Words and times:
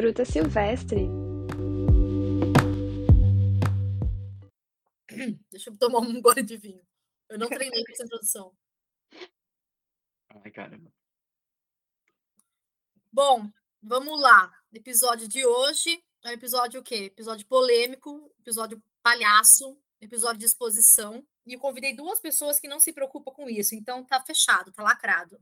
fruta 0.00 0.24
silvestre. 0.24 1.06
Deixa 5.50 5.68
eu 5.68 5.76
tomar 5.76 5.98
um 5.98 6.18
gole 6.22 6.42
de 6.42 6.56
vinho. 6.56 6.82
Eu 7.28 7.38
não 7.38 7.48
treinei 7.48 7.84
com 7.84 7.92
essa 7.92 8.04
introdução. 8.04 8.56
Ai, 10.42 10.50
caramba. 10.50 10.90
Bom, 13.12 13.50
vamos 13.82 14.18
lá. 14.22 14.50
Episódio 14.72 15.28
de 15.28 15.44
hoje 15.44 16.02
é 16.24 16.30
um 16.30 16.32
episódio 16.32 16.80
o 16.80 16.82
quê? 16.82 17.04
Episódio 17.04 17.46
polêmico, 17.46 18.34
episódio 18.38 18.82
palhaço, 19.02 19.78
episódio 20.00 20.38
de 20.38 20.46
exposição. 20.46 21.22
E 21.44 21.52
eu 21.52 21.60
convidei 21.60 21.94
duas 21.94 22.18
pessoas 22.20 22.58
que 22.58 22.68
não 22.68 22.80
se 22.80 22.90
preocupam 22.94 23.32
com 23.32 23.50
isso. 23.50 23.74
Então 23.74 24.02
tá 24.02 24.18
fechado, 24.24 24.72
tá 24.72 24.82
lacrado. 24.82 25.38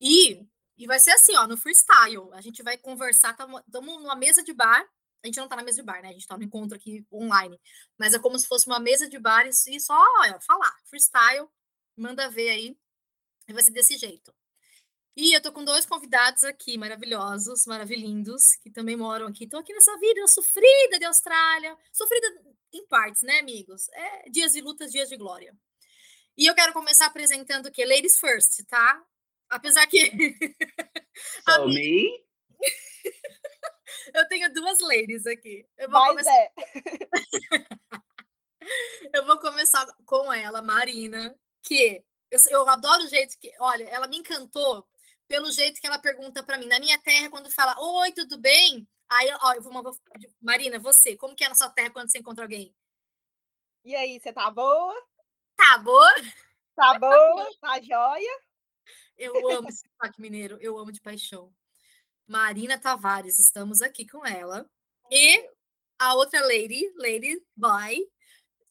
E, 0.00 0.44
e 0.76 0.86
vai 0.86 0.98
ser 0.98 1.10
assim, 1.12 1.34
ó, 1.36 1.46
no 1.46 1.56
freestyle. 1.56 2.32
A 2.32 2.40
gente 2.40 2.62
vai 2.62 2.76
conversar, 2.76 3.30
estamos 3.30 4.02
numa 4.02 4.16
mesa 4.16 4.42
de 4.42 4.52
bar. 4.52 4.86
A 5.22 5.26
gente 5.26 5.38
não 5.38 5.48
tá 5.48 5.56
na 5.56 5.62
mesa 5.62 5.78
de 5.78 5.82
bar, 5.82 6.02
né? 6.02 6.10
A 6.10 6.12
gente 6.12 6.26
tá 6.26 6.36
no 6.36 6.44
encontro 6.44 6.76
aqui 6.76 7.04
online. 7.12 7.58
Mas 7.98 8.14
é 8.14 8.18
como 8.18 8.38
se 8.38 8.46
fosse 8.46 8.66
uma 8.66 8.78
mesa 8.78 9.08
de 9.08 9.18
bar 9.18 9.46
e 9.46 9.80
só 9.80 9.94
ó, 9.94 10.40
falar. 10.40 10.76
Freestyle, 10.84 11.48
manda 11.96 12.28
ver 12.28 12.50
aí. 12.50 12.78
E 13.48 13.52
vai 13.52 13.62
ser 13.62 13.70
desse 13.72 13.96
jeito. 13.96 14.34
E 15.16 15.34
eu 15.34 15.40
tô 15.40 15.50
com 15.50 15.64
dois 15.64 15.86
convidados 15.86 16.44
aqui 16.44 16.76
maravilhosos, 16.76 17.64
maravilhindos, 17.64 18.56
que 18.62 18.70
também 18.70 18.96
moram 18.96 19.26
aqui. 19.26 19.44
Estão 19.44 19.60
aqui 19.60 19.72
nessa 19.72 19.96
vida 19.98 20.26
sofrida 20.28 20.98
de 20.98 21.06
Austrália. 21.06 21.74
Sofrida 21.90 22.26
em 22.72 22.86
partes, 22.86 23.22
né, 23.22 23.38
amigos? 23.38 23.88
É 23.94 24.28
dias 24.28 24.52
de 24.52 24.60
lutas, 24.60 24.92
dias 24.92 25.08
de 25.08 25.16
glória. 25.16 25.56
E 26.36 26.44
eu 26.44 26.54
quero 26.54 26.74
começar 26.74 27.06
apresentando 27.06 27.66
o 27.66 27.72
quê? 27.72 27.86
Ladies 27.86 28.18
first, 28.18 28.62
tá? 28.66 29.02
Apesar 29.50 29.86
que. 29.86 30.10
So 31.48 31.66
me? 31.68 32.24
eu 34.14 34.28
tenho 34.28 34.52
duas 34.52 34.78
ladies 34.80 35.26
aqui. 35.26 35.66
Eu 35.78 35.90
vou 35.90 35.98
Mas 35.98 36.08
começar... 36.08 36.32
é. 36.34 36.52
eu 39.14 39.24
vou 39.24 39.38
começar 39.38 39.86
com 40.04 40.30
ela, 40.30 40.60
Marina, 40.60 41.34
que 41.62 42.04
eu, 42.30 42.38
eu 42.50 42.68
adoro 42.68 43.04
o 43.04 43.08
jeito 43.08 43.38
que. 43.38 43.50
Olha, 43.60 43.84
ela 43.84 44.06
me 44.08 44.18
encantou 44.18 44.86
pelo 45.26 45.50
jeito 45.50 45.80
que 45.80 45.86
ela 45.86 45.98
pergunta 45.98 46.42
para 46.42 46.58
mim. 46.58 46.66
Na 46.66 46.78
minha 46.78 46.98
terra, 46.98 47.30
quando 47.30 47.50
fala 47.50 47.74
oi, 47.78 48.12
tudo 48.12 48.38
bem? 48.38 48.86
Aí, 49.08 49.30
ó, 49.40 49.54
eu 49.54 49.62
vou, 49.62 49.82
vou, 49.82 49.96
Marina, 50.40 50.78
você, 50.78 51.16
como 51.16 51.34
que 51.34 51.44
é 51.44 51.48
na 51.48 51.54
sua 51.54 51.70
terra 51.70 51.90
quando 51.90 52.10
você 52.10 52.18
encontra 52.18 52.44
alguém? 52.44 52.74
E 53.84 53.94
aí, 53.94 54.20
você 54.20 54.32
tá 54.32 54.50
boa? 54.50 54.94
Tá 55.56 55.78
boa? 55.78 56.14
Tá 56.74 56.98
boa? 56.98 57.48
Tá 57.60 57.80
joia? 57.80 58.45
Eu 59.16 59.50
amo 59.50 59.68
esse 59.68 59.88
sotaque 59.88 60.20
mineiro, 60.20 60.58
eu 60.60 60.78
amo 60.78 60.92
de 60.92 61.00
paixão. 61.00 61.52
Marina 62.26 62.78
Tavares, 62.78 63.38
estamos 63.38 63.80
aqui 63.80 64.06
com 64.06 64.26
ela. 64.26 64.68
E 65.10 65.48
a 65.98 66.14
outra 66.14 66.40
lady, 66.42 66.92
lady 66.96 67.40
boy, 67.56 67.96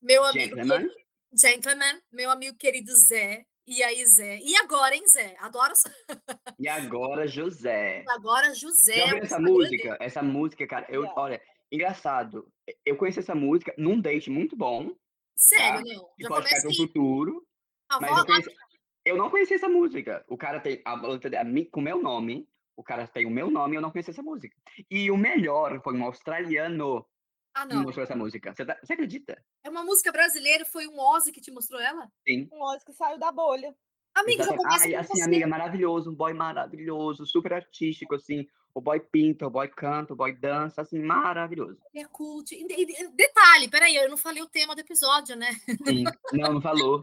meu 0.01 0.23
amigo. 0.23 0.55
Gentleman. 0.55 0.89
Gentleman, 1.33 2.01
meu 2.11 2.29
amigo 2.29 2.55
querido 2.57 2.95
Zé. 2.95 3.45
E 3.67 3.81
aí, 3.81 4.05
Zé? 4.05 4.37
E 4.37 4.55
agora, 4.57 4.95
hein, 4.95 5.07
Zé? 5.07 5.35
Adoro. 5.39 5.73
E 6.59 6.69
agora, 6.69 7.27
José. 7.27 8.03
E 8.03 8.11
agora, 8.11 8.53
José. 8.53 9.07
Já 9.07 9.17
essa 9.17 9.39
música? 9.39 9.97
Essa 9.99 10.23
música, 10.23 10.65
cara, 10.65 10.85
eu, 10.87 11.03
olha, 11.17 11.41
engraçado. 11.69 12.47
Eu 12.85 12.95
conheci 12.95 13.19
essa 13.19 13.35
música 13.35 13.73
num 13.77 13.99
date 13.99 14.29
muito 14.29 14.55
bom. 14.55 14.95
Sério, 15.35 15.85
tá? 15.85 15.93
não? 15.93 16.09
Já 16.17 16.27
pode 16.29 16.47
ficar 16.47 16.63
no 16.63 16.75
futuro. 16.75 17.47
A 17.89 17.99
mas 17.99 18.17
eu, 18.17 18.25
conheci, 18.25 18.55
eu, 19.05 19.17
não 19.17 19.29
conheci 19.29 19.53
essa 19.53 19.69
música. 19.69 20.25
O 20.27 20.37
cara 20.37 20.59
tem 20.59 20.81
a, 20.83 20.93
a, 20.93 20.99
com 21.71 21.79
o 21.79 21.83
meu 21.83 22.01
nome. 22.01 22.47
O 22.77 22.83
cara 22.83 23.07
tem 23.07 23.25
o 23.25 23.29
meu 23.29 23.49
nome 23.49 23.75
e 23.75 23.77
eu 23.77 23.81
não 23.81 23.91
conheci 23.91 24.11
essa 24.11 24.23
música. 24.23 24.55
E 24.91 25.09
o 25.09 25.15
melhor 25.15 25.81
foi 25.81 25.95
um 25.95 26.03
australiano 26.03 27.05
ah, 27.53 27.65
não. 27.65 27.79
me 27.79 27.85
mostrou 27.85 28.03
essa 28.03 28.15
música. 28.15 28.53
Você, 28.53 28.65
tá, 28.65 28.77
você, 28.83 28.93
acredita? 28.93 29.41
É 29.63 29.69
uma 29.69 29.83
música 29.83 30.11
brasileira, 30.11 30.65
foi 30.65 30.87
um 30.87 30.99
Ozzy 30.99 31.31
que 31.31 31.39
te 31.39 31.51
mostrou 31.51 31.79
ela? 31.79 32.11
Sim. 32.27 32.49
Um 32.51 32.61
Ozzy 32.61 32.83
que 32.85 32.91
saiu 32.91 33.17
da 33.17 33.31
bolha. 33.31 33.73
Amiga, 34.15 34.45
já 34.45 34.55
começa 34.55 34.85
Ai, 34.85 34.95
assim, 34.95 35.13
você. 35.13 35.23
amiga, 35.23 35.45
maravilhoso, 35.45 36.09
um 36.09 36.15
boy 36.15 36.33
maravilhoso, 36.33 37.25
super 37.25 37.53
artístico, 37.53 38.15
assim. 38.15 38.47
O 38.73 38.81
boy 38.81 38.99
pinta, 38.99 39.47
o 39.47 39.49
boy 39.49 39.67
canta, 39.67 40.13
o 40.13 40.15
boy 40.15 40.33
dança, 40.33 40.81
assim, 40.81 40.99
maravilhoso. 40.99 41.77
É 41.93 42.05
cult. 42.05 42.49
Detalhe, 43.13 43.69
peraí, 43.69 43.95
eu 43.95 44.09
não 44.09 44.17
falei 44.17 44.41
o 44.41 44.49
tema 44.49 44.73
do 44.73 44.81
episódio, 44.81 45.35
né? 45.35 45.53
Sim, 45.85 46.03
não, 46.33 46.53
não 46.53 46.61
falou. 46.61 47.01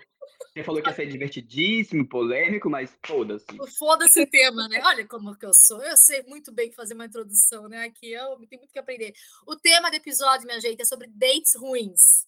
Você 0.49 0.63
falou 0.63 0.83
que 0.83 0.89
ia 0.89 0.95
ser 0.95 1.07
divertidíssimo, 1.07 2.07
polêmico, 2.07 2.69
mas 2.69 2.97
foda-se. 3.05 3.47
Foda-se 3.79 4.23
o 4.23 4.27
tema, 4.27 4.69
né? 4.69 4.81
Olha 4.85 5.07
como 5.07 5.37
que 5.37 5.47
eu 5.47 5.55
sou. 5.55 5.83
Eu 5.83 5.97
sei 5.97 6.23
muito 6.25 6.53
bem 6.53 6.73
fazer 6.73 6.95
uma 6.95 7.07
introdução, 7.07 7.69
né? 7.69 7.85
Aqui 7.85 8.13
eu 8.13 8.37
tenho 8.49 8.61
muito 8.61 8.73
que 8.73 8.79
aprender. 8.79 9.15
O 9.47 9.57
tema 9.57 9.91
do 9.91 9.97
episódio, 9.97 10.47
minha 10.47 10.61
gente, 10.61 10.83
é 10.83 10.85
sobre 10.85 11.09
dates 11.09 11.55
ruins. 11.57 12.27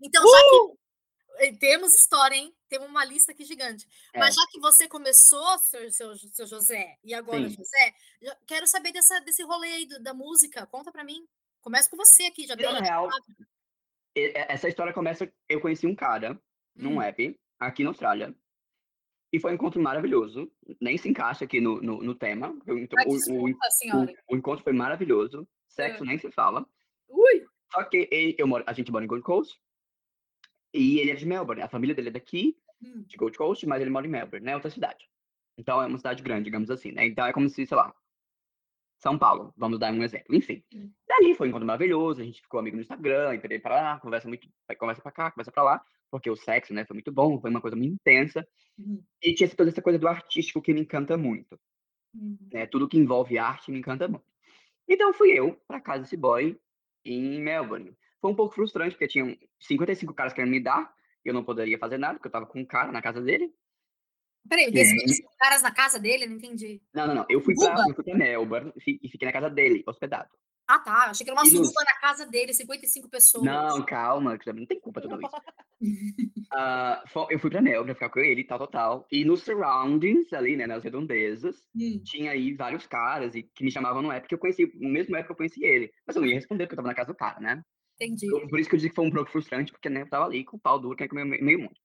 Então, 0.00 0.22
uh! 0.24 0.26
já 0.28 0.42
que 0.42 0.56
eh, 0.56 0.85
temos 1.58 1.94
história, 1.94 2.36
hein? 2.36 2.54
Temos 2.68 2.88
uma 2.88 3.04
lista 3.04 3.32
aqui 3.32 3.44
gigante. 3.44 3.86
É. 4.12 4.18
Mas 4.18 4.34
já 4.34 4.46
que 4.50 4.60
você 4.60 4.88
começou, 4.88 5.58
seu, 5.58 5.90
seu, 5.90 6.16
seu 6.16 6.46
José, 6.46 6.98
e 7.04 7.14
agora 7.14 7.48
Sim. 7.48 7.56
José, 7.56 7.94
quero 8.46 8.66
saber 8.66 8.92
dessa, 8.92 9.20
desse 9.20 9.42
rolê 9.42 9.68
aí 9.68 9.88
da 10.00 10.14
música. 10.14 10.66
Conta 10.66 10.90
para 10.90 11.04
mim. 11.04 11.26
Começa 11.60 11.90
com 11.90 11.96
você 11.96 12.24
aqui, 12.24 12.46
já 12.46 12.54
Na 12.54 12.80
real, 12.80 13.08
essa 14.14 14.68
história 14.68 14.92
começa. 14.92 15.30
Eu 15.48 15.60
conheci 15.60 15.86
um 15.86 15.94
cara 15.94 16.40
num 16.74 16.96
hum. 16.96 17.02
app 17.02 17.38
aqui 17.58 17.82
na 17.82 17.90
Austrália. 17.90 18.34
E 19.32 19.40
foi 19.40 19.52
um 19.52 19.54
encontro 19.54 19.82
maravilhoso. 19.82 20.50
Nem 20.80 20.96
se 20.96 21.08
encaixa 21.08 21.44
aqui 21.44 21.60
no, 21.60 21.80
no, 21.82 22.02
no 22.02 22.14
tema. 22.14 22.56
Então, 22.66 22.98
o, 23.06 23.16
desculpa, 23.16 23.58
o, 23.92 24.02
o, 24.02 24.06
o, 24.30 24.36
encontro 24.36 24.64
foi 24.64 24.72
maravilhoso. 24.72 25.46
Sexo 25.68 26.04
é. 26.04 26.06
nem 26.06 26.18
se 26.18 26.30
fala. 26.30 26.66
Ui! 27.08 27.44
Só 27.72 27.82
que 27.84 28.08
eu 28.38 28.46
moro, 28.46 28.64
a 28.66 28.72
gente 28.72 28.90
mora 28.90 29.04
em 29.04 29.08
Gold 29.08 29.24
Coast. 29.24 29.60
E 30.76 31.00
ele 31.00 31.10
é 31.10 31.14
de 31.14 31.26
Melbourne. 31.26 31.62
A 31.62 31.68
família 31.68 31.94
dele 31.94 32.08
é 32.08 32.12
daqui, 32.12 32.56
hum. 32.82 33.04
de 33.06 33.16
Gold 33.16 33.36
Coast, 33.36 33.66
mas 33.66 33.80
ele 33.80 33.90
mora 33.90 34.06
em 34.06 34.10
Melbourne, 34.10 34.44
né? 34.44 34.54
Outra 34.54 34.70
cidade. 34.70 35.08
Então 35.58 35.82
é 35.82 35.86
uma 35.86 35.98
cidade 35.98 36.22
grande, 36.22 36.44
digamos 36.44 36.70
assim, 36.70 36.92
né? 36.92 37.06
Então 37.06 37.26
é 37.26 37.32
como 37.32 37.48
se, 37.48 37.66
sei 37.66 37.76
lá, 37.76 37.94
São 38.98 39.18
Paulo, 39.18 39.54
vamos 39.56 39.78
dar 39.78 39.92
um 39.92 40.02
exemplo. 40.02 40.34
Enfim. 40.34 40.62
Hum. 40.74 40.90
Dali 41.08 41.34
foi 41.34 41.46
um 41.46 41.50
encontro 41.50 41.66
maravilhoso, 41.66 42.20
a 42.20 42.24
gente 42.24 42.42
ficou 42.42 42.60
amigo 42.60 42.76
no 42.76 42.82
Instagram, 42.82 43.34
e 43.34 43.58
para 43.58 43.74
lá, 43.74 44.00
conversa 44.00 44.28
muito, 44.28 44.48
conversa 44.78 45.02
para 45.02 45.12
cá, 45.12 45.30
conversa 45.30 45.52
para 45.52 45.62
lá 45.62 45.84
porque 46.10 46.30
o 46.30 46.36
sexo, 46.36 46.72
né, 46.72 46.84
foi 46.84 46.94
muito 46.94 47.12
bom, 47.12 47.40
foi 47.40 47.50
uma 47.50 47.60
coisa 47.60 47.76
muito 47.76 47.94
intensa. 47.94 48.46
Uhum. 48.78 49.02
E 49.22 49.34
tinha 49.34 49.48
toda 49.48 49.70
essa 49.70 49.82
coisa 49.82 49.98
do 49.98 50.08
artístico 50.08 50.62
que 50.62 50.72
me 50.72 50.80
encanta 50.80 51.16
muito. 51.16 51.58
Uhum. 52.14 52.38
Né? 52.52 52.66
Tudo 52.66 52.88
que 52.88 52.98
envolve 52.98 53.38
arte 53.38 53.70
me 53.70 53.78
encanta 53.78 54.08
muito. 54.08 54.24
Então 54.88 55.12
fui 55.12 55.30
eu 55.32 55.60
para 55.66 55.80
casa 55.80 56.02
desse 56.02 56.16
boy 56.16 56.58
em 57.04 57.40
Melbourne. 57.40 57.92
Foi 58.20 58.30
um 58.30 58.34
pouco 58.34 58.54
frustrante, 58.54 58.92
porque 58.92 59.08
tinham 59.08 59.36
55 59.60 60.14
caras 60.14 60.32
querendo 60.32 60.50
me 60.50 60.60
dar, 60.60 60.92
e 61.24 61.28
eu 61.28 61.34
não 61.34 61.44
poderia 61.44 61.78
fazer 61.78 61.98
nada, 61.98 62.14
porque 62.14 62.28
eu 62.28 62.32
tava 62.32 62.46
com 62.46 62.60
um 62.60 62.66
cara 62.66 62.92
na 62.92 63.02
casa 63.02 63.20
dele. 63.20 63.52
Peraí, 64.48 64.70
desses 64.70 65.20
é... 65.20 65.22
caras 65.38 65.62
na 65.62 65.72
casa 65.72 65.98
dele? 65.98 66.26
Não 66.26 66.36
entendi. 66.36 66.80
Não, 66.94 67.06
não, 67.06 67.14
não. 67.14 67.26
Eu 67.28 67.40
fui 67.40 67.54
para 67.54 67.74
pra, 67.74 68.04
pra 68.04 68.14
Melbourne 68.14 68.72
e 68.76 69.08
fiquei 69.08 69.26
na 69.26 69.32
casa 69.32 69.50
dele, 69.50 69.82
hospedado. 69.86 70.30
Ah, 70.68 70.80
tá. 70.80 71.04
Eu 71.06 71.10
achei 71.10 71.24
que 71.24 71.30
era 71.30 71.40
uma 71.40 71.48
suruba 71.48 71.84
na 71.84 72.00
casa 72.00 72.26
dele, 72.26 72.52
55 72.52 73.08
pessoas. 73.08 73.44
Não, 73.44 73.84
calma, 73.84 74.36
não 74.46 74.66
tem 74.66 74.80
culpa 74.80 75.00
tudo 75.00 75.20
isso. 75.20 75.36
uh, 76.52 77.26
eu 77.30 77.38
fui 77.38 77.50
pra 77.50 77.62
Melbourne 77.62 77.94
ficar 77.94 78.10
com 78.10 78.18
ele, 78.18 78.42
tal, 78.42 78.58
tal, 78.58 78.68
tal. 78.68 79.06
E 79.10 79.24
nos 79.24 79.42
surroundings, 79.42 80.32
ali, 80.32 80.56
né, 80.56 80.66
nas 80.66 80.82
redondezas, 80.82 81.56
hum. 81.74 82.02
tinha 82.04 82.32
aí 82.32 82.52
vários 82.52 82.84
caras 82.86 83.36
e, 83.36 83.44
que 83.44 83.62
me 83.62 83.70
chamavam 83.70 84.02
no 84.02 84.10
app, 84.10 84.26
que 84.26 84.34
eu 84.34 84.38
conheci, 84.38 84.66
no 84.74 84.88
mesmo 84.88 85.14
app 85.14 85.26
que 85.26 85.32
eu 85.32 85.36
conheci 85.36 85.64
ele. 85.64 85.92
Mas 86.04 86.16
eu 86.16 86.22
não 86.22 86.28
ia 86.28 86.34
responder, 86.34 86.64
porque 86.64 86.74
eu 86.74 86.78
tava 86.78 86.88
na 86.88 86.94
casa 86.94 87.12
do 87.12 87.16
cara, 87.16 87.38
né? 87.38 87.62
Entendi. 88.00 88.26
Eu, 88.26 88.46
por 88.48 88.60
isso 88.60 88.68
que 88.68 88.76
eu 88.76 88.78
disse 88.78 88.90
que 88.90 88.94
foi 88.94 89.06
um 89.06 89.10
pouco 89.10 89.30
frustrante, 89.30 89.72
porque 89.72 89.88
né, 89.88 90.02
eu 90.02 90.08
tava 90.08 90.26
ali 90.26 90.44
com 90.44 90.56
o 90.56 90.60
pau 90.60 90.78
duro, 90.78 90.96
que 90.96 91.04
é 91.04 91.08
comer 91.08 91.24
meio 91.24 91.60
mundo. 91.60 91.76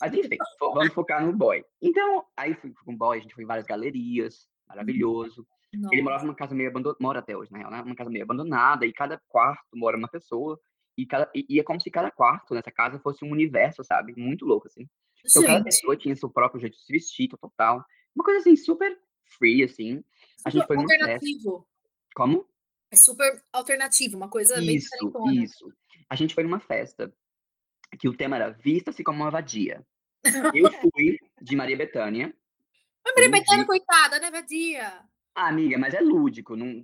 Mas 0.00 0.14
enfim, 0.14 0.36
vamos 0.60 0.92
focar 0.92 1.24
no 1.24 1.32
boy. 1.32 1.64
Então, 1.82 2.24
aí 2.36 2.54
fui 2.54 2.72
com 2.84 2.92
o 2.92 2.96
boy, 2.96 3.18
a 3.18 3.20
gente 3.20 3.34
foi 3.34 3.44
em 3.44 3.46
várias 3.46 3.66
galerias, 3.66 4.48
maravilhoso. 4.68 5.46
Nossa. 5.74 5.94
Ele 5.94 6.02
morava 6.02 6.24
numa 6.24 6.34
casa 6.34 6.54
meio 6.54 6.70
abandonada, 6.70 6.98
mora 7.00 7.18
até 7.18 7.36
hoje, 7.36 7.50
na 7.50 7.58
real, 7.58 7.70
né? 7.70 7.82
Uma 7.82 7.96
casa 7.96 8.08
meio 8.08 8.24
abandonada, 8.24 8.86
e 8.86 8.92
cada 8.92 9.20
quarto 9.28 9.66
mora 9.74 9.96
uma 9.96 10.08
pessoa, 10.08 10.58
e, 10.96 11.04
cada, 11.04 11.28
e, 11.34 11.44
e 11.48 11.60
é 11.60 11.64
como 11.64 11.80
se 11.80 11.90
cada 11.90 12.10
quarto 12.10 12.54
nessa 12.54 12.70
casa 12.70 12.98
fosse 13.00 13.24
um 13.24 13.30
universo, 13.30 13.82
sabe? 13.84 14.14
Muito 14.16 14.46
louco, 14.46 14.68
assim. 14.68 14.88
Então, 15.28 15.42
cada 15.42 15.64
pessoa 15.64 15.96
tinha 15.96 16.14
seu 16.14 16.30
próprio 16.30 16.60
jeito 16.60 16.76
de 16.76 16.84
se 16.84 16.92
vestir, 16.92 17.28
total, 17.28 17.52
tal. 17.56 17.84
Uma 18.14 18.24
coisa, 18.24 18.40
assim, 18.40 18.56
super 18.56 18.96
free, 19.36 19.64
assim. 19.64 19.96
Super 19.96 20.46
a 20.46 20.50
gente 20.50 20.66
foi 20.66 20.76
alternativo. 20.76 21.66
Como? 22.14 22.46
É 22.90 22.96
super 22.96 23.42
alternativo, 23.52 24.16
uma 24.16 24.28
coisa 24.28 24.60
isso, 24.60 25.12
bem 25.24 25.42
Isso, 25.42 25.72
A 26.08 26.14
gente 26.14 26.34
foi 26.34 26.44
numa 26.44 26.60
festa 26.60 27.12
que 27.98 28.08
o 28.08 28.16
tema 28.16 28.36
era 28.36 28.50
Vista-se 28.50 29.02
como 29.02 29.22
uma 29.22 29.30
vadia. 29.30 29.84
Eu 30.54 30.70
fui 30.80 31.18
de 31.40 31.56
Maria 31.56 31.76
Bethânia. 31.76 32.34
Maria 33.04 33.30
Bethânia, 33.30 33.64
coitada, 33.64 34.18
né, 34.18 34.30
vadia? 34.30 35.04
Ah, 35.34 35.48
amiga, 35.48 35.78
mas 35.78 35.94
é 35.94 36.00
lúdico, 36.00 36.56
não, 36.56 36.82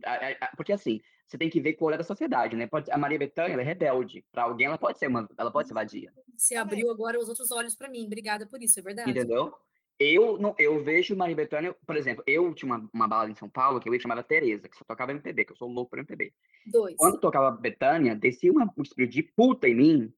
porque 0.56 0.72
assim, 0.72 1.00
você 1.26 1.38
tem 1.38 1.48
que 1.48 1.60
ver 1.60 1.72
qual 1.72 1.92
é 1.92 1.96
da 1.96 2.04
sociedade, 2.04 2.54
né? 2.54 2.66
Pode, 2.66 2.90
a 2.90 2.98
Maria 2.98 3.18
Bethânia, 3.18 3.54
ela 3.54 3.62
é 3.62 3.64
rebelde. 3.64 4.22
Para 4.30 4.42
alguém, 4.42 4.66
ela 4.66 4.76
pode 4.76 4.98
ser 4.98 5.06
uma, 5.06 5.26
ela 5.38 5.50
pode 5.50 5.68
ser 5.68 5.74
vadia. 5.74 6.12
Se 6.36 6.54
abriu 6.54 6.90
agora 6.90 7.18
os 7.18 7.28
outros 7.28 7.50
olhos 7.50 7.74
para 7.74 7.88
mim. 7.88 8.04
Obrigada 8.04 8.46
por 8.46 8.62
isso, 8.62 8.78
é 8.78 8.82
verdade. 8.82 9.10
Entendeu? 9.10 9.54
Eu, 10.02 10.38
não, 10.38 10.54
eu 10.58 10.82
vejo 10.82 11.14
Maria 11.14 11.36
Bethânia, 11.36 11.74
por 11.86 11.96
exemplo, 11.96 12.24
eu 12.26 12.52
tinha 12.54 12.72
uma, 12.72 12.90
uma 12.92 13.06
balada 13.06 13.30
em 13.30 13.34
São 13.34 13.48
Paulo 13.48 13.78
que 13.78 13.88
eu 13.88 13.94
ia 13.94 14.00
chamava 14.00 14.22
Tereza, 14.22 14.68
que 14.68 14.76
só 14.76 14.84
tocava 14.84 15.12
MPB, 15.12 15.44
que 15.44 15.52
eu 15.52 15.56
sou 15.56 15.68
louco 15.68 15.90
por 15.90 15.98
MPB. 15.98 16.32
Dois. 16.66 16.96
Quando 16.96 17.20
tocava 17.20 17.50
Betânia, 17.50 18.16
descia 18.16 18.50
uma, 18.50 18.72
um 18.76 18.82
espírito 18.82 19.12
de 19.12 19.22
puta 19.22 19.68
em 19.68 19.74
mim. 19.74 20.14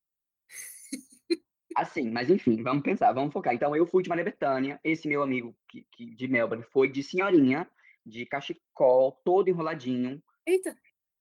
Assim, 1.77 2.11
mas 2.11 2.31
enfim, 2.31 2.63
vamos 2.63 2.83
pensar, 2.83 3.13
vamos 3.13 3.33
focar. 3.33 3.53
Então, 3.53 3.75
eu 3.77 3.87
fui 3.87 4.03
de 4.03 4.09
Maria 4.09 4.25
Bethânia, 4.25 4.81
esse 4.83 5.07
meu 5.07 5.23
amigo 5.23 5.55
que, 5.69 5.87
que, 5.93 6.15
de 6.15 6.29
Melbourne 6.29 6.65
foi 6.73 6.89
de 6.89 7.03
senhorinha, 7.03 7.69
de 8.07 8.25
cachecol, 8.25 9.21
todo 9.25 9.49
enroladinho. 9.49 10.23
Eita! 10.47 10.77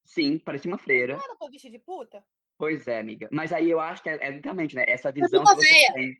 Sim, 0.06 0.38
parecia 0.38 0.72
uma 0.72 0.78
freira. 0.78 1.18
Não 1.18 1.24
era 1.24 1.36
pra 1.36 1.50
vestir 1.50 1.72
de 1.72 1.80
puta? 1.80 2.24
Pois 2.58 2.88
é, 2.88 3.00
amiga. 3.00 3.28
Mas 3.32 3.52
aí 3.52 3.70
eu 3.70 3.80
acho 3.80 4.04
que 4.04 4.10
é, 4.10 4.18
é 4.22 4.32
literalmente, 4.32 4.76
né? 4.76 4.86
Essa 4.88 5.12
visão 5.12 5.44
que 5.44 5.56
você 5.56 5.94
tem. 5.94 6.18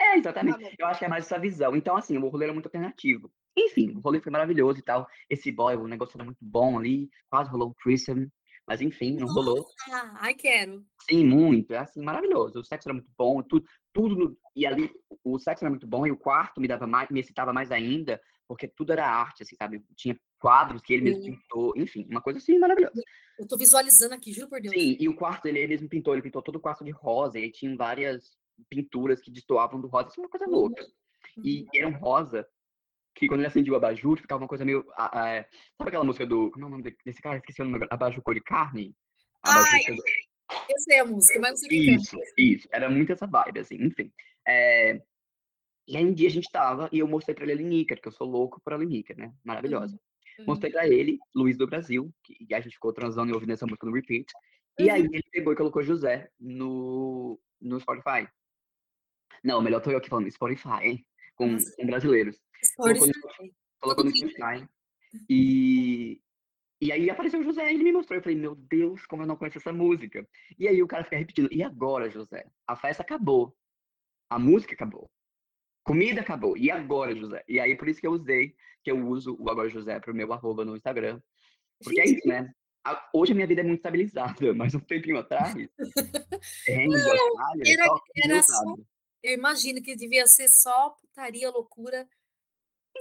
É, 0.00 0.18
exatamente. 0.18 0.62
Tá. 0.62 0.70
Eu 0.78 0.86
acho 0.86 0.98
que 0.98 1.04
é 1.04 1.08
mais 1.08 1.24
essa 1.24 1.38
visão. 1.38 1.74
Então, 1.74 1.96
assim, 1.96 2.16
o 2.18 2.28
rolê 2.28 2.44
era 2.44 2.52
muito 2.52 2.66
alternativo. 2.66 3.30
Enfim, 3.56 3.94
o 3.96 4.00
rolê 4.00 4.20
foi 4.20 4.30
maravilhoso 4.30 4.78
e 4.78 4.82
tal. 4.82 5.08
Esse 5.30 5.50
boy, 5.50 5.76
o 5.76 5.88
negócio 5.88 6.16
era 6.16 6.24
muito 6.24 6.38
bom 6.42 6.78
ali. 6.78 7.08
Quase 7.30 7.50
rolou 7.50 7.70
um 7.70 7.74
threesome. 7.82 8.30
Mas 8.66 8.80
enfim, 8.80 9.16
não 9.16 9.28
rolou. 9.28 9.64
Ah, 9.88 10.16
ai, 10.22 10.34
quero. 10.34 10.84
Sim, 11.08 11.24
muito. 11.24 11.72
É 11.72 11.78
assim, 11.78 12.02
maravilhoso. 12.02 12.58
O 12.58 12.64
sexo 12.64 12.88
era 12.88 12.94
muito 12.94 13.10
bom, 13.16 13.40
tudo, 13.40 13.64
tudo. 13.92 14.38
E 14.56 14.66
ali, 14.66 14.90
o 15.22 15.38
sexo 15.38 15.64
era 15.64 15.70
muito 15.70 15.86
bom 15.86 16.04
e 16.04 16.10
o 16.10 16.16
quarto 16.16 16.60
me 16.60 16.66
dava 16.66 16.84
mais, 16.84 17.08
me 17.08 17.20
excitava 17.20 17.52
mais 17.52 17.70
ainda, 17.70 18.20
porque 18.48 18.66
tudo 18.66 18.92
era 18.92 19.06
arte, 19.06 19.44
assim, 19.44 19.54
sabe? 19.54 19.84
Tinha 19.94 20.18
quadros 20.40 20.82
que 20.82 20.94
ele 20.94 21.04
mesmo 21.04 21.22
Sim. 21.22 21.36
pintou, 21.36 21.72
enfim, 21.76 22.06
uma 22.10 22.20
coisa 22.20 22.40
assim 22.40 22.58
maravilhosa. 22.58 23.00
Eu 23.38 23.46
tô 23.46 23.56
visualizando 23.56 24.14
aqui, 24.14 24.32
juro 24.32 24.48
por 24.48 24.60
Deus. 24.60 24.74
Sim, 24.74 24.96
e 24.98 25.08
o 25.08 25.14
quarto 25.14 25.46
ele, 25.46 25.60
ele 25.60 25.68
mesmo 25.68 25.88
pintou, 25.88 26.14
ele 26.14 26.22
pintou 26.22 26.42
todo 26.42 26.56
o 26.56 26.60
quarto 26.60 26.84
de 26.84 26.90
rosa, 26.90 27.38
e 27.38 27.50
tinha 27.52 27.76
várias 27.76 28.36
pinturas 28.68 29.20
que 29.20 29.30
destoavam 29.30 29.80
do 29.80 29.88
rosa, 29.88 30.08
isso 30.08 30.20
é 30.20 30.22
uma 30.22 30.30
coisa 30.30 30.46
Uhum. 30.46 30.52
louca. 30.52 30.86
E 31.44 31.66
era 31.74 31.88
um 31.88 31.92
rosa 31.98 32.46
que 33.14 33.26
quando 33.28 33.40
ele 33.40 33.46
acendia 33.48 33.72
o 33.72 33.76
abajur, 33.76 34.18
ficava 34.18 34.42
uma 34.42 34.48
coisa 34.48 34.64
meio. 34.64 34.84
ah, 34.96 35.10
ah, 35.22 35.28
é, 35.30 35.42
sabe 35.76 35.88
aquela 35.88 36.04
música 36.04 36.26
do. 36.26 36.50
Como 36.50 36.64
é 36.64 36.68
o 36.68 36.70
nome 36.70 36.82
de- 36.84 36.96
desse 37.04 37.20
cara? 37.22 37.38
Esqueci 37.38 37.62
o 37.62 37.64
nome. 37.64 37.86
Abajur 37.90 38.22
cor 38.22 38.34
de 38.34 38.40
carne? 38.42 38.94
Abajur 39.42 39.68
Ai, 39.72 39.84
cor 39.84 39.94
de- 39.96 40.72
Eu 40.72 40.78
sei 40.78 40.98
a 41.00 41.04
música, 41.04 41.40
mas 41.40 41.50
não 41.50 41.56
sei 41.56 41.68
quem 41.68 41.86
canta. 41.86 42.02
Isso, 42.02 42.18
isso. 42.38 42.68
Era 42.70 42.88
muito 42.88 43.12
essa 43.12 43.26
vibe, 43.26 43.58
assim, 43.60 43.76
enfim. 43.76 44.12
É, 44.46 45.00
E 45.88 45.96
aí 45.96 46.04
um 46.04 46.12
dia 46.12 46.26
a 46.28 46.30
gente 46.32 46.50
tava 46.50 46.88
e 46.92 46.98
eu 46.98 47.06
mostrei 47.06 47.32
pra 47.34 47.44
ele 47.44 47.52
a 47.52 47.56
Lineker, 47.56 48.00
que 48.00 48.08
eu 48.08 48.12
sou 48.12 48.26
louco 48.26 48.60
por 48.60 48.72
a 48.72 48.76
Lineker, 48.76 49.16
né? 49.16 49.32
Maravilhosa. 49.44 49.98
Uhum. 50.38 50.44
Mostrei 50.46 50.70
pra 50.72 50.86
ele, 50.88 51.16
Luiz 51.34 51.56
do 51.56 51.64
Brasil, 51.66 52.12
que 52.24 52.36
e 52.40 52.52
a 52.54 52.60
gente 52.60 52.72
ficou 52.74 52.92
transando 52.92 53.30
e 53.30 53.34
ouvindo 53.34 53.52
essa 53.52 53.66
música 53.66 53.86
no 53.86 53.92
repeat. 53.92 54.26
E 54.80 54.90
aí 54.90 55.02
Uhum. 55.02 55.10
ele 55.12 55.22
pegou 55.30 55.52
e 55.52 55.56
colocou 55.56 55.82
José 55.84 56.28
no, 56.40 57.40
no 57.60 57.78
Spotify. 57.80 58.28
Não, 59.46 59.62
melhor 59.62 59.80
tô 59.80 59.90
eu 59.90 59.98
aqui 59.98 60.08
falando 60.08 60.30
Spotify? 60.30 61.04
Com, 61.36 61.56
com 61.56 61.86
brasileiros. 61.86 62.36
Spotify. 62.64 63.12
colocou 63.80 64.04
no 64.04 64.10
Spotify. 64.10 64.66
E, 65.30 66.20
e 66.80 66.90
aí 66.90 67.08
apareceu 67.08 67.40
o 67.40 67.44
José 67.44 67.70
e 67.70 67.74
ele 67.74 67.84
me 67.84 67.92
mostrou. 67.92 68.18
Eu 68.18 68.22
falei, 68.22 68.36
meu 68.36 68.54
Deus, 68.56 69.06
como 69.06 69.22
eu 69.22 69.26
não 69.26 69.36
conheço 69.36 69.58
essa 69.58 69.72
música. 69.72 70.26
E 70.58 70.66
aí 70.66 70.82
o 70.82 70.88
cara 70.88 71.04
fica 71.04 71.16
repetindo, 71.16 71.48
e 71.52 71.62
agora, 71.62 72.10
José? 72.10 72.44
A 72.66 72.74
festa 72.74 73.02
acabou. 73.02 73.56
A 74.28 74.38
música 74.38 74.74
acabou. 74.74 75.08
Comida 75.84 76.20
acabou. 76.20 76.56
E 76.56 76.68
agora, 76.70 77.14
José? 77.14 77.44
E 77.46 77.60
aí 77.60 77.76
por 77.76 77.88
isso 77.88 78.00
que 78.00 78.06
eu 78.06 78.12
usei, 78.12 78.56
que 78.82 78.90
eu 78.90 79.06
uso 79.06 79.36
o 79.38 79.48
Agora 79.48 79.68
José 79.68 80.00
pro 80.00 80.12
meu 80.12 80.32
arroba 80.32 80.64
no 80.64 80.74
Instagram. 80.76 81.20
Porque 81.82 82.00
é 82.00 82.06
Gente, 82.06 82.18
isso, 82.18 82.28
né? 82.28 82.52
Hoje 83.12 83.32
a 83.32 83.34
minha 83.34 83.46
vida 83.46 83.60
é 83.60 83.64
muito 83.64 83.78
estabilizada, 83.78 84.52
mas 84.54 84.74
um 84.74 84.80
tempinho 84.80 85.18
atrás, 85.18 85.54
de 85.54 85.68
Austrália, 86.94 87.62
era- 87.72 87.86
só 87.86 87.98
era 88.24 88.42
só-. 88.42 88.76
Eu 89.26 89.34
imagino 89.34 89.82
que 89.82 89.96
devia 89.96 90.24
ser 90.28 90.48
só 90.48 90.90
putaria, 90.90 91.50
loucura. 91.50 92.08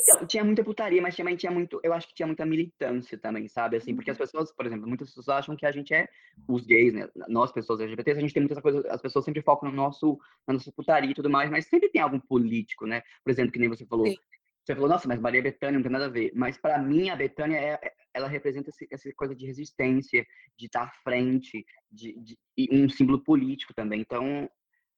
Então, 0.02 0.26
tinha 0.26 0.44
muita 0.44 0.64
putaria, 0.64 1.00
mas 1.00 1.16
também 1.16 1.36
tinha 1.36 1.52
muito, 1.52 1.80
eu 1.84 1.94
acho 1.94 2.08
que 2.08 2.16
tinha 2.16 2.26
muita 2.26 2.44
militância 2.48 3.16
também, 3.16 3.48
sabe? 3.48 3.78
Assim, 3.78 3.94
porque 3.96 4.10
as 4.10 4.18
Uhum. 4.18 4.26
pessoas, 4.26 4.52
por 4.52 4.66
exemplo, 4.66 4.88
muitas 4.88 5.10
pessoas 5.10 5.30
acham 5.30 5.56
que 5.56 5.68
a 5.68 5.72
gente 5.72 5.94
é 5.94 6.10
os 6.48 6.66
gays, 6.66 6.94
né? 6.96 7.08
Nós, 7.28 7.52
pessoas 7.52 7.80
LGBTs, 7.80 8.18
a 8.18 8.22
gente 8.22 8.34
tem 8.34 8.42
muitas 8.42 8.60
coisas, 8.60 8.84
as 8.86 9.00
pessoas 9.00 9.24
sempre 9.24 9.44
focam 9.44 9.70
no 9.70 9.76
nosso, 9.76 10.18
na 10.48 10.56
nossa 10.56 10.72
putaria 10.72 11.12
e 11.12 11.14
tudo 11.14 11.30
mais, 11.30 11.52
mas 11.52 11.68
sempre 11.68 11.90
tem 11.90 12.02
algum 12.02 12.20
político, 12.20 12.88
né? 12.88 13.04
Por 13.24 13.30
exemplo, 13.30 13.52
que 13.52 13.60
nem 13.60 13.70
você 13.70 13.86
falou. 13.86 14.08
Sim. 14.08 14.18
Você 14.66 14.74
falou, 14.74 14.90
nossa, 14.90 15.08
mas 15.08 15.20
Maria 15.20 15.44
Bethânia 15.44 15.76
não 15.78 15.84
tem 15.84 15.92
nada 15.92 16.06
a 16.06 16.10
ver. 16.10 16.32
Mas 16.34 16.58
para 16.58 16.80
mim, 16.82 17.10
a 17.12 17.16
Bethânia, 17.16 17.56
é, 17.58 17.74
é- 17.84 17.94
ela 18.16 18.28
representa 18.28 18.72
essa 18.92 19.14
coisa 19.14 19.36
de 19.36 19.46
resistência, 19.46 20.26
de 20.58 20.66
estar 20.66 20.86
à 20.86 20.92
frente, 21.04 21.64
de, 21.92 22.20
de- 22.20 22.38
e 22.58 22.68
um 22.76 22.90
símbolo 22.90 23.24
político 23.24 23.76
também. 23.76 24.02
Então, 24.02 24.50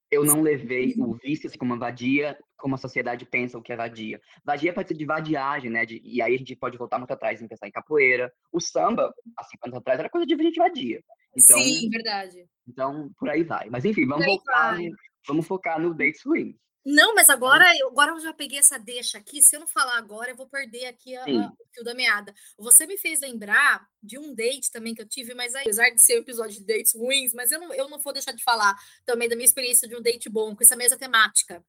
eu 0.09 0.23
não 0.23 0.41
levei 0.41 0.93
o 0.97 1.13
vício 1.15 1.49
como 1.57 1.77
vadia, 1.77 2.37
como 2.57 2.75
a 2.75 2.77
sociedade 2.77 3.25
pensa 3.25 3.57
o 3.57 3.61
que 3.61 3.73
é 3.73 3.75
vadia. 3.75 4.19
Vadia 4.43 4.73
pode 4.73 4.87
ser 4.87 4.93
de 4.95 5.05
vadiagem, 5.05 5.69
né? 5.69 5.85
de- 5.85 6.01
e 6.03 6.21
aí 6.21 6.33
a 6.33 6.37
gente 6.37 6.55
pode 6.55 6.77
voltar 6.77 6.97
muito 6.97 7.11
atrás 7.11 7.41
em 7.41 7.47
pensar 7.47 7.67
em 7.67 7.71
capoeira. 7.71 8.31
O 8.51 8.59
samba, 8.59 9.13
há 9.37 9.43
50 9.43 9.67
anos 9.67 9.77
atrás, 9.79 9.99
era 9.99 10.09
coisa 10.09 10.25
de 10.25 10.35
gente 10.35 10.57
vadia. 10.57 11.01
Então, 11.35 11.59
Sim, 11.59 11.89
verdade. 11.89 12.45
então 12.67 13.11
por 13.19 13.29
aí 13.29 13.43
vai. 13.43 13.69
Mas 13.69 13.85
enfim, 13.85 14.05
vamos 14.07 14.25
vai. 14.45 14.87
no, 14.87 14.95
vamos 15.27 15.45
focar 15.47 15.79
no 15.79 15.93
Date 15.93 16.17
Swing. 16.19 16.55
Não, 16.89 17.13
mas 17.13 17.29
agora 17.29 17.65
eu, 17.77 17.89
agora 17.89 18.11
eu 18.11 18.19
já 18.21 18.33
peguei 18.33 18.59
essa 18.59 18.79
deixa 18.79 19.17
aqui. 19.17 19.41
Se 19.41 19.55
eu 19.55 19.59
não 19.59 19.67
falar 19.67 19.97
agora, 19.97 20.31
eu 20.31 20.37
vou 20.37 20.47
perder 20.47 20.85
aqui 20.85 21.13
a, 21.17 21.23
a- 21.25 21.51
o 21.59 21.65
fio 21.73 21.83
da 21.83 21.93
meada. 21.93 22.33
Você 22.57 22.85
me 22.87 22.97
fez 22.97 23.19
lembrar 23.19 23.85
de 24.01 24.17
um 24.17 24.33
date 24.33 24.71
também 24.71 24.95
que 24.95 25.01
eu 25.01 25.07
tive, 25.07 25.33
mas 25.33 25.53
aí, 25.53 25.63
apesar 25.63 25.89
de 25.89 26.01
ser 26.01 26.15
um 26.17 26.21
episódio 26.21 26.57
de 26.57 26.65
dates 26.65 26.95
ruins, 26.95 27.33
mas 27.33 27.51
eu 27.51 27.59
não, 27.59 27.73
eu 27.73 27.89
não 27.89 27.99
vou 27.99 28.13
deixar 28.13 28.31
de 28.31 28.41
falar 28.41 28.73
também 29.05 29.27
da 29.27 29.35
minha 29.35 29.45
experiência 29.45 29.85
de 29.87 29.97
um 29.97 30.01
date 30.01 30.29
bom 30.29 30.55
com 30.55 30.63
essa 30.63 30.77
mesma 30.77 30.97
temática. 30.97 31.61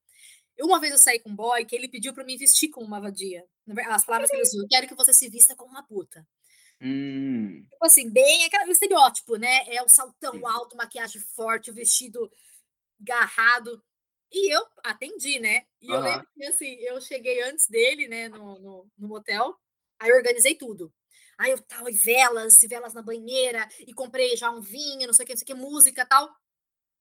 Uma 0.60 0.80
vez 0.80 0.92
eu 0.92 0.98
saí 0.98 1.18
com 1.20 1.30
um 1.30 1.36
boy 1.36 1.64
que 1.64 1.74
ele 1.74 1.88
pediu 1.88 2.12
para 2.14 2.24
me 2.24 2.36
vestir 2.36 2.68
como 2.68 2.86
uma 2.86 3.00
vadia. 3.00 3.44
As 3.88 4.04
palavras 4.04 4.30
que 4.30 4.36
ele 4.36 4.42
usou, 4.42 4.62
eu 4.62 4.68
quero 4.68 4.86
que 4.88 4.94
você 4.94 5.12
se 5.12 5.28
vista 5.28 5.54
como 5.56 5.70
uma 5.70 5.84
puta. 5.84 6.24
Hum, 6.80 7.64
Tipo 7.70 7.86
assim, 7.86 8.08
bem 8.10 8.44
aquele 8.44 8.70
estereótipo, 8.70 9.36
né? 9.36 9.64
É 9.68 9.82
o 9.82 9.88
saltão 9.88 10.32
Sim. 10.32 10.44
alto, 10.46 10.76
maquiagem 10.76 11.20
forte, 11.34 11.70
o 11.70 11.74
vestido 11.74 12.30
garrado. 13.00 13.82
E 14.32 14.54
eu 14.54 14.62
atendi, 14.84 15.38
né? 15.38 15.64
E 15.80 15.90
eu 15.90 16.00
Aham. 16.00 16.10
lembro 16.10 16.28
que 16.34 16.44
assim, 16.44 16.74
eu 16.80 17.00
cheguei 17.00 17.42
antes 17.42 17.68
dele, 17.68 18.08
né, 18.08 18.28
no, 18.28 18.58
no, 18.58 18.90
no 18.98 19.08
motel, 19.08 19.56
aí 19.98 20.10
eu 20.10 20.16
organizei 20.16 20.54
tudo. 20.54 20.92
Aí 21.38 21.50
eu 21.52 21.62
tal, 21.62 21.88
e 21.88 21.92
velas, 21.92 22.62
e 22.62 22.66
velas 22.68 22.94
na 22.94 23.02
banheira, 23.02 23.66
e 23.86 23.94
comprei 23.94 24.36
já 24.36 24.50
um 24.50 24.60
vinho, 24.60 25.06
não 25.06 25.14
sei 25.14 25.24
o 25.24 25.26
que, 25.26 25.32
não 25.34 25.38
sei 25.38 25.44
o 25.44 25.46
que, 25.46 25.54
música 25.54 26.04
tal. 26.04 26.28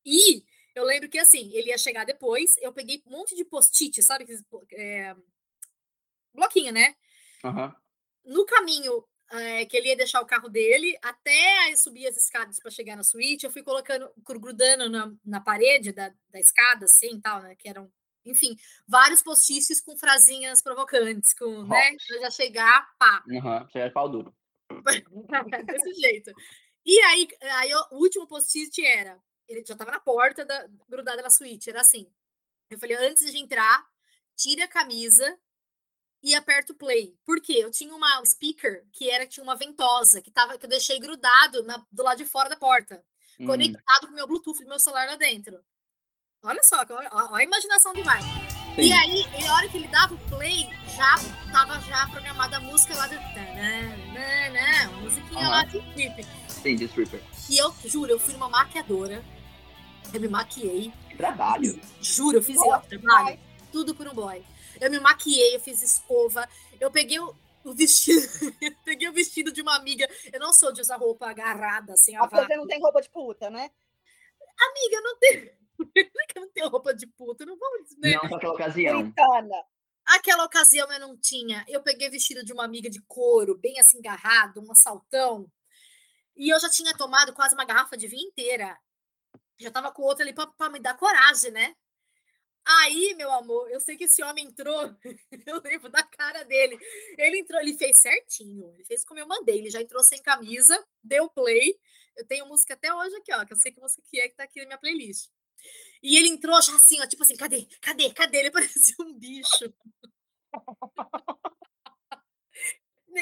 E 0.05 0.43
eu 0.75 0.83
lembro 0.85 1.09
que 1.09 1.19
assim, 1.19 1.51
ele 1.53 1.69
ia 1.69 1.77
chegar 1.77 2.05
depois, 2.05 2.55
eu 2.59 2.73
peguei 2.73 3.03
um 3.07 3.11
monte 3.11 3.35
de 3.35 3.45
post-it, 3.45 4.01
sabe? 4.03 4.25
é, 4.73 5.15
bloquinho, 6.33 6.71
né? 6.71 6.95
aham. 7.43 7.75
no 8.25 8.45
caminho 8.45 9.03
eh, 9.31 9.65
que 9.65 9.75
ele 9.77 9.89
ia 9.89 9.95
deixar 9.95 10.21
o 10.21 10.25
carro 10.25 10.49
dele, 10.49 10.97
até 11.01 11.75
subir 11.75 12.07
as 12.07 12.17
escadas 12.17 12.59
para 12.59 12.71
chegar 12.71 12.95
na 12.95 13.03
suíte, 13.03 13.45
eu 13.45 13.51
fui 13.51 13.63
colocando, 13.63 14.09
gru- 14.17 14.39
grudando 14.39 14.89
na, 14.89 15.13
na 15.25 15.41
parede 15.41 15.91
da, 15.91 16.13
da 16.29 16.39
escada, 16.39 16.85
assim, 16.85 17.19
tal, 17.19 17.41
né? 17.41 17.55
Que 17.55 17.67
eram, 17.69 17.91
enfim, 18.25 18.55
vários 18.87 19.21
post-its 19.21 19.81
com 19.81 19.97
frasinhas 19.97 20.61
provocantes, 20.61 21.33
com, 21.33 21.63
né? 21.63 21.95
Pra 22.07 22.19
já 22.21 22.29
chegar, 22.31 22.89
pá, 22.97 23.23
Aham. 23.29 23.67
Você 23.69 23.79
é 23.79 23.89
pau 23.89 24.09
duro. 24.09 24.33
desse 25.65 25.93
jeito. 25.93 26.31
E 26.85 26.99
aí, 27.01 27.27
aí 27.41 27.73
o 27.91 27.97
último 27.97 28.27
post-it 28.27 28.85
era, 28.85 29.19
ele 29.47 29.63
já 29.65 29.73
estava 29.73 29.91
na 29.91 29.99
porta 29.99 30.45
da, 30.45 30.67
grudada 30.87 31.21
na 31.21 31.29
suíte, 31.29 31.69
era 31.69 31.81
assim. 31.81 32.09
Eu 32.69 32.79
falei, 32.79 32.95
antes 32.97 33.29
de 33.31 33.37
entrar, 33.37 33.85
tire 34.35 34.61
a 34.61 34.67
camisa 34.67 35.37
e 36.23 36.33
aperta 36.35 36.73
o 36.73 36.75
play. 36.75 37.15
Por 37.25 37.39
quê? 37.41 37.53
Eu 37.63 37.71
tinha 37.71 37.93
uma 37.95 38.23
speaker 38.25 38.83
que 38.91 39.09
era 39.09 39.25
tinha 39.27 39.43
uma 39.43 39.55
ventosa 39.55 40.21
que 40.21 40.31
tava 40.31 40.57
que 40.57 40.65
eu 40.65 40.69
deixei 40.69 40.99
grudado 40.99 41.63
na- 41.63 41.83
do 41.91 42.03
lado 42.03 42.17
de 42.17 42.25
fora 42.25 42.49
da 42.49 42.55
porta, 42.55 43.03
Hum, 43.39 43.45
conectado 43.45 44.07
com 44.07 44.11
o 44.13 44.15
meu 44.15 44.27
Bluetooth 44.27 44.59
do 44.63 44.67
meu 44.69 44.79
celular 44.79 45.07
lá 45.07 45.15
dentro. 45.15 45.59
Olha 46.43 46.61
só, 46.63 46.77
olha, 46.89 47.09
olha 47.11 47.29
a 47.37 47.43
imaginação 47.43 47.93
demais. 47.93 48.23
E 48.77 48.83
sim. 48.83 48.93
aí, 48.93 49.25
e 49.41 49.45
a 49.47 49.53
hora 49.55 49.67
que 49.69 49.77
ele 49.77 49.87
dava 49.87 50.13
o 50.13 50.29
play, 50.29 50.69
já 50.95 51.15
tava 51.51 51.79
já 51.81 52.07
programada 52.09 52.57
a 52.57 52.59
música 52.59 52.95
lá 52.95 53.07
do 53.07 53.15
tananana, 53.33 54.89
uma 54.91 55.01
musiquinha 55.01 55.47
lá 55.49 55.63
de 55.65 55.79
clipe. 55.93 56.25
Sim, 56.47 56.75
de 56.75 56.85
stripper. 56.85 57.21
E 57.49 57.57
eu 57.57 57.73
juro, 57.85 58.11
eu 58.11 58.19
fui 58.19 58.33
numa 58.33 58.49
maquiadora, 58.49 59.23
eu 60.13 60.19
me 60.21 60.27
maquiei, 60.27 60.91
Que 61.09 61.15
trabalho. 61.17 61.79
juro, 62.01 62.37
eu 62.37 62.43
fiz 62.43 62.55
esse 62.55 62.87
trabalho, 62.87 63.39
tudo 63.71 63.95
por 63.95 64.07
um 64.07 64.13
boy. 64.13 64.43
Eu 64.79 64.91
me 64.91 64.99
maquiei, 64.99 65.55
eu 65.55 65.59
fiz 65.59 65.81
escova, 65.81 66.47
eu 66.79 66.91
peguei 66.91 67.19
o, 67.19 67.35
o 67.63 67.73
vestido, 67.73 68.25
eu 68.61 68.71
peguei 68.85 69.09
o 69.09 69.13
vestido 69.13 69.51
de 69.51 69.61
uma 69.61 69.75
amiga. 69.75 70.07
Eu 70.31 70.39
não 70.39 70.53
sou 70.53 70.71
de 70.71 70.81
usar 70.81 70.97
roupa 70.97 71.29
agarrada, 71.29 71.93
assim, 71.93 72.15
a 72.15 72.27
Você 72.27 72.55
não 72.55 72.67
tem 72.67 72.81
roupa 72.81 73.01
de 73.01 73.09
puta, 73.09 73.49
né? 73.49 73.69
Amiga, 74.59 74.95
eu 74.95 75.03
não 75.03 75.17
é 75.95 76.03
que 76.03 76.37
eu 76.37 76.41
não 76.41 76.49
tenho 76.49 76.69
roupa 76.69 76.93
de 76.93 77.07
puta, 77.07 77.45
não 77.45 77.57
vamos, 77.57 77.95
né? 77.97 78.13
Não 78.13 78.21
para 78.21 78.37
aquela 78.37 78.53
ocasião. 78.53 79.01
Puritana. 79.01 79.63
Aquela 80.05 80.45
ocasião 80.45 80.91
eu 80.91 80.99
não 80.99 81.17
tinha. 81.17 81.65
Eu 81.67 81.83
peguei 81.83 82.09
vestido 82.09 82.43
de 82.43 82.53
uma 82.53 82.63
amiga 82.63 82.89
de 82.89 83.01
couro, 83.01 83.57
bem 83.57 83.77
assim, 83.79 83.99
agarrado, 83.99 84.61
um 84.61 84.73
saltão. 84.73 85.51
E 86.35 86.49
eu 86.49 86.59
já 86.59 86.69
tinha 86.69 86.95
tomado 86.95 87.33
quase 87.33 87.55
uma 87.55 87.65
garrafa 87.65 87.97
de 87.97 88.07
vinho 88.07 88.29
inteira. 88.29 88.77
Já 89.59 89.69
tava 89.69 89.91
com 89.91 90.03
outra 90.03 90.23
ali 90.23 90.33
para 90.33 90.69
me 90.69 90.79
dar 90.79 90.95
coragem, 90.95 91.51
né? 91.51 91.75
Aí, 92.69 93.13
meu 93.15 93.31
amor, 93.31 93.71
eu 93.71 93.79
sei 93.79 93.95
que 93.95 94.03
esse 94.03 94.21
homem 94.21 94.45
entrou, 94.45 94.93
eu 95.47 95.61
lembro 95.63 95.89
da 95.89 96.03
cara 96.03 96.43
dele. 96.43 96.77
Ele 97.17 97.39
entrou, 97.39 97.61
ele 97.61 97.77
fez 97.77 98.01
certinho, 98.01 98.73
ele 98.73 98.83
fez 98.83 99.05
como 99.05 99.21
eu 99.21 99.25
mandei, 99.25 99.59
ele 99.59 99.69
já 99.69 99.81
entrou 99.81 100.03
sem 100.03 100.21
camisa, 100.21 100.85
deu 101.01 101.29
play. 101.29 101.79
Eu 102.17 102.27
tenho 102.27 102.45
música 102.45 102.73
até 102.73 102.93
hoje 102.93 103.15
aqui, 103.15 103.33
ó, 103.33 103.45
que 103.45 103.53
eu 103.53 103.57
sei 103.57 103.71
que 103.71 103.79
música 103.79 104.03
que 104.09 104.19
é 104.19 104.27
que 104.27 104.35
tá 104.35 104.43
aqui 104.43 104.59
na 104.59 104.65
minha 104.65 104.77
playlist. 104.77 105.29
E 106.03 106.17
ele 106.17 106.27
entrou 106.27 106.61
já 106.61 106.75
assim, 106.75 106.99
ó, 107.01 107.07
tipo 107.07 107.23
assim, 107.23 107.37
cadê? 107.37 107.65
Cadê? 107.79 108.13
Cadê? 108.13 108.37
Ele 108.39 108.51
parecia 108.51 108.95
um 108.99 109.17
bicho. 109.17 109.73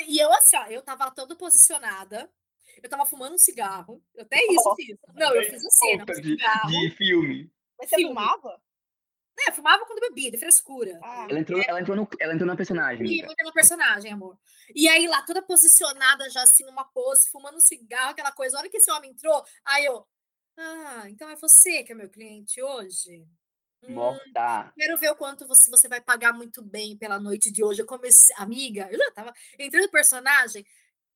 e 0.07 0.17
eu 0.17 0.33
assim, 0.33 0.57
ó, 0.57 0.65
eu 0.67 0.81
tava 0.81 1.11
toda 1.11 1.35
posicionada, 1.35 2.33
eu 2.81 2.89
tava 2.89 3.05
fumando 3.05 3.35
um 3.35 3.37
cigarro, 3.37 4.03
até 4.17 4.43
isso 4.43 4.75
fiz. 4.75 4.97
Não, 5.13 5.35
eu 5.35 5.43
fiz 5.43 5.63
a 5.63 5.69
cena. 5.69 6.03
Um 6.03 6.21
de, 6.21 6.35
de 6.35 6.95
filme. 6.95 7.51
Mas 7.77 7.89
você 7.89 7.97
filme. 7.97 8.15
Fumava? 9.35 9.49
É, 9.49 9.51
fumava 9.51 9.85
quando 9.85 9.99
bebia, 9.99 10.31
de 10.31 10.37
frescura. 10.37 10.99
Ah, 11.03 11.27
ela, 11.29 11.39
entrou, 11.39 11.61
ela, 11.67 11.81
entrou 11.81 11.95
no, 11.95 12.07
ela 12.19 12.33
entrou 12.33 12.47
na 12.47 12.55
personagem. 12.55 13.05
Sim, 13.05 13.21
entrou 13.21 13.47
no 13.47 13.53
personagem, 13.53 14.11
amor. 14.11 14.37
E 14.73 14.87
aí 14.87 15.07
lá, 15.07 15.21
toda 15.23 15.41
posicionada 15.41 16.29
já 16.29 16.43
assim, 16.43 16.65
numa 16.65 16.85
pose, 16.85 17.29
fumando 17.29 17.57
um 17.57 17.61
cigarro, 17.61 18.11
aquela 18.11 18.31
coisa. 18.31 18.57
A 18.57 18.59
hora 18.59 18.69
que 18.69 18.77
esse 18.77 18.91
homem 18.91 19.11
entrou, 19.11 19.43
aí 19.65 19.85
eu. 19.85 20.05
Ah, 20.57 21.03
então 21.09 21.29
é 21.29 21.35
você 21.35 21.83
que 21.83 21.91
é 21.91 21.95
meu 21.95 22.09
cliente 22.09 22.61
hoje? 22.61 23.25
Morta. 23.87 24.67
Hum, 24.67 24.71
quero 24.75 24.97
ver 24.97 25.11
o 25.11 25.15
quanto 25.15 25.47
você, 25.47 25.69
você 25.69 25.87
vai 25.87 26.01
pagar 26.01 26.33
muito 26.33 26.63
bem 26.63 26.97
pela 26.97 27.19
noite 27.19 27.51
de 27.51 27.63
hoje. 27.63 27.81
Eu 27.81 27.85
comecei, 27.85 28.35
amiga, 28.37 28.87
eu 28.91 28.97
já 28.97 29.11
tava 29.11 29.33
entrando 29.59 29.83
no 29.83 29.91
personagem. 29.91 30.65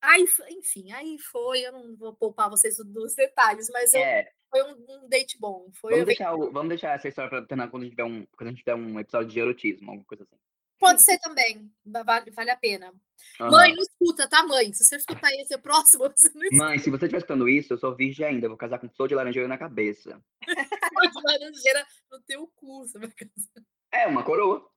Aí, 0.01 0.25
enfim, 0.51 0.91
aí 0.91 1.17
foi. 1.19 1.61
Eu 1.61 1.71
não 1.71 1.95
vou 1.95 2.13
poupar 2.13 2.49
vocês 2.49 2.77
dos 2.77 3.15
detalhes, 3.15 3.69
mas 3.69 3.93
eu, 3.93 4.01
é 4.01 4.31
foi 4.49 4.63
um, 4.63 4.85
um 4.89 5.09
date 5.09 5.37
bom. 5.39 5.69
Foi 5.73 5.91
vamos, 5.91 6.05
deixar 6.07 6.33
o, 6.33 6.51
vamos 6.51 6.69
deixar 6.69 6.95
essa 6.95 7.07
história 7.07 7.29
para 7.29 7.45
terminar 7.45 7.69
quando 7.69 7.83
a 7.83 7.85
gente 7.85 7.95
tiver 7.95 8.05
um, 8.05 8.25
quando 8.35 8.47
a 8.47 8.51
gente 8.51 8.59
tiver 8.59 8.75
um 8.75 8.99
episódio 8.99 9.29
de 9.29 9.39
erotismo, 9.39 9.89
alguma 9.89 10.05
coisa 10.05 10.23
assim. 10.23 10.37
Pode 10.79 11.03
ser 11.03 11.19
também. 11.19 11.69
Vale, 11.85 12.31
vale 12.31 12.51
a 12.51 12.55
pena. 12.55 12.93
Uhum. 13.39 13.51
Mãe, 13.51 13.75
não 13.75 13.83
escuta, 13.83 14.29
tá, 14.29 14.43
mãe? 14.43 14.73
Se 14.73 14.85
você 14.85 14.95
escutar 14.95 15.29
esse 15.33 15.53
é 15.53 15.57
próximo, 15.57 16.05
você 16.15 16.31
não 16.33 16.43
escuta. 16.43 16.63
Mãe, 16.63 16.79
se 16.79 16.89
você 16.89 17.05
estiver 17.05 17.17
escutando 17.17 17.49
isso, 17.49 17.73
eu 17.73 17.77
sou 17.77 17.95
virgem 17.95 18.25
ainda. 18.25 18.47
vou 18.47 18.57
casar 18.57 18.79
com 18.79 18.89
flor 18.89 19.09
de 19.09 19.15
laranjeira 19.15 19.47
na 19.47 19.57
cabeça. 19.57 20.21
flor 20.41 21.11
de 21.11 21.21
laranjeira 21.21 21.85
no 22.09 22.21
teu 22.21 22.47
cu, 22.55 22.87
você 22.87 22.97
vai 22.97 23.09
casar. 23.09 23.65
É, 23.91 24.07
uma 24.07 24.23
coroa. 24.23 24.69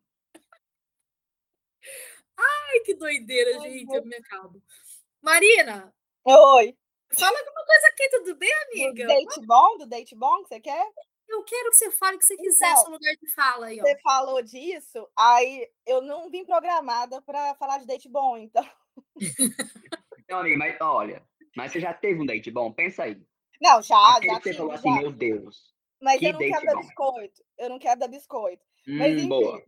Ai, 2.36 2.80
que 2.84 2.94
doideira, 2.94 3.50
Ai, 3.60 3.70
gente. 3.70 3.94
Eu 3.94 4.04
me 4.04 4.16
acabo. 4.16 4.60
Marina. 5.22 5.94
Oi. 6.24 6.76
Fala 7.18 7.38
alguma 7.38 7.64
coisa 7.64 7.86
aqui, 7.88 8.08
tudo 8.10 8.36
bem, 8.36 8.52
amiga? 8.66 9.04
Do 9.04 9.08
date 9.08 9.46
bom? 9.46 9.78
Do 9.78 9.86
date 9.86 10.14
bom 10.16 10.42
que 10.42 10.48
você 10.48 10.60
quer? 10.60 10.86
Eu 11.28 11.42
quero 11.44 11.70
que 11.70 11.76
você 11.76 11.90
fale 11.92 12.16
o 12.16 12.18
que 12.18 12.24
você 12.24 12.36
quiser, 12.36 12.70
então, 12.70 12.82
seu 12.82 12.92
lugar 12.92 13.14
de 13.14 13.32
fala 13.32 13.66
aí, 13.66 13.80
ó. 13.80 13.82
Você 13.82 13.98
falou 14.02 14.42
disso, 14.42 15.08
aí 15.18 15.66
eu 15.86 16.02
não 16.02 16.28
vim 16.30 16.44
programada 16.44 17.22
para 17.22 17.54
falar 17.54 17.78
de 17.78 17.86
date 17.86 18.08
bom, 18.08 18.36
então. 18.36 18.64
Então, 20.24 20.38
amiga, 20.40 20.56
mas 20.56 20.76
olha, 20.80 21.22
mas 21.56 21.72
você 21.72 21.80
já 21.80 21.92
teve 21.92 22.20
um 22.20 22.26
date 22.26 22.50
bom? 22.50 22.72
Pensa 22.72 23.04
aí. 23.04 23.20
Não, 23.60 23.82
já, 23.82 24.16
Aquele 24.16 24.34
já. 24.34 24.40
Você 24.40 24.54
falou 24.54 24.72
assim, 24.72 24.98
meu 24.98 25.12
Deus. 25.12 25.72
Mas 26.00 26.20
eu 26.20 26.32
não 26.32 26.38
quero 26.38 26.64
dar 26.66 26.76
biscoito. 26.76 27.44
Eu 27.58 27.68
não 27.70 27.78
quero 27.78 28.00
dar 28.00 28.08
biscoito. 28.08 28.64
Hum, 28.88 28.98
mas 28.98 29.12
enfim, 29.12 29.28
boa. 29.28 29.62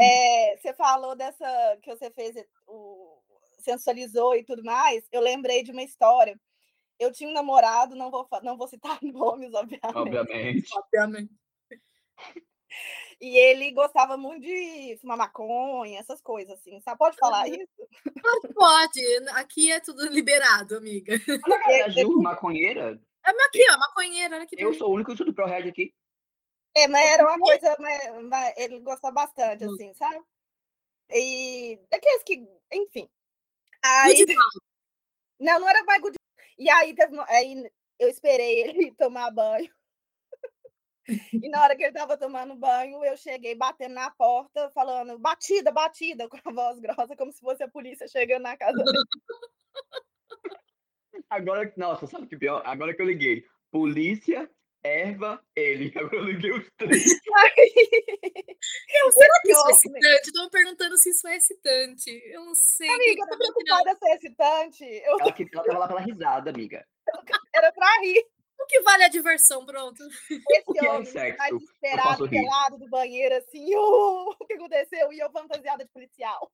É, 0.00 0.56
você 0.56 0.72
falou 0.74 1.14
dessa 1.14 1.78
que 1.82 1.94
você 1.94 2.10
fez 2.10 2.36
o 2.66 3.20
sensualizou 3.58 4.34
e 4.34 4.44
tudo 4.44 4.64
mais. 4.64 5.04
Eu 5.12 5.20
lembrei 5.20 5.62
de 5.62 5.72
uma 5.72 5.82
história 5.82 6.38
eu 6.98 7.12
tinha 7.12 7.30
um 7.30 7.32
namorado, 7.32 7.94
não 7.94 8.10
vou, 8.10 8.28
não 8.42 8.56
vou 8.56 8.68
citar 8.68 8.98
nomes, 9.02 9.54
obviamente. 9.54 9.96
Obviamente. 9.96 10.68
Obviamente. 10.74 11.32
E 13.20 13.36
ele 13.36 13.72
gostava 13.72 14.16
muito 14.16 14.42
de 14.42 14.96
fumar 15.00 15.16
maconha, 15.16 15.98
essas 15.98 16.20
coisas, 16.22 16.56
assim. 16.56 16.80
Sabe? 16.80 16.98
Pode 16.98 17.16
falar 17.16 17.48
isso? 17.48 17.66
pode. 18.54 19.28
Aqui 19.30 19.72
é 19.72 19.80
tudo 19.80 20.06
liberado, 20.06 20.76
amiga. 20.76 21.14
É 21.66 21.82
a 21.82 21.88
Ju, 21.88 22.22
maconheira? 22.22 23.00
É 23.26 23.30
aqui, 23.30 23.64
ó, 23.72 23.78
maconheira. 23.78 24.42
Aqui 24.42 24.54
eu 24.56 24.72
sou 24.72 24.90
o 24.90 24.94
único 24.94 25.08
que 25.08 25.14
estudo 25.14 25.34
ProRed 25.34 25.68
aqui. 25.68 25.92
É, 26.76 26.86
mas 26.86 27.04
era 27.06 27.24
uma 27.24 27.38
coisa... 27.40 27.76
Mas, 27.80 28.24
mas 28.24 28.56
ele 28.56 28.78
gosta 28.80 29.10
bastante, 29.10 29.64
assim, 29.64 29.92
sabe? 29.94 30.22
E 31.10 31.76
daqueles 31.90 32.22
que... 32.22 32.46
Enfim. 32.72 33.08
Aí... 33.82 34.14
Não, 35.40 35.60
não 35.60 35.68
era 35.68 35.84
mais 35.84 36.00
good 36.02 36.18
e 36.58 36.68
aí, 36.68 36.94
aí 37.28 37.70
eu 37.98 38.08
esperei 38.08 38.60
ele 38.62 38.92
tomar 38.98 39.30
banho. 39.30 39.70
E 41.32 41.48
na 41.48 41.62
hora 41.62 41.74
que 41.74 41.82
ele 41.82 41.90
estava 41.90 42.18
tomando 42.18 42.54
banho, 42.54 43.02
eu 43.02 43.16
cheguei 43.16 43.54
batendo 43.54 43.94
na 43.94 44.10
porta, 44.10 44.70
falando 44.70 45.18
batida, 45.18 45.72
batida, 45.72 46.28
com 46.28 46.38
a 46.44 46.52
voz 46.52 46.78
grossa, 46.78 47.16
como 47.16 47.32
se 47.32 47.40
fosse 47.40 47.62
a 47.62 47.68
polícia 47.68 48.06
chegando 48.06 48.42
na 48.42 48.56
casa 48.56 48.76
dele. 48.76 48.98
Agora, 51.30 51.72
nossa, 51.76 52.06
sabe 52.06 52.24
o 52.24 52.28
que 52.28 52.36
pior? 52.36 52.62
Agora 52.64 52.94
que 52.94 53.00
eu 53.00 53.06
liguei, 53.06 53.44
polícia, 53.70 54.50
erva, 54.82 55.42
ele. 55.54 55.92
Agora 55.98 56.16
eu 56.16 56.24
liguei 56.24 56.52
os 56.52 56.66
três. 56.76 57.04
eu, 58.88 59.12
será 59.12 59.40
que 59.42 59.52
isso 59.52 59.68
é 59.68 59.70
excitante? 59.70 60.26
Estou 60.26 60.50
perguntando 60.50 60.98
se 60.98 61.10
isso 61.10 61.28
é 61.28 61.36
excitante. 61.36 62.10
Eu 62.26 62.44
não 62.44 62.54
sei. 62.54 62.88
Amiga, 62.88 63.22
eu 63.22 63.28
tô 63.28 63.38
preocupada 63.38 63.96
se 63.96 64.08
é 64.08 64.14
excitante. 64.14 64.84
Eu... 64.84 65.20
Ela, 65.20 65.34
ela 65.52 65.64
tava 65.64 65.78
lá 65.78 65.88
pela 65.88 66.00
risada, 66.00 66.50
amiga. 66.50 66.86
Era 67.54 67.72
pra 67.72 68.00
rir. 68.00 68.24
O 68.60 68.66
que 68.66 68.80
vale 68.80 69.04
a 69.04 69.08
diversão, 69.08 69.64
pronto? 69.64 70.02
Esse 70.04 70.64
o 70.66 70.72
que 70.72 70.84
é 70.84 70.90
homem 70.90 71.02
é 71.02 71.04
sexo? 71.04 71.38
mais 71.38 71.56
desesperado, 71.56 72.28
pelado 72.28 72.76
do 72.76 72.88
banheiro, 72.88 73.36
assim, 73.36 73.72
oh, 73.76 74.34
o 74.38 74.46
que 74.46 74.54
aconteceu? 74.54 75.12
E 75.12 75.20
eu 75.20 75.30
fantasiada 75.30 75.84
de 75.84 75.90
policial. 75.92 76.50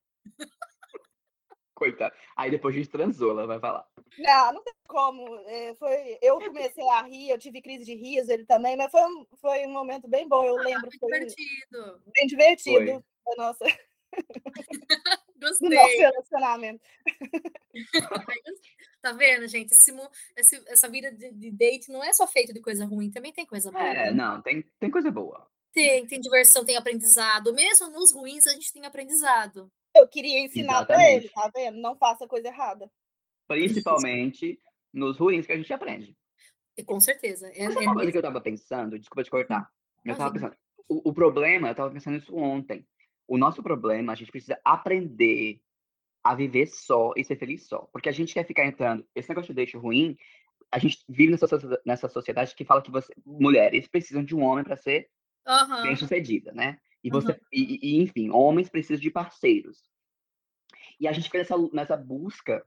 Coitada. 1.75 2.15
Aí 2.37 2.51
depois 2.51 2.75
a 2.75 2.79
gente 2.79 2.91
transou, 2.91 3.31
ela 3.31 3.47
vai 3.47 3.59
falar. 3.59 3.87
Não, 4.19 4.53
não 4.53 4.63
tem 4.63 4.75
como. 4.87 5.39
É, 5.47 5.75
foi, 5.75 6.19
eu 6.23 6.39
comecei 6.53 6.89
a 6.89 7.03
rir, 7.03 7.31
eu 7.31 7.39
tive 7.39 7.61
crise 7.61 7.85
de 7.85 7.95
riso, 7.95 8.31
ele 8.31 8.45
também, 8.45 8.77
mas 8.77 8.91
foi 8.91 9.03
um, 9.03 9.27
foi 9.37 9.67
um 9.67 9.73
momento 9.73 10.09
bem 10.09 10.29
bom, 10.29 10.45
eu 10.45 10.59
ah, 10.59 10.63
lembro. 10.63 10.89
Bem 10.89 10.99
foi 10.99 11.11
divertido. 11.11 12.03
Bem 12.15 12.27
divertido. 12.27 13.05
Foi. 13.25 13.37
Nossa. 13.37 13.65
Gostei. 13.65 13.79
Do 15.69 15.75
nosso 15.75 15.97
relacionamento. 15.99 16.81
tá 19.03 19.13
vendo, 19.13 19.47
gente? 19.49 19.73
Esse, 19.73 19.93
esse, 20.37 20.63
essa 20.69 20.89
vida 20.89 21.13
de, 21.13 21.33
de, 21.33 21.51
date 21.51 21.91
não 21.91 22.03
é 22.03 22.13
só 22.13 22.27
feita 22.27 22.53
de 22.53 22.61
coisa 22.61 22.85
ruim, 22.85 23.11
também 23.11 23.33
tem 23.33 23.45
coisa 23.45 23.71
boa. 23.71 23.85
É, 23.85 24.13
não, 24.13 24.41
tem, 24.41 24.63
tem 24.79 24.91
coisa 24.91 25.11
boa. 25.11 25.47
Tem, 25.73 26.07
tem 26.07 26.21
diversão, 26.21 26.65
tem 26.65 26.77
aprendizado. 26.77 27.53
Mesmo 27.53 27.91
nos 27.91 28.13
ruins, 28.13 28.47
a 28.47 28.53
gente 28.53 28.73
tem 28.73 28.87
aprendizado. 28.87 29.71
Eu 29.95 30.09
queria 30.09 30.41
ensinar 30.41 30.85
para 30.85 31.11
ele, 31.11 31.29
tá 31.29 31.51
vendo? 31.55 31.79
Não 31.79 31.97
faça 31.97 32.27
coisa 32.27 32.49
errada. 32.49 32.91
Principalmente 33.47 34.59
nos 34.93 35.19
ruins 35.19 35.47
que 35.47 35.53
a 35.53 35.57
gente 35.57 35.73
aprende. 35.73 36.17
Com 36.87 36.99
certeza. 37.01 37.49
É, 37.55 37.67
Mas 37.67 37.77
é 37.77 37.81
uma 37.81 37.95
coisa 37.95 38.11
que 38.11 38.19
eu 38.19 38.23
tava 38.23 38.41
pensando, 38.41 38.99
desculpa 38.99 39.23
te 39.23 39.31
cortar. 39.31 39.71
Eu 40.05 40.17
tava 40.17 40.33
pensando, 40.33 40.57
o, 40.89 41.11
o 41.11 41.15
problema, 41.15 41.69
eu 41.69 41.75
tava 41.75 41.93
pensando 41.93 42.17
isso 42.17 42.35
ontem. 42.35 42.87
O 43.27 43.39
nosso 43.39 43.63
problema, 43.63 44.13
a 44.13 44.17
gente 44.17 44.31
precisa 44.31 44.59
aprender 44.65 45.61
a 46.23 46.35
viver 46.35 46.67
só 46.67 47.13
e 47.17 47.25
ser 47.25 47.37
feliz 47.37 47.67
só. 47.67 47.89
Porque 47.93 48.09
a 48.09 48.13
gente 48.13 48.35
quer 48.35 48.47
ficar 48.47 48.67
entrando. 48.67 49.07
Esse 49.15 49.29
negócio 49.29 49.49
de 49.49 49.55
deixo 49.55 49.79
ruim, 49.79 50.17
a 50.73 50.79
gente 50.79 50.99
vive 51.09 51.33
nessa, 51.33 51.47
nessa 51.85 52.09
sociedade 52.09 52.55
que 52.55 52.65
fala 52.65 52.83
que 52.83 52.91
você, 52.91 53.15
mulheres 53.25 53.87
precisam 53.87 54.25
de 54.25 54.35
um 54.35 54.43
homem 54.43 54.65
para 54.65 54.77
ser 54.77 55.09
uhum. 55.47 55.83
bem 55.83 55.97
sucedida, 55.97 56.53
né? 56.53 56.79
E 57.05 57.11
você, 57.11 57.33
uhum. 57.33 57.39
e, 57.53 57.79
e, 57.83 58.03
enfim, 58.03 58.31
homens 58.31 58.71
precisam 58.71 59.01
de 59.01 59.11
parceiros. 59.11 59.79
E 60.99 61.07
a 61.07 61.13
gente 61.13 61.25
fica 61.25 61.39
nessa, 61.39 61.55
nessa 61.73 61.97
busca 61.97 62.67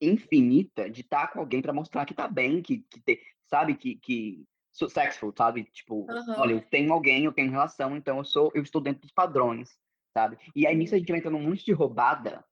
infinita 0.00 0.90
de 0.90 1.02
estar 1.02 1.28
tá 1.28 1.32
com 1.32 1.38
alguém 1.38 1.62
para 1.62 1.72
mostrar 1.72 2.04
que 2.04 2.12
tá 2.12 2.26
bem, 2.26 2.60
que, 2.60 2.78
que 2.78 3.00
te, 3.00 3.22
sabe, 3.46 3.76
que, 3.76 3.94
que 3.96 4.44
successful, 4.72 5.32
sabe? 5.36 5.64
Tipo, 5.64 6.00
uhum. 6.10 6.34
olha, 6.38 6.52
eu 6.54 6.60
tenho 6.60 6.92
alguém, 6.92 7.24
eu 7.24 7.32
tenho 7.32 7.52
relação, 7.52 7.96
então 7.96 8.18
eu 8.18 8.24
sou, 8.24 8.50
eu 8.52 8.62
estou 8.62 8.80
dentro 8.80 9.02
dos 9.02 9.12
padrões, 9.12 9.78
sabe? 10.12 10.38
E 10.56 10.66
aí 10.66 10.74
nisso 10.74 10.96
a 10.96 10.98
gente 10.98 11.08
vai 11.08 11.18
entrando 11.18 11.38
num 11.38 11.48
monte 11.48 11.64
de 11.64 11.72
roubada. 11.72 12.44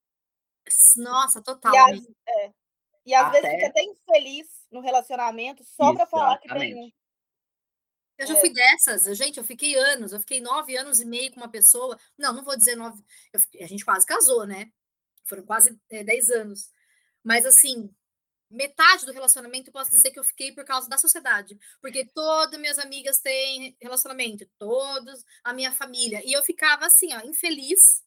Nossa, 0.97 1.43
total. 1.43 1.75
E, 1.75 1.79
as, 1.79 2.09
é, 2.29 2.53
e 3.07 3.15
às 3.15 3.27
Até... 3.27 3.41
vezes 3.41 3.57
fica 3.57 3.67
até 3.69 3.83
infeliz 3.83 4.47
no 4.71 4.81
relacionamento 4.81 5.65
só 5.65 5.93
para 5.93 6.07
falar 6.07 6.39
que 6.39 6.49
tem 6.49 6.75
um. 6.75 6.91
Eu 8.19 8.27
já 8.27 8.37
é. 8.37 8.41
fui 8.41 8.51
dessas, 8.51 9.17
gente, 9.17 9.39
eu 9.39 9.45
fiquei 9.45 9.77
anos, 9.77 10.13
eu 10.13 10.21
fiquei 10.21 10.41
nove 10.41 10.77
anos 10.77 11.01
e 11.01 11.05
meio 11.05 11.31
com 11.33 11.41
uma 11.41 11.51
pessoa. 11.51 11.99
Não, 12.17 12.33
não 12.33 12.43
vou 12.45 12.57
dizer 12.57 12.77
nove. 12.77 13.03
Fiquei, 13.37 13.63
a 13.63 13.67
gente 13.67 13.85
quase 13.85 14.07
casou, 14.07 14.47
né? 14.47 14.73
Foram 15.25 15.45
quase 15.45 15.79
é, 15.91 16.03
dez 16.03 16.31
anos. 16.31 16.71
Mas 17.23 17.45
assim, 17.45 17.95
metade 18.51 19.05
do 19.05 19.13
relacionamento 19.13 19.69
eu 19.69 19.73
posso 19.73 19.91
dizer 19.91 20.11
que 20.11 20.19
eu 20.19 20.25
fiquei 20.25 20.53
por 20.53 20.65
causa 20.65 20.89
da 20.89 20.99
sociedade. 20.99 21.59
Porque 21.81 22.07
todas 22.07 22.59
minhas 22.59 22.79
amigas 22.79 23.19
têm 23.19 23.77
relacionamento, 23.81 24.47
todos 24.59 25.25
a 25.45 25.53
minha 25.53 25.73
família. 25.73 26.23
E 26.25 26.33
eu 26.33 26.43
ficava 26.43 26.87
assim, 26.87 27.13
ó, 27.15 27.21
infeliz. 27.21 28.03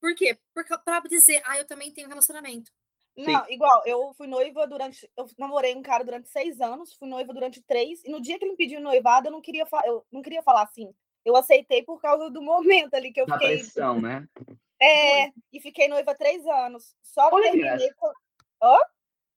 Por 0.00 0.14
quê? 0.14 0.38
Para 0.84 1.00
dizer, 1.08 1.42
ah, 1.44 1.58
eu 1.58 1.66
também 1.66 1.92
tenho 1.92 2.08
relacionamento. 2.08 2.72
Não, 3.18 3.44
Sim. 3.44 3.52
igual, 3.52 3.82
eu 3.84 4.14
fui 4.14 4.26
noiva 4.28 4.64
durante. 4.66 5.10
Eu 5.16 5.26
namorei 5.36 5.74
um 5.74 5.82
cara 5.82 6.04
durante 6.04 6.28
seis 6.28 6.60
anos, 6.60 6.94
fui 6.94 7.08
noiva 7.08 7.34
durante 7.34 7.60
três, 7.60 8.04
e 8.04 8.10
no 8.10 8.20
dia 8.20 8.38
que 8.38 8.44
ele 8.44 8.52
me 8.52 8.56
pediu 8.56 8.80
noivado, 8.80 9.26
eu 9.28 9.32
não 9.32 9.40
queria, 9.42 9.66
eu 9.86 10.06
não 10.12 10.22
queria 10.22 10.42
falar 10.42 10.62
assim. 10.62 10.94
eu 11.24 11.34
aceitei 11.36 11.82
por 11.82 12.00
causa 12.00 12.30
do 12.30 12.40
momento 12.40 12.94
ali 12.94 13.12
que 13.12 13.20
eu 13.20 13.26
Na 13.26 13.36
fiquei. 13.38 13.56
pressão, 13.58 14.00
né? 14.00 14.26
É, 14.80 15.26
e 15.52 15.60
fiquei 15.60 15.86
noiva 15.88 16.14
três 16.14 16.46
anos. 16.46 16.96
Só 17.02 17.28
Olha 17.32 17.50
terminei 17.50 17.92
com. 17.94 18.10
Hã? 18.62 18.78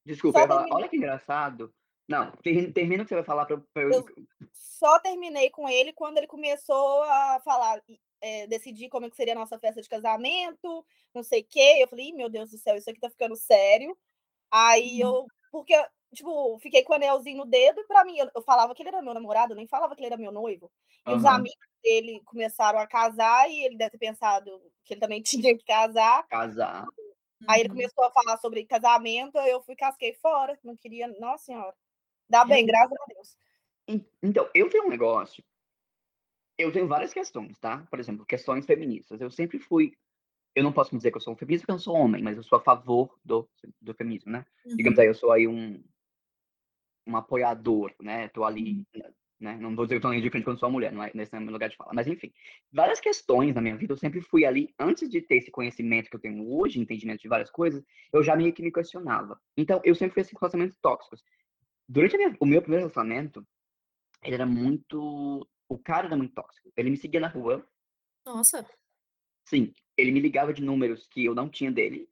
Desculpa, 0.06 0.40
Só 0.40 0.46
eu 0.46 0.48
ia 0.48 0.48
falar, 0.48 0.62
terminei- 0.62 0.84
olha 0.84 0.90
que 0.90 0.96
engraçado. 0.98 1.74
Não, 2.08 2.32
ter- 2.44 2.72
termina 2.72 3.02
o 3.04 3.06
que 3.06 3.10
você 3.10 3.16
vai 3.16 3.24
falar 3.24 3.46
pra, 3.46 3.58
pra 3.74 3.84
eu. 3.84 3.92
Eu- 3.92 4.06
Só 4.54 5.00
terminei 5.00 5.50
com 5.50 5.68
ele 5.68 5.92
quando 5.92 6.18
ele 6.20 6.28
começou 6.28 7.02
a 7.04 7.42
falar, 7.44 7.82
é, 8.22 8.48
decidir 8.48 8.90
como 8.90 9.06
é 9.06 9.10
que 9.10 9.16
seria 9.16 9.34
a 9.34 9.40
nossa 9.40 9.60
festa 9.60 9.82
de 9.82 9.90
casamento, 9.90 10.86
não 11.14 11.24
sei 11.24 11.42
o 11.42 11.46
quê. 11.50 11.78
Eu 11.82 11.88
falei, 11.88 12.08
"Ih, 12.10 12.14
meu 12.14 12.30
Deus 12.30 12.52
do 12.52 12.58
céu, 12.58 12.76
isso 12.76 12.90
aqui 12.90 13.00
tá 13.00 13.10
ficando 13.10 13.36
sério. 13.36 13.98
Aí 14.52 15.00
eu, 15.00 15.28
porque, 15.52 15.74
tipo, 16.14 16.60
fiquei 16.60 16.84
com 16.84 16.94
o 16.94 16.96
anelzinho 16.96 17.38
no 17.40 17.46
dedo, 17.46 17.86
pra 17.88 18.04
mim, 18.06 18.18
eu, 18.18 18.30
eu 18.36 18.42
falava 18.44 18.74
que 18.76 18.82
ele 18.84 18.90
era 18.90 19.02
meu 19.02 19.14
namorado, 19.14 19.54
eu 19.54 19.58
nem 19.58 19.68
falava 19.68 19.96
que 19.96 20.02
ele 20.02 20.08
era 20.08 20.18
meu 20.18 20.32
noivo. 20.32 20.72
E 21.08 21.14
os 21.14 21.24
Aham. 21.26 21.38
amigos 21.38 21.68
dele 21.84 22.22
começaram 22.26 22.80
a 22.80 22.88
casar 22.88 23.50
e 23.50 23.64
ele 23.66 23.78
deve 23.78 23.92
ter 23.92 23.98
pensado 24.00 24.62
que 24.86 24.94
ele 24.94 25.02
também 25.02 25.22
tinha 25.24 25.58
que 25.58 25.64
casar. 25.66 26.28
Casar. 26.30 26.88
Aí 27.48 27.62
ele 27.62 27.70
Uhum. 27.70 27.76
começou 27.76 28.04
a 28.06 28.12
falar 28.12 28.38
sobre 28.38 28.66
casamento, 28.66 29.38
eu 29.40 29.62
fui 29.64 29.76
casquei 29.76 30.14
fora, 30.14 30.58
não 30.64 30.78
queria, 30.78 31.08
nossa 31.20 31.46
senhora. 31.46 31.76
Dá 32.30 32.46
bem, 32.46 32.66
graças 32.66 32.94
a 32.94 33.06
Deus. 33.14 33.38
En- 33.88 34.06
Então, 34.24 34.50
eu 34.54 34.70
tenho 34.70 34.86
um 34.86 34.90
negócio. 34.90 35.44
Eu 36.62 36.72
tenho 36.72 36.88
várias 36.88 37.14
questões, 37.14 37.58
tá? 37.60 37.86
Por 37.90 38.00
exemplo, 38.00 38.26
questões 38.26 38.66
feministas. 38.66 39.20
Eu 39.20 39.32
sempre 39.32 39.60
fui. 39.60 39.94
Eu 40.56 40.64
não 40.64 40.74
posso 40.74 40.94
me 40.94 41.00
dizer 41.00 41.12
que 41.12 41.18
eu 41.18 41.22
sou 41.22 41.34
um 41.34 41.38
feminista 41.38 41.64
porque 41.64 41.72
eu 41.72 41.76
não 41.76 41.80
sou 41.80 41.96
homem, 41.96 42.22
mas 42.22 42.38
eu 42.38 42.44
sou 42.44 42.58
a 42.58 42.62
favor 42.62 43.18
do, 43.24 43.48
do 43.82 43.94
feminismo, 43.94 44.32
né? 44.32 44.46
Digamos 44.66 44.98
Uhum. 44.98 45.02
aí, 45.04 45.08
eu 45.10 45.16
sou 45.16 45.32
aí 45.32 45.48
um, 45.48 45.82
um 47.08 47.16
apoiador, 47.16 47.94
né? 48.02 48.28
Tô 48.30 48.44
ali, 48.44 48.86
né? 49.40 49.58
Não 49.60 49.76
vou 49.76 49.86
dizer 49.86 49.96
que 49.96 49.98
eu 49.98 50.02
tô 50.02 50.08
ali 50.10 50.22
de 50.22 50.30
frente 50.30 50.44
quando 50.44 50.60
sou 50.60 50.68
uma 50.70 50.74
mulher, 50.74 50.92
não 50.92 51.04
é, 51.04 51.12
nesse 51.14 51.36
é 51.36 51.40
meu 51.40 51.52
lugar 51.52 51.70
de 51.70 51.76
fala. 51.76 51.92
Mas 51.94 52.08
enfim, 52.08 52.32
várias 52.72 53.00
questões 53.00 53.56
na 53.56 53.62
minha 53.62 53.76
vida, 53.76 53.94
eu 53.94 53.98
sempre 53.98 54.22
fui 54.22 54.46
ali, 54.46 54.74
antes 54.78 55.10
de 55.10 55.22
ter 55.22 55.38
esse 55.38 55.50
conhecimento 55.50 56.10
que 56.10 56.16
eu 56.16 56.20
tenho 56.20 56.52
hoje, 56.54 56.80
entendimento 56.80 57.22
de 57.22 57.28
várias 57.28 57.50
coisas, 57.50 57.84
eu 58.14 58.24
já 58.24 58.36
meio 58.36 58.54
que 58.54 58.62
me 58.62 58.72
questionava. 58.72 59.40
Então, 59.58 59.82
eu 59.84 59.96
sempre 59.96 60.14
fui 60.14 60.22
assim, 60.22 60.36
relacionamentos 60.40 60.78
tóxicos. 60.82 61.24
Durante 61.88 62.18
minha- 62.18 62.36
o 62.40 62.46
meu 62.46 62.62
primeiro 62.62 62.84
relacionamento, 62.84 63.46
ele 64.24 64.36
era 64.36 64.46
muito. 64.46 65.48
O 65.72 65.78
cara 65.80 66.08
era 66.08 66.18
muito 66.18 66.34
tóxico. 66.34 66.70
Ele 66.76 66.90
me 66.90 66.98
seguia 66.98 67.22
na 67.22 67.30
rua, 67.30 67.66
Nossa. 68.26 68.66
sim, 69.46 69.74
ele 69.98 70.12
me 70.12 70.20
ligava 70.20 70.54
de 70.54 70.62
números 70.64 71.08
que 71.08 71.24
eu 71.26 71.36
não 71.36 71.50
tinha 71.50 71.72
dele. 71.72 72.10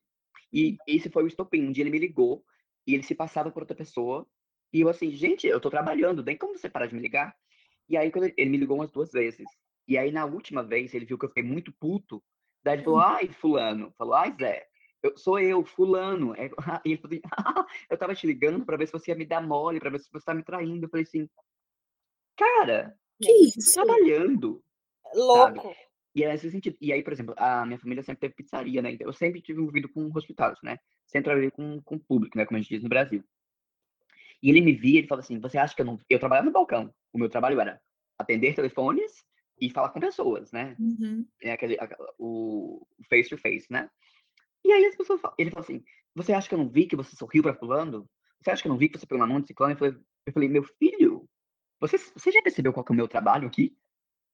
E 0.51 0.77
esse 0.87 1.09
foi 1.09 1.23
o 1.23 1.27
estopim. 1.27 1.63
Um 1.67 1.71
dia 1.71 1.83
ele 1.83 1.91
me 1.91 1.99
ligou 1.99 2.45
e 2.87 2.93
ele 2.93 3.03
se 3.03 3.15
passava 3.15 3.51
por 3.51 3.63
outra 3.63 3.75
pessoa. 3.75 4.27
E 4.73 4.81
eu 4.81 4.89
assim, 4.89 5.11
gente, 5.11 5.47
eu 5.47 5.59
tô 5.61 5.69
trabalhando, 5.69 6.23
tem 6.23 6.37
como 6.37 6.57
você 6.57 6.69
parar 6.69 6.87
de 6.87 6.95
me 6.95 7.01
ligar? 7.01 7.35
E 7.89 7.97
aí 7.97 8.11
quando 8.11 8.25
ele, 8.25 8.35
ele 8.37 8.49
me 8.51 8.57
ligou 8.57 8.77
umas 8.77 8.91
duas 8.91 9.11
vezes. 9.11 9.49
E 9.87 9.97
aí 9.97 10.11
na 10.11 10.25
última 10.25 10.63
vez 10.63 10.93
ele 10.93 11.05
viu 11.05 11.17
que 11.17 11.25
eu 11.25 11.29
fiquei 11.29 11.43
muito 11.43 11.71
puto. 11.73 12.23
Daí 12.63 12.75
ele 12.77 12.83
falou, 12.83 12.99
ai, 13.01 13.29
fulano. 13.33 13.93
Falou, 13.97 14.13
ai, 14.15 14.35
Zé, 14.39 14.67
eu, 15.03 15.17
sou 15.17 15.39
eu, 15.39 15.65
fulano. 15.65 16.35
É, 16.35 16.49
E 16.85 16.91
ele 16.93 16.97
falou 17.01 17.17
assim, 17.17 17.21
"Ah, 17.37 17.65
eu 17.91 17.97
tava 17.97 18.15
te 18.15 18.27
ligando 18.27 18.65
pra 18.65 18.77
ver 18.77 18.87
se 18.87 18.93
você 18.93 19.11
ia 19.11 19.17
me 19.17 19.25
dar 19.25 19.41
mole, 19.45 19.79
pra 19.79 19.89
ver 19.91 19.99
se 19.99 20.11
você 20.11 20.25
tá 20.25 20.33
me 20.33 20.43
traindo. 20.43 20.85
Eu 20.85 20.89
falei 20.89 21.03
assim, 21.03 21.29
cara, 22.35 22.97
Que 23.21 23.31
isso? 23.31 23.73
trabalhando. 23.73 24.63
Louco. 25.13 25.75
E 26.15 26.23
é 26.23 26.29
nesse 26.29 26.49
sentido. 26.49 26.77
E 26.81 26.91
aí, 26.91 27.03
por 27.03 27.13
exemplo, 27.13 27.35
a 27.37 27.65
minha 27.65 27.79
família 27.79 28.03
sempre 28.03 28.21
teve 28.21 28.33
pizzaria, 28.35 28.81
né? 28.81 28.91
Então, 28.91 29.07
eu 29.07 29.13
sempre 29.13 29.41
tive 29.41 29.59
envolvido 29.59 29.89
com 29.89 30.09
hospitais, 30.15 30.57
né? 30.63 30.77
Sempre 31.07 31.25
trabalhei 31.25 31.51
com, 31.51 31.81
com 31.81 31.99
público, 31.99 32.37
né? 32.37 32.45
Como 32.45 32.57
a 32.57 32.61
gente 32.61 32.69
diz 32.69 32.83
no 32.83 32.89
Brasil. 32.89 33.23
E 34.41 34.49
ele 34.49 34.61
me 34.61 34.73
via, 34.73 34.99
ele 34.99 35.07
falava 35.07 35.25
assim, 35.25 35.39
você 35.39 35.57
acha 35.57 35.75
que 35.75 35.81
eu 35.81 35.85
não... 35.85 35.99
Eu 36.09 36.19
trabalhava 36.19 36.45
no 36.45 36.53
balcão. 36.53 36.93
O 37.11 37.19
meu 37.19 37.29
trabalho 37.29 37.59
era 37.59 37.79
atender 38.17 38.55
telefones 38.55 39.23
e 39.59 39.69
falar 39.69 39.89
com 39.89 39.99
pessoas, 39.99 40.51
né? 40.51 40.75
Uhum. 40.79 41.25
É 41.41 41.51
aquele, 41.51 41.77
o 42.17 42.85
face 43.09 43.29
to 43.29 43.37
face, 43.37 43.67
né? 43.69 43.89
E 44.63 44.71
aí 44.71 44.85
as 44.85 44.95
pessoas 44.95 45.21
falam, 45.21 45.35
ele 45.37 45.51
falou 45.51 45.63
assim, 45.63 45.83
você 46.15 46.33
acha 46.33 46.47
que 46.47 46.53
eu 46.53 46.59
não 46.59 46.69
vi 46.69 46.85
que 46.85 46.95
você 46.95 47.15
sorriu 47.15 47.43
pra 47.43 47.53
fulano? 47.53 48.09
Você 48.41 48.51
acha 48.51 48.61
que 48.61 48.67
eu 48.67 48.71
não 48.71 48.77
vi 48.77 48.89
que 48.89 48.97
você 48.97 49.05
pegou 49.05 49.19
na 49.25 49.31
mão 49.31 49.41
de 49.41 49.47
ciclano? 49.47 49.73
Eu 49.73 49.77
falei, 49.77 49.95
eu 50.25 50.33
falei, 50.33 50.49
meu 50.49 50.63
filho, 50.63 51.08
você, 51.79 51.97
você 51.97 52.31
já 52.31 52.41
percebeu 52.41 52.73
qual 52.73 52.83
que 52.83 52.91
é 52.91 52.93
o 52.93 52.95
meu 52.95 53.07
trabalho 53.07 53.47
aqui? 53.47 53.77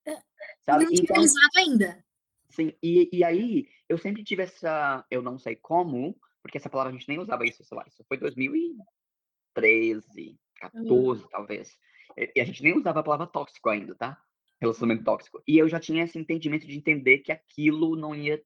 É, 0.06 0.18
Sabe? 0.62 0.86
não 0.86 0.94
Então, 0.94 1.18
ainda. 1.58 2.02
Sim, 2.50 2.74
e, 2.82 3.10
e 3.12 3.22
aí 3.24 3.68
eu 3.90 3.98
sempre 3.98 4.24
tive 4.24 4.44
essa, 4.44 5.06
eu 5.12 5.22
não 5.22 5.38
sei 5.38 5.56
como, 5.56 6.18
porque 6.42 6.58
essa 6.58 6.70
palavra 6.70 6.92
a 6.92 6.96
gente 6.96 7.10
nem 7.10 7.20
usava 7.20 7.46
isso, 7.46 7.64
sei 7.64 7.78
lá, 7.78 7.84
isso 7.88 8.04
foi 8.08 8.18
2013, 8.18 10.40
14 10.56 11.28
talvez. 11.30 11.78
E, 12.18 12.32
e 12.36 12.42
a 12.42 12.46
gente 12.46 12.64
nem 12.64 12.78
usava 12.78 13.02
a 13.02 13.04
palavra 13.04 13.28
tóxico 13.28 13.70
ainda, 13.70 13.94
tá? 13.96 14.18
Relacionamento 14.62 15.04
tóxico. 15.04 15.44
E 15.48 15.58
eu 15.58 15.68
já 15.68 15.80
tinha 15.80 16.04
esse 16.04 16.18
entendimento 16.18 16.66
de 16.66 16.78
entender 16.78 17.20
que 17.20 17.32
aquilo 17.32 17.96
não 17.96 18.16
ia 18.16 18.42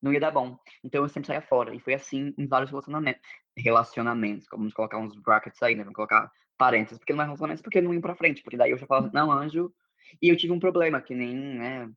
não 0.00 0.12
ia 0.12 0.18
dar 0.18 0.32
bom. 0.32 0.58
Então 0.82 1.04
eu 1.04 1.08
sempre 1.08 1.28
saía 1.28 1.40
fora. 1.40 1.72
E 1.74 1.78
foi 1.78 1.94
assim 1.94 2.34
em 2.36 2.48
vários 2.48 2.70
relacionamentos. 2.70 3.22
Relacionamentos, 3.56 4.48
vamos 4.50 4.74
colocar 4.74 4.98
uns 4.98 5.14
brackets 5.14 5.62
aí, 5.62 5.76
né? 5.76 5.84
Vamos 5.84 5.94
colocar 5.94 6.28
parênteses, 6.58 6.98
porque 6.98 7.12
não 7.12 7.22
é 7.22 7.24
relacionamentos, 7.24 7.62
porque 7.62 7.80
não 7.80 7.92
iam 7.92 8.00
pra 8.00 8.16
frente. 8.16 8.42
Porque 8.42 8.56
daí 8.56 8.70
eu 8.70 8.78
já 8.78 8.86
falava, 8.86 9.10
não, 9.12 9.30
anjo. 9.30 9.72
E 10.20 10.28
eu 10.28 10.36
tive 10.36 10.52
um 10.52 10.60
problema, 10.60 11.00
que 11.00 11.14
nem, 11.14 11.34
né? 11.34 11.90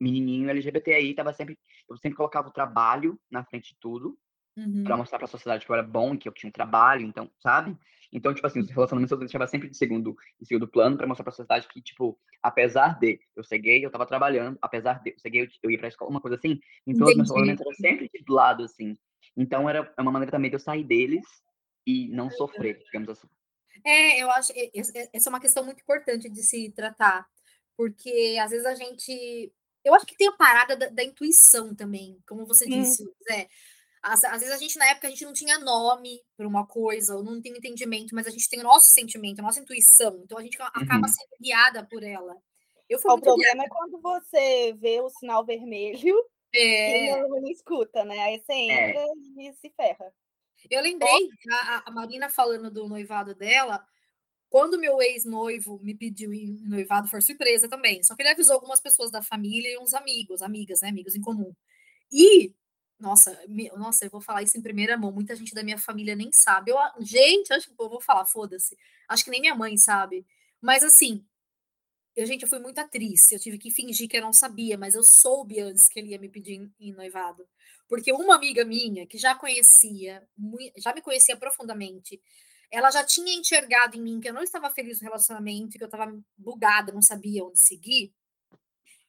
Menininho 0.00 0.50
LGBTI, 0.50 1.14
tava 1.14 1.32
sempre. 1.32 1.58
Eu 1.88 1.96
sempre 1.96 2.16
colocava 2.16 2.48
o 2.48 2.52
trabalho 2.52 3.18
na 3.30 3.44
frente 3.44 3.72
de 3.74 3.80
tudo, 3.80 4.18
Uhum. 4.56 4.84
pra 4.84 4.96
mostrar 4.96 5.18
pra 5.18 5.26
sociedade 5.26 5.66
que 5.66 5.70
eu 5.70 5.74
era 5.76 5.82
bom, 5.82 6.16
que 6.16 6.26
eu 6.26 6.32
tinha 6.32 6.48
um 6.48 6.52
trabalho, 6.52 7.02
então, 7.02 7.30
sabe? 7.38 7.76
Então, 8.10 8.32
tipo 8.32 8.46
assim, 8.46 8.60
os 8.60 8.70
relacionamentos 8.70 9.12
eu 9.12 9.18
deixava 9.18 9.46
sempre 9.46 9.68
de 9.68 9.76
segundo, 9.76 10.16
em 10.40 10.44
segundo 10.46 10.66
plano, 10.66 10.96
pra 10.96 11.06
mostrar 11.06 11.24
pra 11.24 11.32
sociedade 11.32 11.68
que, 11.68 11.82
tipo, 11.82 12.18
apesar 12.42 12.98
de 12.98 13.20
eu 13.34 13.44
ser 13.44 13.58
gay, 13.58 13.84
eu 13.84 13.90
tava 13.90 14.06
trabalhando, 14.06 14.58
apesar 14.62 15.02
de 15.02 15.10
eu 15.10 15.18
ser 15.18 15.28
gay, 15.28 15.42
eu, 15.42 15.48
eu 15.64 15.70
ia 15.70 15.78
pra 15.78 15.88
escola, 15.88 16.10
uma 16.10 16.20
coisa 16.20 16.36
assim. 16.36 16.58
Então, 16.86 17.06
os 17.06 17.14
meus 17.16 17.28
relacionamentos 17.28 17.60
eram 17.66 17.74
sempre 17.74 18.08
de 18.08 18.32
lado, 18.32 18.64
assim. 18.64 18.96
Então, 19.36 19.68
era 19.68 19.92
uma 19.98 20.12
maneira 20.12 20.32
também 20.32 20.50
de 20.50 20.56
eu 20.56 20.60
sair 20.60 20.84
deles 20.84 21.26
e 21.86 22.08
não 22.08 22.30
sofrer, 22.30 22.78
digamos 22.84 23.10
assim. 23.10 23.28
É, 23.86 24.20
eu 24.22 24.30
acho 24.32 24.52
es- 24.74 24.92
essa 25.12 25.28
é 25.28 25.30
uma 25.30 25.40
questão 25.40 25.64
muito 25.64 25.80
importante 25.80 26.28
de 26.28 26.42
se 26.42 26.70
tratar, 26.72 27.26
porque 27.76 28.36
às 28.42 28.50
vezes 28.50 28.66
a 28.66 28.74
gente. 28.74 29.52
Eu 29.84 29.94
acho 29.94 30.06
que 30.06 30.16
tem 30.16 30.26
a 30.28 30.32
parada 30.32 30.76
da, 30.76 30.88
da 30.88 31.04
intuição 31.04 31.74
também, 31.74 32.18
como 32.28 32.44
você 32.46 32.64
Sim. 32.64 32.80
disse, 32.80 33.04
Zé. 33.30 33.48
Às, 34.02 34.24
às 34.24 34.40
vezes 34.40 34.54
a 34.54 34.58
gente, 34.58 34.78
na 34.78 34.86
época, 34.90 35.08
a 35.08 35.10
gente 35.10 35.24
não 35.26 35.32
tinha 35.34 35.58
nome 35.60 36.22
para 36.36 36.48
uma 36.48 36.66
coisa, 36.66 37.16
ou 37.16 37.24
não 37.24 37.42
tem 37.42 37.52
entendimento, 37.52 38.14
mas 38.14 38.26
a 38.26 38.30
gente 38.30 38.48
tem 38.48 38.60
o 38.60 38.64
nosso 38.64 38.86
sentimento, 38.92 39.40
a 39.40 39.42
nossa 39.42 39.60
intuição, 39.60 40.20
então 40.24 40.38
a 40.38 40.42
gente 40.42 40.56
acaba 40.62 41.06
Uhum. 41.06 41.08
sendo 41.08 41.30
guiada 41.40 41.84
por 41.86 42.02
ela. 42.04 42.36
Eu 42.88 42.98
fui 43.00 43.12
O 43.12 43.20
problema 43.20 43.64
é 43.64 43.68
quando 43.68 44.00
você 44.00 44.74
vê 44.74 45.00
o 45.02 45.10
sinal 45.10 45.44
vermelho 45.44 46.14
É, 46.54 47.04
e 47.04 47.10
não, 47.22 47.28
não 47.28 47.48
escuta, 47.48 48.04
né? 48.04 48.18
Aí 48.20 48.40
você 48.40 48.52
entra 48.54 49.04
e 49.38 49.54
se 49.54 49.70
ferra. 49.76 50.12
Eu 50.70 50.82
lembrei, 50.82 51.28
a, 51.50 51.82
a- 51.86 51.90
Marina 51.90 52.28
falando 52.28 52.70
do 52.70 52.88
noivado 52.88 53.34
dela, 53.34 53.84
quando 54.50 54.78
meu 54.78 55.00
ex-noivo 55.02 55.78
me 55.82 55.94
pediu 55.94 56.32
em 56.32 56.52
noivado, 56.68 57.08
foi 57.08 57.20
surpresa 57.22 57.68
também. 57.68 58.02
Só 58.04 58.14
que 58.16 58.22
ele 58.22 58.30
avisou 58.30 58.54
algumas 58.54 58.80
pessoas 58.80 59.10
da 59.10 59.22
família 59.22 59.70
e 59.72 59.78
uns 59.78 59.94
amigos, 59.94 60.42
amigas, 60.42 60.80
né? 60.82 60.88
Amigos 60.90 61.14
em 61.16 61.20
comum. 61.20 61.54
E, 62.12 62.54
nossa, 62.98 63.38
me- 63.48 63.70
nossa, 63.72 64.06
eu 64.06 64.10
vou 64.10 64.20
falar 64.20 64.42
isso 64.42 64.56
em 64.58 64.62
primeira 64.62 64.96
mão. 64.96 65.12
Muita 65.12 65.36
gente 65.36 65.54
da 65.54 65.62
minha 65.62 65.78
família 65.78 66.16
nem 66.16 66.30
sabe. 66.32 66.70
Eu, 66.72 66.78
gente, 67.00 67.52
acho 67.52 67.68
que 67.68 67.74
eu 67.82 67.88
vou 67.90 68.00
falar, 68.00 68.26
foda-se. 68.26 68.76
Acho 69.08 69.24
que 69.24 69.30
nem 69.30 69.40
minha 69.40 69.54
mãe 69.54 69.76
sabe. 69.78 70.26
Mas 70.60 70.82
assim, 70.84 71.24
eu, 72.16 72.26
gente, 72.26 72.42
eu 72.42 72.48
fui 72.48 72.58
muito 72.58 72.78
atriz. 72.78 73.30
Eu 73.30 73.38
tive 73.38 73.58
que 73.58 73.70
fingir 73.70 74.08
que 74.08 74.16
eu 74.16 74.22
não 74.22 74.32
sabia, 74.32 74.78
mas 74.78 74.94
eu 74.94 75.02
soube 75.02 75.60
antes 75.60 75.88
que 75.88 76.00
ele 76.00 76.08
ia 76.08 76.18
me 76.18 76.30
pedir 76.30 76.72
em, 76.80 76.92
noivado. 76.92 77.46
Porque 77.88 78.12
uma 78.12 78.34
amiga 78.34 78.64
minha, 78.64 79.06
que 79.06 79.18
já 79.18 79.34
conhecia, 79.34 80.26
já 80.78 80.94
me 80.94 81.02
conhecia 81.02 81.36
profundamente, 81.36 82.20
ela 82.70 82.90
já 82.90 83.04
tinha 83.04 83.32
enxergado 83.38 83.96
em 83.96 84.00
mim 84.02 84.18
que 84.18 84.28
eu 84.28 84.34
não 84.34 84.42
estava 84.42 84.70
feliz 84.70 85.00
no 85.00 85.04
relacionamento, 85.04 85.76
que 85.78 85.84
eu 85.84 85.86
estava 85.88 86.12
bugada, 86.36 86.92
não 86.92 87.02
sabia 87.02 87.44
onde 87.44 87.60
seguir. 87.60 88.12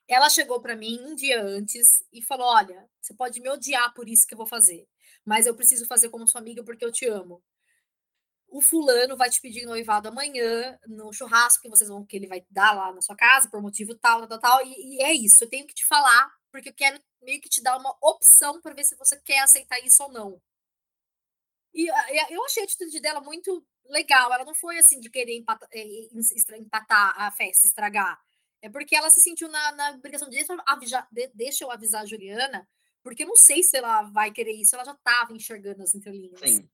Ela 0.08 0.30
chegou 0.30 0.62
para 0.62 0.76
mim 0.76 1.00
um 1.02 1.16
dia 1.16 1.42
antes 1.42 2.04
e 2.14 2.22
falou: 2.22 2.48
Olha, 2.48 2.88
você 3.02 3.14
pode 3.14 3.42
me 3.42 3.50
odiar 3.50 3.94
por 3.94 4.08
isso 4.08 4.28
que 4.28 4.34
eu 4.34 4.38
vou 4.38 4.48
fazer, 4.48 4.88
mas 5.26 5.46
eu 5.48 5.56
preciso 5.56 5.86
fazer 5.86 6.10
como 6.10 6.28
sua 6.28 6.42
amiga 6.42 6.64
porque 6.64 6.86
eu 6.86 6.92
te 6.92 7.06
amo. 7.08 7.42
O 8.58 8.62
fulano 8.62 9.16
vai 9.16 9.30
te 9.30 9.40
pedir 9.40 9.66
noivado 9.68 10.08
amanhã 10.08 10.80
no 10.88 11.14
churrasco 11.14 11.62
que 11.62 11.70
vocês 11.70 11.88
vão 11.90 12.04
que 12.04 12.16
ele 12.16 12.26
vai 12.26 12.44
dar 12.50 12.74
lá 12.76 12.92
na 12.92 13.02
sua 13.04 13.16
casa 13.16 13.48
por 13.52 13.62
motivo 13.62 13.94
tal, 13.94 14.26
tal, 14.28 14.40
tal. 14.40 14.66
E, 14.66 14.96
e 14.98 15.04
é 15.04 15.14
isso. 15.14 15.44
Eu 15.44 15.50
tenho 15.50 15.68
que 15.68 15.76
te 15.76 15.86
falar 15.86 16.34
porque 16.52 16.70
eu 16.70 16.74
quero 16.74 17.00
meio 17.22 17.40
que 17.40 17.50
te 17.50 17.62
dar 17.62 17.78
uma 17.78 17.96
opção 18.02 18.60
para 18.60 18.74
ver 18.74 18.84
se 18.84 18.96
você 18.96 19.16
quer 19.22 19.40
aceitar 19.40 19.80
isso 19.86 20.02
ou 20.02 20.12
não. 20.12 20.42
E 21.74 21.88
a- 21.90 22.14
e 22.14 22.20
a- 22.20 22.28
eu 22.32 22.44
achei 22.46 22.64
a 22.64 22.66
atitude 22.66 23.00
dela 23.00 23.22
muito 23.22 23.64
legal. 23.86 24.34
Ela 24.34 24.44
não 24.44 24.56
foi 24.56 24.78
assim 24.80 25.00
de 25.00 25.10
querer 25.10 25.38
empata- 25.38 25.68
eh, 25.72 25.84
em- 25.84 26.20
estra- 26.36 26.58
empatar 26.58 27.14
a 27.22 27.30
festa, 27.32 27.68
estragar. 27.68 28.20
É 28.60 28.70
porque 28.70 28.96
ela 28.96 29.12
se 29.12 29.22
sentiu 29.22 29.48
na, 29.50 29.72
na 29.74 29.92
obrigação 29.92 30.28
de 30.30 30.36
deixa, 30.38 31.08
deixa 31.36 31.64
eu 31.64 31.70
avisar 31.70 32.02
a 32.02 32.06
Juliana, 32.08 32.68
porque 33.04 33.22
eu 33.24 33.28
não 33.28 33.36
sei 33.36 33.62
se 33.62 33.78
ela 33.78 34.02
vai 34.04 34.32
querer 34.32 34.54
isso. 34.54 34.74
Ela 34.76 34.84
já 34.86 34.94
estava 34.94 35.32
enxergando 35.34 35.84
as 35.84 35.94
entrelinhas. 35.94 36.40
Sim. 36.40 36.68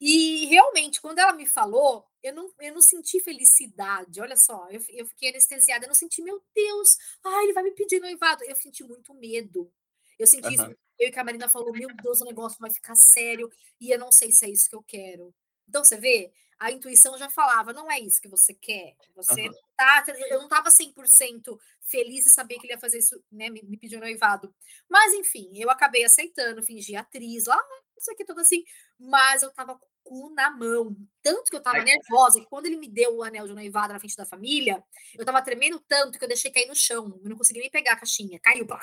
E 0.00 0.46
realmente, 0.46 1.00
quando 1.00 1.18
ela 1.18 1.32
me 1.32 1.46
falou, 1.46 2.06
eu 2.22 2.32
não, 2.32 2.52
eu 2.60 2.74
não 2.74 2.80
senti 2.80 3.20
felicidade. 3.20 4.20
Olha 4.20 4.36
só, 4.36 4.68
eu, 4.70 4.80
eu 4.90 5.06
fiquei 5.06 5.30
anestesiada, 5.30 5.84
eu 5.84 5.88
não 5.88 5.94
senti, 5.94 6.22
meu 6.22 6.42
Deus, 6.54 6.96
ai, 7.24 7.44
ele 7.44 7.52
vai 7.52 7.64
me 7.64 7.72
pedir 7.72 8.00
noivado. 8.00 8.44
Eu 8.44 8.56
senti 8.56 8.84
muito 8.84 9.12
medo. 9.14 9.72
Eu 10.18 10.26
senti 10.26 10.46
uhum. 10.46 10.52
isso. 10.52 10.78
Eu 10.98 11.10
e 11.10 11.18
a 11.18 11.24
Marina 11.24 11.48
falou, 11.48 11.72
meu 11.72 11.88
Deus, 12.02 12.20
o 12.20 12.24
negócio 12.24 12.58
vai 12.60 12.70
ficar 12.70 12.94
sério 12.96 13.50
e 13.80 13.90
eu 13.90 13.98
não 13.98 14.10
sei 14.10 14.32
se 14.32 14.44
é 14.46 14.50
isso 14.50 14.68
que 14.68 14.76
eu 14.76 14.82
quero. 14.82 15.34
Então, 15.68 15.84
você 15.84 15.96
vê, 15.96 16.32
a 16.58 16.72
intuição 16.72 17.16
já 17.16 17.30
falava, 17.30 17.72
não 17.72 17.90
é 17.90 18.00
isso 18.00 18.20
que 18.20 18.28
você 18.28 18.52
quer. 18.52 18.96
Você 19.14 19.48
uhum. 19.48 19.54
tá, 19.76 20.04
eu 20.28 20.38
não 20.38 20.46
estava 20.46 20.70
100% 20.70 21.58
feliz 21.82 22.24
de 22.24 22.30
saber 22.30 22.58
que 22.58 22.66
ele 22.66 22.72
ia 22.72 22.80
fazer 22.80 22.98
isso, 22.98 23.22
né, 23.30 23.48
me, 23.48 23.62
me 23.62 23.76
pediu 23.76 24.00
noivado. 24.00 24.52
Mas 24.88 25.14
enfim, 25.14 25.50
eu 25.54 25.70
acabei 25.70 26.04
aceitando, 26.04 26.62
fingi 26.62 26.96
atriz 26.96 27.46
lá, 27.46 27.60
isso 27.96 28.10
aqui 28.10 28.24
tudo 28.24 28.40
assim, 28.40 28.64
mas 28.98 29.42
eu 29.42 29.52
tava 29.52 29.78
cu 30.08 30.30
na 30.34 30.50
mão. 30.50 30.96
Tanto 31.22 31.50
que 31.50 31.56
eu 31.56 31.62
tava 31.62 31.82
nervosa, 31.82 32.40
que 32.40 32.46
quando 32.46 32.66
ele 32.66 32.76
me 32.76 32.88
deu 32.88 33.16
o 33.16 33.22
anel 33.22 33.46
de 33.46 33.54
noivado 33.54 33.92
na 33.92 33.98
frente 33.98 34.16
da 34.16 34.24
família, 34.24 34.82
eu 35.16 35.24
tava 35.24 35.42
tremendo 35.42 35.78
tanto 35.86 36.18
que 36.18 36.24
eu 36.24 36.28
deixei 36.28 36.50
cair 36.50 36.66
no 36.66 36.74
chão. 36.74 37.20
Eu 37.22 37.30
não 37.30 37.36
consegui 37.36 37.60
nem 37.60 37.70
pegar 37.70 37.92
a 37.92 37.96
caixinha. 37.96 38.40
Caiu, 38.40 38.66
pá. 38.66 38.80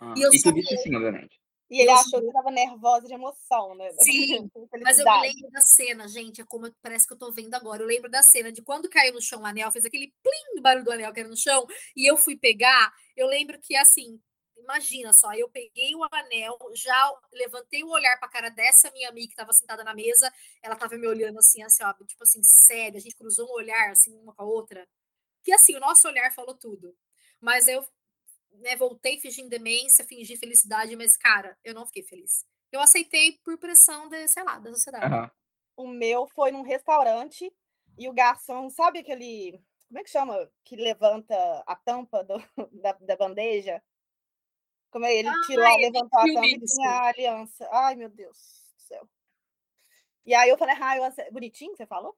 Ah, 0.00 0.14
e 0.16 0.22
eu 0.22 0.30
e 0.32 0.32
disse 0.32 0.76
sim, 0.78 0.94
obviamente. 0.94 1.38
E 1.70 1.82
ele 1.82 1.90
eu 1.90 1.96
achou 1.96 2.20
que 2.20 2.26
estava 2.26 2.50
nervosa 2.50 3.06
de 3.06 3.12
emoção, 3.12 3.74
né? 3.74 3.90
Sim, 4.00 4.50
mas 4.82 4.98
eu 4.98 5.04
me 5.04 5.20
lembro 5.20 5.50
da 5.50 5.60
cena, 5.60 6.08
gente, 6.08 6.40
é 6.40 6.44
como 6.44 6.72
parece 6.80 7.06
que 7.06 7.12
eu 7.12 7.18
tô 7.18 7.30
vendo 7.30 7.54
agora. 7.54 7.82
Eu 7.82 7.86
lembro 7.86 8.10
da 8.10 8.22
cena 8.22 8.50
de 8.50 8.62
quando 8.62 8.88
caiu 8.88 9.12
no 9.12 9.20
chão 9.20 9.42
o 9.42 9.46
anel, 9.46 9.70
fez 9.70 9.84
aquele 9.84 10.12
plim 10.22 10.62
barulho 10.62 10.84
do 10.84 10.92
anel 10.92 11.12
que 11.12 11.20
era 11.20 11.28
no 11.28 11.36
chão, 11.36 11.66
e 11.94 12.10
eu 12.10 12.16
fui 12.16 12.38
pegar. 12.38 12.90
Eu 13.14 13.26
lembro 13.26 13.58
que 13.60 13.76
assim, 13.76 14.18
imagina 14.68 15.12
só, 15.14 15.32
eu 15.32 15.48
peguei 15.48 15.94
o 15.94 16.04
anel, 16.12 16.58
já 16.74 17.18
levantei 17.32 17.82
o 17.82 17.88
olhar 17.88 18.18
para 18.18 18.28
a 18.28 18.30
cara 18.30 18.50
dessa 18.50 18.90
minha 18.90 19.08
amiga 19.08 19.28
que 19.28 19.32
estava 19.32 19.52
sentada 19.52 19.82
na 19.82 19.94
mesa, 19.94 20.30
ela 20.62 20.74
estava 20.74 20.96
me 20.98 21.06
olhando 21.06 21.38
assim, 21.38 21.62
assim, 21.62 21.82
ó, 21.82 21.92
tipo 22.04 22.22
assim, 22.22 22.42
sério, 22.42 22.98
a 22.98 23.00
gente 23.00 23.16
cruzou 23.16 23.48
um 23.48 23.54
olhar 23.54 23.90
assim 23.90 24.14
uma 24.18 24.34
com 24.34 24.42
a 24.42 24.46
outra. 24.46 24.86
Que 25.42 25.52
assim, 25.52 25.74
o 25.74 25.80
nosso 25.80 26.06
olhar 26.06 26.30
falou 26.34 26.54
tudo. 26.54 26.94
Mas 27.40 27.66
eu 27.66 27.82
né, 28.52 28.76
voltei 28.76 29.18
fingindo 29.18 29.48
demência, 29.48 30.04
fingi 30.04 30.36
felicidade, 30.36 30.94
mas, 30.96 31.16
cara, 31.16 31.56
eu 31.64 31.72
não 31.72 31.86
fiquei 31.86 32.02
feliz. 32.02 32.44
Eu 32.70 32.80
aceitei 32.80 33.38
por 33.44 33.56
pressão 33.58 34.08
de, 34.08 34.28
sei 34.28 34.42
lá, 34.42 34.58
da 34.58 34.72
sociedade. 34.72 35.14
Uhum. 35.14 35.30
O 35.84 35.88
meu 35.88 36.26
foi 36.26 36.50
num 36.50 36.62
restaurante 36.62 37.50
e 37.96 38.08
o 38.08 38.12
garçom, 38.12 38.68
sabe 38.68 38.98
aquele. 38.98 39.60
Como 39.86 40.00
é 40.00 40.04
que 40.04 40.10
chama? 40.10 40.50
Que 40.64 40.76
levanta 40.76 41.34
a 41.66 41.74
tampa 41.74 42.22
do, 42.22 42.36
da, 42.82 42.92
da 42.92 43.16
bandeja? 43.16 43.82
Como 44.90 45.04
é? 45.04 45.14
Ele 45.14 45.30
tirou, 45.46 45.64
Ai, 45.64 45.76
levantou 45.76 46.18
a 46.18 46.24
tampa 46.24 46.46
e 46.46 46.60
tinha 46.60 46.90
a 46.90 47.08
aliança. 47.08 47.68
Ai, 47.70 47.94
meu 47.94 48.08
Deus 48.08 48.36
do 48.74 48.82
céu. 48.82 49.08
E 50.24 50.34
aí 50.34 50.48
eu 50.48 50.58
falei, 50.58 50.76
ah, 50.80 50.96
eu 50.96 51.04
ace... 51.04 51.30
bonitinho, 51.30 51.76
você 51.76 51.86
falou? 51.86 52.16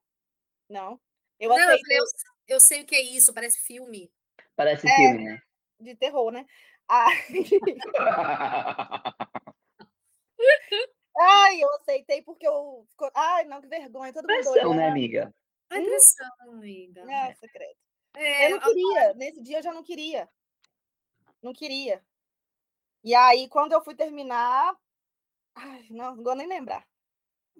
Não. 0.68 1.00
Eu, 1.38 1.48
não, 1.48 1.70
eu, 1.70 2.04
eu, 2.48 2.60
sei 2.60 2.82
o 2.82 2.84
que 2.84 2.94
é 2.94 3.00
isso, 3.00 3.32
parece 3.32 3.60
filme. 3.60 4.12
Parece 4.54 4.86
é, 4.86 4.94
filme, 4.94 5.24
né? 5.24 5.42
de 5.80 5.96
terror, 5.96 6.30
né? 6.30 6.46
Ai, 6.88 7.14
eu 11.62 11.74
aceitei 11.76 12.22
porque 12.22 12.46
eu. 12.46 12.86
Ai, 13.14 13.44
não, 13.44 13.60
que 13.60 13.68
vergonha. 13.68 14.12
Todo 14.12 14.22
mundo. 14.22 14.34
Pressão, 14.34 14.74
né, 14.74 14.88
amiga? 14.88 15.34
É 15.70 15.80
pressão, 15.80 16.30
amiga. 16.42 17.00
É, 17.10 17.34
secreto. 17.34 17.76
É, 18.16 18.46
eu 18.46 18.50
não 18.50 18.60
queria. 18.60 19.14
Nesse 19.14 19.42
dia 19.42 19.58
eu 19.58 19.62
já 19.62 19.72
não 19.72 19.82
queria. 19.82 20.28
Não 21.42 21.52
queria. 21.52 22.02
E 23.02 23.14
aí, 23.14 23.48
quando 23.48 23.72
eu 23.72 23.82
fui 23.82 23.94
terminar. 23.94 24.76
Ai, 25.54 25.86
não, 25.90 26.16
não 26.16 26.22
vou 26.22 26.34
nem 26.34 26.46
lembrar. 26.46 26.86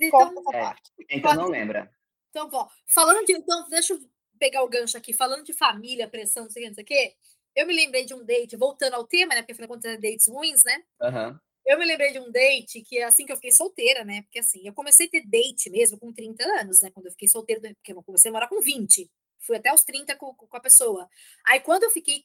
Então, 0.00 0.20
essa 0.20 0.56
é, 0.56 0.60
parte. 0.60 0.92
então 1.10 1.34
não 1.34 1.48
lembra. 1.48 1.90
Então, 2.30 2.48
ó, 2.52 2.68
falando 2.86 3.24
de. 3.24 3.32
Então, 3.32 3.68
deixa 3.68 3.94
eu 3.94 4.00
pegar 4.38 4.62
o 4.62 4.68
gancho 4.68 4.96
aqui. 4.96 5.12
Falando 5.12 5.44
de 5.44 5.52
família, 5.52 6.08
pressão, 6.08 6.44
não 6.44 6.50
sei 6.50 6.62
o 6.62 6.64
que, 6.64 6.68
não 6.68 6.74
sei 6.74 6.84
o 6.84 6.86
que. 6.86 7.16
Eu 7.54 7.66
me 7.66 7.74
lembrei 7.74 8.04
de 8.04 8.14
um 8.14 8.24
date, 8.24 8.56
voltando 8.56 8.94
ao 8.94 9.06
tema, 9.06 9.34
né? 9.34 9.42
Porque 9.42 9.52
afinal 9.52 9.68
de 9.68 9.74
contas 9.74 9.92
é 9.92 9.96
dates 9.96 10.28
ruins, 10.28 10.62
né? 10.64 10.82
Uhum. 11.02 11.38
Eu 11.66 11.78
me 11.78 11.84
lembrei 11.84 12.12
de 12.12 12.18
um 12.18 12.30
date 12.30 12.82
que 12.82 13.02
assim 13.02 13.26
que 13.26 13.32
eu 13.32 13.36
fiquei 13.36 13.52
solteira, 13.52 14.04
né? 14.04 14.22
Porque 14.22 14.38
assim, 14.38 14.66
eu 14.66 14.72
comecei 14.72 15.06
a 15.06 15.10
ter 15.10 15.26
date 15.26 15.68
mesmo 15.68 15.98
com 15.98 16.12
30 16.12 16.42
anos, 16.60 16.80
né? 16.80 16.90
Quando 16.90 17.06
eu 17.06 17.12
fiquei 17.12 17.28
solteira, 17.28 17.60
porque 17.74 17.92
eu 17.92 18.02
comecei 18.02 18.30
a 18.30 18.32
morar 18.32 18.48
com 18.48 18.60
20. 18.60 19.10
Fui 19.40 19.56
até 19.56 19.72
os 19.72 19.84
30 19.84 20.16
com, 20.16 20.34
com 20.34 20.56
a 20.56 20.60
pessoa. 20.60 21.08
Aí 21.46 21.60
quando 21.60 21.84
eu 21.84 21.90
fiquei 21.90 22.24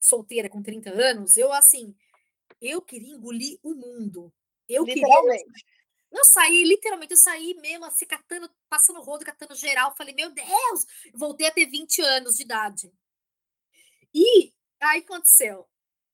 solteira 0.00 0.48
com 0.48 0.62
30 0.62 0.90
anos, 0.90 1.36
eu 1.36 1.52
assim, 1.52 1.94
eu 2.60 2.80
queria 2.82 3.14
engolir 3.14 3.58
o 3.62 3.74
mundo. 3.74 4.32
Eu 4.68 4.84
queria. 4.84 5.04
Eu 6.10 6.24
saí, 6.24 6.64
literalmente, 6.64 7.12
eu 7.12 7.18
saí 7.18 7.54
mesmo, 7.54 7.84
assim, 7.86 8.06
catando, 8.06 8.48
passando 8.68 9.02
rodo, 9.02 9.24
catando 9.24 9.54
geral. 9.56 9.94
Falei, 9.96 10.14
meu 10.14 10.30
Deus, 10.30 10.86
voltei 11.12 11.48
a 11.48 11.50
ter 11.50 11.66
20 11.66 12.00
anos 12.02 12.36
de 12.36 12.44
idade. 12.44 12.92
E 14.14 14.52
aí 14.80 15.00
aconteceu. 15.00 15.68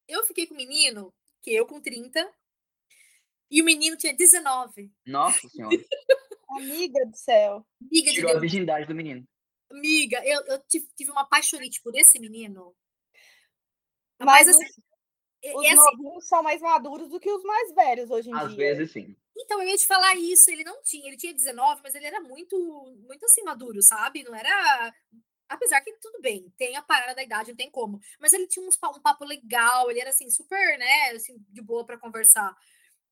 Eu 0.08 0.24
fiquei 0.24 0.46
com 0.46 0.54
o 0.54 0.56
menino, 0.56 1.14
que 1.42 1.52
eu 1.52 1.66
com 1.66 1.80
30, 1.80 2.32
e 3.50 3.60
o 3.60 3.64
menino 3.64 3.96
tinha 3.96 4.16
19. 4.16 4.90
Nossa 5.06 5.46
senhora. 5.48 5.76
Amiga 6.50 7.06
do 7.06 7.16
céu. 7.16 7.66
Amiga 7.82 8.10
Tirou 8.10 8.30
de 8.30 8.36
a 8.36 8.40
virgindade 8.40 8.86
do 8.86 8.94
menino. 8.94 9.28
Amiga, 9.70 10.24
eu, 10.24 10.40
eu 10.46 10.58
tive 10.66 11.10
uma 11.10 11.24
paixonite 11.24 11.80
por 11.82 11.94
esse 11.94 12.18
menino. 12.18 12.74
Mas, 14.18 14.46
Mas 14.46 14.48
assim, 14.48 14.82
os 15.42 15.66
assim, 15.66 15.74
novinhos 15.74 16.28
são 16.28 16.42
mais 16.42 16.60
maduros 16.60 17.08
do 17.08 17.18
que 17.18 17.30
os 17.30 17.42
mais 17.42 17.74
velhos 17.74 18.10
hoje 18.10 18.30
em 18.30 18.34
às 18.34 18.40
dia. 18.40 18.50
Às 18.50 18.56
vezes 18.78 18.92
sim. 18.92 19.16
Então, 19.36 19.62
eu 19.62 19.68
ia 19.68 19.76
te 19.76 19.86
falar 19.86 20.14
isso, 20.16 20.50
ele 20.50 20.64
não 20.64 20.82
tinha, 20.82 21.08
ele 21.08 21.16
tinha 21.16 21.32
19, 21.32 21.80
mas 21.82 21.94
ele 21.94 22.06
era 22.06 22.20
muito, 22.20 22.56
muito 23.06 23.24
assim, 23.24 23.42
maduro, 23.42 23.80
sabe? 23.80 24.22
Não 24.22 24.34
era 24.34 24.92
Apesar 25.50 25.80
que 25.80 25.92
tudo 25.94 26.20
bem, 26.20 26.48
tem 26.56 26.76
a 26.76 26.82
parada 26.82 27.12
da 27.12 27.24
idade, 27.24 27.50
não 27.50 27.56
tem 27.56 27.68
como. 27.68 28.00
Mas 28.20 28.32
ele 28.32 28.46
tinha 28.46 28.64
uns, 28.64 28.78
um 28.96 29.00
papo 29.00 29.24
legal, 29.24 29.90
ele 29.90 29.98
era 29.98 30.10
assim, 30.10 30.30
super, 30.30 30.78
né, 30.78 31.10
assim, 31.10 31.44
de 31.48 31.60
boa 31.60 31.84
para 31.84 31.98
conversar. 31.98 32.56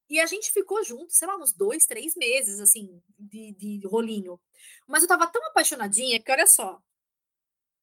E 0.09 0.21
a 0.21 0.27
gente 0.27 0.53
ficou 0.53 0.85
junto, 0.85 1.13
sei 1.13 1.27
lá, 1.27 1.37
uns 1.37 1.53
dois, 1.53 1.85
três 1.85 2.15
meses, 2.15 2.61
assim, 2.61 3.03
de, 3.19 3.53
de 3.55 3.87
rolinho. 3.89 4.41
Mas 4.87 5.03
eu 5.03 5.09
tava 5.09 5.27
tão 5.27 5.45
apaixonadinha 5.47 6.23
que, 6.23 6.31
olha 6.31 6.47
só, 6.47 6.81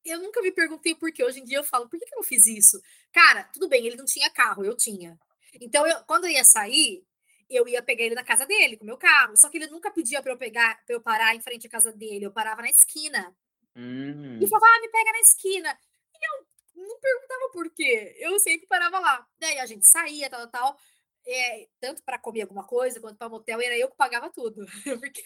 eu 0.06 0.20
nunca 0.20 0.42
me 0.42 0.54
perguntei 0.54 0.96
por 0.96 1.12
que. 1.12 1.22
Hoje 1.22 1.42
em 1.42 1.44
dia 1.44 1.58
eu 1.58 1.64
falo, 1.64 1.90
por 1.90 2.00
que, 2.00 2.06
que 2.06 2.14
eu 2.14 2.18
não 2.18 2.24
fiz 2.24 2.46
isso? 2.46 2.82
Cara, 3.16 3.46
tudo 3.46 3.70
bem, 3.70 3.88
ele 3.88 3.96
não 3.96 4.04
tinha 4.04 4.30
carro, 4.30 4.66
eu 4.66 4.76
tinha. 4.76 5.18
Então, 5.62 5.88
eu, 5.88 6.04
quando 6.04 6.26
eu 6.26 6.32
ia 6.32 6.44
sair, 6.44 7.02
eu 7.50 7.66
ia 7.66 7.82
pegar 7.82 8.04
ele 8.04 8.14
na 8.14 8.26
casa 8.26 8.46
dele, 8.46 8.76
com 8.76 8.84
o 8.84 8.86
meu 8.86 8.98
carro. 8.98 9.38
Só 9.38 9.50
que 9.50 9.58
ele 9.58 9.68
nunca 9.68 9.90
pedia 9.90 10.22
para 10.22 10.34
eu 10.34 10.38
pegar, 10.38 10.84
para 10.86 10.94
eu 10.94 11.00
parar 11.00 11.34
em 11.34 11.40
frente 11.40 11.66
à 11.66 11.70
casa 11.70 11.94
dele. 11.94 12.26
Eu 12.26 12.32
parava 12.34 12.62
na 12.62 12.70
esquina. 12.70 13.34
Hum. 13.74 14.38
E 14.42 14.48
falava, 14.48 14.66
ah, 14.68 14.82
me 14.82 14.90
pega 14.90 15.14
na 15.14 15.20
esquina. 15.20 15.80
E 16.14 16.28
eu 16.28 16.84
não 16.86 17.00
perguntava 17.00 17.50
por 17.54 17.70
quê. 17.74 18.18
Eu 18.20 18.38
sempre 18.38 18.68
parava 18.68 19.00
lá. 19.00 19.26
Daí 19.40 19.60
a 19.60 19.66
gente 19.66 19.88
saía, 19.88 20.30
tal, 20.30 20.48
tal. 20.50 20.78
É, 21.26 21.70
tanto 21.80 22.04
para 22.04 22.20
comer 22.20 22.42
alguma 22.42 22.68
coisa 22.68 23.00
quanto 23.00 23.18
para 23.18 23.30
motel, 23.30 23.62
era 23.62 23.78
eu 23.78 23.90
que 23.90 23.96
pagava 23.96 24.30
tudo. 24.30 24.66
porque, 25.00 25.24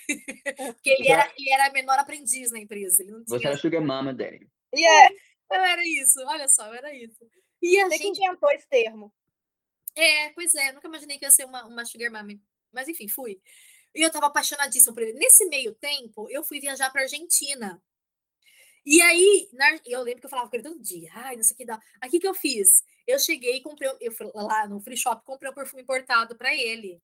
porque 0.76 0.90
ele, 0.92 1.10
era, 1.10 1.34
ele 1.36 1.52
era 1.52 1.74
menor 1.74 1.98
aprendiz 1.98 2.52
na 2.52 2.60
empresa. 2.60 3.04
Tinha... 3.04 3.24
Você 3.26 3.48
era 3.48 3.58
sugar 3.58 3.82
mama 3.82 4.14
dele. 4.14 4.48
Yeah. 4.76 5.16
É, 5.52 5.58
eu 5.58 5.64
era 5.64 5.82
isso, 5.84 6.24
olha 6.28 6.48
só, 6.48 6.72
era 6.72 6.94
isso. 6.94 7.18
E 7.62 7.80
a 7.80 7.88
Você 7.88 7.98
gente 7.98 8.24
inventou 8.24 8.50
esse 8.52 8.68
termo. 8.68 9.12
É, 9.96 10.30
pois 10.30 10.54
é, 10.56 10.72
nunca 10.72 10.88
imaginei 10.88 11.18
que 11.18 11.26
ia 11.26 11.32
ser 11.32 11.46
uma, 11.46 11.66
uma 11.66 11.86
sugar 11.86 12.10
mama. 12.12 12.40
Mas 12.72 12.88
enfim, 12.88 13.08
fui. 13.08 13.42
E 13.94 14.02
eu 14.02 14.12
tava 14.12 14.28
apaixonadíssima 14.28 14.94
por 14.94 15.04
ele. 15.04 15.14
Nesse 15.14 15.46
meio 15.48 15.74
tempo, 15.76 16.30
eu 16.30 16.44
fui 16.44 16.60
viajar 16.60 16.90
para 16.92 17.02
Argentina. 17.02 17.82
E 18.86 19.02
aí, 19.02 19.50
na, 19.54 19.80
eu 19.86 20.02
lembro 20.02 20.22
que 20.22 20.26
eu 20.26 20.30
falava 20.30 20.50
com 20.50 20.56
ele 20.56 20.64
todo 20.64 20.82
dia, 20.82 21.12
ai, 21.14 21.36
não 21.36 21.44
sei 21.44 21.54
o 21.54 21.58
que 21.58 21.66
dá. 21.66 21.80
Aqui 22.00 22.20
que 22.20 22.28
eu 22.28 22.34
fiz? 22.34 22.84
Eu 23.06 23.20
cheguei 23.20 23.58
e 23.58 23.62
comprei, 23.62 23.90
eu 24.00 24.12
fui 24.12 24.32
lá 24.34 24.68
no 24.68 24.80
free 24.80 24.98
shop, 24.98 25.24
comprei 25.26 25.52
um 25.52 25.54
perfume 25.54 25.84
importado 25.84 26.36
para 26.36 26.54
ele. 26.56 27.02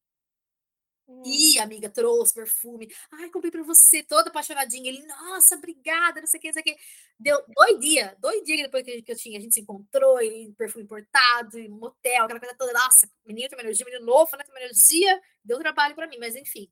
Hum. 1.08 1.22
E 1.26 1.60
amiga 1.60 1.90
trouxe 1.90 2.34
perfume. 2.34 2.92
Ai, 3.12 3.30
comprei 3.30 3.52
para 3.52 3.64
você, 3.64 4.02
toda 4.02 4.30
apaixonadinha. 4.30 4.90
Ele, 4.90 5.06
nossa, 5.06 5.56
obrigada, 5.56 6.20
não 6.20 6.28
sei 6.28 6.40
o 6.40 6.42
que, 6.42 6.48
não 6.48 6.54
sei 6.54 6.62
o 6.62 6.66
que. 6.66 6.78
Deu 7.20 7.44
dois 7.48 7.80
dias, 7.80 8.16
dois 8.20 8.44
dias 8.44 8.62
depois 8.64 8.84
que, 8.84 9.02
que 9.04 9.12
eu 9.12 9.16
tinha, 9.16 9.38
a 9.38 9.42
gente 9.42 9.54
se 9.54 9.62
encontrou, 9.62 10.20
e 10.22 10.52
perfume 10.54 10.84
importado, 10.84 11.60
e 11.60 11.70
motel, 11.70 12.26
aquela 12.26 12.40
coisa 12.40 12.56
toda. 12.56 12.74
Nossa, 12.74 13.10
menino 13.26 13.50
tem 13.50 13.58
uma 13.58 13.64
energia, 13.64 13.86
menino 13.86 14.06
novo, 14.06 14.36
né? 14.36 14.44
Tem 14.44 14.54
uma 14.54 14.62
energia. 14.62 15.22
Deu 15.44 15.60
trabalho 15.60 15.94
para 15.96 16.08
mim, 16.08 16.18
mas 16.20 16.36
enfim. 16.36 16.72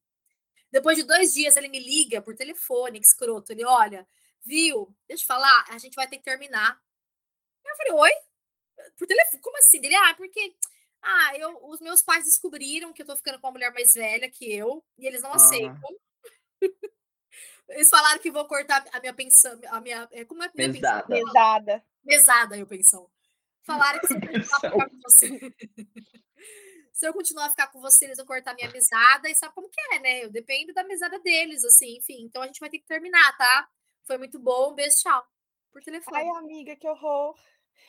Depois 0.72 0.98
de 0.98 1.04
dois 1.04 1.34
dias, 1.34 1.56
ele 1.56 1.68
me 1.70 1.80
liga 1.80 2.22
por 2.22 2.36
telefone, 2.36 3.00
que 3.00 3.06
escroto. 3.06 3.52
Ele, 3.52 3.64
olha, 3.64 4.08
viu? 4.44 4.96
Deixa 5.08 5.24
eu 5.24 5.28
falar, 5.28 5.66
a 5.70 5.78
gente 5.78 5.94
vai 5.96 6.08
ter 6.08 6.18
que 6.18 6.24
terminar. 6.24 6.82
Eu 7.66 7.76
falei, 7.78 7.94
oi? 7.94 8.12
Por 8.98 9.08
telefone, 9.08 9.42
como 9.42 9.58
assim? 9.60 9.78
Ele, 9.84 9.96
ah, 9.96 10.16
porque 10.16 10.56
ah, 11.04 11.38
eu, 11.38 11.60
os 11.66 11.80
meus 11.82 12.02
pais 12.02 12.24
descobriram 12.24 12.94
que 12.94 13.02
eu 13.02 13.06
tô 13.06 13.16
ficando 13.16 13.40
com 13.40 13.48
uma 13.48 13.54
mulher 13.54 13.74
mais 13.74 13.94
velha 13.94 14.30
que 14.30 14.52
eu, 14.52 14.84
e 14.98 15.06
eles 15.06 15.22
não 15.22 15.32
ah. 15.32 15.36
aceitam. 15.36 15.90
eles 17.70 17.90
falaram 17.90 18.20
que 18.20 18.32
vou 18.32 18.48
cortar 18.48 18.86
a 18.92 19.00
minha 19.00 19.14
pensão, 19.14 19.60
a 19.68 19.82
minha. 19.82 20.08
É, 20.12 20.26
como 20.26 20.44
é 20.44 20.52
minha 20.56 20.70
Mesada. 20.70 21.08
pensão? 21.08 21.26
Mesada. 21.26 21.86
Mesada, 22.04 22.58
eu 22.58 22.68
pensão. 22.68 23.10
Falaram 23.64 24.00
que 24.00 24.08
você, 24.08 24.20
você 25.04 25.56
Se 26.94 27.08
eu 27.08 27.14
continuar 27.14 27.48
a 27.48 27.50
ficar 27.50 27.68
com 27.68 27.82
você, 27.82 28.06
eles 28.06 28.18
vão 28.18 28.26
cortar 28.26 28.54
minha 28.54 28.70
mesada, 28.70 29.28
e 29.28 29.36
sabe 29.36 29.54
como 29.56 29.70
que 29.70 29.82
é, 29.96 30.00
né? 30.00 30.24
Eu 30.24 30.32
dependo 30.32 30.74
da 30.74 30.84
mesada 30.84 31.20
deles, 31.20 31.64
assim, 31.66 31.98
enfim. 31.98 32.24
Então 32.24 32.42
a 32.42 32.46
gente 32.46 32.60
vai 32.60 32.70
ter 32.70 32.80
que 32.80 32.86
terminar, 32.86 33.36
tá? 33.36 33.68
Foi 34.06 34.18
muito 34.18 34.40
bom, 34.40 34.72
um 34.72 34.76
beijo, 34.76 34.96
tchau. 34.98 35.26
Por 35.72 35.82
telefone. 35.82 36.18
Ai, 36.18 36.30
amiga, 36.38 36.76
que 36.76 36.88
horror. 36.88 37.36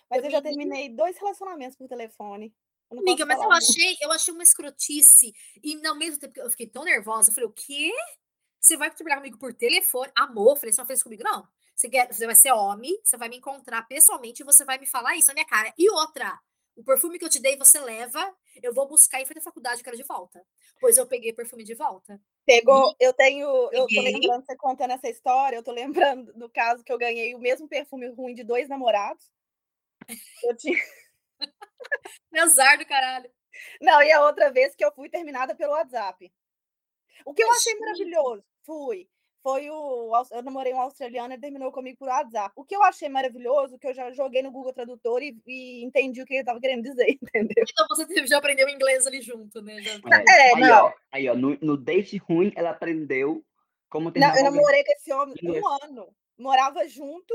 Mas 0.09 0.21
eu, 0.21 0.25
eu 0.25 0.31
já 0.31 0.41
terminei 0.41 0.89
dois 0.89 1.19
relacionamentos 1.19 1.77
por 1.77 1.87
telefone. 1.87 2.55
Amiga, 2.99 3.27
mas 3.27 3.43
eu 3.43 3.53
achei, 3.53 3.97
eu 4.01 4.13
achei 4.13 4.35
uma 4.35 4.43
escrotice. 4.43 5.33
E 5.63 5.87
ao 5.87 5.97
mesmo 5.97 6.19
tempo 6.19 6.35
que 6.35 6.41
eu 6.41 6.51
fiquei 6.51 6.67
tão 6.67 6.85
nervosa, 6.85 7.31
eu 7.31 7.35
falei, 7.35 7.49
o 7.49 7.53
quê? 7.53 7.93
Você 8.61 8.77
vai 8.77 8.91
trabalhar 8.91 9.17
comigo 9.17 9.39
por 9.39 9.53
telefone? 9.53 10.11
Amor, 10.17 10.53
eu 10.53 10.57
falei, 10.57 10.73
você 10.73 10.81
não 10.81 10.87
fez 10.87 11.03
comigo, 11.03 11.23
não. 11.23 11.47
Você, 11.75 11.89
quer, 11.89 12.13
você 12.13 12.25
vai 12.25 12.35
ser 12.35 12.53
homem, 12.53 12.99
você 13.03 13.17
vai 13.17 13.29
me 13.29 13.37
encontrar 13.37 13.83
pessoalmente 13.87 14.43
e 14.43 14.45
você 14.45 14.65
vai 14.65 14.79
me 14.79 14.87
falar 14.87 15.17
isso 15.17 15.29
na 15.29 15.35
minha 15.35 15.47
cara. 15.47 15.73
E 15.77 15.91
outra, 15.91 16.39
o 16.77 16.85
perfume 16.85 17.19
que 17.19 17.25
eu 17.25 17.31
te 17.31 17.41
dei, 17.41 17.57
você 17.57 17.81
leva, 17.81 18.35
eu 18.63 18.73
vou 18.73 18.87
buscar 18.87 19.21
e 19.21 19.27
foi 19.27 19.35
da 19.35 19.41
faculdade, 19.41 19.81
eu 19.81 19.85
quero 19.85 19.97
de 19.97 20.05
volta. 20.05 20.45
Pois 20.81 20.97
eu 20.97 21.07
peguei 21.07 21.33
perfume 21.33 21.65
de 21.65 21.75
volta. 21.75 22.21
Pegou, 22.47 22.95
eu 23.01 23.13
tenho, 23.13 23.47
eu 23.73 23.87
tô 23.87 24.01
lembrando, 24.01 24.45
você 24.45 24.57
contando 24.57 24.93
essa 24.93 25.09
história, 25.09 25.57
eu 25.57 25.63
tô 25.63 25.73
lembrando 25.73 26.33
do 26.35 26.49
caso 26.49 26.85
que 26.85 26.93
eu 26.93 26.99
ganhei 26.99 27.35
o 27.35 27.39
mesmo 27.39 27.69
perfume 27.69 28.09
ruim 28.09 28.35
de 28.35 28.45
dois 28.45 28.69
namorados. 28.69 29.25
Eu 30.43 30.57
tinha. 30.57 30.79
Azar 32.37 32.79
do 32.79 32.87
caralho. 32.87 33.31
Não, 33.81 34.03
e 34.03 34.13
a 34.13 34.25
outra 34.25 34.51
vez 34.51 34.75
que 34.75 34.85
eu 34.85 34.93
fui 34.93 35.09
terminada 35.09 35.55
pelo 35.55 35.73
WhatsApp. 35.73 36.33
O 37.25 37.33
que 37.33 37.43
eu 37.43 37.51
achei 37.53 37.79
maravilhoso, 37.79 38.45
fui 38.65 39.09
foi 39.45 39.69
o. 39.69 40.11
Eu 40.33 40.43
namorei 40.43 40.73
um 40.73 40.81
australiano 40.81 41.35
e 41.35 41.39
terminou 41.39 41.71
comigo 41.71 41.99
por 41.99 42.09
WhatsApp. 42.09 42.55
O 42.57 42.65
que 42.65 42.75
eu 42.75 42.83
achei 42.83 43.11
maravilhoso, 43.11 43.79
que 43.79 43.87
eu 43.87 43.93
já 43.93 44.11
joguei 44.11 44.43
no 44.43 44.51
Google 44.51 44.73
Tradutor 44.73 45.23
e, 45.23 45.37
e 45.47 45.85
entendi 45.85 46.23
o 46.23 46.25
que 46.25 46.33
ele 46.33 46.41
estava 46.41 46.59
querendo 46.59 46.83
dizer, 46.83 47.07
entendeu? 47.23 47.63
Então 47.71 47.87
você 47.91 48.27
já 48.27 48.39
aprendeu 48.39 48.67
inglês 48.71 49.07
ali 49.07 49.21
junto, 49.21 49.61
né? 49.61 49.83
Já... 49.83 49.93
É, 49.93 50.25
é 50.27 50.55
aí, 50.55 50.61
não. 50.61 50.87
Ó, 50.87 50.93
aí, 51.13 51.29
ó, 51.29 51.35
no, 51.35 51.59
no 51.61 51.77
date 51.77 52.17
ruim, 52.17 52.55
ela 52.57 52.71
aprendeu 52.71 53.45
como 53.91 54.11
terminar. 54.11 54.33
Não, 54.33 54.39
eu 54.39 54.51
namorei 54.51 54.83
com 54.83 54.93
esse 54.93 55.13
homem 55.13 55.35
inglês. 55.39 55.63
um 55.63 55.69
ano. 55.85 56.17
Morava 56.39 56.89
junto, 56.89 57.35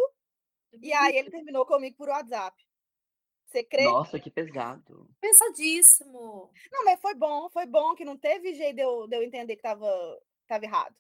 e 0.81 0.91
aí 0.91 1.15
ele 1.15 1.29
terminou 1.29 1.63
comigo 1.63 1.95
por 1.95 2.09
WhatsApp. 2.09 2.57
Você 3.49 3.63
crê? 3.63 3.83
Nossa, 3.83 4.19
que 4.19 4.29
pesado. 4.29 5.09
Pesadíssimo. 5.19 6.51
Não, 6.71 6.85
mas 6.85 7.01
foi 7.01 7.15
bom, 7.15 7.49
foi 7.49 7.65
bom 7.65 7.95
que 7.95 8.05
não 8.05 8.15
teve 8.15 8.53
jeito 8.53 8.75
de 8.75 8.81
eu, 8.81 9.07
de 9.07 9.15
eu 9.15 9.23
entender 9.23 9.55
que 9.55 9.59
estava 9.59 10.21
tava 10.47 10.65
errado. 10.65 10.95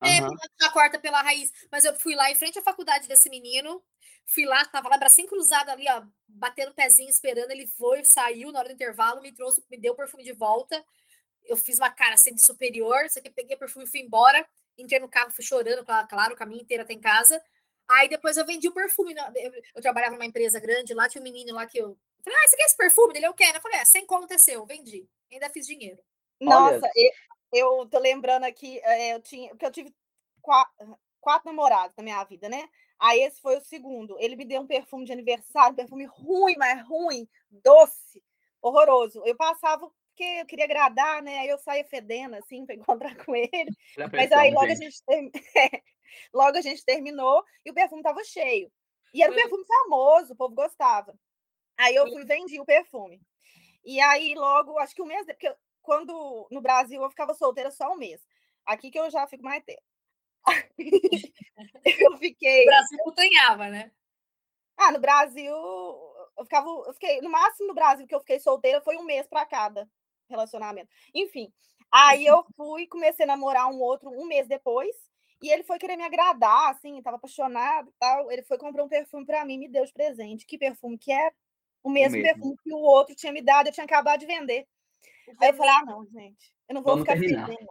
É, 0.00 0.22
uhum. 0.22 0.36
já 0.60 0.70
corta 0.70 0.98
pela 0.98 1.20
raiz. 1.22 1.52
Mas 1.72 1.84
eu 1.84 1.92
fui 1.94 2.14
lá 2.14 2.30
em 2.30 2.36
frente 2.36 2.58
à 2.58 2.62
faculdade 2.62 3.08
desse 3.08 3.28
menino, 3.28 3.82
fui 4.26 4.44
lá, 4.44 4.64
tava 4.66 4.88
lá, 4.88 4.96
bracinho 4.96 5.26
cruzado 5.26 5.70
ali, 5.70 5.86
ó, 5.88 6.04
batendo 6.28 6.70
o 6.70 6.74
pezinho, 6.74 7.10
esperando. 7.10 7.50
Ele 7.50 7.66
foi, 7.66 8.04
saiu 8.04 8.52
na 8.52 8.60
hora 8.60 8.68
do 8.68 8.74
intervalo, 8.74 9.20
me 9.20 9.32
trouxe, 9.32 9.62
me 9.68 9.76
deu 9.76 9.94
o 9.94 9.96
perfume 9.96 10.22
de 10.22 10.32
volta. 10.32 10.84
Eu 11.44 11.56
fiz 11.56 11.78
uma 11.78 11.90
cara 11.90 12.14
assim 12.14 12.32
de 12.32 12.44
superior, 12.44 13.04
isso 13.06 13.18
aqui, 13.18 13.30
peguei 13.30 13.56
o 13.56 13.58
perfume 13.58 13.86
e 13.86 13.88
fui 13.88 14.00
embora. 14.00 14.46
Entrei 14.76 15.00
no 15.00 15.08
carro, 15.08 15.32
fui 15.32 15.44
chorando, 15.44 15.84
claro, 15.84 16.34
o 16.34 16.36
caminho 16.36 16.62
inteiro 16.62 16.84
até 16.84 16.92
em 16.92 17.00
casa. 17.00 17.42
Aí 17.90 18.08
depois 18.08 18.36
eu 18.36 18.44
vendi 18.44 18.68
o 18.68 18.74
perfume. 18.74 19.14
Eu 19.74 19.82
trabalhava 19.82 20.14
numa 20.14 20.26
empresa 20.26 20.60
grande, 20.60 20.94
lá 20.94 21.08
tinha 21.08 21.20
um 21.20 21.24
menino 21.24 21.54
lá 21.54 21.66
que 21.66 21.78
eu. 21.78 21.96
Falei, 22.22 22.38
ah, 22.44 22.48
você 22.48 22.56
quer 22.56 22.64
esse 22.64 22.76
perfume? 22.76 23.16
Ele, 23.16 23.26
eu 23.26 23.34
quero. 23.34 23.56
Eu 23.56 23.62
falei, 23.62 23.78
é, 23.78 23.84
sem 23.84 24.04
conta 24.04 24.34
é 24.34 24.38
seu, 24.38 24.66
vendi. 24.66 25.08
Ainda 25.32 25.48
fiz 25.48 25.66
dinheiro. 25.66 25.98
Nossa, 26.40 26.76
Olha 26.76 27.12
eu 27.52 27.86
tô 27.86 27.98
lembrando 27.98 28.44
aqui, 28.44 28.78
é, 28.82 29.14
eu 29.14 29.20
tinha, 29.20 29.54
que 29.56 29.64
eu 29.64 29.70
tive 29.70 29.94
quatro, 30.42 30.98
quatro 31.20 31.48
namorados 31.48 31.96
na 31.96 32.02
minha 32.02 32.22
vida, 32.24 32.48
né? 32.48 32.68
Aí 32.98 33.20
esse 33.20 33.40
foi 33.40 33.56
o 33.56 33.64
segundo. 33.64 34.16
Ele 34.18 34.36
me 34.36 34.44
deu 34.44 34.60
um 34.60 34.66
perfume 34.66 35.04
de 35.04 35.12
aniversário, 35.12 35.72
um 35.72 35.76
perfume 35.76 36.04
ruim, 36.04 36.56
mas 36.58 36.86
ruim, 36.86 37.28
doce, 37.50 38.22
horroroso. 38.60 39.22
Eu 39.24 39.36
passava 39.36 39.88
porque 39.88 40.24
eu 40.40 40.46
queria 40.46 40.64
agradar, 40.64 41.22
né? 41.22 41.38
Aí 41.38 41.48
eu 41.48 41.58
saía 41.58 41.84
fedendo 41.84 42.34
assim 42.34 42.66
para 42.66 42.74
encontrar 42.74 43.16
com 43.24 43.34
ele. 43.34 43.70
Mas 44.12 44.32
aí 44.32 44.52
logo 44.52 44.66
gente. 44.66 44.78
a 44.78 44.84
gente 44.84 45.04
term... 45.04 45.30
logo 46.32 46.56
a 46.56 46.60
gente 46.60 46.84
terminou 46.84 47.44
e 47.64 47.70
o 47.70 47.74
perfume 47.74 48.00
estava 48.00 48.22
cheio. 48.24 48.70
E 49.12 49.22
era 49.22 49.32
um 49.32 49.34
perfume 49.34 49.64
famoso, 49.64 50.32
o 50.32 50.36
povo 50.36 50.54
gostava. 50.54 51.18
Aí 51.76 51.94
eu 51.94 52.06
fui 52.08 52.24
vendi 52.24 52.60
o 52.60 52.64
perfume. 52.64 53.20
E 53.84 54.00
aí 54.00 54.34
logo, 54.34 54.78
acho 54.78 54.94
que 54.94 55.02
um 55.02 55.06
mês, 55.06 55.24
porque 55.24 55.54
quando 55.82 56.46
no 56.50 56.60
Brasil 56.60 57.02
eu 57.02 57.10
ficava 57.10 57.34
solteira 57.34 57.70
só 57.70 57.92
um 57.92 57.96
mês. 57.96 58.20
Aqui 58.66 58.90
que 58.90 58.98
eu 58.98 59.10
já 59.10 59.26
fico 59.26 59.42
mais 59.42 59.64
tempo. 59.64 59.82
eu 61.84 62.16
fiquei. 62.18 62.62
O 62.62 62.66
Brasil 62.66 62.98
putanhava, 63.04 63.68
né? 63.68 63.90
Ah, 64.76 64.92
no 64.92 65.00
Brasil, 65.00 65.50
eu 65.50 66.44
ficava. 66.44 66.68
Eu 66.68 66.92
fiquei, 66.92 67.20
no 67.20 67.30
máximo 67.30 67.68
no 67.68 67.74
Brasil 67.74 68.06
que 68.06 68.14
eu 68.14 68.20
fiquei 68.20 68.38
solteira 68.38 68.80
foi 68.80 68.96
um 68.96 69.04
mês 69.04 69.26
para 69.26 69.46
cada 69.46 69.88
relacionamento. 70.28 70.90
Enfim. 71.14 71.52
Aí 71.90 72.26
eu 72.26 72.44
fui, 72.56 72.86
comecei 72.86 73.24
a 73.24 73.28
namorar 73.28 73.66
um 73.68 73.80
outro 73.80 74.10
um 74.10 74.26
mês 74.26 74.46
depois. 74.46 74.94
E 75.40 75.50
ele 75.50 75.62
foi 75.62 75.78
querer 75.78 75.96
me 75.96 76.02
agradar, 76.02 76.70
assim, 76.70 77.00
tava 77.00 77.16
apaixonado 77.16 77.88
e 77.88 77.92
tal. 77.98 78.30
Ele 78.30 78.42
foi 78.42 78.58
comprar 78.58 78.82
um 78.82 78.88
perfume 78.88 79.24
para 79.24 79.44
mim, 79.44 79.58
me 79.58 79.68
deu 79.68 79.84
de 79.84 79.92
presente. 79.92 80.44
Que 80.44 80.58
perfume 80.58 80.98
que 80.98 81.12
era? 81.12 81.32
O 81.82 81.90
mesmo, 81.90 82.18
o 82.18 82.20
mesmo, 82.20 82.34
perfume 82.34 82.56
que 82.62 82.74
o 82.74 82.78
outro 82.78 83.14
tinha 83.14 83.32
me 83.32 83.40
dado, 83.40 83.68
eu 83.68 83.72
tinha 83.72 83.84
acabado 83.84 84.20
de 84.20 84.26
vender. 84.26 84.66
Aí 85.40 85.50
eu 85.50 85.54
falei, 85.54 85.72
ah, 85.72 85.84
não, 85.84 86.04
gente, 86.06 86.52
eu 86.68 86.74
não 86.74 86.82
vou 86.82 86.94
Vamos 86.94 87.08
ficar 87.08 87.18
fedendo. 87.18 87.68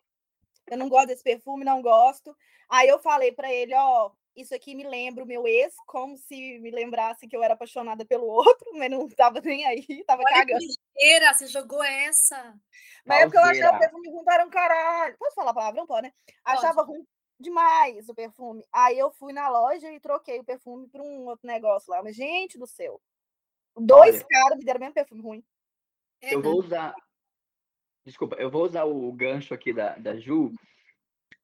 Eu 0.69 0.77
não 0.77 0.89
gosto 0.89 1.07
desse 1.07 1.23
perfume, 1.23 1.65
não 1.65 1.81
gosto. 1.81 2.35
Aí 2.69 2.87
eu 2.87 2.99
falei 2.99 3.31
para 3.31 3.51
ele, 3.51 3.73
ó, 3.75 4.11
isso 4.35 4.53
aqui 4.53 4.75
me 4.75 4.83
lembra 4.83 5.23
o 5.23 5.27
meu 5.27 5.47
ex, 5.47 5.73
como 5.87 6.17
se 6.17 6.59
me 6.59 6.71
lembrasse 6.71 7.27
que 7.27 7.35
eu 7.35 7.43
era 7.43 7.53
apaixonada 7.53 8.05
pelo 8.05 8.25
outro, 8.31 8.71
mas 8.75 8.89
não 8.89 9.07
tava 9.09 9.41
nem 9.41 9.65
aí, 9.65 9.85
tava 10.05 10.23
Olha 10.25 10.39
cagando. 10.39 10.59
Que 10.59 11.33
você 11.33 11.47
jogou 11.47 11.83
essa. 11.83 12.55
Mas 13.05 13.21
é 13.21 13.23
porque 13.25 13.37
eu 13.37 13.43
achava 13.43 13.77
o 13.77 13.79
perfume 13.79 14.09
ruim 14.09 14.23
para 14.23 14.45
um 14.45 14.49
caralho. 14.49 15.17
Posso 15.17 15.35
falar 15.35 15.51
a 15.51 15.53
palavra? 15.53 15.79
Não 15.79 15.87
pode, 15.87 16.03
né? 16.03 16.13
Achava 16.45 16.85
Pode. 16.85 16.91
ruim 16.91 17.07
demais 17.39 18.07
o 18.09 18.15
perfume. 18.15 18.65
Aí 18.71 18.97
eu 18.97 19.11
fui 19.11 19.33
na 19.33 19.49
loja 19.49 19.91
e 19.91 19.99
troquei 19.99 20.39
o 20.39 20.43
perfume 20.43 20.87
por 20.87 21.01
um 21.01 21.25
outro 21.27 21.47
negócio 21.47 21.91
lá. 21.91 22.01
Mas, 22.03 22.15
gente 22.15 22.57
do 22.57 22.67
céu. 22.67 23.01
Dois 23.75 24.23
caras 24.23 24.57
me 24.57 24.65
deram 24.65 24.77
o 24.77 24.81
mesmo 24.81 24.93
perfume 24.95 25.21
ruim. 25.21 25.43
É, 26.21 26.33
eu 26.33 26.41
vou 26.41 26.57
usar, 26.57 26.95
Desculpa, 28.07 28.37
eu 28.37 28.49
vou 28.49 28.63
usar 28.63 28.85
o 28.85 29.11
gancho 29.11 29.53
aqui 29.53 29.73
da, 29.73 29.97
da 29.97 30.15
Ju, 30.15 30.53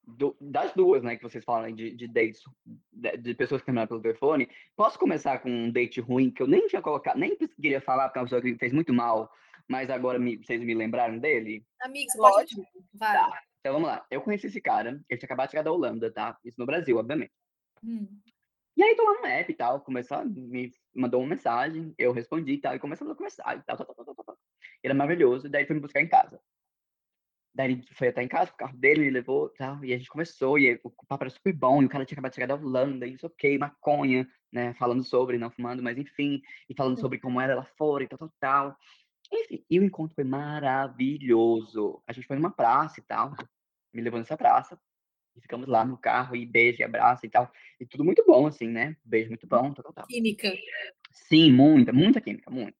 do, 0.01 0.33
das 0.39 0.73
duas, 0.73 1.03
né, 1.03 1.17
que 1.17 1.21
vocês 1.21 1.43
falam 1.43 1.69
de, 1.75 1.93
de 1.93 2.07
dates, 2.07 2.41
de, 2.89 3.17
de, 3.17 3.33
pessoas 3.33 3.59
que 3.59 3.65
terminaram 3.65 3.89
pelo 3.89 4.01
telefone. 4.01 4.49
Posso 4.73 4.97
começar 4.97 5.39
com 5.39 5.49
um 5.49 5.69
date 5.69 5.99
ruim 5.99 6.31
que 6.31 6.41
eu 6.41 6.47
nem 6.47 6.65
tinha 6.67 6.81
colocado, 6.81 7.17
nem 7.17 7.35
queria 7.35 7.81
falar, 7.81 8.07
porque 8.07 8.19
é 8.19 8.21
uma 8.21 8.25
pessoa 8.27 8.41
que 8.41 8.57
fez 8.57 8.71
muito 8.71 8.93
mal, 8.93 9.29
mas 9.67 9.89
agora 9.89 10.17
me, 10.17 10.37
vocês 10.37 10.63
me 10.63 10.73
lembraram 10.73 11.19
dele? 11.19 11.65
Amigos, 11.81 12.15
pode. 12.15 12.55
Vai. 12.93 13.13
Tá. 13.13 13.43
Então 13.63 13.71
vamos 13.71 13.87
lá. 13.87 14.05
Eu 14.11 14.19
conheci 14.21 14.47
esse 14.47 14.59
cara, 14.59 15.01
ele 15.09 15.17
tinha 15.17 15.25
acabado 15.25 15.47
de 15.47 15.51
chegar 15.51 15.63
da 15.63 15.71
Holanda, 15.71 16.11
tá? 16.11 16.37
Isso 16.43 16.59
no 16.59 16.65
Brasil, 16.65 16.97
obviamente. 16.97 17.31
Hum. 17.81 18.19
E 18.75 18.83
aí 18.83 18.93
tô 18.93 19.03
lá 19.03 19.21
no 19.21 19.25
app 19.25 19.49
e 19.49 19.55
tal, 19.55 19.79
começou, 19.79 20.25
me 20.25 20.69
mandou 20.93 21.21
uma 21.21 21.29
mensagem, 21.29 21.95
eu 21.97 22.11
respondi 22.11 22.53
e 22.53 22.57
tal, 22.57 22.75
e 22.75 22.79
começamos 22.79 23.13
a 23.13 23.15
conversar 23.15 23.57
e 23.57 23.61
tal, 23.61 23.77
tal, 23.77 23.85
tal, 23.85 24.03
tal, 24.03 24.15
tal. 24.15 24.37
Ele 24.83 24.91
é 24.91 24.93
maravilhoso, 24.93 25.47
daí 25.47 25.65
foi 25.65 25.75
me 25.75 25.81
buscar 25.81 26.01
em 26.01 26.09
casa. 26.09 26.41
Daí 27.55 27.71
ele 27.71 27.85
foi 27.93 28.09
até 28.09 28.21
em 28.21 28.27
casa, 28.27 28.51
o 28.51 28.57
carro 28.57 28.75
dele, 28.75 29.01
ele 29.01 29.11
levou 29.11 29.47
tal, 29.49 29.85
e 29.85 29.93
a 29.93 29.97
gente 29.97 30.09
conversou, 30.09 30.59
e 30.59 30.81
o 30.83 30.89
papo 31.07 31.23
era 31.23 31.29
super 31.29 31.53
bom, 31.53 31.81
e 31.81 31.85
o 31.85 31.89
cara 31.89 32.03
tinha 32.03 32.15
acabado 32.15 32.31
de 32.31 32.35
chegar 32.35 32.47
da 32.47 32.55
Holanda, 32.55 33.07
e 33.07 33.13
isso 33.13 33.27
ok, 33.27 33.57
maconha, 33.57 34.27
né, 34.51 34.73
falando 34.73 35.03
sobre, 35.05 35.37
não 35.37 35.51
fumando, 35.51 35.81
mas 35.81 35.97
enfim, 35.97 36.41
e 36.67 36.75
falando 36.75 36.99
sobre 36.99 37.17
como 37.17 37.39
era 37.39 37.55
lá 37.55 37.63
fora 37.77 38.03
e 38.03 38.07
tal, 38.09 38.19
tal, 38.19 38.33
tal. 38.41 38.77
Enfim, 39.31 39.65
e 39.69 39.79
o 39.79 39.83
encontro 39.83 40.15
foi 40.15 40.23
maravilhoso. 40.23 42.01
A 42.07 42.13
gente 42.13 42.27
foi 42.27 42.35
numa 42.35 42.51
praça 42.51 42.99
e 42.99 43.03
tal, 43.03 43.33
me 43.91 44.01
levou 44.01 44.19
nessa 44.19 44.37
praça, 44.37 44.79
e 45.35 45.41
ficamos 45.41 45.67
lá 45.67 45.83
no 45.83 45.97
carro, 45.97 46.35
e 46.35 46.45
beijo, 46.45 46.81
e 46.81 46.83
abraço 46.83 47.25
e 47.25 47.29
tal, 47.29 47.51
e 47.79 47.85
tudo 47.85 48.03
muito 48.03 48.23
bom, 48.25 48.45
assim, 48.45 48.67
né, 48.67 48.95
beijo 49.03 49.29
muito 49.29 49.47
bom, 49.47 49.73
tal, 49.73 49.93
tal. 49.93 50.07
Química. 50.07 50.51
Sim, 51.11 51.51
muita, 51.51 51.91
muita 51.91 52.21
química, 52.21 52.49
muito. 52.51 52.77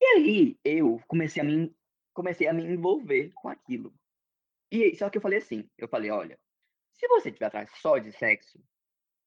E 0.00 0.04
aí, 0.04 0.58
eu 0.64 1.00
comecei 1.06 1.40
a 1.40 1.44
me 1.44 1.74
comecei 2.12 2.46
a 2.46 2.52
me 2.52 2.64
envolver 2.64 3.30
com 3.34 3.48
aquilo. 3.48 3.94
E 4.70 4.94
só 4.96 5.08
que 5.08 5.16
eu 5.16 5.22
falei 5.22 5.38
assim, 5.38 5.68
eu 5.78 5.88
falei, 5.88 6.10
olha, 6.10 6.38
se 6.92 7.08
você 7.08 7.28
estiver 7.28 7.46
atrás 7.46 7.70
só 7.80 7.98
de 7.98 8.12
sexo, 8.12 8.62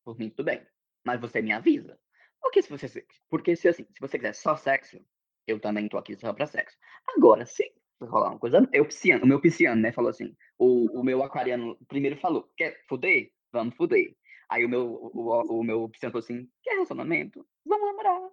por 0.03 0.17
mim 0.17 0.29
tudo 0.29 0.45
bem, 0.45 0.65
mas 1.03 1.19
você 1.19 1.41
me 1.41 1.51
avisa. 1.51 1.99
Porque 2.39 2.61
se 2.61 2.69
você, 2.69 3.05
porque 3.27 3.55
se 3.55 3.67
assim, 3.67 3.85
se 3.91 3.99
você 3.99 4.17
quiser 4.17 4.33
só 4.33 4.55
sexo, 4.55 5.03
eu 5.47 5.59
também 5.59 5.87
tô 5.87 5.97
aqui 5.97 6.15
só 6.15 6.33
para 6.33 6.47
sexo. 6.47 6.77
Agora, 7.15 7.45
se 7.45 7.71
rolar 8.01 8.31
uma 8.31 8.39
coisa, 8.39 8.67
eu 8.73 8.85
pisciano, 8.85 9.23
o 9.23 9.27
meu 9.27 9.39
pisciano, 9.39 9.81
né, 9.81 9.91
falou 9.91 10.09
assim, 10.09 10.35
o, 10.57 10.99
o 10.99 11.03
meu 11.03 11.23
aquariano 11.23 11.77
primeiro 11.87 12.17
falou, 12.17 12.49
quer 12.57 12.83
fuder? 12.87 13.31
Vamos 13.51 13.75
fuder. 13.75 14.15
Aí 14.49 14.65
o 14.65 14.69
meu, 14.69 15.11
o, 15.13 15.59
o 15.59 15.63
meu 15.63 15.89
pisciano 15.89 16.11
falou 16.11 16.23
assim, 16.23 16.49
quer 16.61 16.73
relacionamento? 16.73 17.47
Vamos 17.65 17.87
namorar. 17.87 18.29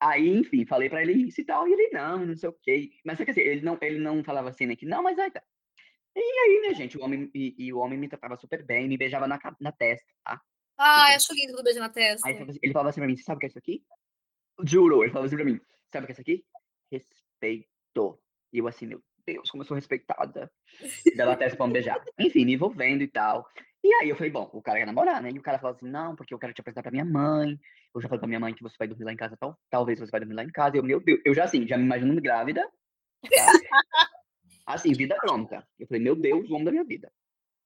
Aí, 0.00 0.28
enfim, 0.28 0.64
falei 0.64 0.88
pra 0.88 1.02
ele 1.02 1.12
isso 1.12 1.40
e 1.40 1.44
tal, 1.44 1.66
e 1.66 1.72
ele, 1.72 1.90
não, 1.90 2.26
não 2.26 2.36
sei 2.36 2.48
o 2.48 2.56
quê. 2.62 2.90
Mas, 3.04 3.18
quer 3.18 3.26
dizer, 3.26 3.46
ele 3.46 3.62
não, 3.62 3.78
ele 3.80 3.98
não 3.98 4.22
falava 4.22 4.48
assim, 4.48 4.66
né, 4.66 4.76
que 4.76 4.86
não, 4.86 5.02
mas 5.02 5.18
aí 5.18 5.30
tá. 5.30 5.42
E 6.14 6.20
aí, 6.20 6.68
né, 6.68 6.74
gente, 6.74 6.98
o 6.98 7.02
homem, 7.02 7.30
e, 7.34 7.54
e 7.58 7.72
o 7.72 7.78
homem 7.78 7.98
me 7.98 8.08
tratava 8.08 8.36
super 8.36 8.64
bem, 8.64 8.88
me 8.88 8.96
beijava 8.96 9.26
na, 9.26 9.38
na 9.60 9.72
testa, 9.72 10.06
tá? 10.24 10.40
Ah, 10.76 11.14
acho 11.14 11.34
lindo 11.34 11.56
do 11.56 11.62
beijo 11.62 11.80
na 11.80 11.88
testa. 11.88 12.26
Aí 12.28 12.36
ele 12.62 12.72
falava 12.72 12.90
assim 12.90 13.00
pra 13.00 13.08
mim, 13.08 13.16
sabe 13.16 13.36
o 13.36 13.40
que 13.40 13.46
é 13.46 13.48
isso 13.48 13.58
aqui? 13.58 13.82
Juro, 14.64 15.02
ele 15.02 15.10
falava 15.10 15.26
assim 15.26 15.36
pra 15.36 15.44
mim, 15.44 15.60
sabe 15.92 16.04
o 16.04 16.06
que 16.06 16.12
é 16.12 16.14
isso 16.14 16.20
aqui? 16.20 16.44
Respeito. 16.90 18.20
E 18.52 18.58
eu 18.58 18.68
assim, 18.68 18.86
meu 18.86 19.02
Deus, 19.26 19.50
como 19.50 19.62
eu 19.62 19.66
sou 19.66 19.74
respeitada. 19.74 20.50
Dela 21.14 21.32
até 21.32 21.54
pra 21.54 21.66
me 21.66 21.72
beijar. 21.72 22.02
Enfim, 22.18 22.44
me 22.44 22.54
envolvendo 22.54 23.02
e 23.02 23.08
tal. 23.08 23.46
E 23.84 23.92
aí 23.94 24.08
eu 24.08 24.16
falei, 24.16 24.30
bom, 24.30 24.48
o 24.52 24.62
cara 24.62 24.78
quer 24.78 24.86
namorar, 24.86 25.22
né? 25.22 25.30
E 25.30 25.38
o 25.38 25.42
cara 25.42 25.58
falou 25.58 25.76
assim, 25.76 25.88
não, 25.88 26.16
porque 26.16 26.34
eu 26.34 26.38
quero 26.38 26.52
te 26.52 26.60
apresentar 26.60 26.82
pra 26.82 26.90
minha 26.90 27.04
mãe. 27.04 27.58
Eu 27.94 28.00
já 28.00 28.08
falei 28.08 28.18
pra 28.18 28.28
minha 28.28 28.40
mãe 28.40 28.54
que 28.54 28.62
você 28.62 28.76
vai 28.78 28.88
dormir 28.88 29.04
lá 29.04 29.12
em 29.12 29.16
casa, 29.16 29.36
tal, 29.36 29.58
talvez 29.70 29.98
você 29.98 30.10
vai 30.10 30.20
dormir 30.20 30.34
lá 30.34 30.44
em 30.44 30.50
casa. 30.50 30.76
E 30.76 30.78
eu, 30.78 30.82
meu 30.82 31.00
Deus, 31.00 31.20
eu 31.24 31.34
já 31.34 31.44
assim, 31.44 31.66
já 31.66 31.76
me 31.76 31.84
imaginando 31.84 32.20
grávida. 32.20 32.68
Tá? 33.22 33.52
assim, 34.66 34.92
vida 34.92 35.16
pronta. 35.16 35.66
Eu 35.78 35.86
falei, 35.86 36.02
meu 36.02 36.16
Deus, 36.16 36.48
o 36.48 36.54
homem 36.54 36.64
da 36.64 36.70
minha 36.70 36.84
vida. 36.84 37.12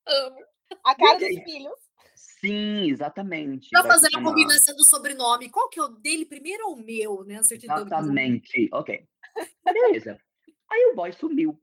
Amo. 0.07 0.39
A 0.85 0.95
cara 0.95 1.19
dos 1.19 1.29
filhos. 1.29 1.92
Sim, 2.45 2.91
exatamente. 2.91 3.71
Pra 3.71 3.85
fazer 3.85 4.09
a 4.17 4.23
combinação 4.23 4.75
do 4.75 4.85
sobrenome, 4.85 5.49
qual 5.49 5.69
que 5.69 5.79
é 5.79 5.83
o 5.83 5.89
dele 5.89 6.27
primeiro 6.27 6.67
ou 6.67 6.75
o 6.75 6.85
meu, 6.85 7.25
né? 7.25 7.39
Exatamente. 7.39 8.69
Ok. 8.73 9.07
Beleza. 9.65 10.21
Aí 10.69 10.91
o 10.91 10.97
boy 10.97 11.13
sumiu 11.13 11.57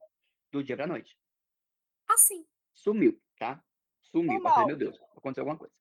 do 0.52 0.64
dia 0.64 0.78
pra 0.78 0.88
noite. 0.88 1.18
Assim. 2.10 2.46
Sumiu, 2.74 3.20
tá? 3.38 3.62
Sumiu. 4.04 4.36
Eu 4.36 4.42
falei, 4.42 4.68
meu 4.68 4.78
Deus, 4.78 4.98
aconteceu 5.18 5.42
alguma 5.42 5.58
coisa. 5.58 5.74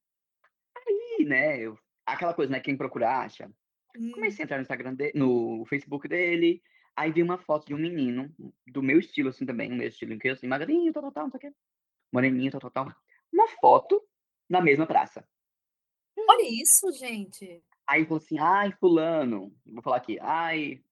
Aí, 0.76 1.24
né, 1.24 1.61
eu, 1.61 1.78
aquela 2.04 2.34
coisa, 2.34 2.50
né, 2.50 2.58
quem 2.58 2.76
procura 2.76 3.20
acha. 3.20 3.48
Hum. 3.96 4.11
Comecei 4.12 4.42
a 4.42 4.44
entrar 4.44 4.56
no 4.56 4.62
Instagram 4.62 4.94
dele, 4.94 5.12
no 5.14 5.64
Facebook 5.66 6.08
dele. 6.08 6.61
Aí 6.96 7.12
vi 7.12 7.22
uma 7.22 7.38
foto 7.38 7.66
de 7.66 7.74
um 7.74 7.78
menino, 7.78 8.34
do 8.66 8.82
meu 8.82 8.98
estilo, 8.98 9.28
assim, 9.28 9.46
também, 9.46 9.70
o 9.70 9.76
meu 9.76 9.87
estilo, 9.87 10.18
que 10.18 10.28
eu, 10.28 10.32
assim, 10.32 10.48
magrinho, 10.48 10.92
tal, 10.92 11.04
tal, 11.04 11.12
tal, 11.12 11.24
não 11.24 11.30
sei 11.30 11.38
o 11.38 11.40
quê. 11.40 11.52
Moreninho, 12.12 12.50
tal, 12.50 12.61
tal, 12.61 12.70
tal. 12.70 12.92
Uma 13.32 13.46
foto 13.61 14.02
na 14.48 14.61
mesma 14.61 14.87
praça. 14.87 15.26
Olha 16.16 16.48
isso, 16.48 16.92
gente. 16.98 17.62
Aí 17.87 18.04
falou 18.04 18.18
assim, 18.18 18.38
ai, 18.38 18.72
fulano, 18.72 19.54
vou 19.64 19.82
falar 19.82 19.96
aqui, 19.96 20.18
ai, 20.20 20.82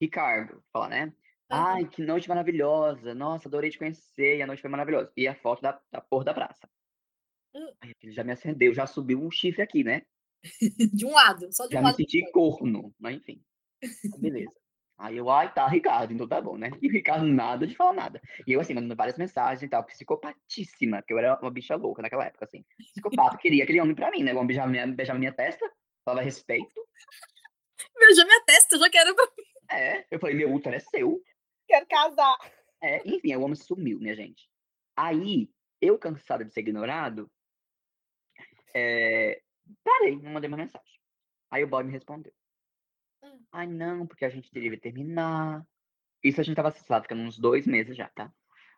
Ricardo, 0.00 0.54
vou 0.54 0.64
falar, 0.72 0.88
né? 0.88 1.12
Ai, 1.48 1.86
que 1.86 2.02
noite 2.02 2.28
maravilhosa, 2.28 3.14
nossa, 3.14 3.46
adorei 3.46 3.70
te 3.70 3.78
conhecer, 3.78 4.38
e 4.38 4.42
a 4.42 4.46
noite 4.46 4.62
foi 4.62 4.70
maravilhosa. 4.70 5.12
E 5.16 5.28
a 5.28 5.34
foto 5.34 5.60
da, 5.60 5.78
da 5.90 6.00
porra 6.00 6.24
da 6.24 6.34
praça. 6.34 6.68
Aí 7.80 7.90
aquilo 7.90 8.12
já 8.12 8.24
me 8.24 8.32
acendeu, 8.32 8.72
já 8.72 8.86
subiu 8.86 9.20
um 9.20 9.30
chifre 9.30 9.62
aqui, 9.62 9.84
né? 9.84 10.02
de 10.94 11.04
um 11.04 11.12
lado, 11.12 11.48
só 11.52 11.66
de 11.66 11.74
já 11.74 11.80
um 11.80 11.82
lado. 11.84 11.92
Já 11.92 11.98
me 11.98 12.10
senti 12.10 12.30
corno, 12.32 12.94
mas 12.98 13.16
enfim. 13.16 13.44
Beleza. 14.18 14.52
Aí 15.02 15.16
eu, 15.16 15.28
ai, 15.28 15.52
tá, 15.52 15.66
Ricardo, 15.66 16.14
então 16.14 16.28
tá 16.28 16.40
bom, 16.40 16.56
né? 16.56 16.70
E 16.80 16.86
o 16.86 16.92
Ricardo 16.92 17.26
nada 17.26 17.66
de 17.66 17.74
falar 17.74 17.92
nada. 17.92 18.22
E 18.46 18.52
eu, 18.52 18.60
assim, 18.60 18.72
mandando 18.72 18.94
várias 18.94 19.18
mensagens 19.18 19.60
e 19.60 19.68
tal, 19.68 19.82
psicopatíssima, 19.82 20.98
porque 20.98 21.12
eu 21.12 21.18
era 21.18 21.36
uma 21.42 21.50
bicha 21.50 21.74
louca 21.74 22.00
naquela 22.00 22.24
época, 22.24 22.44
assim. 22.44 22.64
Psicopata, 22.78 23.36
queria 23.36 23.64
aquele 23.64 23.80
homem 23.80 23.96
pra 23.96 24.12
mim, 24.12 24.22
né? 24.22 24.32
Homem 24.32 24.46
beijava 24.46 24.68
minha, 24.68 24.86
beijava 24.86 25.18
minha 25.18 25.32
testa, 25.32 25.68
falava 26.04 26.24
respeito. 26.24 26.72
Beijou 27.98 28.24
minha 28.24 28.44
testa, 28.44 28.76
eu 28.76 28.78
já 28.78 28.90
quero 28.90 29.12
pra 29.12 29.24
mim. 29.36 29.44
É, 29.72 30.06
eu 30.08 30.20
falei, 30.20 30.36
meu 30.36 30.54
útero 30.54 30.76
é 30.76 30.78
seu. 30.78 31.20
Quero 31.66 31.84
casar. 31.86 32.38
É, 32.80 33.02
enfim, 33.04 33.34
o 33.34 33.42
homem 33.42 33.56
sumiu, 33.56 33.98
minha 33.98 34.14
gente. 34.14 34.48
Aí, 34.96 35.50
eu 35.80 35.98
cansado 35.98 36.44
de 36.44 36.52
ser 36.52 36.60
ignorado, 36.60 37.28
é, 38.72 39.42
parei, 39.82 40.14
não 40.14 40.30
mandei 40.30 40.46
uma 40.46 40.58
mensagem. 40.58 41.00
Aí 41.50 41.64
o 41.64 41.66
boy 41.66 41.82
me 41.82 41.90
respondeu. 41.90 42.32
Ai, 43.52 43.66
não, 43.66 44.06
porque 44.06 44.24
a 44.24 44.30
gente 44.30 44.52
deveria 44.52 44.80
terminar. 44.80 45.64
Isso 46.24 46.40
a 46.40 46.44
gente 46.44 46.56
tava, 46.56 46.70
sei 46.70 46.82
lá, 46.88 47.02
ficando 47.02 47.22
uns 47.22 47.38
dois 47.38 47.66
meses 47.66 47.96
já, 47.96 48.08
tá? 48.08 48.32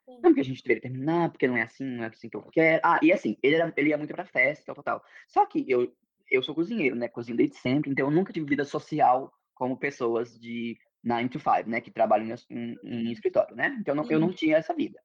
Hum. 0.07 0.15
Não, 0.15 0.31
porque 0.31 0.41
a 0.41 0.45
gente 0.45 0.63
deveria 0.63 0.83
terminar, 0.83 1.31
porque 1.31 1.47
não 1.47 1.57
é 1.57 1.63
assim, 1.63 1.85
não 1.85 2.05
é 2.05 2.09
assim 2.09 2.29
que 2.29 2.37
eu 2.37 2.43
quero. 2.51 2.81
Ah, 2.85 2.99
e 3.01 3.13
assim, 3.13 3.37
ele, 3.43 3.57
era, 3.57 3.73
ele 3.77 3.91
ia 3.91 3.99
muito 3.99 4.13
pra 4.13 4.27
festa, 4.27 4.65
tal, 4.67 4.75
tal, 4.75 4.85
tal. 4.85 5.05
Só 5.29 5.47
que 5.47 5.65
eu, 5.69 5.95
eu 6.31 6.43
sou 6.43 6.55
cozinheiro, 6.55 6.97
né? 6.97 7.09
Cozinho 7.09 7.37
desde 7.37 7.57
sempre, 7.57 7.91
então 7.91 8.09
eu 8.09 8.11
nunca 8.11 8.33
tive 8.33 8.47
vida 8.47 8.65
social 8.65 9.33
como 9.55 9.79
pessoas 9.79 10.39
de 10.39 10.77
9 11.03 11.29
to 11.29 11.39
5, 11.39 11.69
né? 11.69 11.81
Que 11.81 11.91
trabalham 11.91 12.27
em, 12.51 12.77
em, 12.83 13.09
em 13.09 13.13
escritório, 13.13 13.55
né? 13.55 13.77
Então 13.81 13.95
não, 13.95 14.11
eu 14.11 14.19
não 14.19 14.29
uhum. 14.29 14.35
tinha 14.35 14.57
essa 14.57 14.75
vida. 14.75 15.01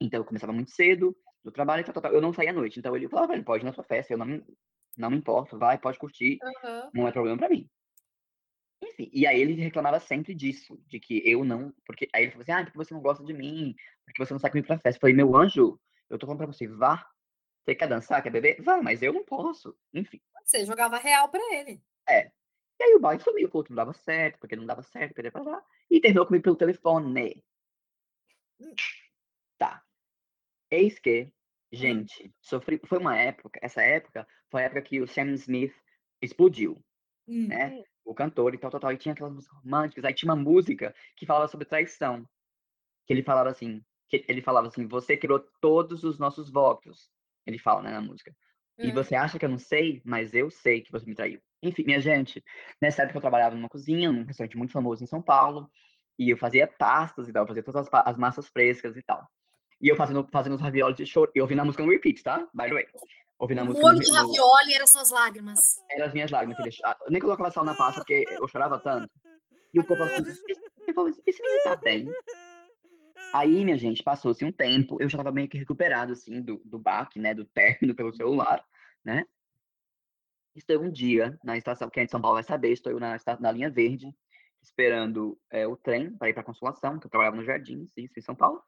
Então 0.00 0.20
eu 0.20 0.24
começava 0.24 0.52
muito 0.52 0.70
cedo 0.70 1.16
no 1.44 1.52
trabalho, 1.52 1.84
tal, 1.84 1.94
tal, 1.94 2.02
tal. 2.02 2.12
eu 2.12 2.20
não 2.20 2.32
saía 2.32 2.50
à 2.50 2.52
noite. 2.52 2.78
Então 2.78 2.96
ele 2.96 3.08
falava, 3.08 3.40
pode 3.42 3.64
ir 3.64 3.66
na 3.66 3.72
sua 3.72 3.84
festa, 3.84 4.12
eu 4.12 4.18
não, 4.18 4.42
não 4.96 5.10
me 5.10 5.16
importo, 5.16 5.58
vai, 5.58 5.78
pode 5.78 5.98
curtir, 5.98 6.38
uhum. 6.42 6.90
não 6.94 7.08
é 7.08 7.12
problema 7.12 7.38
para 7.38 7.48
mim. 7.48 7.68
Enfim, 8.82 9.10
e 9.12 9.26
aí 9.26 9.40
ele 9.40 9.54
reclamava 9.54 9.98
sempre 9.98 10.34
disso, 10.34 10.80
de 10.86 11.00
que 11.00 11.22
eu 11.28 11.44
não. 11.44 11.72
Porque 11.84 12.08
aí 12.12 12.24
ele 12.24 12.30
falou 12.30 12.42
assim: 12.42 12.52
ah, 12.52 12.64
porque 12.64 12.78
você 12.78 12.94
não 12.94 13.00
gosta 13.00 13.24
de 13.24 13.32
mim, 13.32 13.74
porque 14.04 14.24
você 14.24 14.32
não 14.32 14.40
sai 14.40 14.50
comigo 14.50 14.66
pra 14.66 14.78
festa. 14.78 14.96
Eu 14.98 15.00
falei, 15.00 15.16
meu 15.16 15.36
anjo, 15.36 15.80
eu 16.08 16.18
tô 16.18 16.26
falando 16.26 16.38
pra 16.38 16.46
você, 16.46 16.66
vá. 16.66 17.08
Você 17.64 17.74
quer 17.74 17.88
dançar, 17.88 18.22
quer 18.22 18.30
beber? 18.30 18.62
Vá, 18.62 18.80
mas 18.80 19.02
eu 19.02 19.12
não 19.12 19.24
posso. 19.24 19.76
Enfim. 19.92 20.20
Você 20.44 20.64
jogava 20.64 20.96
real 20.96 21.28
pra 21.28 21.40
ele. 21.54 21.82
É. 22.08 22.30
E 22.80 22.84
aí 22.84 22.94
o 22.94 23.00
boy 23.00 23.18
sumiu, 23.18 23.48
falou 23.50 23.64
que 23.64 23.70
não 23.70 23.76
dava 23.76 23.92
certo, 23.92 24.38
porque 24.38 24.56
não 24.56 24.64
dava 24.64 24.82
certo, 24.82 25.14
perder 25.14 25.32
pra 25.32 25.42
lá. 25.42 25.62
E 25.90 26.00
terminou 26.00 26.24
comigo 26.24 26.44
pelo 26.44 26.56
telefone. 26.56 27.44
Hum. 28.60 28.74
Tá. 29.58 29.84
Eis 30.70 30.98
que, 30.98 31.24
hum. 31.24 31.30
gente, 31.72 32.32
sofri. 32.40 32.80
Foi 32.86 32.98
uma 32.98 33.16
época, 33.18 33.58
essa 33.62 33.82
época 33.82 34.26
foi 34.50 34.62
a 34.62 34.64
época 34.66 34.82
que 34.82 35.00
o 35.00 35.08
Sam 35.08 35.32
Smith 35.32 35.74
explodiu. 36.22 36.82
Hum. 37.26 37.48
Né? 37.48 37.84
O 38.08 38.14
cantor 38.14 38.54
e 38.54 38.58
tal, 38.58 38.70
tal, 38.70 38.80
tal, 38.80 38.92
e 38.92 38.96
tinha 38.96 39.12
aquelas 39.12 39.34
músicas 39.34 39.58
românticas, 39.62 40.04
aí 40.04 40.14
tinha 40.14 40.32
uma 40.32 40.42
música 40.42 40.94
que 41.14 41.26
falava 41.26 41.46
sobre 41.46 41.66
traição, 41.66 42.26
que 43.06 43.12
ele 43.12 43.22
falava 43.22 43.50
assim, 43.50 43.84
que 44.08 44.24
ele 44.26 44.40
falava 44.40 44.68
assim, 44.68 44.86
você 44.86 45.14
quebrou 45.14 45.40
todos 45.60 46.04
os 46.04 46.18
nossos 46.18 46.50
votos, 46.50 47.10
ele 47.46 47.58
fala, 47.58 47.82
né, 47.82 47.90
na 47.90 48.00
música, 48.00 48.34
e 48.78 48.88
hum. 48.88 48.94
você 48.94 49.14
acha 49.14 49.38
que 49.38 49.44
eu 49.44 49.48
não 49.50 49.58
sei, 49.58 50.00
mas 50.04 50.32
eu 50.32 50.50
sei 50.50 50.80
que 50.80 50.90
você 50.90 51.04
me 51.04 51.14
traiu. 51.14 51.40
Enfim, 51.62 51.84
minha 51.84 52.00
gente, 52.00 52.42
nessa 52.80 53.02
época 53.02 53.18
eu 53.18 53.22
trabalhava 53.22 53.54
numa 53.54 53.68
cozinha, 53.68 54.10
num 54.10 54.24
restaurante 54.24 54.56
muito 54.56 54.72
famoso 54.72 55.04
em 55.04 55.06
São 55.06 55.20
Paulo, 55.20 55.70
e 56.18 56.30
eu 56.30 56.38
fazia 56.38 56.66
pastas 56.66 57.28
e 57.28 57.32
tal, 57.32 57.42
eu 57.42 57.48
fazia 57.48 57.62
todas 57.62 57.86
as, 57.86 58.06
as 58.06 58.16
massas 58.16 58.48
frescas 58.48 58.96
e 58.96 59.02
tal. 59.02 59.28
E 59.80 59.88
eu 59.88 59.96
fazendo, 59.96 60.26
fazendo 60.32 60.54
os 60.54 60.60
raviolis 60.60 60.96
de 60.96 61.04
choro, 61.04 61.30
eu 61.34 61.44
ouvindo 61.44 61.60
a 61.60 61.64
música 61.64 61.84
no 61.84 61.90
repeat, 61.90 62.22
tá? 62.22 62.48
By 62.54 62.68
the 62.68 62.74
way. 62.74 62.86
Ouvindo 63.38 63.60
a 63.60 63.64
música. 63.64 63.86
O 63.86 63.88
molho 63.88 64.00
de 64.00 64.12
ravioli 64.12 64.74
eram 64.74 64.86
suas 64.86 65.10
lágrimas. 65.10 65.76
Eram 65.90 66.06
as 66.06 66.12
minhas 66.12 66.30
lágrimas, 66.30 66.56
filha. 66.56 66.70
Ah, 66.84 66.96
eu 67.02 67.10
nem 67.10 67.20
colocava 67.20 67.50
sal 67.50 67.64
na 67.64 67.74
pasta 67.74 68.00
porque 68.00 68.24
eu 68.28 68.48
chorava 68.48 68.80
tanto. 68.80 69.08
E 69.72 69.78
o 69.78 69.84
povo 69.84 70.02
assim, 70.02 70.22
esse 71.26 71.42
menino 71.42 71.62
tá 71.62 71.76
bem. 71.76 72.10
Aí, 73.32 73.64
minha 73.64 73.76
gente, 73.76 74.02
passou-se 74.02 74.44
um 74.44 74.50
tempo, 74.50 74.96
eu 75.00 75.08
já 75.08 75.18
tava 75.18 75.30
meio 75.30 75.48
que 75.48 75.58
recuperado, 75.58 76.12
assim, 76.12 76.40
do, 76.40 76.60
do 76.64 76.78
baque, 76.78 77.18
né, 77.18 77.34
do 77.34 77.44
término 77.44 77.94
pelo 77.94 78.12
celular, 78.12 78.64
né? 79.04 79.26
Estou 80.56 80.82
um 80.82 80.90
dia 80.90 81.38
na 81.44 81.56
estação, 81.56 81.90
quem 81.90 82.02
é 82.02 82.06
de 82.06 82.10
São 82.10 82.20
Paulo 82.20 82.36
vai 82.36 82.42
saber, 82.42 82.72
estou 82.72 82.98
na, 82.98 83.16
na 83.38 83.52
linha 83.52 83.70
verde, 83.70 84.12
esperando 84.62 85.38
é, 85.50 85.66
o 85.66 85.76
trem 85.76 86.16
para 86.16 86.30
ir 86.30 86.32
para 86.32 86.42
Consolação, 86.42 86.98
que 86.98 87.06
eu 87.06 87.10
trabalhava 87.10 87.36
no 87.36 87.44
Jardim, 87.44 87.88
isso, 87.96 88.18
em 88.18 88.22
São 88.22 88.34
Paulo. 88.34 88.62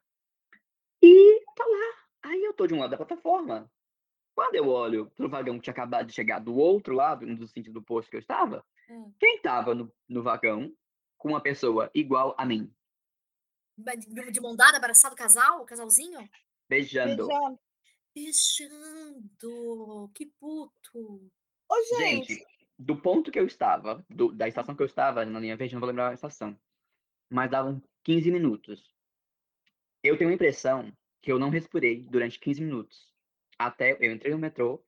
E 1.01 1.43
tá 1.55 1.65
lá. 1.65 2.29
Aí 2.31 2.43
eu 2.43 2.53
tô 2.53 2.67
de 2.67 2.73
um 2.75 2.79
lado 2.79 2.91
da 2.91 2.97
plataforma, 2.97 3.69
quando 4.35 4.55
eu 4.55 4.67
olho 4.67 5.09
pro 5.11 5.29
vagão 5.29 5.55
que 5.55 5.63
tinha 5.63 5.73
acabado 5.73 6.07
de 6.07 6.13
chegar 6.13 6.39
do 6.39 6.55
outro 6.55 6.95
lado, 6.95 7.25
no 7.25 7.47
sentido 7.47 7.73
do 7.73 7.83
posto 7.83 8.09
que 8.09 8.15
eu 8.15 8.21
estava, 8.21 8.65
hum. 8.89 9.13
quem 9.19 9.35
estava 9.35 9.75
no, 9.75 9.91
no 10.07 10.23
vagão 10.23 10.73
com 11.17 11.29
uma 11.29 11.41
pessoa 11.41 11.91
igual 11.93 12.35
a 12.37 12.45
mim? 12.45 12.73
De 14.31 14.41
mão 14.41 14.55
dada, 14.55 14.77
abraçado, 14.77 15.15
casal? 15.15 15.65
Casalzinho? 15.65 16.29
Beijando. 16.69 17.27
Beijando. 17.27 17.59
Beijando. 18.15 20.11
Que 20.13 20.25
puto. 20.39 21.31
Ô, 21.69 21.97
gente. 21.97 22.33
gente. 22.33 22.45
do 22.77 22.95
ponto 22.95 23.31
que 23.31 23.39
eu 23.39 23.45
estava, 23.45 24.05
do, 24.09 24.31
da 24.31 24.47
estação 24.47 24.75
que 24.75 24.81
eu 24.81 24.87
estava, 24.87 25.25
na 25.25 25.39
linha 25.39 25.57
verde, 25.57 25.73
não 25.73 25.79
vou 25.79 25.89
lembrar 25.89 26.09
a 26.09 26.13
estação, 26.13 26.57
mas 27.29 27.49
davam 27.49 27.81
15 28.03 28.31
minutos. 28.31 28.93
Eu 30.03 30.17
tenho 30.17 30.29
a 30.29 30.33
impressão 30.33 30.91
que 31.21 31.31
eu 31.31 31.39
não 31.39 31.49
respirei 31.49 32.03
durante 32.03 32.39
15 32.39 32.61
minutos 32.61 33.10
até. 33.67 33.97
Eu 33.99 34.11
entrei 34.11 34.31
no 34.31 34.39
metrô, 34.39 34.83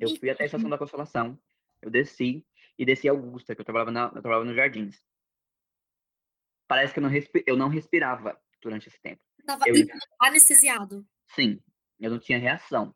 eu 0.00 0.14
fui 0.16 0.30
até 0.30 0.44
a 0.44 0.46
estação 0.46 0.68
da 0.68 0.78
Consolação, 0.78 1.38
eu 1.82 1.90
desci 1.90 2.46
e 2.78 2.84
desci 2.84 3.08
Augusta, 3.08 3.54
que 3.54 3.60
eu 3.60 3.64
trabalhava, 3.64 3.90
na, 3.90 4.04
eu 4.06 4.22
trabalhava 4.22 4.44
nos 4.44 4.56
Jardins. 4.56 5.02
Parece 6.66 6.92
que 6.92 6.98
eu 6.98 7.02
não, 7.02 7.10
respi, 7.10 7.42
eu 7.46 7.56
não 7.56 7.68
respirava 7.68 8.38
durante 8.62 8.88
esse 8.88 9.00
tempo. 9.00 9.22
Estava 9.38 9.64
eu... 9.66 9.74
anestesiado. 10.20 11.06
Sim, 11.34 11.60
eu 11.98 12.10
não 12.10 12.18
tinha 12.18 12.38
reação. 12.38 12.94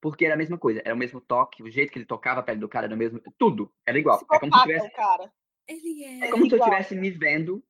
Porque 0.00 0.26
era 0.26 0.34
a 0.34 0.36
mesma 0.36 0.58
coisa, 0.58 0.82
era 0.84 0.94
o 0.94 0.98
mesmo 0.98 1.20
toque, 1.20 1.62
o 1.62 1.70
jeito 1.70 1.90
que 1.90 1.98
ele 1.98 2.04
tocava 2.04 2.40
a 2.40 2.42
pele 2.42 2.60
do 2.60 2.68
cara 2.68 2.86
era 2.86 2.94
o 2.94 2.98
mesmo. 2.98 3.22
Tudo 3.38 3.72
era 3.86 3.98
igual. 3.98 4.20
é 4.30 4.38
como 4.38 4.54
se 4.54 4.62
tivesse. 4.62 4.90
Cara. 4.90 5.32
Ele 5.66 6.04
é. 6.04 6.26
É 6.26 6.30
como 6.30 6.46
se 6.46 6.54
eu 6.54 6.58
estivesse 6.58 6.94
me 6.94 7.10
vendo 7.10 7.64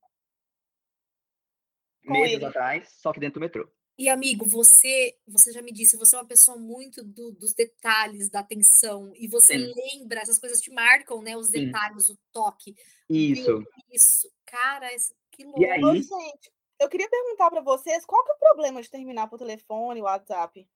Com 2.04 2.12
meses 2.12 2.34
ele. 2.34 2.44
atrás, 2.46 2.88
só 2.88 3.12
que 3.12 3.20
dentro 3.20 3.38
do 3.38 3.44
metrô. 3.44 3.70
E 3.96 4.08
amigo, 4.08 4.44
você, 4.44 5.16
você 5.26 5.52
já 5.52 5.62
me 5.62 5.72
disse, 5.72 5.96
você 5.96 6.16
é 6.16 6.18
uma 6.18 6.26
pessoa 6.26 6.58
muito 6.58 7.04
do, 7.04 7.30
dos 7.30 7.54
detalhes, 7.54 8.28
da 8.28 8.40
atenção, 8.40 9.12
e 9.14 9.28
você 9.28 9.56
Sim. 9.56 9.72
lembra, 9.72 10.20
essas 10.20 10.38
coisas 10.38 10.60
te 10.60 10.72
marcam, 10.72 11.22
né? 11.22 11.36
Os 11.36 11.48
Sim. 11.48 11.66
detalhes, 11.66 12.08
o 12.08 12.18
toque. 12.32 12.74
Isso. 13.08 13.62
Isso. 13.92 14.32
Cara, 14.44 14.88
que 15.30 15.44
louco. 15.44 15.62
E 15.62 15.66
aí... 15.66 15.84
Ô, 15.84 15.94
gente, 15.94 16.52
eu 16.80 16.88
queria 16.88 17.08
perguntar 17.08 17.50
para 17.50 17.60
vocês, 17.60 18.04
qual 18.04 18.24
que 18.24 18.32
é 18.32 18.34
o 18.34 18.38
problema 18.38 18.82
de 18.82 18.90
terminar 18.90 19.28
por 19.28 19.38
telefone, 19.38 20.02
WhatsApp? 20.02 20.68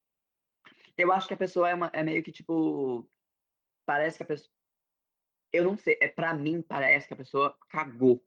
Eu 0.97 1.11
acho 1.11 1.27
que 1.27 1.35
a 1.35 1.39
pessoa 1.39 1.69
é, 1.69 1.75
uma, 1.75 1.91
é 1.93 2.05
meio 2.05 2.23
que, 2.23 2.31
tipo, 2.31 3.09
parece 3.85 4.17
que 4.17 4.23
a 4.23 4.27
pessoa... 4.27 4.51
Eu 5.53 5.65
não 5.65 5.77
sei, 5.77 5.99
é 6.01 6.07
para 6.07 6.35
mim 6.35 6.63
parece 6.63 7.09
que 7.09 7.15
a 7.15 7.17
pessoa 7.17 7.57
cagou 7.69 8.25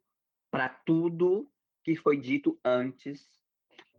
para 0.49 0.67
tudo 0.67 1.49
que 1.83 1.95
foi 1.95 2.17
dito 2.19 2.59
antes, 2.65 3.29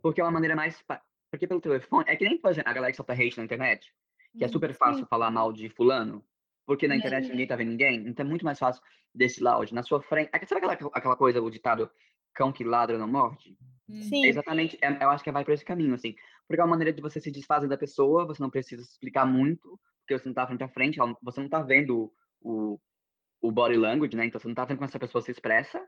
porque 0.03 0.19
é 0.19 0.23
uma 0.23 0.31
maneira 0.31 0.55
mais. 0.55 0.83
Porque 1.31 1.47
pelo 1.47 1.61
telefone, 1.61 2.05
é 2.07 2.15
que 2.15 2.25
nem 2.25 2.37
fazer 2.37 2.61
a 2.67 2.73
galera 2.73 2.91
que 2.91 2.97
solta 2.97 3.13
hate 3.13 3.37
na 3.37 3.45
internet, 3.45 3.91
que 4.37 4.43
é 4.43 4.47
super 4.47 4.69
hum, 4.69 4.73
fácil 4.75 5.03
Sim. 5.03 5.09
falar 5.09 5.31
mal 5.31 5.51
de 5.51 5.69
fulano, 5.69 6.23
porque 6.63 6.87
na 6.87 6.95
internet 6.95 7.27
ninguém 7.29 7.47
tá 7.47 7.55
vendo 7.55 7.69
ninguém, 7.69 8.07
então 8.07 8.23
é 8.23 8.29
muito 8.29 8.45
mais 8.45 8.59
fácil 8.59 8.83
desse 9.15 9.41
loud 9.41 9.73
na 9.73 9.81
sua 9.81 10.01
frente. 10.01 10.29
É 10.31 10.45
sabe 10.45 10.63
aquela, 10.63 10.91
aquela 10.93 11.15
coisa, 11.15 11.41
o 11.41 11.49
ditado 11.49 11.89
cão 12.35 12.51
que 12.51 12.63
ladra 12.63 12.99
não 12.99 13.07
morde? 13.07 13.57
Sim. 13.89 14.25
É 14.25 14.27
exatamente, 14.27 14.77
é, 14.81 15.03
eu 15.03 15.09
acho 15.09 15.23
que 15.23 15.31
vai 15.31 15.43
por 15.43 15.53
esse 15.53 15.65
caminho, 15.65 15.95
assim. 15.95 16.15
Porque 16.47 16.61
é 16.61 16.63
uma 16.63 16.71
maneira 16.71 16.93
de 16.93 17.01
você 17.01 17.19
se 17.19 17.31
desfazer 17.31 17.67
da 17.67 17.77
pessoa, 17.77 18.25
você 18.25 18.41
não 18.41 18.49
precisa 18.49 18.81
explicar 18.83 19.25
muito, 19.25 19.79
porque 20.01 20.19
você 20.19 20.27
não 20.27 20.35
tá 20.35 20.45
frente 20.45 20.63
a 20.63 20.69
frente, 20.69 20.99
você 21.21 21.41
não 21.41 21.49
tá 21.49 21.61
vendo 21.61 22.13
o, 22.41 22.79
o 23.41 23.51
body 23.51 23.77
language, 23.77 24.15
né? 24.15 24.25
Então 24.25 24.39
você 24.39 24.47
não 24.47 24.55
tá 24.55 24.65
vendo 24.65 24.77
como 24.77 24.85
essa 24.85 24.99
pessoa 24.99 25.21
se 25.21 25.31
expressa. 25.31 25.81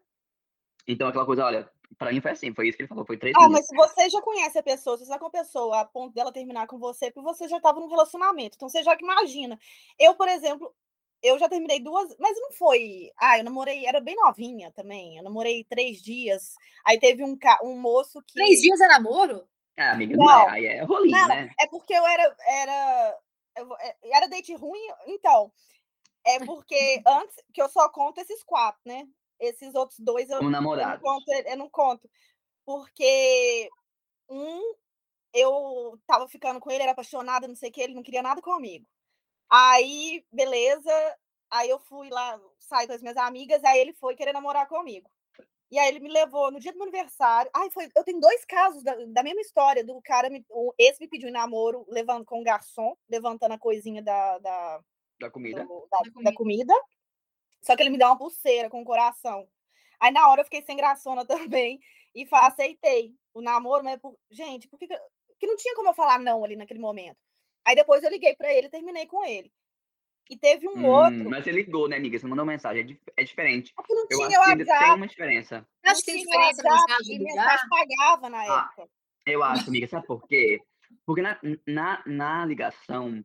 Então 0.88 1.08
aquela 1.08 1.26
coisa, 1.26 1.46
olha, 1.46 1.70
pra 1.98 2.12
mim 2.12 2.22
foi 2.22 2.32
assim, 2.32 2.54
foi 2.54 2.68
isso 2.68 2.78
que 2.78 2.84
ele 2.84 2.90
falou, 2.90 3.06
foi 3.06 3.18
três 3.18 3.36
Ah, 3.38 3.50
mas 3.50 3.66
se 3.66 3.76
você 3.76 4.10
já 4.10 4.22
conhece 4.22 4.58
a 4.58 4.64
pessoa, 4.64 4.98
você 4.98 5.04
está 5.04 5.18
com 5.18 5.26
a 5.26 5.32
pessoa 5.32 5.82
a 5.82 5.86
ponto 5.86 6.14
dela 6.14 6.32
terminar 6.32 6.68
com 6.68 6.78
você, 6.78 7.12
porque 7.12 7.28
você 7.28 7.48
já 7.48 7.58
estava 7.58 7.80
num 7.80 7.90
relacionamento. 7.90 8.56
Então 8.56 8.70
você 8.70 8.84
já 8.84 8.96
imagina. 9.00 9.60
Eu, 10.00 10.16
por 10.16 10.28
exemplo, 10.28 10.74
eu 11.22 11.40
já 11.40 11.50
terminei 11.50 11.80
duas, 11.80 12.16
mas 12.20 12.40
não 12.40 12.52
foi. 12.52 13.12
Ah, 13.18 13.40
eu 13.40 13.44
namorei, 13.44 13.86
era 13.86 14.00
bem 14.00 14.16
novinha 14.16 14.72
também. 14.72 15.18
Eu 15.18 15.24
namorei 15.24 15.64
três 15.64 16.02
dias. 16.02 16.54
Aí 16.86 17.00
teve 17.00 17.24
um, 17.24 17.38
um 17.64 17.80
moço 17.80 18.22
que. 18.22 18.34
Três 18.34 18.62
dias 18.62 18.80
é 18.80 18.88
namoro? 18.88 19.48
Ah, 19.78 19.92
amiga, 19.92 20.16
não, 20.16 20.26
não 20.26 20.50
é, 20.50 20.52
aí 20.52 20.66
é 20.66 20.84
rolinho, 20.84 21.18
não, 21.18 21.28
né? 21.28 21.50
É 21.60 21.68
porque 21.68 21.94
eu 21.94 22.06
era. 22.06 22.36
Era, 22.48 23.20
eu, 23.58 23.76
é, 23.80 23.96
era 24.04 24.28
date 24.28 24.54
ruim, 24.56 24.88
então. 25.08 25.52
É 26.28 26.40
porque 26.44 27.02
antes, 27.06 27.36
que 27.54 27.62
eu 27.62 27.70
só 27.70 27.88
conto 27.90 28.20
esses 28.20 28.44
quatro, 28.44 28.82
né? 28.86 29.08
Esses 29.40 29.76
outros 29.76 30.00
dois 30.00 30.30
eu, 30.30 30.42
um 30.42 30.50
namorado. 30.50 31.04
eu, 31.06 31.12
não 31.12 31.20
conto, 31.20 31.32
eu 31.32 31.58
não 31.58 31.70
conto. 31.70 32.10
Porque 32.66 33.70
um, 34.30 34.76
eu 35.34 36.00
tava 36.08 36.28
ficando 36.28 36.60
com 36.60 36.72
ele, 36.72 36.84
era 36.84 36.94
apaixonada, 36.94 37.48
não 37.48 37.56
sei 37.56 37.70
o 37.70 37.72
que, 37.72 37.82
ele 37.82 37.94
não 37.94 38.04
queria 38.04 38.22
nada 38.22 38.42
comigo. 38.42 38.86
Aí, 39.50 40.26
beleza. 40.32 40.92
Aí 41.52 41.70
eu 41.70 41.80
fui 41.80 42.10
lá, 42.10 42.40
saí 42.60 42.88
com 42.88 42.94
as 42.94 43.02
minhas 43.02 43.18
amigas, 43.18 43.64
aí 43.64 43.80
ele 43.80 43.94
foi 43.94 44.16
querer 44.16 44.34
namorar 44.34 44.68
comigo. 44.68 45.10
E 45.72 45.80
aí 45.80 45.90
ele 45.90 46.00
me 46.00 46.10
levou 46.10 46.52
no 46.52 46.60
dia 46.60 46.72
do 46.72 46.78
meu 46.78 46.88
aniversário. 46.88 47.50
Ai, 47.54 47.70
foi, 47.70 47.90
eu 47.96 48.04
tenho 48.04 48.20
dois 48.20 48.46
casos 48.46 48.84
da, 48.84 48.96
da 49.08 49.24
mesma 49.24 49.42
história, 49.42 49.84
do 49.84 50.00
cara, 50.02 50.30
me, 50.30 50.46
esse 50.78 51.00
me 51.00 51.08
pediu 51.08 51.30
em 51.30 51.32
namoro, 51.32 51.86
levando 51.90 52.24
com 52.24 52.40
um 52.40 52.44
garçom, 52.44 52.96
levantando 53.10 53.54
a 53.54 53.60
coisinha 53.60 54.02
da, 54.02 54.38
da, 54.40 54.80
da 55.20 55.30
comida. 55.30 55.66
Do, 55.66 55.88
da, 55.90 55.98
da, 55.98 56.12
comida. 56.12 56.32
da, 56.32 56.36
comida. 56.36 56.74
Só 57.66 57.76
que 57.76 57.82
ele 57.82 57.90
me 57.90 57.98
deu 57.98 58.08
uma 58.08 58.18
pulseira 58.18 58.70
com 58.70 58.82
o 58.82 58.86
coração. 58.86 59.48
Aí 60.00 60.12
na 60.12 60.30
hora 60.30 60.42
eu 60.42 60.46
fiquei 60.46 60.62
sem 60.62 60.78
graçona 60.78 61.26
também 61.26 61.80
e 62.14 62.28
aceitei 62.32 63.14
o 63.34 63.42
namoro, 63.42 63.84
mas 63.84 64.00
por, 64.00 64.18
gente, 64.30 64.68
porque 64.68 64.88
que 64.88 65.48
não 65.48 65.58
tinha 65.58 65.76
como 65.76 65.90
eu 65.90 65.94
falar 65.94 66.20
não 66.20 66.44
ali 66.44 66.56
naquele 66.56 66.80
momento. 66.80 67.18
Aí 67.66 67.76
depois 67.76 68.04
eu 68.04 68.10
liguei 68.10 68.36
para 68.36 68.54
ele 68.54 68.68
e 68.68 68.70
terminei 68.70 69.06
com 69.08 69.26
ele. 69.26 69.52
E 70.30 70.38
teve 70.38 70.68
um 70.68 70.78
hum, 70.78 70.86
outro. 70.86 71.30
Mas 71.30 71.44
você 71.44 71.52
ligou, 71.52 71.88
né, 71.88 71.98
amiga? 71.98 72.18
Você 72.18 72.26
mandou 72.26 72.46
mensagem. 72.46 73.00
É, 73.16 73.22
é 73.22 73.24
diferente. 73.24 73.74
Porque 73.76 73.94
não 73.94 74.08
eu 74.10 74.18
tinha 74.18 74.40
acho 74.40 74.58
que 74.58 74.66
tem 74.66 74.94
uma 74.94 75.08
diferença. 75.08 75.68
Eu 75.84 75.92
acho 75.92 76.02
que 76.02 76.12
tem 76.12 76.24
diferença 76.24 76.64
mensagem. 76.64 77.20
Mensagem 77.20 77.70
pagava 77.70 78.30
na 78.30 78.40
ah, 78.40 78.72
época. 78.76 78.90
Eu 79.26 79.44
acho, 79.44 79.70
amiga. 79.70 79.88
Sabe 79.88 80.08
por 80.08 80.28
quê? 80.28 80.60
Porque 81.06 81.22
na, 81.22 81.40
na, 81.68 82.04
na 82.08 82.46
ligação, 82.46 83.24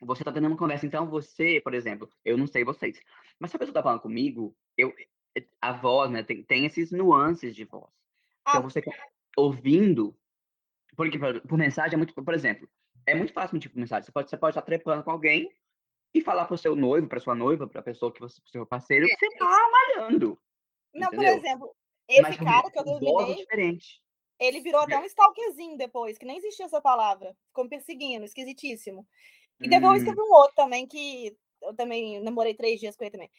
você 0.00 0.22
tá 0.22 0.32
tendo 0.32 0.46
uma 0.46 0.56
conversa. 0.56 0.86
Então, 0.86 1.08
você, 1.08 1.60
por 1.60 1.74
exemplo, 1.74 2.08
eu 2.24 2.38
não 2.38 2.46
sei 2.46 2.64
vocês, 2.64 3.00
mas 3.42 3.50
se 3.50 3.56
a 3.56 3.58
pessoa 3.58 3.74
tá 3.74 3.82
falando 3.82 4.00
comigo, 4.00 4.56
eu, 4.78 4.94
a 5.60 5.72
voz, 5.72 6.08
né, 6.12 6.22
tem, 6.22 6.44
tem 6.44 6.64
esses 6.64 6.92
nuances 6.92 7.56
de 7.56 7.64
voz. 7.64 7.90
Então, 8.40 8.42
ah. 8.44 8.50
Então, 8.58 8.62
você 8.62 8.80
tá 8.80 8.92
ouvindo, 9.36 10.16
porque 10.96 11.18
por, 11.18 11.40
por 11.40 11.58
mensagem 11.58 11.94
é 11.94 11.96
muito, 11.96 12.14
por 12.14 12.34
exemplo, 12.34 12.68
é 13.04 13.16
muito 13.16 13.32
fácil 13.32 13.54
mentir 13.54 13.68
por 13.68 13.80
mensagem. 13.80 14.04
Você 14.04 14.12
pode, 14.12 14.30
você 14.30 14.36
pode 14.36 14.52
estar 14.52 14.62
trepando 14.62 15.02
com 15.02 15.10
alguém 15.10 15.52
e 16.14 16.20
falar 16.20 16.44
para 16.44 16.54
o 16.54 16.58
seu 16.58 16.76
noivo, 16.76 17.08
para 17.08 17.18
sua 17.18 17.34
noiva, 17.34 17.66
para 17.66 17.80
a 17.80 17.82
pessoa 17.82 18.12
que 18.12 18.20
você, 18.20 18.40
pro 18.40 18.50
seu 18.52 18.64
parceiro, 18.64 19.06
que 19.06 19.16
você 19.16 19.26
está 19.26 19.70
malhando. 19.72 20.38
Não, 20.94 21.08
entendeu? 21.08 21.32
por 21.32 21.44
exemplo, 21.44 21.76
esse 22.08 22.22
Mas, 22.22 22.36
cara 22.36 22.70
que 22.70 22.78
eu 22.78 22.84
terminei, 22.84 23.34
diferente. 23.34 24.00
ele 24.38 24.60
virou 24.60 24.82
até 24.82 24.96
um 25.00 25.04
stalkerzinho 25.04 25.76
depois, 25.76 26.16
que 26.16 26.26
nem 26.26 26.36
existia 26.36 26.66
essa 26.66 26.80
palavra. 26.80 27.36
Ficou 27.48 27.64
me 27.64 27.70
perseguindo, 27.70 28.24
esquisitíssimo. 28.24 29.04
E 29.60 29.68
depois 29.68 30.00
hum. 30.00 30.04
teve 30.04 30.20
um 30.20 30.32
outro 30.32 30.54
também 30.54 30.86
que 30.86 31.36
eu 31.62 31.74
também 31.74 32.22
namorei 32.22 32.54
três 32.54 32.80
dias 32.80 32.96
com 32.96 33.04
ele 33.04 33.10
também. 33.10 33.30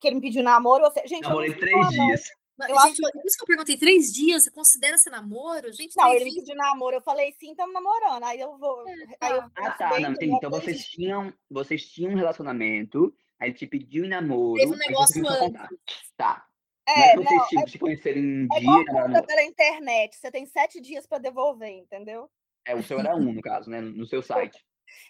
Que 0.00 0.08
ele 0.08 0.16
me 0.16 0.22
pediu 0.22 0.42
namoro. 0.42 0.84
Você... 0.84 1.06
Gente, 1.06 1.22
namorei 1.22 1.54
três 1.54 1.88
dias. 1.88 2.30
Eu 2.60 2.80
gente, 2.80 3.04
acho... 3.04 3.12
por 3.12 3.24
isso 3.24 3.36
que 3.36 3.42
eu 3.42 3.46
perguntei, 3.46 3.76
três 3.76 4.12
dias, 4.12 4.42
você 4.42 4.50
considera 4.50 4.98
ser 4.98 5.10
namoro? 5.10 5.72
Gente, 5.72 5.96
não, 5.96 6.12
ele 6.12 6.24
me 6.24 6.34
pediu 6.34 6.56
namoro, 6.56 6.96
eu 6.96 7.00
falei, 7.00 7.32
sim, 7.38 7.52
estamos 7.52 7.72
namorando. 7.72 8.24
Aí 8.24 8.40
eu 8.40 8.58
vou. 8.58 8.84
É, 8.88 8.94
tá. 8.94 9.26
Aí 9.26 9.32
eu 9.32 9.40
tá. 9.42 9.50
ah, 9.58 9.70
tá, 9.72 10.00
não, 10.00 10.10
entendi. 10.10 10.34
Então 10.34 10.50
vocês 10.50 10.84
tinham, 10.86 11.32
vocês 11.48 11.88
tinham 11.88 12.12
um 12.12 12.16
relacionamento, 12.16 13.14
aí 13.38 13.50
ele 13.50 13.58
te 13.58 13.66
pediu 13.66 14.04
em 14.04 14.08
namoro. 14.08 14.58
Teve 14.58 14.72
um 14.72 14.76
negócio 14.76 15.28
antes. 15.28 16.12
Tá. 16.16 16.44
É, 16.84 17.14
não 17.14 17.22
é 17.22 17.26
vocês 17.26 17.48
tipo, 17.48 17.60
é, 17.60 17.66
se 17.68 17.78
conhecerem 17.78 18.24
um 18.24 18.48
é 18.52 18.60
dia. 18.60 19.18
É 19.18 19.22
pela 19.22 19.42
internet, 19.44 20.16
você 20.16 20.30
tem 20.30 20.46
sete 20.46 20.80
dias 20.80 21.06
para 21.06 21.18
devolver, 21.18 21.70
entendeu? 21.70 22.28
É, 22.66 22.74
o 22.74 22.82
seu 22.82 22.98
era 22.98 23.14
um, 23.14 23.32
no 23.32 23.40
caso, 23.40 23.70
né? 23.70 23.80
No 23.80 24.06
seu 24.06 24.22
site. 24.22 24.58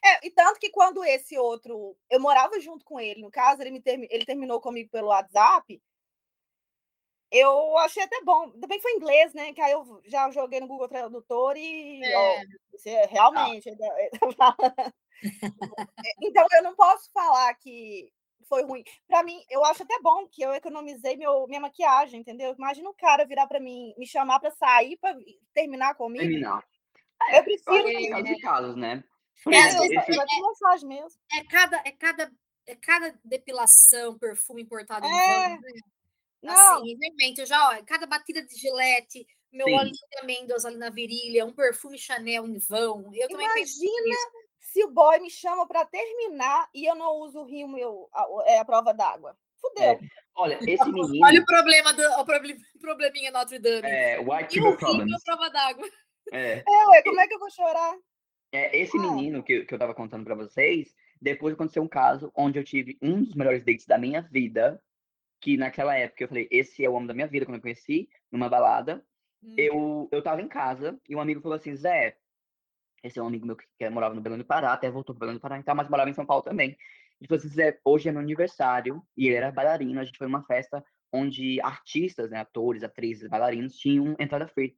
É, 0.05 0.27
e 0.27 0.31
tanto 0.31 0.59
que 0.59 0.71
quando 0.71 1.05
esse 1.05 1.39
outro. 1.39 1.97
Eu 2.11 2.21
morava 2.21 2.59
junto 2.61 2.85
com 2.85 3.01
ele, 3.01 3.21
no 3.21 3.31
caso, 3.31 3.63
ele, 3.63 3.71
me 3.71 3.83
ele 4.11 4.25
terminou 4.25 4.61
comigo 4.61 4.91
pelo 4.91 5.09
WhatsApp. 5.09 5.81
Eu 7.31 7.77
achei 7.79 8.03
até 8.03 8.23
bom. 8.23 8.51
Também 8.53 8.81
foi 8.81 8.93
inglês, 8.93 9.35
né? 9.35 9.53
Que 9.53 9.61
aí 9.61 9.73
eu 9.73 10.01
já 10.07 10.31
joguei 10.31 10.61
no 10.61 10.67
Google 10.67 10.89
Tradutor 10.89 11.57
e 11.57 12.03
é. 12.03 12.17
Ó, 12.17 12.45
você 12.73 13.07
realmente. 13.07 13.71
Ah. 14.41 14.57
então 16.23 16.47
eu 16.53 16.63
não 16.63 16.75
posso 16.75 17.11
falar 17.13 17.53
que 17.55 18.11
foi 18.49 18.63
ruim. 18.63 18.83
Para 19.07 19.23
mim, 19.23 19.39
eu 19.51 19.65
acho 19.65 19.83
até 19.83 20.01
bom 20.01 20.27
que 20.27 20.43
eu 20.43 20.55
economizei 20.55 21.17
meu, 21.17 21.47
minha 21.47 21.61
maquiagem, 21.61 22.21
entendeu? 22.21 22.55
Imagina 22.57 22.89
o 22.89 22.95
cara 22.95 23.27
virar 23.27 23.47
para 23.47 23.61
mim, 23.61 23.95
me 23.99 24.07
chamar 24.07 24.41
para 24.41 24.51
sair, 24.53 24.97
para 24.97 25.17
terminar 25.53 25.95
comigo. 25.95 26.25
Terminar. 26.25 26.65
Eu 27.35 27.45
prefiro. 27.45 27.89
É, 27.89 28.09
casos 28.11 28.41
casos, 28.41 28.77
né? 28.77 29.05
É, 29.47 29.69
esse, 29.69 29.97
é, 29.97 30.87
mesmo. 30.87 31.21
é 31.33 31.45
cada, 31.45 31.77
é 31.85 31.93
cada, 31.93 32.33
é 32.67 32.75
cada 32.75 33.19
depilação, 33.25 34.19
perfume 34.19 34.63
importado 34.63 35.07
é. 35.07 35.49
né? 35.49 35.61
Não. 36.43 36.79
Assim, 36.79 36.97
realmente, 37.01 37.41
eu 37.41 37.47
já, 37.47 37.71
ó, 37.71 37.83
cada 37.85 38.07
batida 38.07 38.43
de 38.43 38.55
gilete, 38.55 39.27
meu 39.53 39.67
Sim. 39.67 39.75
olhinho 39.75 39.93
de 39.93 40.19
amêndoas 40.21 40.65
ali 40.65 40.77
na 40.77 40.91
virilha, 40.91 41.47
um 41.47 41.53
perfume 41.53 41.99
Chanel 41.99 42.47
em 42.47 42.59
vão. 42.59 43.11
Eu 43.13 43.29
também 43.29 43.47
Imagina 43.47 44.17
se 44.61 44.85
o 44.85 44.91
boy 44.91 45.19
me 45.21 45.31
chama 45.31 45.67
para 45.67 45.85
terminar 45.87 46.69
e 46.75 46.85
eu 46.85 46.95
não 46.95 47.17
uso 47.17 47.41
o 47.41 47.45
rio 47.45 47.69
meu, 47.69 48.09
a, 48.13 48.27
é 48.47 48.59
a 48.59 48.65
prova 48.65 48.93
d'água. 48.93 49.37
Fudeu. 49.61 49.85
É. 49.85 50.01
Olha, 50.37 50.59
esse 50.69 50.85
menino. 50.93 51.27
Olha 51.27 51.41
o 51.41 51.45
problema 51.45 51.93
do 51.93 52.03
o 52.03 52.25
probleminha 52.81 53.31
Notre 53.31 53.59
Dame. 53.59 53.89
É, 53.89 54.19
white 54.21 54.55
people 54.55 54.77
problems. 54.77 55.13
a 55.13 55.25
prova 55.25 55.51
d'água. 55.51 55.89
É. 56.33 56.63
é, 56.67 56.89
ué, 56.89 57.03
como 57.03 57.21
é 57.21 57.27
que 57.27 57.35
eu 57.35 57.39
vou 57.39 57.51
chorar? 57.51 57.97
É, 58.51 58.79
esse 58.79 58.99
menino 58.99 59.43
que, 59.43 59.65
que 59.65 59.75
eu 59.75 59.79
tava 59.79 59.95
contando 59.95 60.25
para 60.25 60.35
vocês, 60.35 60.95
depois 61.21 61.55
aconteceu 61.55 61.83
um 61.83 61.89
caso 61.89 62.33
onde 62.35 62.59
eu 62.59 62.65
tive 62.65 62.97
um 63.03 63.23
dos 63.23 63.35
melhores 63.35 63.65
dates 63.65 63.87
da 63.87 63.99
minha 63.99 64.23
vida, 64.23 64.83
que 65.41 65.57
naquela 65.57 65.97
época 65.97 66.25
eu 66.25 66.29
falei, 66.29 66.49
esse 66.51 66.85
é 66.85 66.89
o 66.89 66.95
homem 66.95 67.07
da 67.07 67.15
minha 67.15 67.27
vida, 67.27 67.45
quando 67.45 67.57
eu 67.57 67.63
conheci, 67.63 68.09
numa 68.31 68.49
balada. 68.49 69.05
Hum. 69.43 69.55
Eu, 69.57 70.09
eu 70.11 70.23
tava 70.23 70.41
em 70.41 70.49
casa 70.49 70.99
e 71.09 71.15
um 71.15 71.21
amigo 71.21 71.41
falou 71.41 71.57
assim, 71.57 71.75
Zé, 71.75 72.17
esse 73.03 73.19
é 73.19 73.23
um 73.23 73.27
amigo 73.27 73.47
meu 73.47 73.57
que, 73.57 73.65
que 73.79 73.91
morava 73.91 74.15
no 74.15 74.21
Belém 74.21 74.39
do 74.39 74.45
Pará, 74.45 74.73
até 74.73 74.91
voltou 74.91 75.15
pro 75.15 75.21
Belém 75.21 75.37
do 75.37 75.41
Pará, 75.41 75.63
mas 75.75 75.89
morava 75.89 76.11
em 76.11 76.15
São 76.15 76.27
Paulo 76.27 76.43
também. 76.43 76.77
Ele 77.21 77.29
falou 77.29 77.39
assim, 77.39 77.49
Zé, 77.49 77.79
hoje 77.85 78.09
é 78.09 78.13
meu 78.13 78.21
aniversário, 78.21 79.03
e 79.17 79.27
ele 79.27 79.37
era 79.37 79.53
bailarino, 79.53 80.01
a 80.01 80.05
gente 80.05 80.19
foi 80.19 80.27
numa 80.27 80.43
festa 80.45 80.85
onde 81.13 81.61
artistas, 81.63 82.31
né, 82.31 82.39
atores, 82.39 82.83
atrizes, 82.83 83.29
bailarinos, 83.29 83.77
tinham 83.77 84.15
entrada 84.19 84.47
free. 84.49 84.77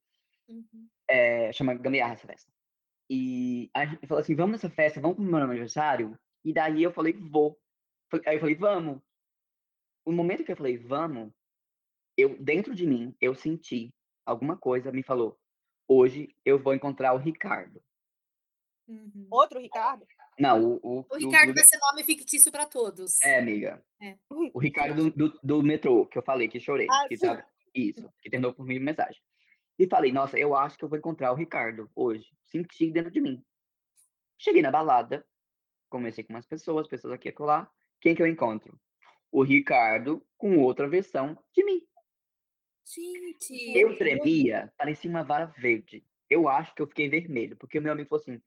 Uhum. 0.48 0.88
É, 1.08 1.52
chama 1.52 1.74
Gambiarra 1.74 2.14
essa 2.14 2.26
festa. 2.26 2.50
E 3.10 3.68
a 3.74 3.84
gente 3.84 4.06
falou 4.06 4.22
assim, 4.22 4.36
vamos 4.36 4.52
nessa 4.52 4.70
festa, 4.70 5.00
vamos 5.00 5.16
comemorar 5.16 5.46
meu 5.46 5.52
aniversário? 5.52 6.16
E 6.44 6.52
daí 6.52 6.82
eu 6.82 6.92
falei, 6.92 7.12
vou. 7.12 7.58
Aí 8.24 8.36
eu 8.36 8.40
falei, 8.40 8.54
vamos 8.54 9.02
o 10.04 10.12
momento 10.12 10.44
que 10.44 10.52
eu 10.52 10.56
falei, 10.56 10.76
vamos, 10.76 11.32
eu, 12.16 12.36
dentro 12.42 12.74
de 12.74 12.86
mim, 12.86 13.14
eu 13.20 13.34
senti 13.34 13.94
alguma 14.24 14.56
coisa, 14.56 14.92
me 14.92 15.02
falou, 15.02 15.38
hoje 15.88 16.34
eu 16.44 16.58
vou 16.62 16.74
encontrar 16.74 17.14
o 17.14 17.18
Ricardo. 17.18 17.82
Uhum. 18.88 19.28
Outro 19.30 19.60
Ricardo? 19.60 20.04
Não, 20.38 20.64
o. 20.64 20.80
O, 20.82 21.06
o 21.08 21.16
Ricardo 21.16 21.54
vai 21.54 21.62
ser 21.62 21.78
nome 21.78 22.02
fictício 22.02 22.50
para 22.50 22.66
todos. 22.66 23.20
É, 23.22 23.38
amiga. 23.38 23.84
É. 24.00 24.16
O 24.28 24.58
Ricardo 24.58 25.10
do, 25.10 25.28
do, 25.28 25.40
do, 25.42 25.62
metrô, 25.62 26.06
que 26.06 26.18
eu 26.18 26.22
falei, 26.22 26.48
que 26.48 26.58
chorei. 26.58 26.88
Ah, 26.90 27.06
que 27.08 27.16
tava, 27.16 27.44
isso, 27.74 28.10
que 28.20 28.30
terminou 28.30 28.52
por 28.52 28.66
mim 28.66 28.80
mensagem. 28.80 29.22
E 29.80 29.88
falei, 29.88 30.12
nossa, 30.12 30.38
eu 30.38 30.54
acho 30.54 30.76
que 30.76 30.84
eu 30.84 30.88
vou 30.88 30.98
encontrar 30.98 31.32
o 31.32 31.34
Ricardo 31.34 31.90
hoje. 31.94 32.30
Senti 32.44 32.90
dentro 32.90 33.10
de 33.10 33.20
mim. 33.20 33.42
Cheguei 34.38 34.62
na 34.62 34.70
balada, 34.70 35.26
comecei 35.88 36.22
com 36.22 36.34
umas 36.34 36.46
pessoas, 36.46 36.86
pessoas 36.86 37.14
aqui 37.14 37.30
e 37.30 37.42
lá. 37.42 37.68
Quem 38.00 38.14
que 38.14 38.22
eu 38.22 38.26
encontro? 38.26 38.78
o 39.30 39.42
Ricardo 39.42 40.24
com 40.36 40.58
outra 40.58 40.88
versão 40.88 41.38
de 41.52 41.64
mim. 41.64 41.82
Gente. 42.84 43.78
Eu 43.78 43.96
tremia, 43.96 44.72
parecia 44.76 45.10
uma 45.10 45.22
vara 45.22 45.46
verde. 45.46 46.04
Eu 46.28 46.48
acho 46.48 46.74
que 46.74 46.82
eu 46.82 46.86
fiquei 46.86 47.08
vermelho, 47.08 47.56
porque 47.56 47.78
o 47.78 47.82
meu 47.82 47.92
amigo 47.92 48.08
falou 48.08 48.22
assim: 48.22 48.40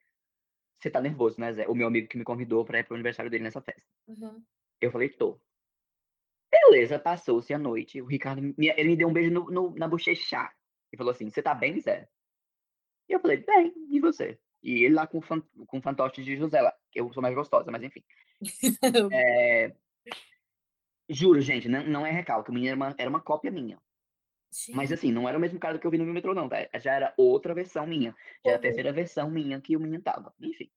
Você 0.79 0.89
tá 0.89 0.99
nervoso, 0.99 1.39
né, 1.39 1.53
Zé? 1.53 1.67
O 1.67 1.75
meu 1.75 1.87
amigo 1.87 2.07
que 2.07 2.17
me 2.17 2.23
convidou 2.23 2.65
pra 2.65 2.79
ir 2.79 2.83
pro 2.83 2.95
aniversário 2.95 3.31
dele 3.31 3.43
nessa 3.43 3.61
festa. 3.61 3.83
Uhum. 4.07 4.43
Eu 4.81 4.91
falei: 4.91 5.09
Tô. 5.09 5.39
Beleza, 6.51 6.99
passou-se 6.99 7.53
a 7.53 7.57
noite. 7.57 8.01
O 8.01 8.05
Ricardo, 8.05 8.41
me, 8.41 8.53
ele 8.57 8.89
me 8.89 8.95
deu 8.95 9.07
um 9.07 9.13
beijo 9.13 9.31
no, 9.31 9.49
no, 9.49 9.75
na 9.75 9.87
bochecha. 9.87 10.51
E 10.93 10.97
falou 10.97 11.11
assim: 11.11 11.29
Você 11.29 11.41
tá 11.41 11.55
bem, 11.55 11.81
Zé? 11.81 12.07
E 13.09 13.13
eu 13.13 13.19
falei: 13.19 13.37
Bem, 13.37 13.73
e 13.89 13.99
você? 13.99 14.39
E 14.61 14.83
ele 14.83 14.93
lá 14.93 15.07
com, 15.07 15.19
fan, 15.19 15.41
com 15.67 15.81
fantoche 15.81 16.23
de 16.23 16.37
José 16.37 16.61
lá. 16.61 16.73
Eu 16.93 17.11
sou 17.11 17.21
mais 17.21 17.35
gostosa, 17.35 17.69
mas 17.71 17.83
enfim. 17.83 18.03
é... 19.11 19.75
Juro, 21.09 21.41
gente, 21.41 21.67
não, 21.67 21.83
não 21.83 22.05
é 22.05 22.11
recalque. 22.11 22.49
O 22.49 22.53
menino 22.53 22.69
era 22.69 22.75
uma, 22.77 22.95
era 22.97 23.09
uma 23.09 23.19
cópia 23.19 23.51
minha. 23.51 23.81
Sim. 24.51 24.73
Mas 24.73 24.91
assim, 24.91 25.11
não 25.11 25.27
era 25.27 25.37
o 25.37 25.41
mesmo 25.41 25.59
cara 25.59 25.79
que 25.79 25.85
eu 25.85 25.91
vi 25.91 25.97
no 25.97 26.05
metrô, 26.05 26.33
não, 26.33 26.47
tá? 26.47 26.57
Já 26.79 26.93
era 26.93 27.13
outra 27.17 27.55
versão 27.55 27.87
minha. 27.87 28.15
Já 28.45 28.51
era 28.51 28.57
a 28.57 28.61
terceira 28.61 28.93
versão 28.93 29.29
minha 29.29 29.59
que 29.59 29.75
o 29.75 29.79
menino 29.79 30.01
tava. 30.01 30.33
Enfim. 30.39 30.69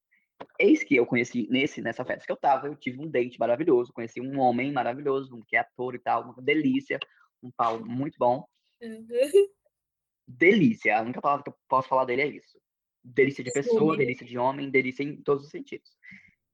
Eis 0.59 0.83
que 0.83 0.97
eu 0.97 1.07
conheci 1.07 1.47
nesse, 1.51 1.81
nessa 1.81 2.05
festa 2.05 2.27
que 2.27 2.33
eu 2.33 2.37
tava, 2.37 2.67
eu 2.67 2.75
tive 2.75 3.01
um 3.01 3.09
date 3.09 3.39
maravilhoso, 3.39 3.93
conheci 3.93 4.21
um 4.21 4.39
homem 4.39 4.73
maravilhoso, 4.73 5.37
um 5.37 5.43
que 5.47 5.57
é 5.57 5.61
ator 5.61 5.95
e 5.95 5.99
tal, 5.99 6.25
uma 6.25 6.43
delícia, 6.43 6.99
um 7.43 7.51
pau 7.51 7.85
muito 7.85 8.17
bom. 8.19 8.47
Uhum. 8.81 9.07
Delícia, 10.37 10.99
a 10.99 11.03
única 11.03 11.21
palavra 11.21 11.45
que 11.45 11.51
eu 11.51 11.57
posso 11.69 11.89
falar 11.89 12.05
dele 12.05 12.23
é 12.23 12.27
isso. 12.27 12.61
Delícia 13.03 13.43
de 13.43 13.53
pessoa, 13.53 13.97
delícia 13.97 14.27
de 14.27 14.37
homem, 14.37 14.71
delícia 14.71 15.03
em 15.03 15.17
todos 15.17 15.45
os 15.45 15.51
sentidos. 15.51 15.91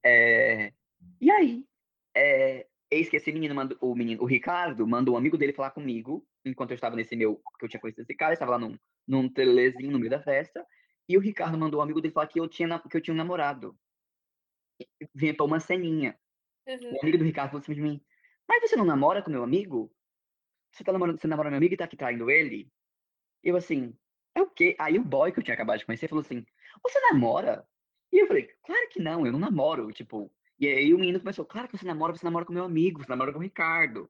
É... 0.04 0.72
E 1.20 1.30
aí, 1.30 1.64
é... 2.14 2.66
eis 2.90 3.08
que 3.08 3.16
esse 3.16 3.32
menino, 3.32 3.54
manda, 3.54 3.76
o 3.80 3.94
menino, 3.94 4.22
o 4.22 4.26
Ricardo, 4.26 4.86
mandou 4.86 5.14
um 5.14 5.18
amigo 5.18 5.36
dele 5.36 5.52
falar 5.52 5.70
comigo, 5.70 6.26
enquanto 6.44 6.70
eu 6.70 6.74
estava 6.76 6.94
nesse 6.94 7.16
meu, 7.16 7.42
que 7.58 7.64
eu 7.64 7.68
tinha 7.68 7.80
conhecido 7.80 8.02
esse 8.02 8.14
cara, 8.14 8.34
estava 8.34 8.52
lá 8.52 8.58
num, 8.58 8.78
num 9.06 9.28
telezinho 9.28 9.90
no 9.90 9.98
meio 9.98 10.10
da 10.10 10.22
festa, 10.22 10.64
e 11.08 11.16
o 11.16 11.20
Ricardo 11.20 11.58
mandou 11.58 11.80
um 11.80 11.82
amigo 11.82 12.00
dele 12.00 12.14
falar 12.14 12.28
que 12.28 12.38
eu 12.38 12.48
tinha, 12.48 12.78
que 12.78 12.96
eu 12.96 13.00
tinha 13.00 13.14
um 13.14 13.16
namorado. 13.16 13.76
Pra 15.36 15.44
uma 15.44 15.60
ceninha. 15.60 16.18
Uhum. 16.66 16.94
O 16.94 17.02
amigo 17.02 17.18
do 17.18 17.24
Ricardo 17.24 17.50
falou 17.50 17.62
assim 17.62 17.74
de 17.74 17.80
mim, 17.80 18.00
mas 18.48 18.60
você 18.62 18.76
não 18.76 18.84
namora 18.84 19.22
com 19.22 19.30
meu 19.30 19.42
amigo? 19.42 19.92
Você 20.72 20.84
tá 20.84 20.92
namorando, 20.92 21.20
você 21.20 21.26
namora 21.26 21.50
meu 21.50 21.56
amigo 21.56 21.74
e 21.74 21.76
tá 21.76 21.84
aqui 21.84 21.96
traindo 21.96 22.30
ele? 22.30 22.70
Eu 23.42 23.56
assim, 23.56 23.94
é 24.34 24.42
o 24.42 24.46
quê? 24.46 24.76
Aí 24.78 24.98
o 24.98 25.04
boy 25.04 25.32
que 25.32 25.38
eu 25.38 25.42
tinha 25.42 25.54
acabado 25.54 25.78
de 25.78 25.86
conhecer 25.86 26.08
falou 26.08 26.22
assim, 26.22 26.44
você 26.82 27.00
namora? 27.00 27.66
E 28.12 28.22
eu 28.22 28.26
falei, 28.26 28.48
claro 28.62 28.88
que 28.90 29.00
não, 29.00 29.26
eu 29.26 29.32
não 29.32 29.38
namoro, 29.38 29.90
tipo... 29.92 30.30
E 30.58 30.68
aí 30.68 30.94
o 30.94 30.98
menino 30.98 31.18
começou, 31.18 31.44
claro 31.44 31.66
que 31.66 31.76
você 31.76 31.84
namora, 31.84 32.12
você 32.12 32.24
namora 32.24 32.44
com 32.44 32.52
meu 32.52 32.64
amigo, 32.64 33.02
você 33.02 33.10
namora 33.10 33.32
com 33.32 33.38
o 33.38 33.42
Ricardo. 33.42 34.08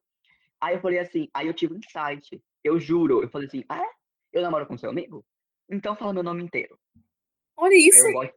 Aí 0.60 0.74
eu 0.74 0.80
falei 0.80 0.98
assim, 0.98 1.28
aí 1.32 1.46
eu 1.46 1.54
tive 1.54 1.74
um 1.74 1.78
insight, 1.78 2.42
eu 2.62 2.78
juro, 2.78 3.22
eu 3.22 3.28
falei 3.28 3.48
assim, 3.48 3.64
ah, 3.68 3.78
é? 3.78 3.88
Eu 4.32 4.42
namoro 4.42 4.66
com 4.66 4.76
seu 4.76 4.90
amigo? 4.90 5.24
Então 5.68 5.96
fala 5.96 6.12
meu 6.12 6.22
nome 6.22 6.42
inteiro. 6.42 6.78
Olha 7.56 7.74
isso! 7.74 8.06
Eu, 8.06 8.12
boy, 8.12 8.32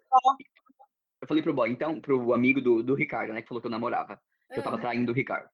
eu, 1.22 1.28
falei 1.28 1.43
pro 1.43 1.54
boy, 1.54 1.70
então, 1.70 2.00
pro 2.00 2.34
amigo 2.34 2.62
do, 2.62 2.82
do 2.82 2.96
Ricardo, 2.96 3.34
né, 3.34 3.41
que 3.41 3.48
falou 3.48 3.60
que 3.60 3.68
eu 3.68 3.72
namorava, 3.72 4.22
que 4.54 4.60
eu 4.60 4.64
tava 4.64 4.80
traindo 4.80 5.12
o 5.12 5.16
Ricardo. 5.16 5.50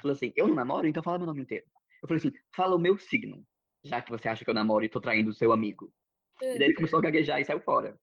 Falou 0.00 0.14
assim, 0.14 0.32
eu 0.36 0.48
não 0.48 0.54
namoro, 0.54 0.86
então 0.86 1.02
fala 1.02 1.18
meu 1.18 1.26
nome 1.26 1.42
inteiro. 1.42 1.66
Eu 2.02 2.08
falei 2.08 2.18
assim, 2.18 2.32
fala 2.54 2.76
o 2.76 2.78
meu 2.78 2.96
signo 2.96 3.44
já 3.86 4.00
que 4.02 4.10
você 4.10 4.28
acha 4.28 4.44
que 4.44 4.50
eu 4.50 4.54
namoro 4.54 4.84
e 4.84 4.88
tô 4.88 5.00
traindo 5.00 5.30
o 5.30 5.34
seu 5.34 5.52
amigo. 5.52 5.92
E 6.40 6.58
daí 6.58 6.68
ele 6.68 6.74
começou 6.74 6.98
a 6.98 7.02
gaguejar 7.02 7.40
e 7.40 7.44
saiu 7.44 7.60
fora. 7.60 7.98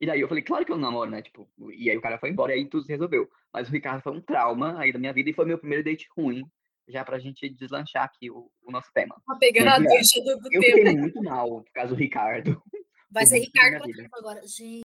E 0.00 0.06
daí 0.06 0.20
eu 0.20 0.28
falei, 0.28 0.42
claro 0.42 0.64
que 0.64 0.72
eu 0.72 0.76
não 0.76 0.90
namoro, 0.90 1.10
né? 1.10 1.22
Tipo, 1.22 1.48
e 1.72 1.90
aí 1.90 1.96
o 1.96 2.00
cara 2.00 2.18
foi 2.18 2.30
embora 2.30 2.52
e 2.52 2.58
aí 2.58 2.68
tudo 2.68 2.84
se 2.84 2.92
resolveu. 2.92 3.28
Mas 3.52 3.68
o 3.68 3.72
Ricardo 3.72 4.02
foi 4.02 4.12
um 4.12 4.20
trauma 4.20 4.78
aí 4.78 4.92
da 4.92 4.98
minha 4.98 5.12
vida 5.12 5.30
e 5.30 5.34
foi 5.34 5.44
meu 5.44 5.58
primeiro 5.58 5.84
date 5.84 6.08
ruim, 6.16 6.44
já 6.88 7.04
pra 7.04 7.18
gente 7.18 7.48
deslanchar 7.48 8.04
aqui 8.04 8.30
o, 8.30 8.50
o 8.62 8.70
nosso 8.70 8.90
tema. 8.92 9.16
Tá 9.26 9.36
pegando 9.36 9.68
a 9.68 9.78
deixa 9.78 10.20
do, 10.20 10.38
do 10.38 10.48
eu 10.52 10.60
tema. 10.60 10.78
Eu 10.78 10.86
fiquei 10.86 10.96
muito 10.96 11.22
mal 11.22 11.62
por 11.62 11.72
causa 11.72 11.94
do 11.94 11.98
Ricardo. 11.98 12.62
Vai 13.10 13.26
ser 13.26 13.38
Ricardo 13.38 13.84
agora. 14.12 14.40
Gente. 14.46 14.83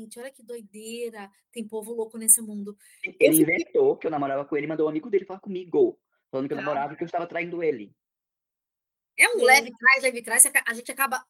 Gente, 0.00 0.18
olha 0.18 0.30
que 0.30 0.42
doideira, 0.42 1.30
tem 1.52 1.66
povo 1.66 1.92
louco 1.92 2.18
nesse 2.18 2.40
mundo. 2.40 2.76
Ele 3.02 3.12
fiquei... 3.12 3.28
inventou 3.28 3.96
que 3.96 4.06
eu 4.06 4.10
namorava 4.10 4.44
com 4.44 4.56
ele 4.56 4.66
e 4.66 4.68
mandou 4.68 4.86
um 4.86 4.90
amigo 4.90 5.10
dele 5.10 5.24
falar 5.24 5.40
comigo, 5.40 5.98
falando 6.30 6.46
que 6.46 6.54
eu 6.54 6.58
namorava 6.58 6.94
e 6.94 6.96
que 6.96 7.02
eu 7.02 7.06
estava 7.06 7.26
traindo 7.26 7.62
ele. 7.62 7.94
É 9.18 9.28
um 9.30 9.42
leve 9.42 9.72
trás, 9.74 10.02
leve 10.02 10.22
trás, 10.22 10.44
a 10.66 10.74
gente 10.74 10.92
acaba 10.92 11.24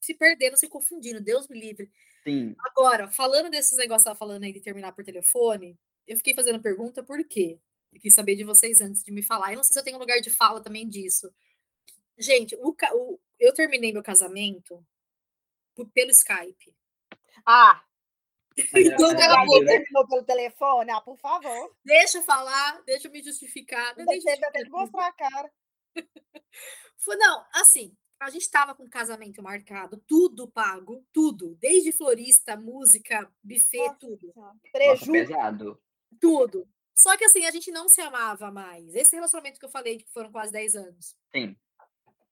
se 0.00 0.14
perdendo, 0.14 0.56
se 0.56 0.68
confundindo, 0.68 1.20
Deus 1.20 1.46
me 1.48 1.58
livre. 1.58 1.90
Sim. 2.24 2.56
Agora, 2.58 3.08
falando 3.08 3.48
desses 3.48 3.78
negócios 3.78 4.02
que 4.02 4.10
eu 4.10 4.16
falando 4.16 4.42
aí 4.42 4.52
de 4.52 4.60
terminar 4.60 4.92
por 4.92 5.04
telefone, 5.04 5.78
eu 6.06 6.16
fiquei 6.16 6.34
fazendo 6.34 6.60
pergunta 6.60 7.02
por 7.02 7.22
quê? 7.24 7.60
Eu 7.92 8.00
quis 8.00 8.14
saber 8.14 8.34
de 8.34 8.44
vocês 8.44 8.80
antes 8.80 9.04
de 9.04 9.12
me 9.12 9.22
falar. 9.22 9.52
Eu 9.52 9.56
não 9.56 9.64
sei 9.64 9.74
se 9.74 9.78
eu 9.78 9.84
tenho 9.84 9.98
lugar 9.98 10.20
de 10.20 10.30
fala 10.30 10.60
também 10.60 10.88
disso. 10.88 11.32
Gente, 12.18 12.56
o, 12.56 12.74
o, 12.94 13.20
eu 13.38 13.54
terminei 13.54 13.92
meu 13.92 14.02
casamento 14.02 14.84
por, 15.74 15.88
pelo 15.90 16.10
Skype. 16.10 16.74
Ah! 17.46 17.82
Então, 18.74 19.10
ela 19.12 19.46
terminou 19.64 20.08
pelo 20.08 20.24
telefone? 20.24 20.90
Ah, 20.90 21.00
por 21.00 21.16
favor. 21.16 21.72
Deixa 21.84 22.18
eu 22.18 22.22
falar, 22.22 22.82
deixa 22.84 23.06
eu 23.06 23.12
me 23.12 23.22
justificar. 23.22 23.96
Não 23.96 24.04
deixa 24.04 24.30
eu 24.32 24.50
ter 24.50 24.64
que 24.64 24.70
mostrar 24.70 25.06
a 25.06 25.12
cara. 25.12 25.52
Não, 27.06 27.46
assim, 27.54 27.96
a 28.20 28.30
gente 28.30 28.42
estava 28.42 28.74
com 28.74 28.88
casamento 28.88 29.40
marcado, 29.40 30.02
tudo 30.08 30.50
pago, 30.50 31.06
tudo, 31.12 31.56
desde 31.60 31.92
florista, 31.92 32.56
música, 32.56 33.30
buffet, 33.44 33.78
Nossa, 33.78 33.98
tudo. 34.00 34.34
Preju. 34.72 35.12
pesado. 35.12 35.82
Tudo. 36.20 36.68
Só 36.96 37.16
que 37.16 37.24
assim, 37.24 37.46
a 37.46 37.52
gente 37.52 37.70
não 37.70 37.88
se 37.88 38.00
amava 38.00 38.50
mais. 38.50 38.92
Esse 38.92 39.14
relacionamento 39.14 39.60
que 39.60 39.66
eu 39.66 39.70
falei, 39.70 39.98
que 39.98 40.10
foram 40.12 40.32
quase 40.32 40.50
10 40.50 40.74
anos. 40.74 41.16
Sim 41.32 41.56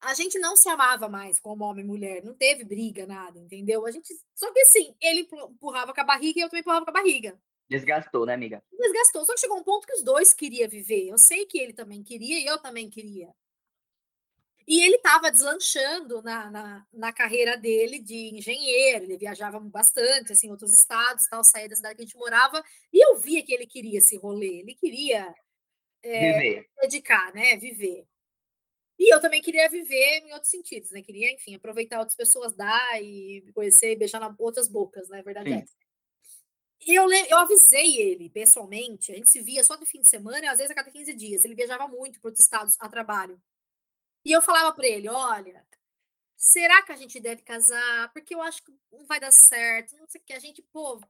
a 0.00 0.14
gente 0.14 0.38
não 0.38 0.56
se 0.56 0.68
amava 0.68 1.08
mais 1.08 1.40
como 1.40 1.64
homem 1.64 1.84
e 1.84 1.88
mulher, 1.88 2.22
não 2.22 2.34
teve 2.34 2.64
briga, 2.64 3.06
nada, 3.06 3.38
entendeu? 3.38 3.86
A 3.86 3.90
gente, 3.90 4.14
só 4.34 4.52
que 4.52 4.60
assim, 4.60 4.94
ele 5.00 5.28
empurrava 5.32 5.92
com 5.94 6.00
a 6.00 6.04
barriga 6.04 6.38
e 6.38 6.42
eu 6.42 6.48
também 6.48 6.60
empurrava 6.60 6.84
com 6.84 6.90
a 6.90 6.94
barriga. 6.94 7.38
Desgastou, 7.68 8.24
né, 8.24 8.34
amiga? 8.34 8.62
Desgastou. 8.72 9.24
Só 9.24 9.34
que 9.34 9.40
chegou 9.40 9.58
um 9.58 9.64
ponto 9.64 9.86
que 9.86 9.94
os 9.94 10.02
dois 10.02 10.32
queriam 10.32 10.68
viver. 10.68 11.08
Eu 11.08 11.18
sei 11.18 11.46
que 11.46 11.58
ele 11.58 11.72
também 11.72 12.02
queria 12.02 12.38
e 12.38 12.46
eu 12.46 12.58
também 12.58 12.88
queria. 12.88 13.28
E 14.68 14.82
ele 14.82 14.96
estava 14.96 15.30
deslanchando 15.30 16.22
na, 16.22 16.50
na, 16.50 16.86
na, 16.92 17.12
carreira 17.12 17.56
dele 17.56 18.00
de 18.00 18.34
engenheiro, 18.34 19.04
ele 19.04 19.16
viajava 19.16 19.60
bastante, 19.60 20.32
assim, 20.32 20.48
em 20.48 20.50
outros 20.50 20.72
estados, 20.72 21.24
tal, 21.28 21.44
saía 21.44 21.68
da 21.68 21.76
cidade 21.76 21.94
que 21.94 22.02
a 22.02 22.04
gente 22.04 22.18
morava, 22.18 22.64
e 22.92 22.98
eu 22.98 23.16
via 23.20 23.44
que 23.44 23.54
ele 23.54 23.64
queria 23.64 23.98
esse 23.98 24.16
rolê, 24.16 24.58
ele 24.62 24.74
queria 24.74 25.32
é, 26.02 26.32
viver. 26.32 26.68
dedicar, 26.80 27.32
né, 27.32 27.56
viver. 27.56 28.08
E 28.98 29.12
eu 29.12 29.20
também 29.20 29.42
queria 29.42 29.68
viver 29.68 30.22
em 30.24 30.32
outros 30.32 30.50
sentidos, 30.50 30.90
né? 30.90 31.02
Queria, 31.02 31.32
enfim, 31.32 31.54
aproveitar 31.54 31.98
outras 31.98 32.16
pessoas, 32.16 32.54
dar 32.54 33.02
e 33.02 33.44
conhecer 33.54 33.92
e 33.92 33.96
beijar 33.96 34.20
na 34.20 34.34
outras 34.38 34.68
bocas, 34.68 35.08
né? 35.08 35.22
Verdade 35.22 35.52
é. 35.52 35.64
E 36.86 36.94
eu, 36.94 37.10
eu 37.10 37.38
avisei 37.38 37.96
ele 38.00 38.30
pessoalmente, 38.30 39.10
a 39.10 39.16
gente 39.16 39.30
se 39.30 39.40
via 39.42 39.64
só 39.64 39.76
no 39.76 39.86
fim 39.86 40.00
de 40.00 40.08
semana 40.08 40.44
e 40.44 40.46
às 40.46 40.58
vezes 40.58 40.70
a 40.70 40.74
cada 40.74 40.90
15 40.90 41.12
dias. 41.14 41.44
Ele 41.44 41.54
viajava 41.54 41.88
muito 41.88 42.20
para 42.20 42.28
outros 42.28 42.44
estados 42.44 42.76
a 42.78 42.88
trabalho. 42.88 43.40
E 44.24 44.32
eu 44.32 44.40
falava 44.42 44.72
para 44.74 44.86
ele: 44.86 45.08
olha, 45.08 45.66
será 46.36 46.82
que 46.82 46.92
a 46.92 46.96
gente 46.96 47.20
deve 47.20 47.42
casar? 47.42 48.12
Porque 48.12 48.34
eu 48.34 48.42
acho 48.42 48.62
que 48.62 48.72
não 48.92 49.06
vai 49.06 49.20
dar 49.20 49.32
certo. 49.32 49.96
Não 49.96 50.06
sei 50.08 50.20
o 50.20 50.24
que. 50.24 50.32
A 50.32 50.38
gente, 50.38 50.62
pô, 50.72 51.00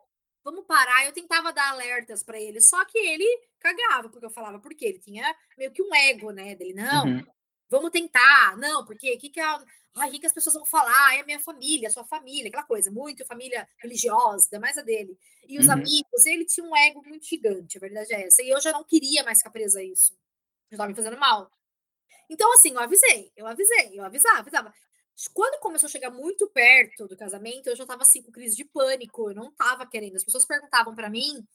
vamos 0.44 0.64
parar. 0.66 1.04
Eu 1.04 1.12
tentava 1.12 1.52
dar 1.52 1.70
alertas 1.70 2.22
para 2.22 2.40
ele, 2.40 2.60
só 2.60 2.84
que 2.84 2.98
ele 2.98 3.26
cagava, 3.58 4.08
porque 4.08 4.26
eu 4.26 4.30
falava, 4.30 4.58
porque 4.60 4.84
ele 4.84 4.98
tinha 4.98 5.36
meio 5.58 5.72
que 5.72 5.82
um 5.82 5.94
ego, 5.94 6.30
né? 6.30 6.54
Dele, 6.54 6.74
não, 6.74 7.06
uhum. 7.06 7.26
Vamos 7.68 7.90
tentar. 7.90 8.56
Não, 8.56 8.84
porque 8.84 9.14
o 9.14 9.18
que, 9.18 9.30
que, 9.30 9.40
a, 9.40 9.64
ai, 9.96 10.10
que, 10.10 10.20
que 10.20 10.26
as 10.26 10.32
pessoas 10.32 10.54
vão 10.54 10.64
falar? 10.64 11.16
É 11.16 11.20
a 11.20 11.26
minha 11.26 11.40
família, 11.40 11.88
a 11.88 11.92
sua 11.92 12.04
família, 12.04 12.48
aquela 12.48 12.62
coisa, 12.62 12.90
muito 12.90 13.24
família 13.26 13.68
religiosa, 13.78 14.46
ainda 14.46 14.60
mais 14.60 14.78
a 14.78 14.82
dele. 14.82 15.18
E 15.48 15.58
os 15.58 15.66
uhum. 15.66 15.72
amigos, 15.72 16.26
ele 16.26 16.44
tinha 16.44 16.66
um 16.66 16.76
ego 16.76 17.02
muito 17.04 17.26
gigante, 17.26 17.78
a 17.78 17.80
verdade 17.80 18.12
é 18.14 18.26
essa. 18.26 18.42
E 18.42 18.48
eu 18.48 18.60
já 18.60 18.72
não 18.72 18.84
queria 18.84 19.24
mais 19.24 19.38
ficar 19.38 19.50
presa 19.50 19.80
a 19.80 19.84
isso. 19.84 20.12
Já 20.70 20.76
estava 20.76 20.88
me 20.88 20.96
fazendo 20.96 21.18
mal. 21.18 21.50
Então, 22.28 22.52
assim, 22.54 22.70
eu 22.72 22.80
avisei, 22.80 23.32
eu 23.36 23.46
avisei, 23.46 23.90
eu 23.92 24.04
avisava, 24.04 24.40
avisava. 24.40 24.74
Quando 25.32 25.60
começou 25.60 25.86
a 25.86 25.90
chegar 25.90 26.10
muito 26.10 26.48
perto 26.48 27.08
do 27.08 27.16
casamento, 27.16 27.68
eu 27.68 27.76
já 27.76 27.84
estava 27.84 28.02
assim 28.02 28.22
com 28.22 28.30
crise 28.30 28.56
de 28.56 28.64
pânico, 28.64 29.30
eu 29.30 29.34
não 29.34 29.48
estava 29.48 29.86
querendo. 29.86 30.16
As 30.16 30.24
pessoas 30.24 30.44
perguntavam 30.44 30.94
para 30.94 31.08
mim, 31.08 31.46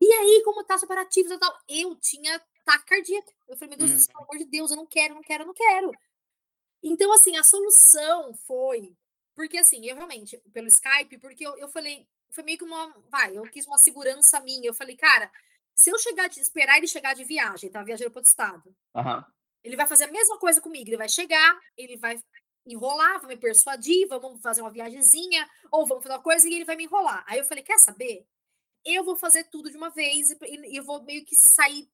e 0.00 0.12
aí, 0.12 0.42
como 0.44 0.64
tá 0.64 0.78
separativos 0.78 1.30
e 1.30 1.38
tal? 1.38 1.54
Eu 1.68 1.94
tinha 1.96 2.40
ataque 2.60 2.86
cardíaco. 2.86 3.32
Eu 3.48 3.56
falei, 3.56 3.76
meu 3.76 3.86
Deus, 3.86 4.04
hum. 4.04 4.06
pelo 4.06 4.24
amor 4.24 4.38
de 4.38 4.44
Deus, 4.46 4.70
eu 4.70 4.76
não 4.76 4.86
quero, 4.86 5.14
não 5.14 5.22
quero, 5.22 5.46
não 5.46 5.54
quero. 5.54 5.92
Então, 6.82 7.12
assim, 7.12 7.36
a 7.36 7.42
solução 7.42 8.34
foi. 8.46 8.96
Porque, 9.34 9.58
assim, 9.58 9.86
eu 9.86 9.96
realmente, 9.96 10.38
pelo 10.52 10.68
Skype, 10.68 11.18
porque 11.18 11.46
eu, 11.46 11.56
eu 11.58 11.68
falei, 11.68 12.06
foi 12.30 12.44
meio 12.44 12.58
que 12.58 12.64
uma. 12.64 12.94
Vai, 13.10 13.36
eu 13.36 13.42
quis 13.44 13.66
uma 13.66 13.78
segurança 13.78 14.40
minha. 14.40 14.68
Eu 14.68 14.74
falei, 14.74 14.96
cara, 14.96 15.30
se 15.74 15.90
eu 15.90 15.98
chegar 15.98 16.28
de 16.28 16.40
esperar 16.40 16.78
ele 16.78 16.86
chegar 16.86 17.14
de 17.14 17.24
viagem, 17.24 17.70
tá? 17.70 17.82
Viajando 17.82 18.10
para 18.10 18.20
outro 18.20 18.30
estado. 18.30 18.74
Uhum. 18.94 19.24
Ele 19.62 19.76
vai 19.76 19.86
fazer 19.86 20.04
a 20.04 20.12
mesma 20.12 20.38
coisa 20.38 20.60
comigo. 20.60 20.88
Ele 20.88 20.96
vai 20.96 21.08
chegar, 21.08 21.58
ele 21.76 21.96
vai 21.96 22.18
enrolar, 22.66 23.20
vai 23.20 23.34
me 23.34 23.36
persuadir, 23.36 24.06
vamos 24.08 24.40
fazer 24.40 24.60
uma 24.60 24.70
viagemzinha, 24.70 25.48
ou 25.70 25.86
vamos 25.86 26.02
fazer 26.02 26.14
uma 26.14 26.22
coisa 26.22 26.48
e 26.48 26.54
ele 26.54 26.64
vai 26.64 26.76
me 26.76 26.84
enrolar. 26.84 27.24
Aí 27.26 27.38
eu 27.38 27.44
falei, 27.44 27.64
quer 27.64 27.78
saber? 27.78 28.26
Eu 28.84 29.04
vou 29.04 29.16
fazer 29.16 29.44
tudo 29.44 29.70
de 29.70 29.76
uma 29.76 29.90
vez 29.90 30.30
e 30.30 30.76
eu 30.76 30.84
vou 30.84 31.02
meio 31.02 31.24
que 31.24 31.36
sair. 31.36 31.88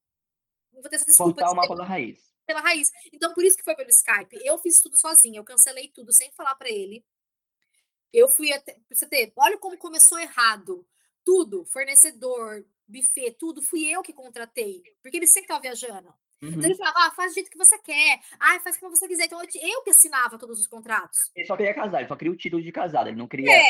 Vou 0.71 0.83
ter 0.83 0.95
essa 0.95 1.05
desculpa. 1.05 1.41
Cortar 1.41 1.51
o 1.51 1.55
mapa 1.55 1.75
da 1.75 1.83
raiz. 1.83 2.19
Pela 2.45 2.61
raiz. 2.61 2.89
Então, 3.11 3.33
por 3.33 3.43
isso 3.43 3.57
que 3.57 3.63
foi 3.63 3.75
pelo 3.75 3.89
Skype. 3.89 4.39
Eu 4.45 4.57
fiz 4.57 4.79
tudo 4.81 4.97
sozinha, 4.97 5.39
eu 5.39 5.43
cancelei 5.43 5.89
tudo 5.89 6.13
sem 6.13 6.31
falar 6.31 6.55
para 6.55 6.69
ele. 6.69 7.05
Eu 8.13 8.29
fui 8.29 8.53
até. 8.53 8.77
Você 8.89 9.05
ter, 9.07 9.33
olha 9.35 9.57
como 9.57 9.77
começou 9.77 10.17
errado. 10.17 10.87
Tudo, 11.25 11.65
fornecedor, 11.65 12.65
buffet, 12.87 13.31
tudo, 13.37 13.61
fui 13.61 13.83
eu 13.85 14.01
que 14.01 14.13
contratei. 14.13 14.81
Porque 15.01 15.17
ele 15.17 15.27
sempre 15.27 15.43
estava 15.43 15.61
viajando. 15.61 16.13
Uhum. 16.41 16.49
Então 16.49 16.63
ele 16.63 16.75
falava, 16.75 16.99
ah, 16.99 17.11
faz 17.11 17.31
do 17.31 17.35
jeito 17.35 17.49
que 17.49 17.57
você 17.57 17.77
quer, 17.79 18.19
ah, 18.39 18.59
faz 18.59 18.77
como 18.77 18.95
você 18.95 19.07
quiser. 19.07 19.25
Então 19.25 19.41
eu 19.41 19.83
que 19.83 19.89
assinava 19.89 20.37
todos 20.37 20.59
os 20.59 20.67
contratos. 20.67 21.31
Ele 21.35 21.45
só 21.45 21.57
queria 21.57 21.73
casar, 21.73 21.99
ele 21.99 22.07
só 22.07 22.15
queria 22.15 22.31
o 22.31 22.37
título 22.37 22.61
de 22.61 22.71
casado, 22.71 23.09
ele 23.09 23.17
não 23.17 23.27
queria. 23.27 23.51
É, 23.51 23.63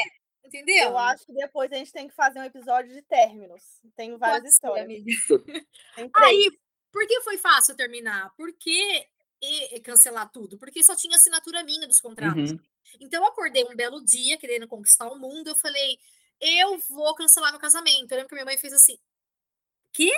entendeu? 0.47 0.89
Eu 0.89 0.97
acho 0.97 1.25
que 1.25 1.33
depois 1.33 1.71
a 1.71 1.75
gente 1.75 1.91
tem 1.91 2.07
que 2.07 2.15
fazer 2.15 2.39
um 2.39 2.43
episódio 2.43 2.93
de 2.93 3.01
términos. 3.03 3.61
Tem 3.95 4.17
várias 4.17 4.41
Pode 4.41 4.47
histórias. 4.49 5.03
Ser, 5.27 6.11
Aí, 6.15 6.51
por 6.91 7.05
que 7.07 7.21
foi 7.21 7.37
fácil 7.37 7.75
terminar? 7.75 8.33
Porque 8.35 9.07
e, 9.41 9.79
cancelar 9.81 10.31
tudo? 10.31 10.57
Porque 10.57 10.83
só 10.83 10.95
tinha 10.95 11.15
assinatura 11.15 11.63
minha 11.63 11.87
dos 11.87 12.01
contratos. 12.01 12.51
Uhum. 12.51 12.59
Então 12.99 13.21
eu 13.21 13.27
acordei 13.27 13.63
um 13.65 13.75
belo 13.75 14.03
dia, 14.03 14.37
querendo 14.37 14.67
conquistar 14.67 15.07
o 15.07 15.19
mundo, 15.19 15.49
eu 15.49 15.55
falei, 15.55 15.97
eu 16.39 16.77
vou 16.89 17.13
cancelar 17.15 17.51
meu 17.51 17.59
casamento. 17.59 18.11
Eu 18.11 18.17
lembro 18.17 18.29
que 18.29 18.35
minha 18.35 18.45
mãe 18.45 18.57
fez 18.57 18.73
assim, 18.73 18.97
quê? 19.93 20.11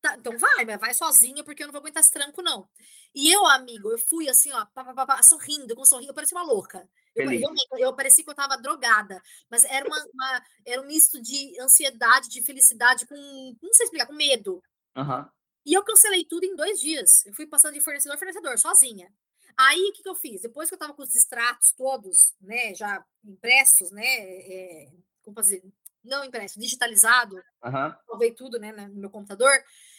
Tá, 0.00 0.16
então 0.16 0.36
vai, 0.38 0.64
mas 0.64 0.80
vai 0.80 0.94
sozinha, 0.94 1.44
porque 1.44 1.62
eu 1.62 1.66
não 1.66 1.72
vou 1.72 1.80
aguentar 1.80 2.02
esse 2.02 2.10
tranco, 2.10 2.40
não. 2.40 2.66
E 3.14 3.30
eu, 3.30 3.44
amigo, 3.46 3.90
eu 3.90 3.98
fui 3.98 4.28
assim, 4.30 4.50
ó, 4.52 4.64
pá, 4.66 4.94
pá, 4.94 5.06
pá, 5.06 5.22
sorrindo, 5.22 5.74
com 5.74 5.82
um 5.82 5.84
sorriso, 5.84 6.10
eu 6.10 6.14
parecia 6.14 6.38
uma 6.38 6.44
louca. 6.44 6.88
Eu, 7.14 7.30
eu, 7.30 7.50
eu 7.78 7.94
parecia 7.94 8.24
que 8.24 8.30
eu 8.30 8.34
tava 8.34 8.56
drogada, 8.56 9.20
mas 9.50 9.64
era, 9.64 9.86
uma, 9.86 10.02
uma, 10.14 10.44
era 10.64 10.80
um 10.80 10.86
misto 10.86 11.20
de 11.20 11.60
ansiedade, 11.60 12.30
de 12.30 12.40
felicidade, 12.42 13.06
com, 13.06 13.14
não 13.60 13.74
sei 13.74 13.84
explicar, 13.84 14.06
com 14.06 14.14
medo. 14.14 14.62
Uhum. 14.96 15.26
E 15.66 15.74
eu 15.74 15.84
cancelei 15.84 16.24
tudo 16.24 16.44
em 16.44 16.56
dois 16.56 16.80
dias. 16.80 17.26
Eu 17.26 17.34
fui 17.34 17.46
passando 17.46 17.74
de 17.74 17.80
fornecedor 17.80 18.14
a 18.14 18.18
fornecedor, 18.18 18.58
sozinha. 18.58 19.12
Aí, 19.56 19.80
o 19.90 19.92
que, 19.92 20.02
que 20.02 20.08
eu 20.08 20.14
fiz? 20.14 20.40
Depois 20.40 20.68
que 20.68 20.74
eu 20.74 20.78
tava 20.78 20.94
com 20.94 21.02
os 21.02 21.14
extratos 21.14 21.72
todos, 21.72 22.32
né, 22.40 22.74
já 22.74 23.04
impressos, 23.22 23.90
né, 23.90 24.06
é, 24.06 24.88
como 25.22 25.34
fazer, 25.34 25.62
não 26.02 26.24
impresso, 26.24 26.58
digitalizado, 26.58 27.36
uhum. 27.36 27.94
salvei 28.06 28.32
tudo, 28.32 28.58
né, 28.58 28.72
no 28.72 28.94
meu 28.94 29.10
computador, 29.10 29.52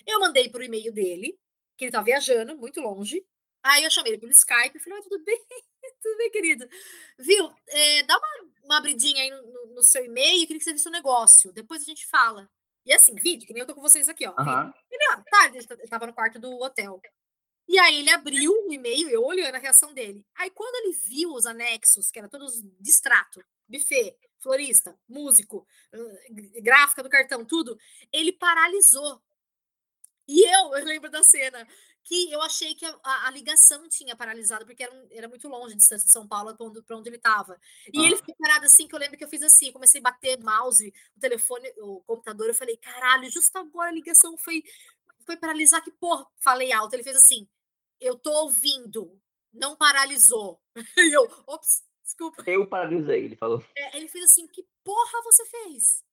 eu 0.05 0.19
mandei 0.19 0.49
pro 0.49 0.63
e-mail 0.63 0.91
dele, 0.91 1.37
que 1.77 1.85
ele 1.85 1.91
tava 1.91 2.05
viajando, 2.05 2.57
muito 2.57 2.79
longe, 2.79 3.25
aí 3.63 3.83
eu 3.83 3.91
chamei 3.91 4.13
ele 4.13 4.19
pelo 4.19 4.31
Skype 4.31 4.75
e 4.75 4.79
falei, 4.79 4.99
oi, 4.99 5.03
tudo 5.03 5.23
bem? 5.23 5.45
tudo 6.01 6.17
bem, 6.17 6.31
querido? 6.31 6.67
Viu, 7.19 7.51
é, 7.67 8.03
dá 8.03 8.17
uma, 8.17 8.51
uma 8.63 8.77
abridinha 8.77 9.23
aí 9.23 9.29
no, 9.29 9.75
no 9.75 9.83
seu 9.83 10.05
e-mail, 10.05 10.41
queria 10.47 10.57
que 10.57 10.63
você 10.63 10.73
visse 10.73 10.87
o 10.87 10.91
negócio, 10.91 11.51
depois 11.51 11.81
a 11.81 11.85
gente 11.85 12.05
fala. 12.07 12.49
E 12.85 12.93
assim, 12.93 13.13
vídeo, 13.15 13.45
que 13.45 13.53
nem 13.53 13.61
eu 13.61 13.67
tô 13.67 13.75
com 13.75 13.81
vocês 13.81 14.09
aqui, 14.09 14.27
ó. 14.27 14.31
Uhum. 14.31 14.73
Ele, 14.89 15.03
ó, 15.13 15.21
tá, 15.29 15.47
ele 15.47 15.87
tava 15.87 16.07
no 16.07 16.13
quarto 16.13 16.39
do 16.39 16.49
hotel. 16.61 16.99
E 17.67 17.79
aí 17.79 17.99
ele 17.99 18.09
abriu 18.09 18.51
o 18.51 18.73
e-mail, 18.73 19.07
eu 19.09 19.23
olhando 19.23 19.55
a 19.55 19.59
reação 19.59 19.93
dele. 19.93 20.25
Aí 20.35 20.49
quando 20.49 20.75
ele 20.75 20.97
viu 21.05 21.31
os 21.33 21.45
anexos, 21.45 22.11
que 22.11 22.19
eram 22.19 22.27
todos 22.27 22.61
distrato, 22.79 23.41
buffet, 23.67 24.17
florista, 24.39 24.97
músico, 25.07 25.65
gráfica 26.61 27.03
do 27.03 27.09
cartão, 27.09 27.45
tudo, 27.45 27.77
ele 28.11 28.33
paralisou. 28.33 29.21
E 30.31 30.45
eu, 30.45 30.73
eu 30.77 30.85
lembro 30.85 31.11
da 31.11 31.21
cena 31.23 31.67
que 32.05 32.31
eu 32.31 32.41
achei 32.41 32.73
que 32.73 32.85
a, 32.85 32.99
a, 33.03 33.27
a 33.27 33.31
ligação 33.31 33.87
tinha 33.89 34.15
paralisado, 34.15 34.65
porque 34.65 34.81
era, 34.81 35.07
era, 35.11 35.27
muito 35.27 35.45
longe 35.49 35.73
a 35.73 35.77
distância 35.77 36.05
de 36.05 36.11
São 36.13 36.25
Paulo 36.25 36.55
para 36.55 36.65
onde, 36.65 36.81
onde, 36.89 37.09
ele 37.09 37.17
estava. 37.17 37.59
E 37.93 37.99
ah. 37.99 38.05
ele 38.05 38.15
ficou 38.15 38.33
parado 38.39 38.65
assim, 38.65 38.87
que 38.87 38.95
eu 38.95 38.99
lembro 38.99 39.17
que 39.17 39.25
eu 39.25 39.27
fiz 39.27 39.43
assim, 39.43 39.73
comecei 39.73 39.99
a 39.99 40.03
bater 40.03 40.41
mouse, 40.41 40.93
o 41.17 41.19
telefone, 41.19 41.69
o 41.79 42.01
computador, 42.07 42.47
eu 42.47 42.53
falei, 42.53 42.77
caralho, 42.77 43.29
justo 43.29 43.57
agora 43.57 43.89
a 43.89 43.93
ligação 43.93 44.37
foi, 44.37 44.63
foi 45.25 45.35
paralisar, 45.35 45.83
que 45.83 45.91
porra, 45.91 46.25
falei 46.41 46.71
alto. 46.71 46.93
Ele 46.93 47.03
fez 47.03 47.17
assim, 47.17 47.45
eu 47.99 48.17
tô 48.17 48.31
ouvindo, 48.43 49.19
não 49.53 49.75
paralisou. 49.75 50.61
E 50.97 51.13
eu, 51.13 51.23
ops, 51.45 51.83
desculpa. 52.01 52.41
Eu 52.47 52.65
paralisei, 52.69 53.25
ele 53.25 53.35
falou. 53.35 53.61
É, 53.75 53.97
ele 53.97 54.07
fez 54.07 54.23
assim, 54.23 54.47
que 54.47 54.65
porra 54.81 55.21
você 55.23 55.45
fez? 55.45 56.05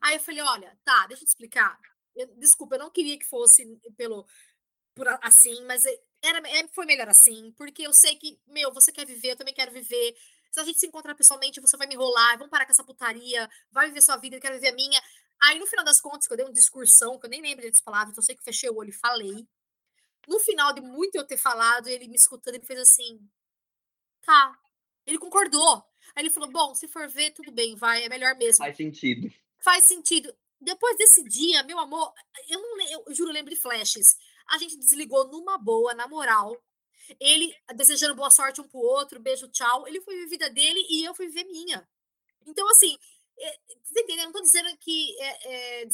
Aí 0.00 0.14
eu 0.14 0.20
falei, 0.20 0.42
olha, 0.42 0.78
tá, 0.84 1.08
deixa 1.08 1.24
eu 1.24 1.26
te 1.26 1.30
explicar. 1.30 1.76
Eu, 2.16 2.26
desculpa, 2.38 2.74
eu 2.74 2.80
não 2.80 2.90
queria 2.90 3.18
que 3.18 3.26
fosse 3.26 3.64
pelo 3.96 4.26
por 4.94 5.06
assim, 5.22 5.62
mas 5.66 5.84
é, 5.84 6.00
era, 6.22 6.38
é, 6.48 6.66
foi 6.68 6.86
melhor 6.86 7.08
assim, 7.08 7.52
porque 7.58 7.82
eu 7.82 7.92
sei 7.92 8.16
que, 8.16 8.40
meu, 8.46 8.72
você 8.72 8.90
quer 8.90 9.06
viver, 9.06 9.32
eu 9.32 9.36
também 9.36 9.52
quero 9.52 9.70
viver. 9.70 10.16
Se 10.50 10.58
a 10.58 10.64
gente 10.64 10.80
se 10.80 10.86
encontrar 10.86 11.14
pessoalmente, 11.14 11.60
você 11.60 11.76
vai 11.76 11.86
me 11.86 11.94
enrolar, 11.94 12.38
vamos 12.38 12.50
parar 12.50 12.64
com 12.64 12.72
essa 12.72 12.82
putaria, 12.82 13.48
vai 13.70 13.88
viver 13.88 14.00
sua 14.00 14.16
vida, 14.16 14.36
eu 14.36 14.40
quero 14.40 14.54
viver 14.54 14.68
a 14.68 14.74
minha. 14.74 14.98
Aí, 15.42 15.58
no 15.58 15.66
final 15.66 15.84
das 15.84 16.00
contas, 16.00 16.26
que 16.26 16.32
eu 16.32 16.36
dei 16.36 16.46
uma 16.46 16.52
discursão, 16.52 17.18
que 17.18 17.26
eu 17.26 17.30
nem 17.30 17.42
lembro 17.42 17.68
das 17.68 17.82
palavras, 17.82 18.10
então 18.12 18.22
eu 18.22 18.24
sei 18.24 18.34
que 18.34 18.40
eu 18.40 18.44
fechei 18.44 18.70
o 18.70 18.76
olho 18.76 18.88
e 18.88 18.94
falei. 18.94 19.46
No 20.26 20.40
final 20.40 20.72
de 20.72 20.80
muito 20.80 21.14
eu 21.14 21.26
ter 21.26 21.36
falado, 21.36 21.88
ele 21.88 22.08
me 22.08 22.16
escutando, 22.16 22.54
ele 22.54 22.64
fez 22.64 22.80
assim: 22.80 23.20
tá. 24.22 24.58
Ele 25.06 25.18
concordou. 25.18 25.84
Aí 26.14 26.22
ele 26.22 26.30
falou: 26.30 26.50
bom, 26.50 26.74
se 26.74 26.88
for 26.88 27.06
ver, 27.08 27.32
tudo 27.32 27.52
bem, 27.52 27.76
vai, 27.76 28.04
é 28.04 28.08
melhor 28.08 28.34
mesmo. 28.36 28.64
Faz 28.64 28.76
sentido. 28.76 29.32
Faz 29.58 29.86
sentido. 29.86 30.34
Depois 30.60 30.96
desse 30.96 31.22
dia, 31.24 31.62
meu 31.64 31.78
amor, 31.78 32.12
eu 32.48 32.60
não 32.60 32.80
eu 32.90 33.14
juro, 33.14 33.30
eu 33.30 33.34
lembro 33.34 33.54
de 33.54 33.60
flashes. 33.60 34.16
A 34.48 34.58
gente 34.58 34.78
desligou 34.78 35.28
numa 35.28 35.58
boa, 35.58 35.94
na 35.94 36.08
moral. 36.08 36.56
Ele 37.20 37.54
desejando 37.74 38.14
boa 38.14 38.30
sorte 38.30 38.60
um 38.60 38.68
pro 38.68 38.78
outro, 38.78 39.20
beijo, 39.20 39.48
tchau. 39.48 39.86
Ele 39.86 40.00
foi 40.00 40.14
viver 40.14 40.26
a 40.26 40.30
vida 40.30 40.50
dele 40.50 40.84
e 40.88 41.04
eu 41.04 41.14
fui 41.14 41.26
viver 41.26 41.44
minha. 41.44 41.86
Então, 42.46 42.68
assim, 42.70 42.96
é, 43.38 43.58
você 43.82 44.00
entendeu? 44.00 44.24
Não 44.24 44.32
tô 44.32 44.40
dizendo 44.40 44.76
que 44.78 45.14
é, 45.20 45.82
é, 45.82 45.88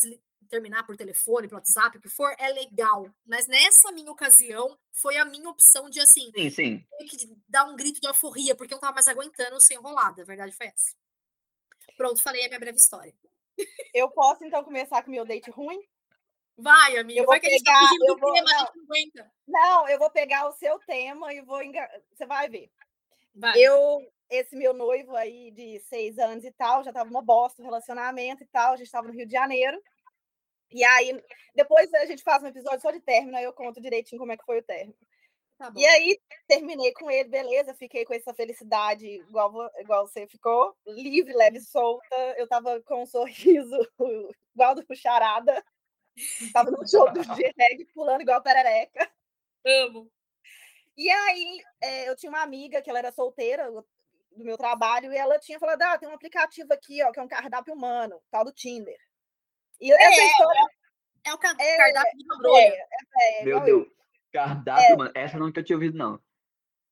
terminar 0.48 0.84
por 0.84 0.96
telefone, 0.96 1.48
por 1.48 1.56
WhatsApp, 1.56 1.96
o 1.96 2.00
que 2.00 2.08
for, 2.08 2.34
é 2.38 2.48
legal. 2.52 3.08
Mas 3.24 3.46
nessa 3.46 3.90
minha 3.90 4.12
ocasião, 4.12 4.78
foi 4.92 5.16
a 5.16 5.24
minha 5.24 5.48
opção 5.48 5.88
de, 5.88 5.98
assim, 5.98 6.30
sim, 6.36 6.50
sim. 6.50 6.86
que 7.08 7.16
dar 7.48 7.64
um 7.64 7.74
grito 7.74 8.00
de 8.00 8.06
euforia, 8.06 8.54
porque 8.54 8.74
eu 8.74 8.76
não 8.76 8.80
tava 8.82 8.94
mais 8.94 9.08
aguentando 9.08 9.60
ser 9.60 9.74
enrolada. 9.74 10.22
A 10.22 10.26
verdade 10.26 10.52
foi 10.52 10.66
essa. 10.66 10.94
Pronto, 11.96 12.22
falei 12.22 12.44
a 12.44 12.48
minha 12.48 12.60
breve 12.60 12.76
história. 12.76 13.14
Eu 13.94 14.10
posso, 14.10 14.44
então, 14.44 14.64
começar 14.64 15.02
com 15.02 15.08
o 15.08 15.12
meu 15.12 15.24
date 15.24 15.50
ruim? 15.50 15.80
Vai, 16.56 16.96
amiga. 16.96 17.20
Eu 17.20 17.24
vou 17.24 17.32
vai 17.32 17.40
tá 17.40 17.48
pegar, 17.48 17.80
tá 17.80 17.96
eu 18.06 18.18
vou, 18.18 18.32
tema, 18.32 18.50
não, 18.50 18.58
não, 18.58 18.84
aguenta. 18.84 19.32
não, 19.48 19.88
eu 19.88 19.98
vou 19.98 20.10
pegar 20.10 20.48
o 20.48 20.52
seu 20.52 20.78
tema 20.80 21.32
e 21.32 21.40
vou. 21.40 21.60
Você 22.12 22.26
vai 22.26 22.48
ver. 22.48 22.70
Vai. 23.34 23.58
Eu, 23.58 23.98
esse 24.30 24.54
meu 24.54 24.72
noivo 24.74 25.16
aí 25.16 25.50
de 25.50 25.80
seis 25.80 26.18
anos 26.18 26.44
e 26.44 26.52
tal, 26.52 26.84
já 26.84 26.92
tava 26.92 27.10
uma 27.10 27.22
bosta 27.22 27.62
o 27.62 27.64
relacionamento 27.64 28.42
e 28.42 28.46
tal, 28.46 28.74
a 28.74 28.76
gente 28.76 28.86
estava 28.86 29.08
no 29.08 29.14
Rio 29.14 29.26
de 29.26 29.32
Janeiro. 29.32 29.80
E 30.70 30.84
aí, 30.84 31.22
depois 31.54 31.92
a 31.94 32.06
gente 32.06 32.22
faz 32.22 32.42
um 32.42 32.46
episódio 32.46 32.80
só 32.80 32.90
de 32.90 33.00
término, 33.00 33.36
aí 33.36 33.44
eu 33.44 33.52
conto 33.52 33.80
direitinho 33.80 34.18
como 34.18 34.32
é 34.32 34.36
que 34.36 34.44
foi 34.44 34.58
o 34.58 34.62
término. 34.62 34.96
Tá 35.62 35.72
e 35.76 35.86
aí, 35.86 36.20
terminei 36.48 36.92
com 36.92 37.08
ele, 37.08 37.28
beleza, 37.28 37.72
fiquei 37.74 38.04
com 38.04 38.12
essa 38.12 38.34
felicidade 38.34 39.06
igual, 39.06 39.70
igual 39.78 40.08
você 40.08 40.26
ficou, 40.26 40.76
livre, 40.84 41.32
leve, 41.32 41.60
solta. 41.60 42.16
Eu 42.36 42.48
tava 42.48 42.80
com 42.82 43.04
um 43.04 43.06
sorriso 43.06 43.78
igual 44.52 44.74
do 44.74 44.84
Puxarada. 44.84 45.64
Tava 46.52 46.72
no 46.72 46.86
show 46.88 47.12
do 47.12 47.22
G-Reg, 47.36 47.84
pulando 47.94 48.22
igual 48.22 48.42
perereca. 48.42 49.08
Amo. 49.64 50.10
E 50.96 51.08
aí, 51.08 51.62
é, 51.80 52.08
eu 52.08 52.16
tinha 52.16 52.30
uma 52.30 52.42
amiga 52.42 52.82
que 52.82 52.90
ela 52.90 52.98
era 52.98 53.12
solteira 53.12 53.70
do 53.70 54.44
meu 54.44 54.58
trabalho, 54.58 55.12
e 55.12 55.16
ela 55.16 55.38
tinha 55.38 55.60
falado: 55.60 55.80
ah, 55.82 55.96
tem 55.96 56.08
um 56.08 56.14
aplicativo 56.14 56.72
aqui, 56.72 57.02
ó, 57.04 57.12
que 57.12 57.20
é 57.20 57.22
um 57.22 57.28
cardápio 57.28 57.72
humano, 57.72 58.20
tal 58.32 58.44
do 58.44 58.52
Tinder. 58.52 58.98
E 59.80 59.92
é, 59.92 60.02
essa 60.02 60.22
história. 60.22 60.60
É, 61.24 61.30
é 61.30 61.34
o 61.34 61.36
é, 61.36 61.76
cardápio 61.76 62.18
de 62.18 62.24
uma 62.24 62.60
é, 62.60 62.86
é, 63.40 63.44
Meu 63.44 63.60
Deus, 63.60 63.88
cardápio, 64.32 64.96
mano, 64.96 65.12
essa 65.14 65.36
eu 65.36 65.40
nunca 65.40 65.62
tinha 65.62 65.76
ouvido, 65.76 65.96
não. 65.96 66.20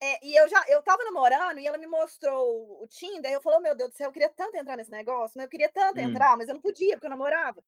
É, 0.02 0.26
e 0.26 0.34
eu 0.34 0.48
já 0.48 0.64
eu 0.68 0.82
tava 0.82 1.04
namorando 1.04 1.58
e 1.58 1.66
ela 1.66 1.76
me 1.76 1.86
mostrou 1.86 2.82
o 2.82 2.86
Tinder, 2.88 3.30
e 3.30 3.34
eu 3.34 3.42
falei, 3.42 3.60
meu 3.60 3.76
Deus 3.76 3.90
do 3.90 3.96
céu, 3.96 4.08
eu 4.08 4.12
queria 4.12 4.30
tanto 4.30 4.56
entrar 4.56 4.76
nesse 4.76 4.90
negócio, 4.90 5.36
né? 5.36 5.44
Eu 5.44 5.48
queria 5.48 5.68
tanto 5.70 5.98
hum. 5.98 6.02
entrar, 6.02 6.36
mas 6.36 6.48
eu 6.48 6.54
não 6.54 6.62
podia, 6.62 6.94
porque 6.94 7.06
eu 7.06 7.10
namorava. 7.10 7.62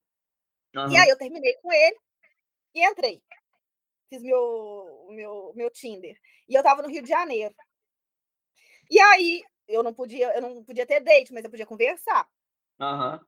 Uhum. 0.75 0.91
E 0.91 0.97
aí 0.97 1.09
eu 1.09 1.17
terminei 1.17 1.53
com 1.55 1.71
ele 1.71 1.97
e 2.73 2.83
entrei. 2.83 3.21
Fiz 4.09 4.23
meu, 4.23 5.07
meu, 5.11 5.53
meu 5.55 5.69
Tinder. 5.69 6.17
E 6.49 6.55
eu 6.55 6.63
tava 6.63 6.81
no 6.81 6.89
Rio 6.89 7.03
de 7.03 7.09
Janeiro. 7.09 7.53
E 8.89 8.99
aí 8.99 9.43
eu 9.67 9.83
não 9.83 9.93
podia, 9.93 10.33
eu 10.35 10.41
não 10.41 10.63
podia 10.63 10.85
ter 10.85 10.99
date, 10.99 11.31
mas 11.31 11.43
eu 11.43 11.51
podia 11.51 11.65
conversar. 11.65 12.27
Uhum. 12.79 13.19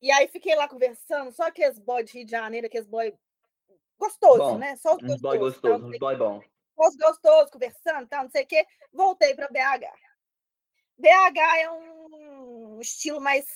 E 0.00 0.10
aí 0.10 0.28
fiquei 0.28 0.54
lá 0.54 0.68
conversando, 0.68 1.32
só 1.32 1.50
que 1.50 1.68
os 1.68 1.78
boy 1.78 2.02
de 2.02 2.12
Rio 2.14 2.24
de 2.24 2.30
Janeiro, 2.30 2.66
aqueles 2.66 2.86
boy 2.86 3.14
gostoso, 3.98 4.38
bom, 4.38 4.58
né? 4.58 4.76
Só 4.76 4.96
os 4.96 5.20
boy 5.20 5.38
gostoso, 5.38 5.86
os 5.86 5.98
boy 5.98 6.16
bom. 6.16 6.42
gostoso, 6.76 6.98
gostoso, 6.98 7.50
conversando, 7.52 8.08
tal, 8.08 8.24
não 8.24 8.30
sei 8.30 8.44
o 8.44 8.46
quê. 8.46 8.66
Voltei 8.92 9.34
para 9.34 9.48
BH. 9.48 9.92
BH 10.98 11.38
é 11.58 11.70
um 11.70 12.80
estilo 12.80 13.20
mais 13.20 13.46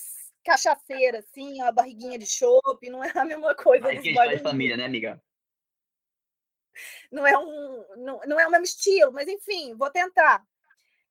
cachaceira, 0.43 1.19
assim, 1.19 1.61
uma 1.61 1.71
barriguinha 1.71 2.19
de 2.19 2.25
chope, 2.25 2.89
não 2.89 3.03
é 3.03 3.11
a 3.15 3.25
mesma 3.25 3.55
coisa. 3.55 3.85
Mas 3.85 4.01
que 4.01 4.13
faz 4.13 4.41
família, 4.41 4.75
né, 4.77 4.85
amiga? 4.85 5.21
Não 7.11 7.25
é, 7.25 7.37
um, 7.37 7.85
não, 7.97 8.19
não 8.25 8.39
é 8.39 8.47
o 8.47 8.51
mesmo 8.51 8.65
estilo, 8.65 9.11
mas 9.11 9.27
enfim, 9.27 9.75
vou 9.75 9.89
tentar. 9.89 10.43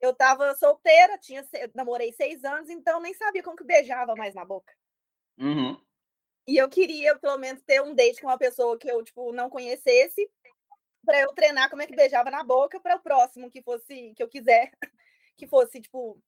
Eu 0.01 0.11
estava 0.11 0.55
solteira, 0.57 1.17
tinha, 1.19 1.47
namorei 1.75 2.13
seis 2.13 2.45
anos, 2.45 2.69
então 2.69 3.01
nem 3.01 3.15
sabia 3.15 3.43
como 3.43 3.57
que 3.57 3.65
beijava 3.65 4.17
mais 4.17 4.35
na 4.35 4.45
boca. 4.45 4.73
Uhum. 5.39 5.81
E 6.47 6.57
eu 6.57 6.69
queria, 6.69 7.17
pelo 7.19 7.39
menos, 7.39 7.63
ter 7.63 7.81
um 7.83 7.95
date 7.95 8.21
com 8.21 8.27
uma 8.27 8.39
pessoa 8.39 8.77
que 8.77 8.91
eu, 8.91 9.03
tipo, 9.03 9.33
não 9.33 9.49
conhecesse, 9.49 10.29
para 11.05 11.21
eu 11.21 11.33
treinar 11.33 11.71
como 11.71 11.83
é 11.83 11.87
que 11.87 11.95
beijava 11.95 12.31
na 12.31 12.43
boca 12.43 12.81
para 12.81 12.97
o 12.97 13.01
próximo 13.01 13.51
que 13.51 13.63
fosse, 13.63 14.13
que 14.15 14.23
eu 14.23 14.29
quiser, 14.29 14.73
que 15.37 15.47
fosse, 15.47 15.81
tipo, 15.81 16.21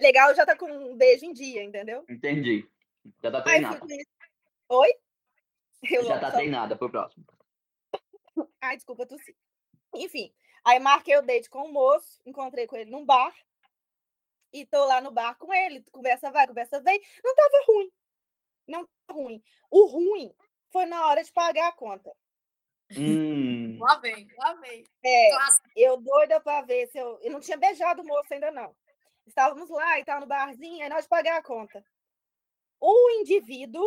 legal 0.00 0.34
já 0.34 0.44
tá 0.44 0.56
com 0.56 0.70
um 0.70 0.96
beijo 0.96 1.24
em 1.24 1.32
dia, 1.32 1.62
entendeu? 1.62 2.04
Entendi. 2.08 2.68
Já 3.22 3.30
tá 3.30 3.42
treinada. 3.42 3.80
Oi? 4.68 4.94
Eu 5.90 6.04
já 6.04 6.18
tá 6.18 6.30
só... 6.30 6.36
treinada 6.36 6.76
pro 6.76 6.90
próximo. 6.90 7.24
Ai, 8.60 8.76
desculpa, 8.76 9.06
tossi. 9.06 9.36
Enfim, 9.94 10.34
aí 10.64 10.78
marquei 10.78 11.16
o 11.16 11.22
date 11.22 11.48
com 11.48 11.62
o 11.62 11.72
moço, 11.72 12.20
encontrei 12.26 12.66
com 12.66 12.76
ele 12.76 12.90
num 12.90 13.04
bar, 13.04 13.34
e 14.52 14.66
tô 14.66 14.84
lá 14.84 15.00
no 15.00 15.10
bar 15.10 15.36
com 15.36 15.52
ele, 15.52 15.84
conversa 15.90 16.30
vai, 16.30 16.46
conversa 16.46 16.80
vem. 16.80 17.00
Não 17.24 17.34
tava 17.34 17.64
ruim. 17.66 17.90
Não 18.66 18.88
ruim. 19.10 19.42
O 19.70 19.86
ruim 19.86 20.34
foi 20.70 20.86
na 20.86 21.06
hora 21.06 21.22
de 21.22 21.32
pagar 21.32 21.68
a 21.68 21.72
conta. 21.72 22.14
Hum. 22.96 23.78
Lá 23.78 23.96
vem, 23.96 24.26
lá 24.38 24.54
vem. 24.54 24.84
É, 25.04 25.30
eu 25.76 25.98
doida 25.98 26.40
para 26.40 26.62
ver 26.62 26.86
se 26.88 26.98
eu. 26.98 27.18
Eu 27.20 27.32
não 27.32 27.40
tinha 27.40 27.56
beijado 27.56 28.02
o 28.02 28.06
moço 28.06 28.32
ainda, 28.32 28.50
não. 28.50 28.74
Estávamos 29.26 29.68
lá 29.68 29.98
e 29.98 30.04
tal, 30.04 30.20
no 30.20 30.26
barzinho, 30.26 30.82
aí 30.82 30.88
nós 30.88 31.04
de 31.04 31.08
pagar 31.08 31.36
a 31.36 31.42
conta. 31.42 31.84
O 32.80 33.10
indivíduo, 33.20 33.84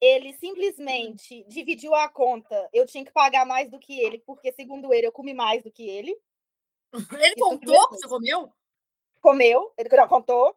ele 0.00 0.32
simplesmente 0.34 1.44
dividiu 1.44 1.94
a 1.94 2.08
conta. 2.08 2.68
Eu 2.72 2.84
tinha 2.84 3.04
que 3.04 3.12
pagar 3.12 3.46
mais 3.46 3.70
do 3.70 3.78
que 3.78 4.00
ele, 4.00 4.18
porque, 4.26 4.52
segundo 4.52 4.92
ele, 4.92 5.06
eu 5.06 5.12
comi 5.12 5.32
mais 5.32 5.62
do 5.62 5.70
que 5.70 5.88
ele. 5.88 6.18
Ele 7.26 7.36
contou 7.36 7.88
que 7.88 7.96
você 7.96 8.06
comeu? 8.06 8.52
Comeu, 9.22 9.72
ele 9.78 9.88
não, 9.88 10.06
contou. 10.06 10.54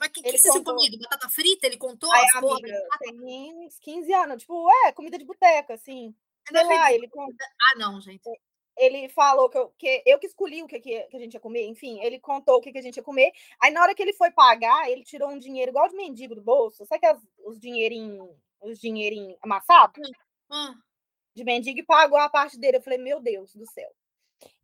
Mas 0.00 0.08
o 0.08 0.12
que, 0.12 0.22
que 0.22 0.38
você 0.38 0.50
tinha 0.50 0.64
comido? 0.64 0.98
Batata 0.98 1.28
frita? 1.28 1.66
Ele 1.66 1.76
contou? 1.76 2.10
Ai, 2.10 2.24
amiga, 2.34 2.88
tem 2.98 3.54
uns 3.66 3.78
15 3.78 4.12
anos. 4.14 4.40
Tipo, 4.40 4.68
é, 4.86 4.92
comida 4.92 5.18
de 5.18 5.24
boteca, 5.24 5.74
assim. 5.74 6.14
Sei 6.48 6.64
lá, 6.64 6.92
ele 6.92 7.06
contou. 7.08 7.46
Ah, 7.70 7.78
não, 7.78 8.00
gente 8.00 8.28
ele 8.78 9.10
falou 9.10 9.50
que 9.50 9.58
eu 9.58 9.68
que, 9.76 10.02
eu 10.06 10.18
que 10.18 10.26
escolhi 10.26 10.62
o 10.62 10.66
que, 10.66 10.80
que, 10.80 11.06
a 11.12 11.18
gente 11.18 11.34
ia 11.34 11.40
comer, 11.40 11.66
enfim, 11.66 12.00
ele 12.00 12.18
contou 12.18 12.56
o 12.56 12.60
que, 12.62 12.72
que 12.72 12.78
a 12.78 12.82
gente 12.82 12.96
ia 12.96 13.02
comer. 13.02 13.30
Aí 13.60 13.70
na 13.70 13.82
hora 13.82 13.94
que 13.94 14.02
ele 14.02 14.14
foi 14.14 14.30
pagar, 14.30 14.90
ele 14.90 15.04
tirou 15.04 15.28
um 15.28 15.38
dinheiro 15.38 15.70
igual 15.70 15.86
de 15.86 15.94
mendigo 15.94 16.34
do 16.34 16.40
bolso, 16.40 16.86
sabe 16.86 17.00
que 17.00 17.06
as, 17.06 17.20
os 17.44 17.60
dinheirinhos 17.60 18.30
os 18.60 18.78
dinheirinho 18.78 19.36
amassados? 19.42 20.08
Hum. 20.50 20.74
De 21.34 21.44
mendigo 21.44 21.78
e 21.78 21.84
pagou 21.84 22.18
a 22.18 22.28
parte 22.28 22.58
dele. 22.58 22.76
Eu 22.76 22.82
falei, 22.82 22.98
meu 22.98 23.20
Deus 23.20 23.54
do 23.54 23.66
céu. 23.66 23.90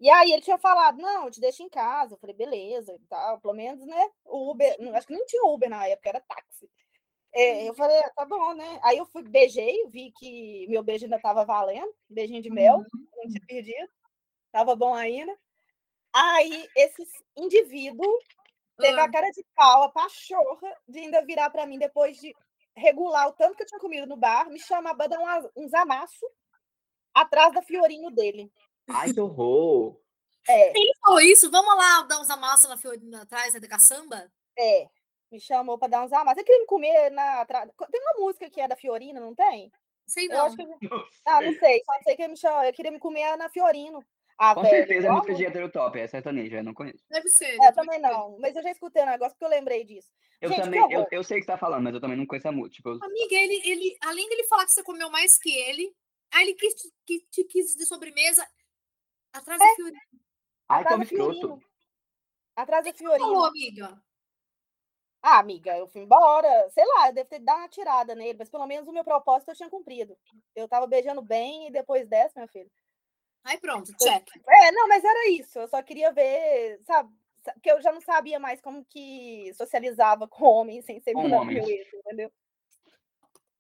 E 0.00 0.08
aí 0.10 0.32
ele 0.32 0.42
tinha 0.42 0.58
falado, 0.58 0.98
não, 0.98 1.24
eu 1.24 1.30
te 1.30 1.40
deixo 1.40 1.62
em 1.62 1.68
casa. 1.68 2.14
Eu 2.14 2.18
falei, 2.18 2.34
beleza 2.34 2.94
e 2.94 3.06
tal. 3.06 3.40
Pelo 3.40 3.54
menos, 3.54 3.84
né? 3.84 4.10
Uber, 4.24 4.76
acho 4.94 5.06
que 5.06 5.14
não 5.14 5.26
tinha 5.26 5.44
Uber 5.44 5.68
na 5.68 5.86
época, 5.86 6.08
era 6.08 6.20
táxi. 6.20 6.70
É, 7.32 7.68
eu 7.68 7.74
falei, 7.74 7.98
ah, 7.98 8.10
tá 8.16 8.24
bom, 8.24 8.54
né? 8.54 8.80
Aí 8.82 8.96
eu 8.96 9.06
fui, 9.06 9.22
beijei, 9.22 9.86
vi 9.88 10.10
que 10.18 10.66
meu 10.68 10.82
beijo 10.82 11.04
ainda 11.04 11.16
estava 11.16 11.44
valendo, 11.44 11.94
beijinho 12.08 12.40
de 12.40 12.50
mel, 12.50 12.76
uhum. 12.76 12.86
não 13.16 13.28
tinha 13.28 13.46
perdido. 13.46 13.88
Tava 14.50 14.74
bom 14.74 14.94
ainda. 14.94 15.36
Aí, 16.14 16.66
esse 16.74 17.06
indivíduo 17.36 18.06
teve 18.78 18.98
a 18.98 19.04
ah. 19.04 19.10
cara 19.10 19.28
de 19.30 19.44
pau, 19.54 19.82
a 19.82 19.90
pachorra, 19.90 20.74
de 20.88 21.00
ainda 21.00 21.24
virar 21.26 21.50
para 21.50 21.66
mim 21.66 21.78
depois 21.78 22.16
de 22.16 22.34
regular 22.74 23.28
o 23.28 23.32
tanto 23.32 23.54
que 23.54 23.62
eu 23.62 23.66
tinha 23.66 23.80
comido 23.80 24.06
no 24.06 24.16
bar, 24.16 24.48
me 24.48 24.58
chamar 24.58 24.94
para 24.94 25.08
dar 25.08 25.20
um, 25.20 25.64
uns 25.64 25.74
amassos 25.74 26.30
atrás 27.12 27.52
da 27.52 27.62
Fiorinho 27.62 28.10
dele. 28.10 28.50
Ai, 28.88 29.12
que 29.12 29.20
horror! 29.20 30.00
É. 30.48 30.70
Ele 30.70 30.92
falou 31.00 31.20
isso? 31.20 31.50
Vamos 31.50 31.76
lá 31.76 32.02
dar 32.02 32.20
uns 32.20 32.30
amassos 32.30 32.68
na 32.68 32.76
Fiorinho 32.76 33.20
atrás 33.20 33.52
da 33.52 33.68
caçamba? 33.68 34.30
É, 34.56 34.88
me 35.30 35.40
chamou 35.40 35.78
para 35.78 35.88
dar 35.88 36.04
uns 36.04 36.12
amassos. 36.12 36.38
Ele 36.38 36.46
queria 36.46 36.60
me 36.60 36.66
comer 36.66 37.10
na. 37.10 37.44
Tem 37.44 38.00
uma 38.00 38.24
música 38.24 38.48
que 38.48 38.60
é 38.60 38.68
da 38.68 38.76
Fiorina, 38.76 39.20
não 39.20 39.34
tem? 39.34 39.70
Sei 40.06 40.28
não. 40.28 40.46
Eu 40.46 40.56
que... 40.56 40.64
Ah, 41.26 41.42
não 41.42 41.52
sei. 41.54 41.82
Só 41.84 41.92
sei 42.04 42.16
que 42.16 42.22
ele 42.22 42.32
me 42.32 42.36
chamou. 42.36 42.62
Eu 42.62 42.72
queria 42.72 42.92
me 42.92 42.98
comer 42.98 43.36
na 43.36 43.48
Fiorino. 43.48 44.04
Ah, 44.38 44.54
Com 44.54 44.62
velho, 44.62 44.76
certeza 44.76 45.08
é 45.08 45.10
música 45.10 45.34
de 45.34 45.44
heterotop, 45.46 45.98
é 45.98 46.06
sertaneja, 46.06 46.58
eu 46.58 46.64
não 46.64 46.74
conheço. 46.74 47.02
Deve 47.10 47.26
ser. 47.28 47.56
É, 47.62 47.72
também 47.72 47.98
não, 47.98 48.36
mas 48.38 48.54
eu 48.54 48.62
já 48.62 48.70
escutei 48.70 49.02
um 49.02 49.06
negócio 49.06 49.36
que 49.36 49.42
eu 49.42 49.48
lembrei 49.48 49.82
disso. 49.82 50.10
Eu 50.42 50.50
Gente, 50.50 50.60
também, 50.60 50.92
eu, 50.92 51.06
eu 51.10 51.24
sei 51.24 51.38
o 51.38 51.40
que 51.40 51.46
você 51.46 51.52
tá 51.52 51.56
falando, 51.56 51.84
mas 51.84 51.94
eu 51.94 52.00
também 52.02 52.18
não 52.18 52.26
conheço 52.26 52.46
a 52.46 52.52
música. 52.52 52.76
Tipo... 52.76 53.02
Amiga, 53.02 53.34
ele, 53.34 53.62
ele, 53.64 53.96
além 54.02 54.28
dele 54.28 54.44
falar 54.44 54.66
que 54.66 54.72
você 54.72 54.82
comeu 54.82 55.08
mais 55.08 55.38
que 55.38 55.50
ele, 55.50 55.90
aí 56.34 56.42
ele 56.42 56.54
quis, 56.54 56.74
que, 57.06 57.20
te 57.30 57.44
quis 57.44 57.74
de 57.74 57.86
sobremesa 57.86 58.46
atrás 59.38 59.60
é. 59.60 59.64
da 59.64 59.74
Fiorino. 59.74 60.00
Ai, 60.68 60.84
como 60.84 61.02
escroto. 61.02 61.60
Atrás 62.56 62.84
da 62.84 62.92
Fiorino. 62.92 63.26
falou, 63.26 63.44
amiga? 63.44 64.02
Ah, 65.22 65.38
amiga, 65.38 65.76
eu 65.76 65.88
fui 65.88 66.02
embora. 66.02 66.70
Sei 66.70 66.84
lá, 66.84 67.08
eu 67.08 67.14
devo 67.14 67.28
ter 67.28 67.40
dado 67.40 67.58
uma 67.58 67.68
tirada 67.68 68.14
nele, 68.14 68.38
mas 68.38 68.48
pelo 68.48 68.66
menos 68.66 68.88
o 68.88 68.92
meu 68.92 69.04
propósito 69.04 69.50
eu 69.50 69.56
tinha 69.56 69.68
cumprido. 69.68 70.16
Eu 70.54 70.68
tava 70.68 70.86
beijando 70.86 71.20
bem 71.20 71.66
e 71.66 71.72
depois 71.72 72.08
dessa, 72.08 72.38
meu 72.38 72.48
filho. 72.48 72.70
Aí 73.44 73.58
pronto, 73.58 73.92
check. 73.96 74.28
É, 74.48 74.72
não, 74.72 74.88
mas 74.88 75.04
era 75.04 75.28
isso. 75.30 75.58
Eu 75.58 75.68
só 75.68 75.82
queria 75.82 76.12
ver, 76.12 76.80
sabe? 76.84 77.10
Porque 77.54 77.70
eu 77.70 77.80
já 77.80 77.92
não 77.92 78.00
sabia 78.00 78.38
mais 78.40 78.60
como 78.60 78.84
que 78.84 79.52
socializava 79.54 80.26
com 80.26 80.44
homens 80.44 80.84
sem 80.84 81.00
ser 81.00 81.12
com 81.12 81.30
homens. 81.30 81.64
entendeu? 81.94 82.32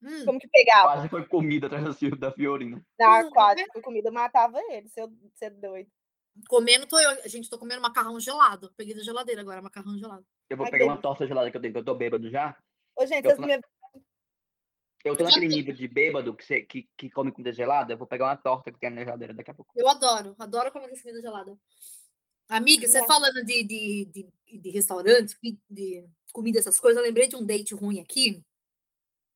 Hum. 0.02 0.24
Como 0.24 0.38
que 0.38 0.48
pegava. 0.48 0.92
Quase 0.92 1.08
foi 1.08 1.26
comida 1.26 1.66
atrás 1.66 1.84
da 2.18 2.32
Fiorina. 2.32 2.84
Ah, 3.00 3.20
hum, 3.20 3.30
quase 3.30 3.64
foi 3.72 3.82
comida, 3.82 4.10
matava 4.10 4.58
ele, 4.70 4.88
seu, 4.88 5.10
seu 5.34 5.50
doido. 5.50 5.90
Comendo 6.48 6.86
tô 6.86 6.98
eu, 6.98 7.10
a 7.24 7.28
gente 7.28 7.48
tô 7.48 7.58
comendo 7.58 7.80
macarrão 7.80 8.20
gelado. 8.20 8.72
Peguei 8.76 8.94
da 8.94 9.02
geladeira 9.02 9.40
agora, 9.40 9.62
macarrão 9.62 9.98
gelado. 9.98 10.24
Eu 10.50 10.56
vou 10.56 10.66
Ai, 10.66 10.70
pegar 10.70 10.84
uma 10.84 11.00
torta 11.00 11.26
gelada 11.26 11.50
que 11.50 11.56
eu 11.56 11.60
tenho, 11.60 11.72
que 11.72 11.78
eu 11.78 11.84
tô 11.84 11.94
bêbado 11.94 12.28
já. 12.30 12.56
Ô, 12.94 13.06
gente, 13.06 13.26
eu, 13.26 13.36
tô, 13.36 13.42
na... 13.42 13.58
eu 15.04 15.16
tô 15.16 15.24
naquele 15.24 15.48
nível 15.48 15.74
de 15.74 15.88
bêbado 15.88 16.34
que, 16.34 16.44
você, 16.44 16.60
que, 16.60 16.88
que 16.96 17.10
come 17.10 17.32
comida 17.32 17.52
gelada, 17.52 17.92
eu 17.92 17.98
vou 17.98 18.06
pegar 18.06 18.26
uma 18.26 18.36
torta 18.36 18.70
que 18.70 18.78
tem 18.78 18.90
na 18.90 19.02
geladeira 19.02 19.32
daqui 19.32 19.50
a 19.50 19.54
pouco. 19.54 19.72
Eu 19.74 19.88
adoro, 19.88 20.36
adoro 20.38 20.70
comer 20.70 20.88
comida 20.88 21.20
gelada. 21.20 21.58
Amiga, 22.48 22.86
você 22.86 23.04
falando 23.06 23.44
de, 23.44 23.64
de, 23.64 24.04
de, 24.04 24.58
de 24.58 24.70
restaurante, 24.70 25.36
de 25.68 26.06
comida, 26.32 26.58
essas 26.58 26.78
coisas, 26.78 26.98
eu 26.98 27.06
lembrei 27.06 27.26
de 27.26 27.34
um 27.34 27.44
date 27.44 27.74
ruim 27.74 27.98
aqui, 27.98 28.44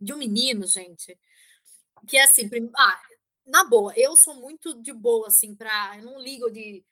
de 0.01 0.13
um 0.15 0.17
menino, 0.17 0.67
gente, 0.67 1.19
que 2.07 2.17
é 2.17 2.25
assim, 2.25 2.49
prim... 2.49 2.71
ah, 2.77 3.01
na 3.47 3.65
boa, 3.65 3.93
eu 3.97 4.17
sou 4.17 4.35
muito 4.35 4.81
de 4.83 4.93
boa, 4.93 5.29
assim, 5.29 5.55
pra. 5.55 5.97
Eu 5.97 6.05
não 6.05 6.21
ligo 6.21 6.51
de 6.51 6.85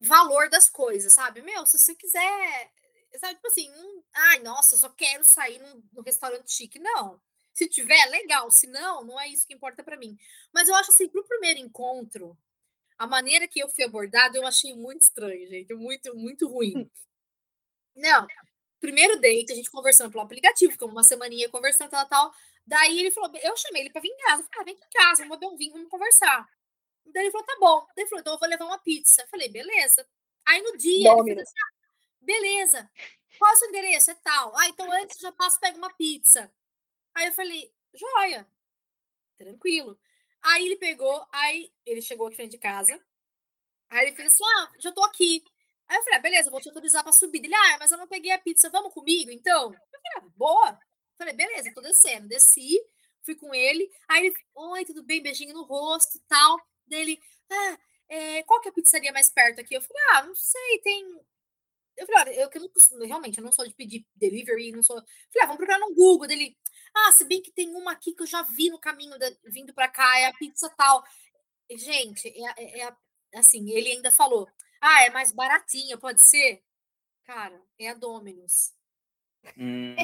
valor 0.00 0.48
das 0.50 0.68
coisas, 0.68 1.14
sabe? 1.14 1.42
Meu, 1.42 1.66
se 1.66 1.78
você 1.78 1.94
quiser. 1.94 2.70
Sabe, 3.18 3.34
tipo 3.36 3.48
assim, 3.48 3.72
ai, 4.14 4.38
nossa, 4.40 4.76
só 4.76 4.90
quero 4.90 5.24
sair 5.24 5.58
num, 5.60 5.82
num 5.92 6.02
restaurante 6.02 6.52
chique. 6.52 6.78
Não. 6.78 7.20
Se 7.54 7.66
tiver, 7.68 8.04
legal. 8.06 8.50
Se 8.50 8.66
não, 8.66 9.02
não 9.02 9.18
é 9.18 9.28
isso 9.28 9.46
que 9.46 9.54
importa 9.54 9.82
para 9.82 9.96
mim. 9.96 10.16
Mas 10.52 10.68
eu 10.68 10.74
acho 10.74 10.90
assim, 10.90 11.08
pro 11.08 11.26
primeiro 11.26 11.58
encontro, 11.58 12.36
a 12.98 13.06
maneira 13.06 13.48
que 13.48 13.60
eu 13.60 13.68
fui 13.68 13.84
abordada, 13.84 14.36
eu 14.36 14.46
achei 14.46 14.74
muito 14.74 15.02
estranho, 15.02 15.48
gente. 15.48 15.74
Muito, 15.74 16.14
muito 16.14 16.46
ruim. 16.48 16.90
Não. 17.96 18.26
Primeiro 18.80 19.20
date, 19.20 19.52
a 19.52 19.56
gente 19.56 19.70
conversando 19.70 20.10
pelo 20.10 20.22
aplicativo, 20.22 20.72
ficamos 20.72 20.94
uma 20.94 21.02
semaninha 21.02 21.48
conversando, 21.48 21.90
tal, 21.90 22.06
tal. 22.06 22.32
Daí 22.66 22.98
ele 22.98 23.10
falou, 23.10 23.30
eu 23.42 23.56
chamei 23.56 23.82
ele 23.82 23.90
para 23.90 24.00
vir 24.00 24.10
em 24.10 24.16
casa. 24.18 24.42
Eu 24.42 24.46
falei, 24.46 24.60
ah, 24.60 24.64
vem 24.64 24.74
aqui 24.74 24.84
em 24.84 24.98
casa, 24.98 25.22
vamos 25.22 25.38
beber 25.38 25.52
um 25.52 25.56
vinho, 25.56 25.72
vamos 25.72 25.88
conversar. 25.88 26.48
Daí 27.06 27.24
ele 27.24 27.30
falou, 27.32 27.46
tá 27.46 27.56
bom. 27.58 27.86
Daí 27.96 28.02
ele 28.02 28.08
falou, 28.08 28.20
então 28.20 28.32
eu 28.34 28.38
vou 28.38 28.48
levar 28.48 28.64
uma 28.66 28.78
pizza. 28.78 29.22
Eu 29.22 29.28
falei, 29.28 29.48
beleza. 29.48 30.06
Aí 30.46 30.62
no 30.62 30.76
dia, 30.76 31.10
ele 31.10 31.16
falou 31.16 31.40
assim, 31.40 31.58
ah, 31.58 31.72
beleza. 32.20 32.90
Qual 33.38 33.50
é 33.50 33.54
o 33.54 33.56
seu 33.56 33.68
endereço? 33.68 34.10
É 34.10 34.14
tal. 34.14 34.56
Ah, 34.56 34.68
então 34.68 34.90
antes 34.92 35.16
eu 35.16 35.22
já 35.22 35.32
passo 35.32 35.60
pega 35.60 35.76
uma 35.78 35.92
pizza. 35.94 36.52
Aí 37.14 37.26
eu 37.26 37.32
falei, 37.32 37.72
joia. 37.94 38.46
Tranquilo. 39.36 39.98
Aí 40.42 40.66
ele 40.66 40.76
pegou, 40.76 41.26
aí 41.32 41.72
ele 41.84 42.02
chegou 42.02 42.26
aqui 42.26 42.36
frente 42.36 42.52
de 42.52 42.58
casa. 42.58 43.00
Aí 43.90 44.06
ele 44.06 44.16
fez 44.16 44.32
assim, 44.32 44.44
ah, 44.44 44.72
já 44.78 44.92
tô 44.92 45.02
aqui. 45.04 45.42
Aí 45.88 45.96
eu 45.96 46.02
falei, 46.04 46.18
ah, 46.18 46.22
beleza, 46.22 46.50
vou 46.50 46.60
te 46.60 46.68
autorizar 46.68 47.02
pra 47.02 47.12
subir. 47.12 47.44
Ele, 47.44 47.54
ah, 47.54 47.76
mas 47.80 47.90
eu 47.90 47.98
não 47.98 48.06
peguei 48.06 48.30
a 48.30 48.38
pizza, 48.38 48.68
vamos 48.70 48.92
comigo, 48.92 49.30
então? 49.30 49.72
Eu 49.72 50.00
falei, 50.00 50.12
ah, 50.16 50.32
boa. 50.36 50.70
Eu 50.70 51.16
falei, 51.16 51.34
beleza, 51.34 51.72
tô 51.74 51.80
descendo. 51.80 52.28
Desci, 52.28 52.78
fui 53.24 53.34
com 53.34 53.54
ele. 53.54 53.90
Aí 54.08 54.26
ele, 54.26 54.34
oi, 54.54 54.84
tudo 54.84 55.02
bem? 55.02 55.22
Beijinho 55.22 55.54
no 55.54 55.64
rosto, 55.64 56.20
tal 56.28 56.58
dele, 56.88 57.20
ah, 57.50 57.78
é, 58.08 58.42
qual 58.44 58.60
que 58.60 58.68
é 58.68 58.70
a 58.70 58.74
pizzaria 58.74 59.12
mais 59.12 59.30
perto 59.30 59.60
aqui? 59.60 59.74
Eu 59.74 59.82
falei, 59.82 60.02
ah, 60.14 60.22
não 60.24 60.34
sei, 60.34 60.80
tem. 60.82 61.04
Eu 61.96 62.06
falei, 62.06 62.22
olha, 62.22 62.42
eu 62.42 62.50
que 62.50 62.58
não 62.58 62.68
costumo, 62.68 63.04
realmente, 63.04 63.38
eu 63.38 63.44
não 63.44 63.52
sou 63.52 63.66
de 63.66 63.74
pedir 63.74 64.06
delivery, 64.14 64.72
não 64.72 64.82
sou. 64.82 64.96
Eu 64.96 65.02
falei, 65.02 65.42
ah, 65.42 65.46
vamos 65.46 65.58
procurar 65.58 65.78
no 65.78 65.94
Google 65.94 66.26
dele. 66.26 66.56
Ah, 66.94 67.12
se 67.12 67.24
bem 67.24 67.42
que 67.42 67.50
tem 67.52 67.74
uma 67.74 67.92
aqui 67.92 68.12
que 68.12 68.22
eu 68.22 68.26
já 68.26 68.42
vi 68.42 68.70
no 68.70 68.78
caminho 68.78 69.14
vindo 69.44 69.74
para 69.74 69.88
cá, 69.88 70.18
é 70.18 70.26
a 70.26 70.32
pizza 70.34 70.68
tal. 70.70 71.04
Gente, 71.70 72.28
é, 72.28 72.80
é, 72.82 72.88
é 73.32 73.38
assim, 73.38 73.70
ele 73.70 73.92
ainda 73.92 74.10
falou: 74.10 74.48
ah, 74.80 75.04
é 75.04 75.10
mais 75.10 75.32
baratinha, 75.32 75.98
pode 75.98 76.22
ser? 76.22 76.62
Cara, 77.24 77.60
é 77.78 77.88
a 77.90 77.94
Dominus. 77.94 78.72
Hum, 79.56 79.94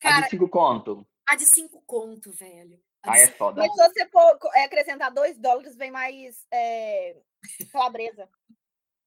Cara, 0.00 0.18
a 0.18 0.20
de 0.22 0.30
cinco 0.30 0.48
conto. 0.48 1.06
A 1.28 1.36
de 1.36 1.46
cinco 1.46 1.82
conto, 1.86 2.32
velho. 2.32 2.80
Ah, 3.02 3.18
é 3.18 3.28
foda. 3.28 3.60
Mas 3.60 3.72
se 3.72 3.76
você 3.76 4.08
for 4.08 4.38
é, 4.54 4.64
acrescentar 4.64 5.12
dois 5.12 5.38
dólares, 5.38 5.76
vem 5.76 5.90
mais 5.90 6.46
é, 6.52 7.16
calabresa. 7.72 8.28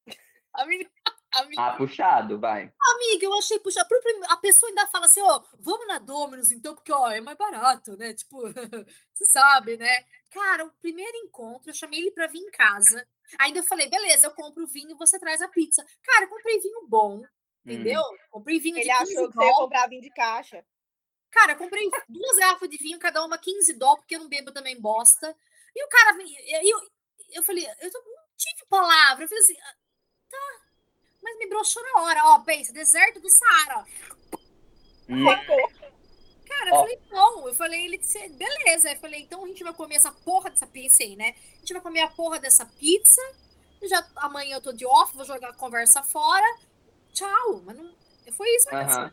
Amiga, 0.53 0.89
amiga. 1.33 1.61
Ah, 1.61 1.77
puxado, 1.77 2.37
vai. 2.37 2.73
Amiga, 2.93 3.25
eu 3.25 3.33
achei 3.37 3.57
puxado. 3.59 3.87
A 4.27 4.37
pessoa 4.37 4.69
ainda 4.69 4.85
fala 4.87 5.05
assim, 5.05 5.21
ó, 5.21 5.41
vamos 5.59 5.87
na 5.87 5.97
Dominus 5.97 6.51
então, 6.51 6.75
porque, 6.75 6.91
ó, 6.91 7.09
é 7.09 7.21
mais 7.21 7.37
barato, 7.37 7.95
né? 7.95 8.13
Tipo, 8.13 8.41
você 9.13 9.25
sabe, 9.31 9.77
né? 9.77 10.05
Cara, 10.29 10.65
o 10.65 10.71
primeiro 10.73 11.17
encontro, 11.19 11.69
eu 11.69 11.73
chamei 11.73 12.01
ele 12.01 12.11
pra 12.11 12.27
vir 12.27 12.39
em 12.39 12.51
casa. 12.51 13.07
Ainda 13.39 13.59
eu 13.59 13.63
falei, 13.63 13.89
beleza, 13.89 14.27
eu 14.27 14.31
compro 14.31 14.63
o 14.63 14.67
vinho, 14.67 14.97
você 14.97 15.19
traz 15.19 15.41
a 15.41 15.47
pizza. 15.47 15.85
Cara, 16.03 16.25
eu 16.25 16.29
comprei 16.29 16.59
vinho 16.59 16.87
bom, 16.87 17.23
entendeu? 17.65 18.01
Hum. 18.01 18.17
Comprei 18.29 18.59
vinho 18.59 18.77
ele 18.77 18.83
de 18.83 18.89
Ele 18.89 18.97
achou 18.97 19.29
que 19.29 19.35
você 19.35 19.45
ia 19.45 19.53
comprar 19.53 19.87
vinho 19.87 20.01
de 20.01 20.11
caixa. 20.11 20.65
Cara, 21.31 21.55
comprei 21.55 21.89
duas 22.09 22.37
garrafas 22.37 22.69
de 22.69 22.77
vinho, 22.77 22.99
cada 22.99 23.23
uma 23.23 23.37
15 23.37 23.73
dólares, 23.73 24.01
porque 24.01 24.15
eu 24.15 24.19
não 24.19 24.27
bebo 24.27 24.51
também 24.51 24.79
bosta. 24.79 25.35
E 25.73 25.85
o 25.85 25.87
cara, 25.87 26.17
eu, 26.63 26.77
eu 27.31 27.43
falei, 27.43 27.65
eu 27.65 27.91
não 27.93 28.01
tive 28.37 28.65
palavra. 28.69 29.23
Eu 29.23 29.29
falei 29.29 29.41
assim, 29.41 29.57
ah, 29.61 29.75
tá, 30.29 30.61
mas 31.21 31.37
me 31.37 31.47
broxou 31.47 31.81
na 31.83 32.01
hora. 32.01 32.21
Ó, 32.25 32.39
pensa, 32.39 32.73
deserto 32.73 33.21
do 33.21 33.29
Saara. 33.29 33.85
Hum. 35.07 35.25
Cara, 36.61 36.69
eu 36.69 36.75
falei, 36.75 36.99
não. 37.09 37.47
Eu 37.47 37.55
falei, 37.55 37.85
ele 37.85 37.97
disse, 37.97 38.29
beleza. 38.29 38.91
Eu 38.91 38.99
falei, 38.99 39.21
então 39.21 39.43
a 39.43 39.47
gente 39.47 39.63
vai 39.63 39.73
comer 39.73 39.95
essa 39.95 40.11
porra 40.11 40.51
dessa 40.51 40.67
pizza 40.67 41.03
aí, 41.03 41.15
né? 41.15 41.33
A 41.55 41.59
gente 41.59 41.73
vai 41.73 41.81
comer 41.81 42.01
a 42.01 42.07
porra 42.07 42.39
dessa 42.39 42.65
pizza. 42.65 43.21
Já, 43.81 44.07
amanhã 44.17 44.57
eu 44.57 44.61
tô 44.61 44.71
de 44.71 44.85
off, 44.85 45.15
vou 45.15 45.25
jogar 45.25 45.49
a 45.49 45.55
conversa 45.55 46.03
fora. 46.03 46.45
Tchau. 47.13 47.63
Mas 47.65 47.77
não. 47.77 47.95
Foi 48.33 48.47
isso 48.55 48.69
mesmo. 48.71 49.11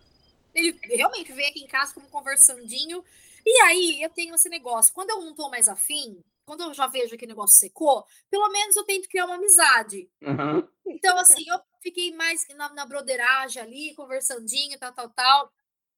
Ele 0.55 0.79
realmente 0.83 1.33
veio 1.33 1.49
aqui 1.49 1.61
em 1.61 1.67
casa 1.67 1.95
como 1.95 2.07
conversandinho. 2.09 3.03
E 3.47 3.61
aí 3.63 4.03
eu 4.03 4.11
tenho 4.11 4.35
esse 4.35 4.51
negócio. 4.51 4.93
Quando 4.93 5.11
eu 5.11 5.23
não 5.23 5.35
tô 5.35 5.49
mais 5.49 5.69
afim, 5.69 6.23
quando 6.45 6.65
eu 6.65 6.75
já 6.75 6.87
vejo 6.87 7.17
que 7.17 7.25
o 7.25 7.29
negócio 7.29 7.59
secou, 7.59 8.05
pelo 8.31 8.51
menos 8.51 8.77
eu 8.77 8.85
tento 8.85 9.09
criar 9.09 9.25
uma 9.25 9.37
amizade. 9.37 10.11
Uhum. 10.21 10.69
Então, 10.87 11.17
assim, 11.17 11.45
eu 11.49 11.59
fiquei 11.83 12.15
mais 12.15 12.47
na, 12.57 12.69
na 12.75 12.85
broderagem 12.85 13.63
ali, 13.63 13.95
conversandinho, 13.95 14.79
tal, 14.79 14.93
tal, 14.93 15.09
tal. 15.11 15.53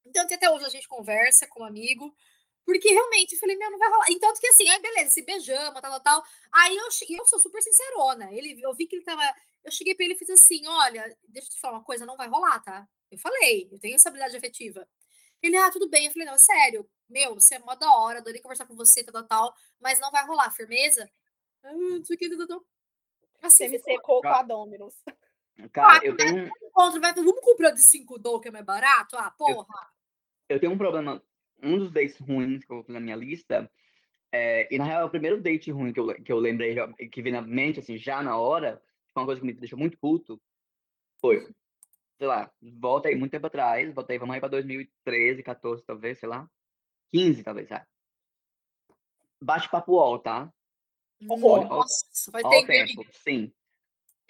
Então, 0.05 0.22
até 0.24 0.51
hoje 0.51 0.64
a 0.64 0.68
gente 0.68 0.88
conversa 0.88 1.46
com 1.46 1.61
um 1.61 1.66
amigo. 1.66 2.14
Porque 2.64 2.90
realmente 2.90 3.32
eu 3.32 3.38
falei, 3.38 3.57
meu, 3.57 3.70
não 3.70 3.78
vai 3.78 3.90
rolar. 3.90 4.07
Então, 4.11 4.32
que 4.34 4.46
assim, 4.46 4.68
aí 4.68 4.80
beleza, 4.80 5.11
se 5.11 5.22
beijamos, 5.22 5.80
tal, 5.80 5.90
tal, 5.90 6.01
tal. 6.01 6.24
Aí 6.53 6.76
eu, 6.76 6.84
eu 6.84 7.26
sou 7.26 7.38
super 7.38 7.61
sincerona. 7.62 8.32
Ele, 8.32 8.61
eu 8.62 8.74
vi 8.74 8.86
que 8.86 8.96
ele 8.96 9.05
tava. 9.05 9.22
Eu 9.64 9.72
cheguei 9.72 9.94
pra 9.94 10.05
ele 10.05 10.14
e 10.14 10.18
fiz 10.18 10.30
assim: 10.30 10.66
olha, 10.66 11.16
deixa 11.28 11.48
eu 11.48 11.53
te 11.53 11.61
falar 11.61 11.78
uma 11.78 11.84
coisa, 11.84 12.07
não 12.07 12.16
vai 12.16 12.28
rolar, 12.28 12.62
tá? 12.62 12.86
Eu 13.11 13.18
falei, 13.18 13.68
eu 13.72 13.78
tenho 13.80 13.96
essa 13.96 14.09
habilidade 14.09 14.36
afetiva. 14.36 14.86
Ele, 15.42 15.57
ah, 15.57 15.70
tudo 15.70 15.88
bem. 15.88 16.07
Eu 16.07 16.12
falei, 16.12 16.26
não, 16.26 16.34
é 16.34 16.38
sério, 16.38 16.88
meu, 17.09 17.34
você 17.34 17.57
é 17.57 17.59
mó 17.59 17.74
da 17.74 17.92
hora, 17.96 18.18
adorei 18.18 18.40
conversar 18.40 18.66
com 18.66 18.76
você, 18.76 19.03
tal, 19.03 19.14
tal, 19.14 19.26
tal, 19.26 19.55
mas 19.80 19.98
não 19.98 20.11
vai 20.11 20.24
rolar, 20.26 20.51
firmeza? 20.53 21.11
Ah, 21.62 21.72
não 21.72 22.05
sei 22.05 22.14
o 22.14 22.18
que, 22.18 22.36
tal, 22.36 22.46
tal. 22.46 22.64
Assim, 23.42 23.64
você 23.64 23.68
me 23.68 23.78
secou 23.80 24.20
com 24.20 24.28
a 24.28 24.42
Dominus. 24.42 24.94
Cara, 25.72 26.01
ah, 26.01 26.01
eu 26.05 26.16
tenho. 26.16 26.51
Encontro, 26.62 27.01
vai, 27.01 27.12
vamos 27.12 27.40
comprar 27.40 27.70
de 27.70 27.82
5 27.82 28.18
dólares 28.18 28.42
que 28.42 28.48
é 28.48 28.53
mais 28.53 28.64
barato? 28.64 29.16
Ah, 29.16 29.30
porra. 29.30 29.90
Eu, 30.48 30.57
eu, 30.57 30.61
tenho 30.61 30.72
um 30.72 30.78
problema. 30.78 31.22
Um 31.62 31.78
dos 31.78 31.90
dates 31.90 32.18
ruins 32.18 32.64
que 32.64 32.72
eu 32.72 32.76
coloquei 32.76 32.94
na 32.94 33.01
minha 33.01 33.16
lista. 33.16 33.70
É, 34.32 34.72
e 34.72 34.78
na 34.78 34.84
real, 34.84 35.03
é 35.03 35.05
o 35.05 35.11
primeiro 35.11 35.40
date 35.42 35.70
ruim 35.70 35.92
que 35.92 36.01
eu, 36.01 36.07
que 36.22 36.32
eu 36.32 36.38
lembrei, 36.38 36.76
que 37.11 37.20
veio 37.20 37.34
na 37.34 37.42
mente, 37.42 37.80
assim, 37.80 37.98
já 37.98 38.22
na 38.22 38.36
hora, 38.36 38.80
uma 39.14 39.26
coisa 39.26 39.40
que 39.40 39.46
me 39.46 39.53
deixou 39.53 39.78
muito 39.78 39.98
puto, 39.98 40.40
foi 41.20 41.46
sei 42.20 42.26
lá, 42.26 42.53
volta 42.78 43.09
aí 43.09 43.16
muito 43.16 43.32
tempo 43.32 43.46
atrás, 43.46 43.94
volta 43.94 44.12
aí, 44.12 44.18
vamos 44.18 44.34
aí 44.34 44.40
pra 44.40 44.48
2013, 44.51 45.42
14, 45.42 45.82
talvez, 45.82 46.18
sei 46.18 46.28
lá. 46.28 46.46
15, 47.14 47.42
talvez, 47.42 47.70
é. 47.70 47.82
Bate-papo 49.42 49.92
UOL, 49.92 50.18
tá? 50.18 50.53
Nossa, 51.22 52.30
vai 52.30 52.42
ter 52.42 52.66
tempo. 52.66 53.07
Sim. 53.12 53.51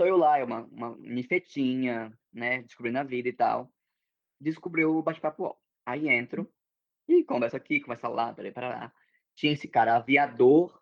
Tô 0.00 0.06
eu 0.06 0.16
lá, 0.16 0.38
é 0.38 0.44
uma, 0.44 0.62
uma 0.72 0.96
nifetinha, 0.96 2.10
né, 2.32 2.62
descobrindo 2.62 2.98
a 2.98 3.02
vida 3.02 3.28
e 3.28 3.34
tal. 3.34 3.70
Descobriu 4.40 4.96
o 4.96 5.02
bate-papo 5.02 5.42
UOL. 5.42 5.62
Aí 5.84 6.08
entro 6.08 6.50
e 7.06 7.22
conversa 7.22 7.58
aqui, 7.58 7.80
conversa 7.80 8.08
lá, 8.08 8.32
peraí, 8.32 8.50
para 8.50 8.68
lá. 8.70 8.92
Tinha 9.34 9.52
esse 9.52 9.68
cara, 9.68 9.96
aviador. 9.96 10.80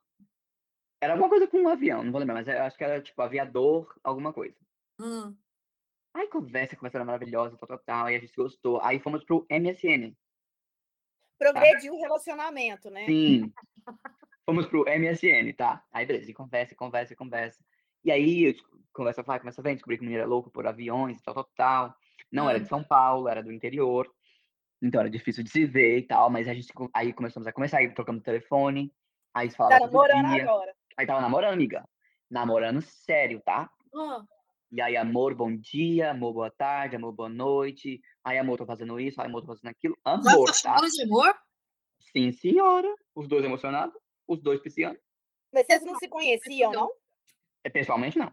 Era 1.00 1.14
alguma 1.14 1.28
coisa 1.28 1.48
com 1.48 1.58
um 1.58 1.68
avião, 1.68 2.04
não 2.04 2.12
vou 2.12 2.20
lembrar, 2.20 2.34
mas 2.34 2.46
eu 2.46 2.62
acho 2.62 2.78
que 2.78 2.84
era 2.84 3.02
tipo 3.02 3.20
aviador, 3.20 3.92
alguma 4.04 4.32
coisa. 4.32 4.56
Hum. 5.00 5.36
Aí 6.14 6.28
conversa, 6.28 6.76
conversa 6.76 7.04
maravilhosa, 7.04 7.56
tal, 7.56 7.70
tal, 7.70 7.78
tal. 7.80 8.06
Aí 8.06 8.14
a 8.14 8.20
gente 8.20 8.36
gostou. 8.36 8.80
Aí 8.82 9.00
fomos 9.00 9.24
pro 9.24 9.44
MSN. 9.50 10.16
Progrediu 11.36 11.92
tá? 11.92 11.98
o 11.98 12.00
relacionamento, 12.02 12.88
né? 12.88 13.04
Sim. 13.04 13.52
fomos 14.46 14.66
pro 14.66 14.84
MSN, 14.84 15.52
tá? 15.56 15.84
Aí 15.90 16.06
beleza, 16.06 16.30
e 16.30 16.34
conversa, 16.34 16.76
conversa, 16.76 17.16
conversa. 17.16 17.64
E 18.04 18.10
aí, 18.10 18.56
conversa 18.92 19.22
vai, 19.22 19.38
começa 19.38 19.62
vem, 19.62 19.74
descobri 19.74 19.96
que 19.96 20.02
o 20.02 20.04
menino 20.04 20.22
era 20.22 20.28
louco 20.28 20.50
por 20.50 20.66
aviões, 20.66 21.20
tal, 21.22 21.34
tal, 21.34 21.48
tal. 21.56 21.94
Não 22.30 22.48
era 22.48 22.58
de 22.58 22.66
hum. 22.66 22.68
São 22.68 22.84
Paulo, 22.84 23.28
era 23.28 23.42
do 23.42 23.52
interior. 23.52 24.10
Então 24.80 25.00
era 25.00 25.10
difícil 25.10 25.42
de 25.42 25.50
se 25.50 25.64
ver 25.64 25.98
e 25.98 26.02
tal, 26.02 26.30
mas 26.30 26.46
a 26.46 26.54
gente 26.54 26.72
aí 26.94 27.12
começamos 27.12 27.46
a 27.46 27.52
conversar, 27.52 27.78
aí 27.78 27.92
trocamos 27.92 28.22
telefone. 28.22 28.92
Aí 29.34 29.50
falava. 29.50 29.80
Tá 29.80 29.86
namorando 29.86 30.26
agora. 30.26 30.74
Aí 30.96 31.06
tava 31.06 31.20
namorando, 31.20 31.54
amiga. 31.54 31.88
Namorando 32.30 32.80
sério, 32.82 33.40
tá? 33.44 33.70
E 34.70 34.82
aí, 34.82 34.96
amor, 34.96 35.34
bom 35.34 35.56
dia, 35.56 36.10
amor, 36.10 36.32
boa 36.32 36.50
tarde, 36.50 36.96
amor, 36.96 37.12
boa 37.12 37.28
noite. 37.28 38.00
Aí, 38.22 38.38
amor, 38.38 38.58
tô 38.58 38.66
fazendo 38.66 39.00
isso, 39.00 39.20
aí, 39.20 39.26
amor, 39.26 39.40
tô 39.40 39.46
fazendo 39.46 39.70
aquilo. 39.70 39.96
Amor, 40.04 40.52
tá? 40.62 40.76
de 40.76 41.02
amor? 41.02 41.34
Sim, 42.12 42.32
senhora. 42.32 42.94
Os 43.14 43.26
dois 43.26 43.44
emocionados, 43.44 43.94
os 44.26 44.40
dois 44.42 44.60
piscianos. 44.60 45.00
Mas 45.52 45.66
vocês 45.66 45.82
não 45.84 45.96
se 45.96 46.08
conheciam, 46.08 46.72
não? 46.72 46.90
É, 47.64 47.70
pessoalmente, 47.70 48.18
não. 48.18 48.32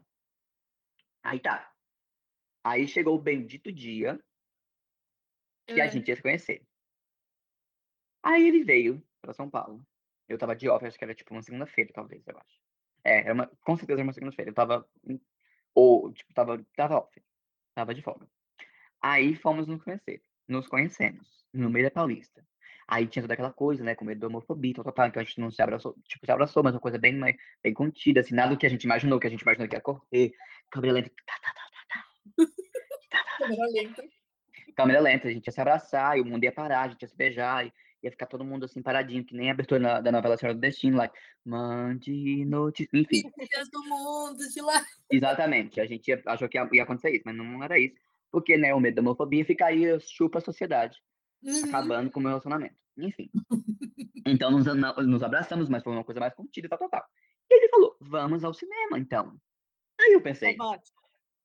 Aí 1.24 1.40
tá. 1.40 1.74
Aí 2.64 2.88
chegou 2.88 3.16
o 3.16 3.22
bendito 3.22 3.72
dia 3.72 4.20
que 5.68 5.82
a 5.82 5.88
gente 5.88 6.08
ia 6.08 6.16
se 6.16 6.22
conhecer. 6.22 6.66
Aí 8.24 8.48
ele 8.48 8.64
veio 8.64 9.04
para 9.22 9.34
São 9.34 9.50
Paulo. 9.50 9.86
Eu 10.28 10.38
tava 10.38 10.56
de 10.56 10.68
off, 10.68 10.86
acho 10.86 10.98
que 10.98 11.04
era 11.04 11.14
tipo 11.14 11.34
uma 11.34 11.42
segunda-feira, 11.42 11.92
talvez, 11.94 12.26
eu 12.28 12.38
acho. 12.38 12.60
É, 13.04 13.20
era 13.20 13.34
uma, 13.34 13.48
com 13.62 13.78
certeza 13.78 14.00
era 14.00 14.08
uma 14.08 14.14
segunda-feira. 14.14 14.50
Eu 14.50 14.56
tava 14.56 14.88
ou, 15.76 16.12
tipo, 16.14 16.34
tava, 16.34 16.66
tava 16.76 16.98
off. 16.98 17.22
Tava 17.76 17.94
de 17.94 18.02
folga. 18.02 18.28
Aí 19.02 19.36
fomos 19.36 19.68
nos 19.68 19.84
conhecer. 19.84 20.24
Nos 20.48 20.68
conhecemos. 20.68 21.46
No 21.54 21.70
meio 21.70 21.86
da 21.86 21.92
Paulista. 21.92 22.48
Aí 22.88 23.08
tinha 23.08 23.24
toda 23.24 23.34
aquela 23.34 23.52
coisa, 23.52 23.84
né? 23.84 23.96
Com 23.96 24.06
medo 24.06 24.20
da 24.20 24.28
homofobia, 24.28 24.74
tal, 24.76 24.92
tal, 24.92 25.08
então 25.08 25.22
a 25.22 25.24
gente 25.24 25.40
não 25.40 25.50
se 25.50 25.62
abraçou. 25.62 25.96
Tipo, 26.08 26.26
se 26.26 26.32
abraçou, 26.32 26.64
mas 26.64 26.74
uma 26.74 26.80
coisa 26.80 26.98
bem, 26.98 27.20
bem 27.64 27.74
contida, 27.74 28.20
assim. 28.20 28.36
Nada 28.36 28.50
do 28.54 28.58
que 28.58 28.66
a 28.66 28.70
gente 28.70 28.84
imaginou, 28.84 29.20
que 29.20 29.28
a 29.28 29.30
gente 29.30 29.42
imaginou 29.42 29.68
que 29.68 29.76
ia 29.76 29.82
correr. 29.82 30.32
Câmera 30.70 30.94
lenta. 30.94 31.10
Tá, 31.26 31.34
tá, 31.42 31.54
tá, 31.54 31.62
tá, 31.72 32.46
tá. 33.18 33.38
Câmera 33.38 33.66
lenta. 33.72 34.04
Câmera 34.76 35.00
lenta. 35.00 35.28
A 35.28 35.32
gente 35.32 35.48
ia 35.48 35.52
se 35.52 35.62
abraçar, 35.62 36.18
e 36.18 36.22
o 36.22 36.26
mundo 36.26 36.44
ia 36.44 36.52
parar, 36.52 36.84
a 36.84 36.88
gente 36.90 37.02
ia 37.02 37.08
se 37.08 37.18
beijar. 37.18 37.66
E 37.66 37.74
ia 38.06 38.12
ficar 38.12 38.28
todo 38.28 38.46
mundo 38.46 38.66
assim 38.66 38.82
paradinho, 38.82 39.26
que 39.26 39.36
nem 39.36 39.50
a 39.50 39.54
abertura 39.54 40.02
da 40.02 40.12
novela 40.12 40.38
Senhora 40.38 40.56
do 40.56 40.62
Destino, 40.62 40.98
like, 40.98 41.16
mande 41.44 42.46
notícias, 42.46 43.02
enfim. 43.02 43.24
do 43.72 43.84
mundo 43.84 44.48
de 44.48 44.62
lá. 44.62 44.86
Exatamente, 45.10 45.82
a 45.82 45.86
gente 45.86 46.08
ia, 46.10 46.22
achou 46.28 46.48
que 46.48 46.58
ia, 46.58 46.70
ia, 46.72 46.84
acontecer 46.84 47.12
isso, 47.12 47.24
mas 47.26 47.36
não 47.36 47.64
era 47.64 47.80
isso. 47.80 47.96
Porque, 48.32 48.58
né, 48.58 48.74
o 48.74 48.80
medo 48.80 48.96
da 48.96 49.02
homofobia 49.02 49.44
fica 49.44 49.66
aí, 49.66 50.00
chupa 50.02 50.38
a 50.38 50.42
sociedade, 50.42 50.98
uhum. 51.46 51.66
acabando 51.70 52.12
com 52.12 52.20
o 52.20 52.24
meu 52.24 52.30
relacionamento. 52.30 52.76
Enfim. 52.98 53.30
então 54.26 54.52
nos, 54.52 54.66
nos 55.06 55.24
abraçamos, 55.24 55.70
mas 55.70 55.84
foi 55.84 55.94
uma 55.94 56.04
coisa 56.04 56.20
mais 56.20 56.34
contida, 56.34 56.70
tal, 56.70 56.80
tal, 56.80 56.90
tal. 56.90 57.06
E 57.50 57.58
ele 57.58 57.70
falou, 57.70 57.96
vamos 58.00 58.44
ao 58.44 58.54
cinema, 58.54 58.98
então. 58.98 59.36
Aí 60.00 60.14
eu 60.14 60.22
pensei, 60.22 60.58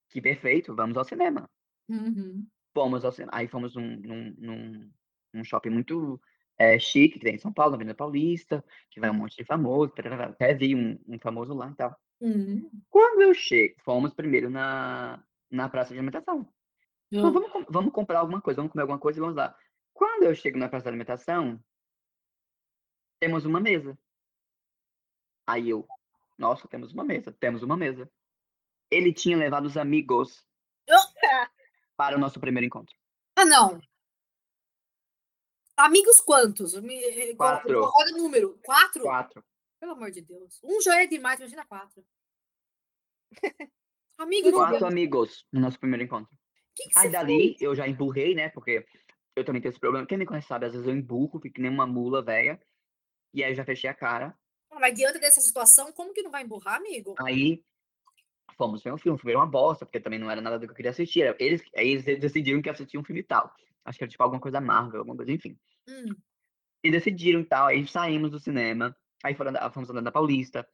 que 0.09 0.21
perfeito, 0.21 0.75
vamos 0.75 0.97
ao 0.97 1.05
cinema. 1.05 1.49
Uhum. 1.89 2.47
Fomos 2.73 3.05
ao 3.05 3.13
cinema. 3.13 3.33
Aí 3.35 3.49
fomos 3.49 3.75
num, 3.75 3.97
num, 3.97 4.35
num, 4.39 4.91
num 5.35 5.45
shopping 5.45 5.71
muito 5.71 6.21
é, 6.59 6.79
chique, 6.79 7.19
que 7.19 7.25
tem 7.25 7.35
em 7.35 7.39
São 7.39 7.53
Paulo, 7.53 7.73
na 7.73 7.77
Avenida 7.77 7.95
Paulista, 7.95 8.65
que 8.91 9.01
vai 9.01 9.11
um 9.11 9.15
monte 9.15 9.37
de 9.37 9.45
famoso, 9.45 9.93
até 9.97 10.55
vi 10.55 10.75
um, 10.75 10.99
um 11.09 11.19
famoso 11.19 11.55
lá 11.55 11.71
e 11.71 11.75
tal. 11.75 11.97
Uhum. 12.21 12.71
Quando 12.91 13.23
eu 13.23 13.33
chego, 13.33 13.77
fomos 13.83 14.13
primeiro 14.13 14.51
na, 14.51 15.23
na 15.51 15.69
praça 15.69 15.93
de 15.93 15.99
alimentação. 15.99 16.47
Uhum. 17.13 17.33
vamos, 17.33 17.51
vamos 17.69 17.93
comprar 17.93 18.21
alguma 18.21 18.41
coisa, 18.41 18.59
vamos 18.59 18.73
comer 18.73 18.83
alguma 18.83 18.99
coisa 18.99 19.19
e 19.19 19.21
vamos 19.21 19.37
lá. 19.37 19.57
Quando 20.01 20.23
eu 20.23 20.35
chego 20.35 20.57
na 20.57 20.67
praça 20.67 20.85
de 20.85 20.89
alimentação, 20.89 21.63
temos 23.21 23.45
uma 23.45 23.61
mesa. 23.61 23.99
Aí 25.47 25.69
eu, 25.69 25.87
nossa, 26.39 26.67
temos 26.67 26.91
uma 26.95 27.05
mesa, 27.05 27.31
temos 27.33 27.63
uma 27.63 27.77
mesa. 27.77 28.11
Ele 28.91 29.13
tinha 29.13 29.37
levado 29.37 29.67
os 29.67 29.77
amigos 29.77 30.43
para 31.99 32.17
o 32.17 32.19
nosso 32.19 32.41
primeiro 32.41 32.65
encontro. 32.67 32.97
Ah, 33.37 33.45
não. 33.45 33.79
Amigos 35.77 36.19
quantos? 36.23 36.73
Quatro. 37.37 37.83
Olha 37.95 38.15
o 38.15 38.17
número. 38.17 38.59
Quatro? 38.65 39.03
Quatro. 39.03 39.45
Pelo 39.79 39.93
amor 39.93 40.11
de 40.11 40.23
Deus. 40.23 40.63
Um 40.65 40.81
já 40.81 41.03
é 41.03 41.07
demais, 41.07 41.41
imagina 41.41 41.67
quatro. 41.67 42.03
Amigo, 44.17 44.51
Quatro 44.51 44.87
amigos 44.87 45.47
no 45.53 45.61
nosso 45.61 45.79
primeiro 45.79 46.05
encontro. 46.05 46.35
Que 46.75 46.89
que 46.89 46.99
Aí 46.99 47.11
dali 47.11 47.49
fez? 47.49 47.61
eu 47.61 47.75
já 47.75 47.87
empurrei, 47.87 48.35
né? 48.35 48.49
Porque 48.49 48.87
eu 49.37 49.45
também 49.45 49.61
tenho 49.61 49.71
esse 49.71 49.81
problema. 49.81 50.07
Quem 50.07 50.19
me 50.19 50.27
conhece 50.27 50.49
sabe, 50.49 50.67
às 50.67 50.73
vezes 50.73 50.87
eu 50.87 50.95
emburro, 50.95 51.41
fico 51.41 51.61
nem 51.61 51.71
uma 51.71 51.87
mula 51.87 52.23
velha. 52.23 52.61
E 53.33 53.45
aí 53.45 53.53
eu 53.53 53.57
já 53.57 53.65
fechei 53.65 53.89
a 53.89 53.95
cara. 53.95 54.37
Ah, 54.71 54.81
mas 54.81 54.95
diante 54.95 55.19
dessa 55.19 55.41
situação, 55.41 55.93
como 55.93 56.13
que 56.13 56.23
não 56.23 56.31
vai 56.31 56.43
emburrar, 56.43 56.77
amigo? 56.77 57.15
Aí 57.19 57.63
fomos 58.57 58.83
ver 58.83 58.93
um 58.93 58.99
filme, 58.99 59.19
foi 59.19 59.35
uma 59.35 59.47
bosta, 59.47 59.87
porque 59.87 60.01
também 60.01 60.19
não 60.19 60.31
era 60.31 60.41
nada 60.41 60.59
do 60.59 60.67
que 60.67 60.73
eu 60.73 60.77
queria 60.77 60.91
assistir. 60.91 61.35
Eles, 61.39 61.63
aí 61.77 61.89
eles 61.89 62.05
decidiram 62.05 62.61
que 62.61 62.69
ia 62.69 62.73
assistir 62.73 62.99
um 62.99 63.05
filme 63.05 63.21
e 63.21 63.25
tal. 63.25 63.53
Acho 63.85 63.99
que 63.99 64.05
era 64.05 64.11
tipo 64.11 64.23
alguma 64.23 64.41
coisa 64.41 64.61
Marvel, 64.61 65.01
alguma 65.01 65.17
coisa, 65.17 65.33
enfim. 65.33 65.59
Hum. 65.89 66.15
E 66.83 66.91
decidiram 66.91 67.41
e 67.41 67.45
tal, 67.45 67.67
aí 67.67 67.87
saímos 67.87 68.31
do 68.31 68.39
cinema, 68.39 68.97
aí 69.23 69.35
foram, 69.35 69.53
fomos 69.73 69.91
andando 69.91 70.05
na 70.05 70.13
Paulista, 70.13 70.67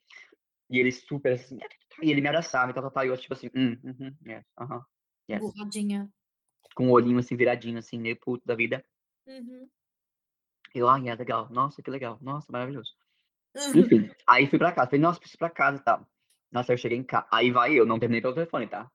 e 0.70 0.78
eles 0.78 1.04
super 1.06 1.32
assim, 1.32 1.58
e 2.02 2.10
ele 2.10 2.20
me 2.20 2.28
abraçava 2.28 2.70
e 2.70 2.74
tal, 2.74 2.90
tal, 2.90 3.04
e 3.04 3.08
eu 3.08 3.16
tipo 3.16 3.34
assim, 3.34 3.50
hum, 3.54 3.76
uhum, 3.82 4.16
yes, 4.24 4.44
aham, 4.58 4.84
yes. 5.28 5.40
Burradinha. 5.40 6.08
Com 6.74 6.88
o 6.88 6.92
olhinho 6.92 7.18
assim, 7.18 7.36
viradinho, 7.36 7.78
assim, 7.78 7.98
meio 7.98 8.16
puto 8.16 8.46
da 8.46 8.54
vida. 8.54 8.84
Uhum. 9.26 9.68
Eu, 10.74 10.88
ah, 10.88 11.00
é 11.00 11.14
legal, 11.14 11.48
nossa, 11.50 11.82
que 11.82 11.90
legal, 11.90 12.18
nossa, 12.20 12.50
maravilhoso. 12.50 12.92
Uhum. 13.54 13.80
Enfim, 13.80 14.10
aí 14.28 14.46
fui 14.46 14.58
pra 14.58 14.72
casa, 14.72 14.88
falei, 14.88 15.00
nossa, 15.00 15.18
preciso 15.18 15.36
ir 15.36 15.38
pra 15.38 15.50
casa 15.50 15.78
e 15.78 15.84
tal. 15.84 16.06
Nossa, 16.52 16.72
eu 16.72 16.78
cheguei 16.78 16.98
em 16.98 17.04
casa, 17.04 17.26
aí 17.32 17.50
vai 17.50 17.74
eu, 17.74 17.86
não 17.86 17.98
terminei 17.98 18.20
pelo 18.20 18.34
telefone, 18.34 18.66
tá? 18.66 18.90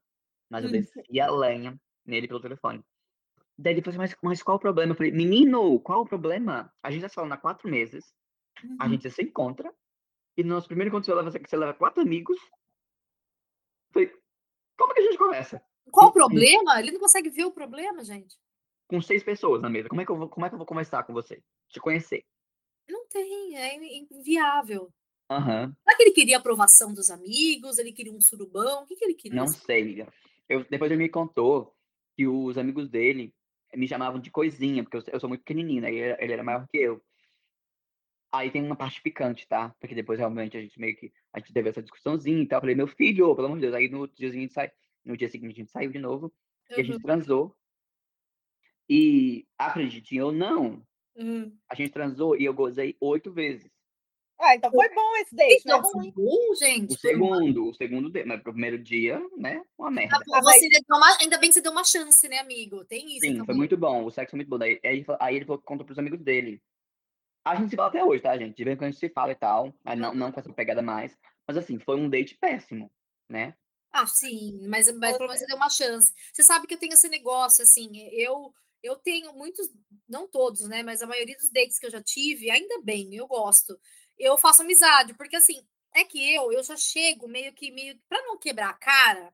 Mas 0.49 0.63
eu 0.63 0.69
uhum. 0.69 0.79
desci 0.79 1.19
a 1.19 1.31
lenha 1.31 1.79
nele 2.05 2.27
pelo 2.27 2.41
telefone. 2.41 2.83
Daí 3.57 3.73
ele 3.73 3.81
falou 3.81 4.01
assim, 4.01 4.13
mas, 4.13 4.15
mas 4.21 4.43
qual 4.43 4.57
o 4.57 4.59
problema? 4.59 4.91
Eu 4.91 4.95
falei, 4.95 5.11
menino, 5.11 5.79
qual 5.79 6.01
o 6.01 6.07
problema? 6.07 6.71
A 6.81 6.91
gente 6.91 7.01
já 7.01 7.09
tá 7.09 7.15
falando 7.15 7.33
há 7.33 7.37
quatro 7.37 7.69
meses, 7.69 8.13
uhum. 8.63 8.77
a 8.79 8.87
gente 8.87 9.09
se 9.09 9.23
encontra, 9.23 9.73
e 10.37 10.43
no 10.43 10.55
nosso 10.55 10.67
primeiro 10.67 10.89
encontro 10.89 11.05
você 11.05 11.15
leva, 11.15 11.31
você 11.31 11.57
leva 11.57 11.73
quatro 11.73 12.01
amigos. 12.01 12.39
Eu 13.89 13.93
falei, 13.93 14.21
como 14.77 14.93
que 14.93 14.99
a 14.99 15.03
gente 15.03 15.17
conversa? 15.17 15.63
Qual 15.91 16.09
o 16.09 16.13
problema? 16.13 16.79
Ele 16.79 16.91
não 16.91 16.99
consegue 16.99 17.29
ver 17.29 17.45
o 17.45 17.51
problema, 17.51 18.03
gente. 18.03 18.37
Com 18.87 19.01
seis 19.01 19.23
pessoas 19.23 19.61
na 19.61 19.69
mesa. 19.69 19.89
Como 19.89 20.01
é 20.01 20.05
que 20.05 20.11
eu 20.11 20.17
vou, 20.17 20.29
como 20.29 20.45
é 20.45 20.49
que 20.49 20.55
eu 20.55 20.57
vou 20.57 20.67
conversar 20.67 21.03
com 21.03 21.13
você? 21.13 21.41
Te 21.69 21.79
conhecer. 21.79 22.25
Não 22.89 23.07
tem, 23.07 23.55
é 23.55 23.75
inviável. 24.11 24.91
Uhum. 25.31 25.73
Será 25.83 25.95
que 25.95 26.03
ele 26.03 26.11
queria 26.11 26.37
aprovação 26.37 26.93
dos 26.93 27.09
amigos? 27.09 27.77
Ele 27.77 27.93
queria 27.93 28.11
um 28.11 28.19
surubão? 28.19 28.83
O 28.83 28.85
que, 28.85 28.95
que 28.95 29.05
ele 29.05 29.13
queria? 29.13 29.39
Não 29.39 29.47
sei. 29.47 30.05
Eu, 30.49 30.65
depois 30.69 30.91
ele 30.91 31.03
me 31.03 31.09
contou 31.09 31.73
que 32.17 32.27
os 32.27 32.57
amigos 32.57 32.89
dele 32.89 33.33
me 33.73 33.87
chamavam 33.87 34.19
de 34.19 34.29
coisinha, 34.29 34.83
porque 34.83 34.97
eu, 34.97 35.03
eu 35.13 35.19
sou 35.19 35.29
muito 35.29 35.41
pequenininho, 35.41 35.81
né? 35.81 35.93
Ele, 35.93 36.17
ele, 36.19 36.33
era 36.33 36.43
maior 36.43 36.67
que 36.67 36.77
eu. 36.77 37.01
Aí 38.33 38.51
tem 38.51 38.63
uma 38.63 38.75
parte 38.75 39.01
picante, 39.01 39.47
tá? 39.47 39.73
Porque 39.79 39.95
depois 39.95 40.19
realmente 40.19 40.57
a 40.57 40.61
gente 40.61 40.77
meio 40.79 40.95
que 40.97 41.13
a 41.33 41.39
gente 41.39 41.53
teve 41.53 41.69
essa 41.69 41.81
discussãozinha 41.81 42.41
e 42.43 42.47
tal. 42.47 42.57
Eu 42.57 42.61
falei, 42.61 42.75
meu 42.75 42.87
filho, 42.87 43.33
pelo 43.33 43.47
amor 43.47 43.57
de 43.57 43.61
Deus. 43.61 43.73
Aí 43.73 43.89
no 43.89 44.07
dia 44.07 44.31
seguinte, 44.31 44.53
sai, 44.53 44.69
no 45.03 45.17
dia 45.17 45.29
seguinte 45.29 45.53
a 45.53 45.57
gente 45.57 45.71
saiu 45.71 45.91
de 45.91 45.99
novo 45.99 46.25
uhum. 46.69 46.77
e 46.77 46.81
a 46.81 46.83
gente 46.83 47.01
transou. 47.01 47.55
E 48.89 49.47
acredite 49.57 50.19
ou 50.19 50.33
não, 50.33 50.85
uhum. 51.15 51.57
a 51.69 51.75
gente 51.75 51.91
transou 51.91 52.35
e 52.35 52.43
eu 52.43 52.53
gozei 52.53 52.97
oito 52.99 53.31
vezes. 53.31 53.71
Ah, 54.41 54.55
então 54.55 54.71
foi 54.71 54.89
bom 54.89 55.15
esse 55.17 55.35
date, 55.35 55.65
não 55.67 55.77
é 55.77 55.81
ruim. 55.81 56.11
Bom, 56.15 56.55
gente. 56.55 56.95
O 56.95 56.97
segundo, 56.97 57.69
o 57.69 57.73
segundo 57.75 58.09
date, 58.09 58.27
mas 58.27 58.41
pro 58.41 58.51
primeiro 58.51 58.79
dia, 58.79 59.21
né, 59.37 59.63
uma 59.77 59.91
merda. 59.91 60.17
Ah, 60.17 60.41
você 60.41 60.67
uma, 60.89 61.17
ainda 61.21 61.37
bem 61.37 61.49
que 61.49 61.53
você 61.53 61.61
deu 61.61 61.71
uma 61.71 61.83
chance, 61.83 62.27
né, 62.27 62.39
amigo? 62.39 62.83
Tem 62.85 63.05
isso 63.05 63.19
Sim, 63.19 63.33
também. 63.33 63.45
foi 63.45 63.55
muito 63.55 63.77
bom, 63.77 64.03
o 64.03 64.09
sexo 64.09 64.31
foi 64.31 64.37
muito 64.37 64.49
bom. 64.49 64.57
Daí, 64.57 64.79
aí, 64.83 65.05
aí 65.19 65.35
ele 65.35 65.45
falou, 65.45 65.61
conta 65.61 65.83
pros 65.83 65.99
amigos 65.99 66.19
dele. 66.19 66.59
A 67.45 67.55
gente 67.55 67.69
se 67.69 67.75
fala 67.75 67.89
até 67.89 68.03
hoje, 68.03 68.23
tá, 68.23 68.35
gente? 68.35 68.55
De 68.55 68.63
vez 68.63 68.75
em 68.75 68.77
quando 68.77 68.87
a 68.87 68.91
gente 68.91 68.99
se 68.99 69.09
fala 69.09 69.31
e 69.31 69.35
tal, 69.35 69.73
mas 69.83 69.97
não, 69.97 70.13
não 70.13 70.31
com 70.31 70.39
essa 70.39 70.51
pegada 70.51 70.81
mais. 70.81 71.15
Mas 71.47 71.57
assim, 71.57 71.77
foi 71.77 71.97
um 71.97 72.09
date 72.09 72.35
péssimo, 72.35 72.91
né? 73.29 73.55
Ah, 73.93 74.07
sim, 74.07 74.65
mas, 74.67 74.91
mas 74.97 75.17
pelo 75.17 75.27
menos 75.27 75.41
você 75.41 75.45
deu 75.47 75.57
uma 75.57 75.69
chance. 75.69 76.13
Você 76.31 76.43
sabe 76.43 76.65
que 76.65 76.73
eu 76.73 76.79
tenho 76.79 76.93
esse 76.93 77.09
negócio, 77.09 77.63
assim, 77.63 77.89
eu 78.13 78.53
eu 78.83 78.95
tenho 78.95 79.31
muitos, 79.33 79.69
não 80.09 80.27
todos, 80.27 80.67
né? 80.67 80.81
Mas 80.81 81.03
a 81.03 81.07
maioria 81.07 81.37
dos 81.37 81.51
dates 81.51 81.77
que 81.77 81.85
eu 81.85 81.91
já 81.91 82.01
tive, 82.01 82.49
ainda 82.49 82.81
bem, 82.81 83.13
eu 83.13 83.27
gosto 83.27 83.79
eu 84.21 84.37
faço 84.37 84.61
amizade, 84.61 85.13
porque 85.15 85.35
assim, 85.35 85.65
é 85.93 86.03
que 86.03 86.33
eu, 86.33 86.51
eu 86.51 86.63
já 86.63 86.77
chego 86.77 87.27
meio 87.27 87.51
que, 87.53 87.71
meio, 87.71 87.99
para 88.07 88.21
não 88.23 88.37
quebrar 88.37 88.69
a 88.69 88.73
cara, 88.73 89.33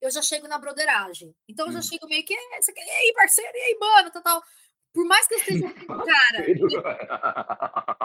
eu 0.00 0.10
já 0.10 0.22
chego 0.22 0.48
na 0.48 0.58
broderagem. 0.58 1.34
Então 1.48 1.66
eu 1.66 1.72
já 1.72 1.78
hum. 1.80 1.82
chego 1.82 2.08
meio 2.08 2.24
que, 2.24 2.34
é, 2.34 2.38
e 2.38 2.90
aí, 2.90 3.12
parceiro, 3.14 3.52
e 3.54 3.60
aí, 3.60 3.78
mano, 3.78 4.10
tal, 4.10 4.22
tal. 4.22 4.42
Por 4.92 5.04
mais 5.06 5.28
que 5.28 5.34
eu 5.34 5.38
esteja 5.38 5.68
com 5.86 5.86
cara. 5.86 6.46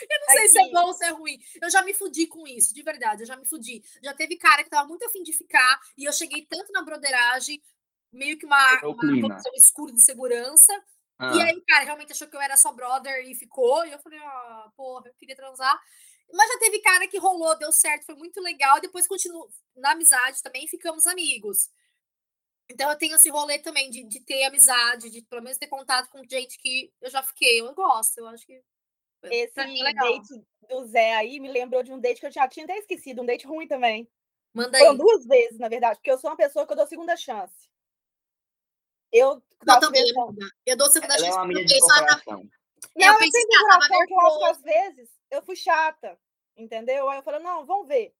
eu 0.00 0.20
não 0.20 0.26
sei 0.28 0.44
Aqui. 0.44 0.48
se 0.48 0.60
é 0.60 0.70
bom 0.70 0.86
ou 0.86 0.94
se 0.94 1.04
é 1.04 1.10
ruim. 1.10 1.38
Eu 1.60 1.70
já 1.70 1.82
me 1.82 1.94
fudi 1.94 2.26
com 2.26 2.46
isso, 2.46 2.74
de 2.74 2.82
verdade, 2.82 3.22
eu 3.22 3.26
já 3.26 3.36
me 3.36 3.46
fudi. 3.46 3.82
Já 4.02 4.14
teve 4.14 4.36
cara 4.36 4.62
que 4.64 4.70
tava 4.70 4.88
muito 4.88 5.04
afim 5.04 5.22
de 5.22 5.32
ficar, 5.32 5.80
e 5.96 6.04
eu 6.04 6.12
cheguei 6.12 6.46
tanto 6.46 6.72
na 6.72 6.82
broderagem, 6.82 7.62
meio 8.12 8.38
que 8.38 8.46
uma, 8.46 8.80
uma 8.82 9.40
escura 9.56 9.92
de 9.92 10.02
segurança, 10.02 10.72
ah. 11.20 11.36
E 11.36 11.42
aí 11.42 11.54
o 11.54 11.64
cara 11.66 11.84
realmente 11.84 12.12
achou 12.12 12.26
que 12.26 12.34
eu 12.34 12.40
era 12.40 12.56
só 12.56 12.72
brother 12.72 13.28
e 13.28 13.34
ficou. 13.34 13.84
E 13.84 13.92
eu 13.92 13.98
falei, 13.98 14.18
ah, 14.18 14.72
porra, 14.74 15.08
eu 15.08 15.14
queria 15.14 15.36
transar. 15.36 15.78
Mas 16.32 16.48
já 16.48 16.58
teve 16.58 16.78
cara 16.80 17.06
que 17.06 17.18
rolou, 17.18 17.58
deu 17.58 17.70
certo, 17.70 18.06
foi 18.06 18.14
muito 18.14 18.40
legal. 18.40 18.78
E 18.78 18.80
depois 18.80 19.06
continuo 19.06 19.50
na 19.76 19.90
amizade 19.90 20.42
também 20.42 20.66
ficamos 20.66 21.06
amigos. 21.06 21.68
Então 22.70 22.88
eu 22.88 22.96
tenho 22.96 23.16
esse 23.16 23.28
rolê 23.28 23.58
também 23.58 23.90
de, 23.90 24.04
de 24.04 24.20
ter 24.20 24.44
amizade, 24.44 25.10
de 25.10 25.22
pelo 25.22 25.42
menos 25.42 25.58
ter 25.58 25.66
contato 25.66 26.08
com 26.08 26.22
gente 26.24 26.56
que 26.56 26.90
eu 27.02 27.10
já 27.10 27.22
fiquei. 27.22 27.60
Eu 27.60 27.74
gosto, 27.74 28.18
eu 28.18 28.28
acho 28.28 28.46
que. 28.46 28.62
Esse 29.24 29.60
é 29.60 29.92
date 29.92 30.42
do 30.68 30.84
Zé 30.86 31.14
aí 31.14 31.40
me 31.40 31.50
lembrou 31.50 31.82
de 31.82 31.92
um 31.92 32.00
date 32.00 32.20
que 32.20 32.26
eu 32.26 32.32
já 32.32 32.48
tinha 32.48 32.64
até 32.64 32.78
esquecido, 32.78 33.22
um 33.22 33.26
date 33.26 33.46
ruim 33.46 33.66
também. 33.66 34.08
Manda 34.54 34.78
aí. 34.78 34.84
Foram 34.84 34.96
duas 34.96 35.26
vezes, 35.26 35.58
na 35.58 35.68
verdade, 35.68 35.96
porque 35.96 36.10
eu 36.10 36.18
sou 36.18 36.30
uma 36.30 36.36
pessoa 36.36 36.66
que 36.66 36.72
eu 36.72 36.76
dou 36.76 36.86
segunda 36.86 37.16
chance. 37.16 37.68
Eu 39.12 39.42
não, 39.66 39.80
também, 39.80 40.04
eu 40.64 40.76
dou 40.76 40.88
segunda 40.88 41.18
chance. 41.18 41.28
É 41.28 41.32
uma 41.32 41.46
menina 41.46 41.66
de 41.66 41.78
coração. 41.80 42.48
Não, 42.96 43.06
eu, 43.06 43.12
eu 43.12 43.18
pensei 43.18 43.46
que 43.46 43.58
coração, 43.58 44.06
que 44.06 44.14
eu 44.14 44.20
acho 44.20 44.38
que 44.38 44.44
às 44.44 44.62
vezes 44.62 45.10
eu 45.30 45.42
fui 45.42 45.56
chata, 45.56 46.18
entendeu? 46.56 47.08
Aí 47.08 47.18
eu 47.18 47.22
falei, 47.22 47.40
não, 47.40 47.66
vamos 47.66 47.88
ver. 47.88 48.14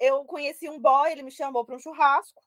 Eu 0.00 0.24
conheci 0.24 0.68
um 0.68 0.80
boy, 0.80 1.12
ele 1.12 1.22
me 1.22 1.30
chamou 1.30 1.64
para 1.64 1.76
um 1.76 1.78
churrasco. 1.78 2.42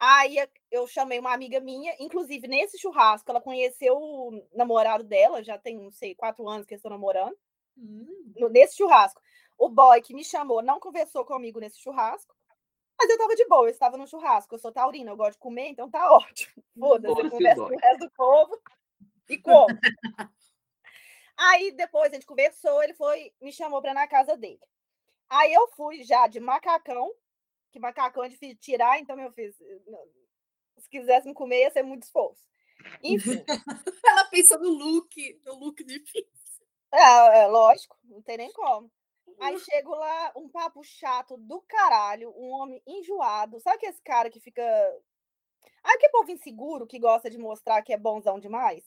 Aí 0.00 0.36
eu 0.70 0.86
chamei 0.86 1.18
uma 1.18 1.32
amiga 1.32 1.58
minha, 1.58 1.94
inclusive 1.98 2.46
nesse 2.46 2.78
churrasco, 2.78 3.30
ela 3.30 3.40
conheceu 3.40 3.96
o 3.96 4.46
namorado 4.54 5.02
dela, 5.02 5.42
já 5.42 5.58
tem, 5.58 5.76
não 5.76 5.90
sei, 5.90 6.14
quatro 6.14 6.48
anos 6.48 6.64
que 6.64 6.74
eles 6.74 6.80
estão 6.80 6.90
namorando. 6.90 7.36
Hum. 7.76 8.32
Nesse 8.50 8.76
churrasco. 8.76 9.20
O 9.56 9.68
boy 9.68 10.00
que 10.00 10.14
me 10.14 10.24
chamou 10.24 10.62
não 10.62 10.78
conversou 10.78 11.24
comigo 11.24 11.58
nesse 11.58 11.80
churrasco. 11.80 12.34
Mas 12.96 13.10
eu 13.10 13.18
tava 13.18 13.34
de 13.34 13.46
boa, 13.46 13.66
eu 13.66 13.70
estava 13.70 13.96
no 13.96 14.08
churrasco, 14.08 14.54
eu 14.54 14.58
sou 14.58 14.72
taurina, 14.72 15.10
eu 15.10 15.16
gosto 15.16 15.32
de 15.32 15.38
comer, 15.38 15.68
então 15.68 15.88
tá 15.90 16.00
ótimo. 16.12 16.62
Foda-se, 16.78 17.20
eu 17.20 17.30
converso 17.30 17.66
com 17.66 17.74
o 17.74 17.78
resto 17.78 18.00
do 18.00 18.10
povo 18.10 18.60
e 19.28 19.38
como. 19.38 19.66
Aí 21.36 21.70
depois 21.72 22.10
a 22.10 22.14
gente 22.14 22.26
conversou, 22.26 22.82
ele 22.82 22.94
foi, 22.94 23.32
me 23.40 23.52
chamou 23.52 23.80
para 23.80 23.94
na 23.94 24.08
casa 24.08 24.36
dele. 24.36 24.60
Aí 25.28 25.52
eu 25.52 25.68
fui 25.68 26.02
já 26.02 26.26
de 26.26 26.40
macacão, 26.40 27.12
que 27.70 27.78
macacão 27.78 28.24
é 28.24 28.28
difícil 28.28 28.54
de 28.54 28.60
tirar, 28.60 28.98
então 28.98 29.18
eu 29.20 29.32
fiz. 29.32 29.56
Se 30.78 30.88
quisesse 30.88 31.26
me 31.26 31.34
comer, 31.34 31.62
ia 31.62 31.70
ser 31.70 31.82
muito 31.82 32.04
esforço. 32.04 32.40
Enfim. 33.02 33.44
Ela 34.06 34.24
pensa 34.30 34.56
no 34.58 34.70
look, 34.70 35.40
no 35.44 35.54
look 35.54 35.82
difícil. 35.84 36.28
É, 36.92 37.40
é, 37.40 37.46
lógico, 37.46 37.96
não 38.04 38.22
tem 38.22 38.36
nem 38.36 38.52
como. 38.52 38.90
Aí 39.40 39.58
chego 39.58 39.94
lá, 39.94 40.32
um 40.36 40.48
papo 40.48 40.82
chato 40.82 41.36
do 41.36 41.60
caralho, 41.62 42.32
um 42.36 42.50
homem 42.50 42.82
enjoado. 42.86 43.60
Sabe 43.60 43.78
que 43.78 43.86
esse 43.86 44.00
cara 44.02 44.30
que 44.30 44.40
fica. 44.40 44.62
Ah, 45.84 45.98
que 45.98 46.08
povo 46.08 46.30
inseguro 46.30 46.86
que 46.86 46.98
gosta 46.98 47.30
de 47.30 47.38
mostrar 47.38 47.82
que 47.82 47.92
é 47.92 47.96
bonzão 47.96 48.38
demais? 48.38 48.84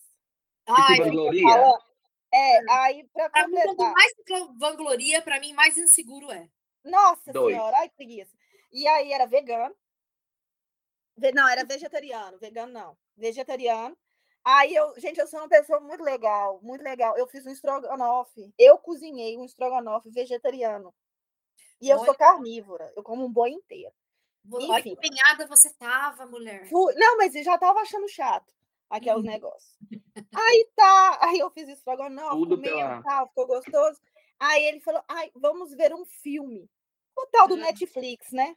Ai, 0.67 0.97
vangloria? 0.97 1.45
É, 2.33 2.57
é, 2.57 2.71
aí 2.71 3.03
pra 3.13 3.29
completar... 3.29 3.49
Mim, 3.49 3.75
quanto 3.75 3.93
mais 3.93 4.13
vangloria, 4.57 5.21
pra 5.21 5.39
mim, 5.39 5.53
mais 5.53 5.77
inseguro 5.77 6.31
é. 6.31 6.49
Nossa 6.83 7.31
Dois. 7.31 7.53
senhora, 7.53 7.77
ai, 7.77 7.89
preguiça. 7.89 8.35
E 8.71 8.87
aí 8.87 9.11
era 9.11 9.25
vegano. 9.25 9.75
Não, 11.33 11.47
era 11.47 11.65
vegetariano. 11.65 12.37
Vegano 12.39 12.71
não. 12.71 12.97
Vegetariano. 13.15 13.97
Aí 14.43 14.73
eu, 14.73 14.99
gente, 14.99 15.19
eu 15.19 15.27
sou 15.27 15.39
uma 15.39 15.49
pessoa 15.49 15.79
muito 15.79 16.03
legal, 16.03 16.59
muito 16.63 16.83
legal. 16.83 17.15
Eu 17.17 17.27
fiz 17.27 17.45
um 17.45 17.51
estrogonofe. 17.51 18.51
Eu 18.57 18.77
cozinhei 18.77 19.37
um 19.37 19.45
estrogonofe 19.45 20.09
vegetariano. 20.09 20.93
E 21.79 21.89
eu 21.89 21.99
sou 22.05 22.15
carnívora, 22.15 22.91
eu 22.95 23.03
como 23.03 23.25
um 23.25 23.31
boi 23.31 23.51
inteiro. 23.51 23.93
Olha 24.51 24.81
que 24.81 24.89
empenhada 24.89 25.47
você 25.47 25.71
tava, 25.73 26.25
mulher. 26.25 26.67
Fui, 26.67 26.93
não, 26.95 27.17
mas 27.17 27.35
eu 27.35 27.43
já 27.43 27.57
tava 27.57 27.79
achando 27.81 28.07
chato 28.07 28.51
aqueles 28.89 29.23
uhum. 29.23 29.29
negócios. 29.29 29.77
Aí 30.33 30.69
tá, 30.75 31.19
aí 31.21 31.39
eu 31.39 31.49
fiz 31.51 31.69
estrogonofe, 31.69 32.49
comi, 32.49 32.61
pela... 32.61 33.01
tal, 33.03 33.27
ficou 33.27 33.47
gostoso. 33.47 33.99
Aí 34.39 34.63
ele 34.63 34.79
falou: 34.79 35.03
"Ai, 35.07 35.31
vamos 35.35 35.71
ver 35.75 35.93
um 35.93 36.05
filme". 36.05 36.69
O 37.21 37.27
tal 37.27 37.47
do 37.47 37.55
Netflix, 37.55 38.31
né? 38.31 38.55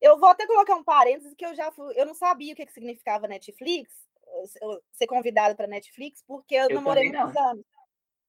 Eu 0.00 0.18
vou 0.18 0.28
até 0.28 0.46
colocar 0.46 0.74
um 0.74 0.84
parênteses 0.84 1.34
que 1.34 1.44
eu 1.44 1.54
já 1.54 1.70
fui, 1.70 1.92
eu 1.94 2.06
não 2.06 2.14
sabia 2.14 2.52
o 2.52 2.56
que, 2.56 2.64
que 2.64 2.72
significava 2.72 3.28
Netflix 3.28 3.90
ser 4.92 5.06
convidada 5.06 5.54
para 5.54 5.66
Netflix, 5.66 6.22
porque 6.26 6.54
eu, 6.54 6.68
eu 6.68 6.74
namorei 6.76 7.10
muitos 7.10 7.36
anos. 7.36 7.64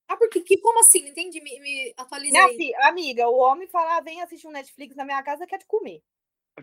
Ah, 0.07 0.17
porque 0.17 0.41
que, 0.41 0.57
como 0.57 0.79
assim? 0.79 1.07
Entendi, 1.07 1.39
me, 1.41 1.59
me 1.59 1.93
atualizei. 1.95 2.73
Amiga, 2.81 3.29
o 3.29 3.37
homem 3.37 3.67
fala, 3.67 3.97
ah, 3.97 4.01
vem 4.01 4.21
assistir 4.21 4.47
um 4.47 4.51
Netflix 4.51 4.95
na 4.95 5.05
minha 5.05 5.23
casa, 5.23 5.47
quer 5.47 5.59
te 5.59 5.65
comer. 5.65 6.01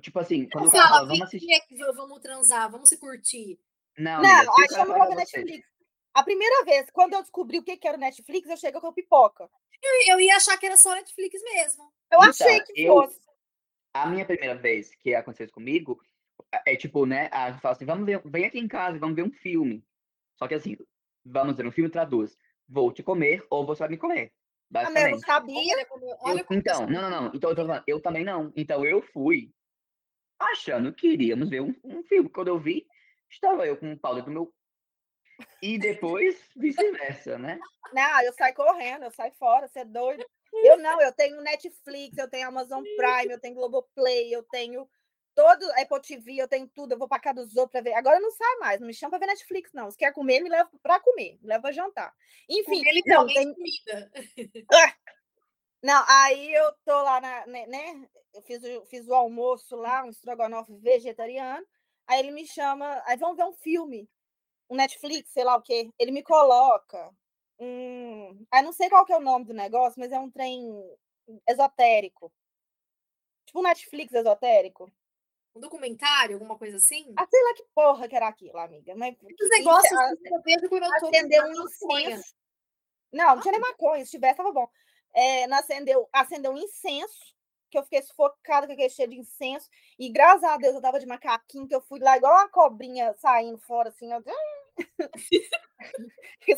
Tipo 0.00 0.18
assim, 0.18 0.46
quando 0.50 0.68
o 0.68 0.70
cara 0.70 0.88
fala, 0.88 1.06
vamos 1.06 1.22
assistir. 1.22 1.62
Vamos 1.94 2.20
transar, 2.20 2.70
vamos 2.70 2.88
se 2.88 2.98
curtir. 2.98 3.58
Não, 3.96 4.20
não 4.22 4.30
amiga, 4.30 4.52
aí 4.58 4.68
chama 4.68 5.06
ver 5.06 5.14
Netflix. 5.16 5.66
A 6.14 6.22
primeira 6.22 6.64
vez, 6.64 6.90
quando 6.90 7.14
eu 7.14 7.20
descobri 7.20 7.58
o 7.58 7.62
que 7.62 7.78
era 7.86 7.96
o 7.96 8.00
Netflix, 8.00 8.48
eu 8.48 8.56
chego 8.56 8.80
com 8.80 8.92
pipoca. 8.92 9.48
Eu, 9.82 10.14
eu 10.14 10.20
ia 10.20 10.36
achar 10.36 10.58
que 10.58 10.66
era 10.66 10.76
só 10.76 10.94
Netflix 10.94 11.40
mesmo. 11.42 11.84
Eu 12.10 12.18
então, 12.18 12.30
achei 12.30 12.60
que 12.62 12.82
eu, 12.82 12.94
fosse. 12.94 13.20
A 13.94 14.06
minha 14.06 14.24
primeira 14.24 14.54
vez 14.56 14.94
que 14.96 15.14
aconteceu 15.14 15.44
isso 15.46 15.54
comigo, 15.54 16.00
é 16.66 16.76
tipo, 16.76 17.06
né, 17.06 17.28
a 17.32 17.50
gente 17.50 17.60
fala 17.60 17.74
assim, 17.74 17.84
vamos 17.84 18.06
ver, 18.06 18.20
vem 18.24 18.44
aqui 18.44 18.58
em 18.58 18.68
casa, 18.68 18.98
vamos 18.98 19.16
ver 19.16 19.22
um 19.22 19.32
filme. 19.32 19.84
Só 20.36 20.48
que 20.48 20.54
assim, 20.54 20.76
vamos 21.24 21.56
ver 21.56 21.66
um 21.66 21.72
filme 21.72 21.90
traduz 21.90 22.36
vou 22.68 22.92
te 22.92 23.02
comer 23.02 23.44
ou 23.50 23.64
você 23.64 23.80
vai 23.80 23.88
me 23.88 23.96
comer. 23.96 24.32
Basicamente. 24.70 25.06
Ah, 25.06 25.10
eu 25.10 25.20
sabia. 25.20 25.86
Olha, 26.20 26.46
então, 26.50 26.86
não, 26.86 27.00
não, 27.00 27.10
não. 27.10 27.32
Então 27.34 27.50
eu 27.50 27.56
tô 27.56 27.66
falando, 27.66 27.84
eu 27.86 28.00
também 28.00 28.24
não. 28.24 28.52
Então 28.54 28.84
eu 28.84 29.00
fui 29.00 29.50
achando 30.38 30.92
que 30.92 31.08
iríamos 31.08 31.48
ver 31.48 31.62
um, 31.62 31.74
um 31.82 32.02
filme. 32.02 32.28
Quando 32.28 32.48
eu 32.48 32.58
vi, 32.58 32.86
estava 33.30 33.66
eu 33.66 33.76
com 33.78 33.92
o 33.92 33.98
pau 33.98 34.14
dentro 34.14 34.30
do 34.30 34.34
meu. 34.34 34.54
E 35.62 35.78
depois, 35.78 36.40
vice-versa, 36.56 37.38
né? 37.38 37.58
Não, 37.92 38.22
eu 38.22 38.32
saio 38.32 38.54
correndo, 38.54 39.04
eu 39.04 39.10
saio 39.10 39.32
fora, 39.38 39.66
você 39.66 39.80
é 39.80 39.84
doido. 39.84 40.24
Eu 40.52 40.78
não, 40.78 41.00
eu 41.00 41.12
tenho 41.12 41.40
Netflix, 41.40 42.16
eu 42.16 42.28
tenho 42.28 42.48
Amazon 42.48 42.82
Prime, 42.82 43.32
eu 43.32 43.40
tenho 43.40 43.54
Globoplay, 43.54 44.34
eu 44.34 44.42
tenho 44.44 44.88
todo 45.34 45.70
Apple 45.72 46.00
TV, 46.00 46.36
eu 46.36 46.48
tenho 46.48 46.66
tudo, 46.68 46.92
eu 46.92 46.98
vou 46.98 47.06
para 47.06 47.20
casa 47.20 47.44
dos 47.44 47.56
outros 47.56 47.72
para 47.72 47.80
ver. 47.80 47.94
Agora 47.94 48.18
não 48.18 48.30
sai 48.30 48.56
mais, 48.56 48.80
não 48.80 48.86
me 48.86 48.94
chama 48.94 49.10
para 49.10 49.20
ver 49.20 49.32
Netflix, 49.32 49.72
não. 49.72 49.90
Se 49.90 49.96
quer 49.96 50.12
comer, 50.12 50.40
me 50.40 50.48
leva 50.48 50.68
para 50.82 50.98
comer, 51.00 51.38
me 51.40 51.48
leva 51.48 51.62
para 51.62 51.72
jantar. 51.72 52.12
Enfim, 52.48 52.82
ele 52.86 53.02
não 53.06 53.26
tem 53.26 53.54
comida. 53.54 54.10
Ah! 54.72 54.94
Não, 55.80 56.04
aí 56.08 56.52
eu 56.52 56.72
tô 56.84 56.92
lá 57.02 57.20
na, 57.20 57.46
né, 57.46 57.66
né? 57.68 58.08
Eu 58.34 58.42
fiz, 58.42 58.60
fiz 58.88 59.06
o 59.06 59.14
almoço 59.14 59.76
lá, 59.76 60.04
um 60.04 60.10
estrogonofe 60.10 60.74
vegetariano. 60.74 61.64
Aí 62.06 62.18
ele 62.18 62.32
me 62.32 62.44
chama, 62.44 63.00
aí 63.06 63.16
vamos 63.16 63.36
ver 63.36 63.44
um 63.44 63.52
filme, 63.52 64.08
um 64.68 64.76
Netflix, 64.76 65.30
sei 65.30 65.44
lá 65.44 65.56
o 65.56 65.62
quê. 65.62 65.90
Ele 65.98 66.12
me 66.12 66.22
coloca 66.22 67.10
um, 67.58 68.46
aí 68.50 68.62
não 68.62 68.72
sei 68.72 68.88
qual 68.88 69.04
que 69.04 69.12
é 69.12 69.16
o 69.16 69.20
nome 69.20 69.44
do 69.44 69.54
negócio, 69.54 69.98
mas 69.98 70.12
é 70.12 70.18
um 70.18 70.30
trem 70.30 70.70
esotérico. 71.48 72.32
Tipo 73.46 73.60
um 73.60 73.62
Netflix 73.62 74.12
esotérico 74.12 74.90
um 75.58 75.60
documentário, 75.60 76.36
alguma 76.36 76.56
coisa 76.56 76.76
assim? 76.76 77.12
Ah, 77.16 77.26
sei 77.28 77.42
lá 77.42 77.54
que 77.54 77.64
porra 77.74 78.08
que 78.08 78.16
era 78.16 78.28
aquilo, 78.28 78.56
amiga. 78.58 78.94
Mas 78.96 79.14
os 79.20 79.50
negócios 79.50 79.98
que 80.22 80.34
eu 80.34 80.42
vejo 80.42 80.68
quando 80.68 80.84
eu 80.84 81.00
tô 81.00 81.06
acendeu 81.08 81.44
um 81.44 81.52
incenso. 81.52 82.34
Não, 83.12 83.34
não 83.34 83.42
tinha 83.42 83.52
nem 83.52 83.60
maconha, 83.60 84.04
se 84.04 84.12
tivesse, 84.12 84.36
tava 84.36 84.52
bom. 84.52 84.68
É, 85.14 85.44
acendeu, 85.44 86.08
acendeu 86.12 86.52
um 86.52 86.58
incenso, 86.58 87.34
que 87.70 87.78
eu 87.78 87.82
fiquei 87.82 88.02
sufocada 88.02 88.66
com 88.66 88.72
aquele 88.72 88.88
cheio 88.90 89.08
de 89.08 89.18
incenso. 89.18 89.68
E 89.98 90.08
graças 90.08 90.44
a 90.44 90.56
Deus 90.56 90.74
eu 90.74 90.80
tava 90.80 91.00
de 91.00 91.06
macaquinho, 91.06 91.66
que 91.66 91.74
eu 91.74 91.80
fui 91.80 91.98
lá 92.00 92.16
igual 92.16 92.32
uma 92.32 92.48
cobrinha 92.48 93.14
saindo 93.18 93.58
fora, 93.58 93.88
assim. 93.88 94.12
Eu... 94.12 94.22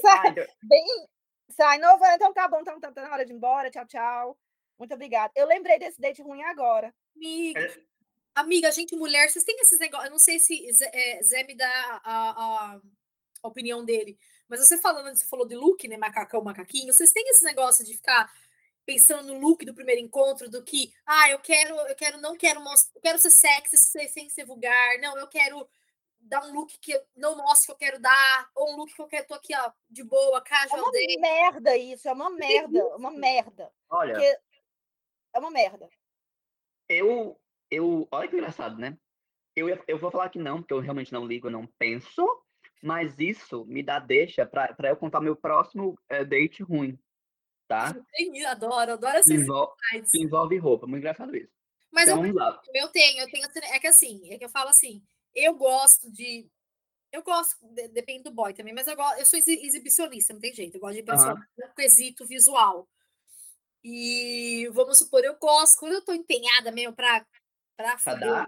sai, 0.00 0.34
bem. 0.62 1.08
Sai, 1.50 1.78
não, 1.78 1.98
então 2.14 2.32
tá 2.32 2.48
bom, 2.48 2.60
então 2.60 2.80
tá, 2.80 2.92
tá 2.92 3.02
na 3.02 3.12
hora 3.12 3.24
de 3.24 3.32
ir 3.32 3.36
embora. 3.36 3.70
Tchau, 3.70 3.86
tchau. 3.86 4.38
Muito 4.78 4.94
obrigada. 4.94 5.32
Eu 5.36 5.46
lembrei 5.46 5.78
desse 5.78 6.00
date 6.00 6.22
ruim 6.22 6.42
agora. 6.42 6.94
Amiga, 7.14 7.60
é. 7.60 7.90
Amiga, 8.34 8.72
gente, 8.72 8.96
mulher, 8.96 9.28
vocês 9.28 9.44
têm 9.44 9.58
esses 9.60 9.78
negócios. 9.78 10.06
Eu 10.06 10.12
não 10.12 10.18
sei 10.18 10.38
se 10.38 10.72
Zé, 10.72 10.90
é, 10.94 11.22
Zé 11.22 11.44
me 11.44 11.54
dá 11.54 12.00
a, 12.02 12.30
a, 12.30 12.80
a, 13.42 13.48
opinião 13.48 13.84
dele, 13.84 14.18
mas 14.48 14.60
você 14.60 14.78
falando, 14.78 15.14
você 15.14 15.26
falou 15.26 15.46
de 15.46 15.54
look, 15.54 15.86
né? 15.86 15.96
Macacão, 15.96 16.42
macaquinho. 16.42 16.92
Vocês 16.92 17.12
têm 17.12 17.28
esse 17.28 17.44
negócio 17.44 17.84
de 17.84 17.94
ficar 17.94 18.30
pensando 18.86 19.34
no 19.34 19.40
look 19.40 19.64
do 19.64 19.74
primeiro 19.74 20.00
encontro, 20.00 20.48
do 20.48 20.64
que, 20.64 20.92
ah, 21.06 21.30
eu 21.30 21.38
quero, 21.38 21.74
eu 21.74 21.94
quero, 21.94 22.18
não 22.18 22.36
quero 22.36 22.60
mostrar, 22.62 22.92
eu 22.96 23.02
quero 23.02 23.18
ser 23.18 23.30
sexy 23.30 23.76
sem 24.08 24.28
ser 24.30 24.44
vulgar, 24.44 24.98
não, 25.00 25.16
eu 25.18 25.28
quero 25.28 25.68
dar 26.20 26.44
um 26.46 26.52
look 26.52 26.78
que 26.78 27.00
não 27.16 27.36
mostre 27.36 27.66
que 27.66 27.72
eu 27.72 27.76
quero 27.76 28.00
dar, 28.00 28.50
ou 28.54 28.72
um 28.72 28.76
look 28.76 28.94
que 28.94 29.02
eu 29.02 29.06
quero, 29.06 29.26
tô 29.26 29.34
aqui, 29.34 29.54
ó, 29.56 29.72
de 29.88 30.04
boa, 30.04 30.40
casual. 30.42 30.78
É 30.78 30.82
uma 30.82 30.92
day. 30.92 31.16
merda 31.18 31.76
isso, 31.76 32.08
é 32.08 32.12
uma 32.12 32.30
merda, 32.30 32.96
uma 32.96 33.10
merda. 33.10 33.72
Olha. 33.88 34.16
É 35.32 35.38
uma 35.38 35.50
merda. 35.50 35.88
Eu 36.88 37.40
eu. 37.70 38.08
Olha 38.10 38.28
que 38.28 38.36
engraçado, 38.36 38.76
né? 38.78 38.98
Eu, 39.54 39.68
eu 39.86 39.98
vou 39.98 40.10
falar 40.10 40.28
que 40.28 40.38
não, 40.38 40.58
porque 40.58 40.74
eu 40.74 40.80
realmente 40.80 41.12
não 41.12 41.26
ligo, 41.26 41.46
eu 41.46 41.52
não 41.52 41.66
penso, 41.78 42.24
mas 42.82 43.18
isso 43.18 43.64
me 43.66 43.82
dá 43.82 43.98
deixa 43.98 44.46
para 44.46 44.88
eu 44.88 44.96
contar 44.96 45.20
meu 45.20 45.36
próximo 45.36 45.98
é, 46.08 46.24
date 46.24 46.62
ruim, 46.62 46.98
tá? 47.68 47.94
Eu 48.18 48.48
adoro, 48.48 48.92
adoro 48.92 49.18
essas 49.18 49.30
Envol 49.30 49.74
que 50.10 50.22
envolve 50.22 50.56
roupa, 50.58 50.86
muito 50.86 51.00
engraçado 51.00 51.36
isso. 51.36 51.52
Mas 51.92 52.08
então, 52.08 52.24
eu, 52.24 52.34
eu 52.74 52.88
tenho, 52.88 53.20
eu 53.20 53.30
tenho. 53.30 53.46
É 53.72 53.78
que 53.78 53.86
assim, 53.88 54.32
é 54.32 54.38
que 54.38 54.44
eu 54.44 54.48
falo 54.48 54.70
assim, 54.70 55.02
eu 55.34 55.54
gosto 55.54 56.10
de. 56.10 56.48
Eu 57.12 57.22
gosto, 57.24 57.56
depende 57.92 58.24
do 58.24 58.30
boy 58.30 58.54
também, 58.54 58.72
mas 58.72 58.86
eu, 58.86 58.94
gosto, 58.94 59.18
eu 59.18 59.26
sou 59.26 59.36
exibicionista, 59.36 60.32
não 60.32 60.40
tem 60.40 60.54
jeito. 60.54 60.76
Eu 60.76 60.80
gosto 60.80 60.94
de 60.94 61.02
pessoa 61.02 61.34
uhum. 61.34 61.40
no 61.58 61.74
quesito 61.74 62.24
visual. 62.24 62.88
E 63.82 64.68
vamos 64.72 64.98
supor, 64.98 65.24
eu 65.24 65.36
gosto, 65.36 65.80
quando 65.80 65.94
eu 65.94 66.04
tô 66.04 66.12
empenhada 66.12 66.70
mesmo 66.70 66.94
para 66.94 67.26
Pra 67.80 67.96
foder, 67.96 68.44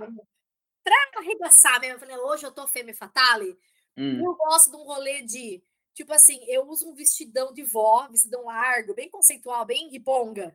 pra 0.85 0.97
arregaçar 1.17 1.81
mesmo. 1.81 1.97
Eu 1.97 2.01
falei, 2.01 2.17
hoje 2.19 2.45
eu 2.45 2.53
tô 2.53 2.69
fêmea 2.69 2.95
fatale. 2.95 3.59
Hum. 3.97 4.23
Eu 4.23 4.35
gosto 4.35 4.71
de 4.71 4.77
um 4.77 4.85
rolê 4.85 5.23
de, 5.23 5.63
tipo 5.95 6.13
assim, 6.13 6.45
eu 6.49 6.69
uso 6.69 6.91
um 6.91 6.95
vestidão 6.95 7.53
de 7.53 7.63
vó, 7.63 8.07
vestidão 8.09 8.45
largo, 8.45 8.95
bem 8.95 9.09
conceitual, 9.09 9.65
bem 9.65 9.89
riponga. 9.89 10.55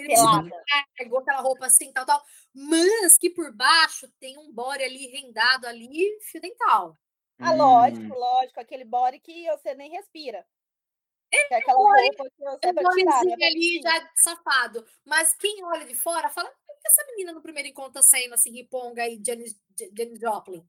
Aquele 0.00 0.08
vestidão 0.08 0.60
largo, 0.98 1.18
aquela 1.18 1.40
roupa 1.40 1.66
assim, 1.66 1.92
tal, 1.92 2.06
tal. 2.06 2.22
Mas 2.54 3.16
que 3.18 3.30
por 3.30 3.52
baixo 3.54 4.08
tem 4.18 4.38
um 4.38 4.52
body 4.52 4.82
ali 4.82 5.06
rendado 5.08 5.66
ali, 5.66 6.18
fio 6.22 6.40
dental. 6.40 6.96
Ah, 7.38 7.54
lógico, 7.54 8.12
hum. 8.12 8.18
lógico. 8.18 8.60
Aquele 8.60 8.84
body 8.84 9.18
que 9.20 9.50
você 9.50 9.74
nem 9.74 9.90
respira. 9.90 10.46
É, 11.32 11.54
é 11.54 11.58
aquela 11.58 11.78
roupa 11.78 12.24
que 12.24 12.42
você 12.42 12.68
é 12.68 12.72
vai 12.72 12.84
tirar, 12.94 13.24
né? 13.24 13.46
ali 13.46 13.80
já 13.82 14.10
safado. 14.16 14.84
Mas 15.06 15.34
quem 15.36 15.64
olha 15.64 15.86
de 15.86 15.94
fora 15.94 16.28
fala, 16.28 16.50
que 16.50 16.88
essa 16.88 17.06
menina 17.06 17.32
no 17.32 17.42
primeiro 17.42 17.68
encontro 17.68 17.92
tá 17.92 18.02
saindo 18.02 18.34
assim, 18.34 18.50
Riponga 18.50 19.06
e 19.08 19.20
Janis, 19.24 19.58
Janis 19.96 20.18
Joplin? 20.18 20.66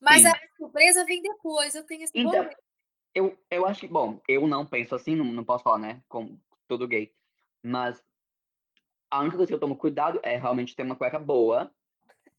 Mas 0.00 0.22
Sim. 0.22 0.28
a 0.28 0.40
surpresa 0.56 1.04
vem 1.04 1.22
depois, 1.22 1.74
eu 1.74 1.84
tenho 1.84 2.04
esse 2.04 2.12
então, 2.14 2.48
eu, 3.14 3.36
eu 3.50 3.66
acho 3.66 3.80
que, 3.80 3.88
bom, 3.88 4.20
eu 4.28 4.46
não 4.46 4.66
penso 4.66 4.94
assim, 4.94 5.16
não, 5.16 5.24
não 5.24 5.42
posso 5.42 5.64
falar, 5.64 5.78
né, 5.78 6.02
como 6.06 6.38
todo 6.68 6.86
gay, 6.86 7.10
mas 7.62 8.04
a 9.10 9.20
única 9.20 9.36
coisa 9.36 9.48
que 9.48 9.54
eu 9.54 9.60
tomo 9.60 9.76
cuidado 9.76 10.20
é 10.22 10.36
realmente 10.36 10.74
ter 10.74 10.82
uma 10.82 10.96
cueca 10.96 11.18
boa. 11.18 11.70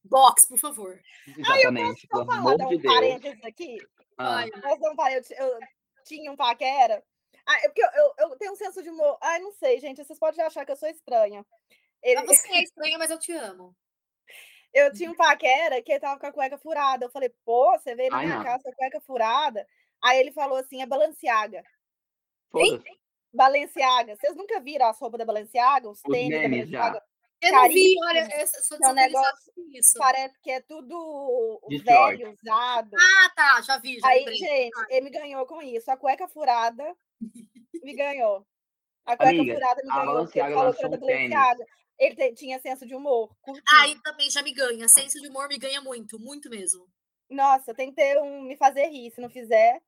Box, 0.03 0.47
por 0.47 0.59
favor. 0.59 1.01
Exatamente, 1.27 2.07
pelo 2.07 2.31
amor 2.31 2.57
de 2.57 2.77
Deus. 2.77 2.93
parênteses 2.93 3.43
aqui? 3.43 3.77
Ah. 4.17 4.37
Ai, 4.37 4.49
um 4.81 4.95
parênteses, 4.95 5.37
eu 5.37 5.59
tinha 6.05 6.31
um 6.31 6.35
paquera. 6.35 7.03
Ah, 7.45 7.57
é 7.59 7.69
porque 7.69 7.81
eu, 7.81 7.89
eu, 7.95 8.13
eu, 8.29 8.37
tenho 8.37 8.53
um 8.53 8.55
senso 8.55 8.81
de 8.81 8.89
humor. 8.89 9.17
Ai, 9.21 9.39
não 9.39 9.51
sei, 9.53 9.79
gente. 9.79 10.03
Vocês 10.03 10.19
podem 10.19 10.43
achar 10.43 10.65
que 10.65 10.71
eu 10.71 10.75
sou 10.75 10.89
estranha. 10.89 11.45
Ele... 12.03 12.21
Você 12.25 12.49
é 12.49 12.63
estranha, 12.63 12.97
mas 12.97 13.09
eu 13.09 13.19
te 13.19 13.31
amo. 13.31 13.75
Eu 14.73 14.91
tinha 14.91 15.09
um 15.09 15.15
paquera 15.15 15.81
que 15.81 15.91
ele 15.91 15.99
tava 15.99 16.19
com 16.19 16.27
a 16.27 16.31
cueca 16.31 16.57
furada. 16.57 17.05
Eu 17.05 17.09
falei, 17.09 17.33
pô, 17.45 17.71
você 17.71 17.95
veio 17.95 18.11
na 18.11 18.17
Ai, 18.17 18.25
minha 18.25 18.37
não. 18.37 18.43
casa 18.43 18.63
com 18.63 18.69
a 18.69 18.75
cueca 18.75 19.01
furada? 19.01 19.65
Aí 20.03 20.19
ele 20.19 20.31
falou 20.31 20.57
assim, 20.57 20.81
é 20.81 20.85
Balenciaga. 20.85 21.63
Balenciaga. 23.37 24.15
Vocês 24.15 24.35
nunca 24.35 24.59
viram 24.59 24.87
as 24.87 24.99
roupas 24.99 25.19
da 25.19 25.25
Balenciaga? 25.25 25.89
Os, 25.89 25.99
os 25.99 26.11
tênis 26.11 26.41
da 26.41 26.49
Balenciaga? 26.49 26.97
Já. 26.97 27.03
Eu 27.39 27.51
não 27.51 27.69
vi, 27.69 27.95
olha, 28.03 28.27
eu 28.39 28.47
sou 28.47 28.77
é 28.81 28.89
um 28.89 28.93
negócio, 28.93 29.53
isso. 29.71 29.93
Parece 29.99 30.33
que 30.41 30.49
é 30.49 30.59
tudo 30.59 31.61
velho, 31.85 32.33
usado. 32.33 32.89
Ah, 32.95 33.29
tá, 33.35 33.61
já 33.61 33.77
vi. 33.77 33.99
Já 33.99 34.07
Aí, 34.07 34.25
lembrei. 34.25 34.37
gente, 34.37 34.85
ele 34.89 35.01
me 35.01 35.11
ganhou 35.11 35.45
com 35.45 35.61
isso. 35.61 35.91
A 35.91 35.95
cueca 35.95 36.27
furada 36.27 36.83
me 37.83 37.95
ganhou. 37.95 38.43
A 39.05 39.15
cueca 39.15 39.29
Amiga, 39.29 39.53
furada 39.53 39.81
me 39.83 39.87
ganhou, 39.87 40.19
ele 40.19 40.53
falou 40.55 40.73
que 40.73 40.79
era 40.79 40.89
da 40.89 40.97
Balenciaga. 40.97 41.65
Ele 41.99 42.33
tinha 42.33 42.59
senso 42.59 42.87
de 42.87 42.95
humor. 42.95 43.29
Aí 43.81 43.95
ah, 43.95 44.01
também 44.03 44.31
já 44.31 44.41
me 44.41 44.51
ganha. 44.51 44.87
Senso 44.87 45.21
de 45.21 45.27
humor 45.27 45.47
me 45.47 45.59
ganha 45.59 45.79
muito, 45.79 46.19
muito 46.19 46.49
mesmo. 46.49 46.87
Nossa, 47.29 47.73
tem 47.73 47.89
que 47.89 47.95
ter 47.95 48.19
um 48.19 48.43
me 48.43 48.57
fazer 48.57 48.87
rir. 48.87 49.11
Se 49.11 49.21
não 49.21 49.29
fizer. 49.29 49.79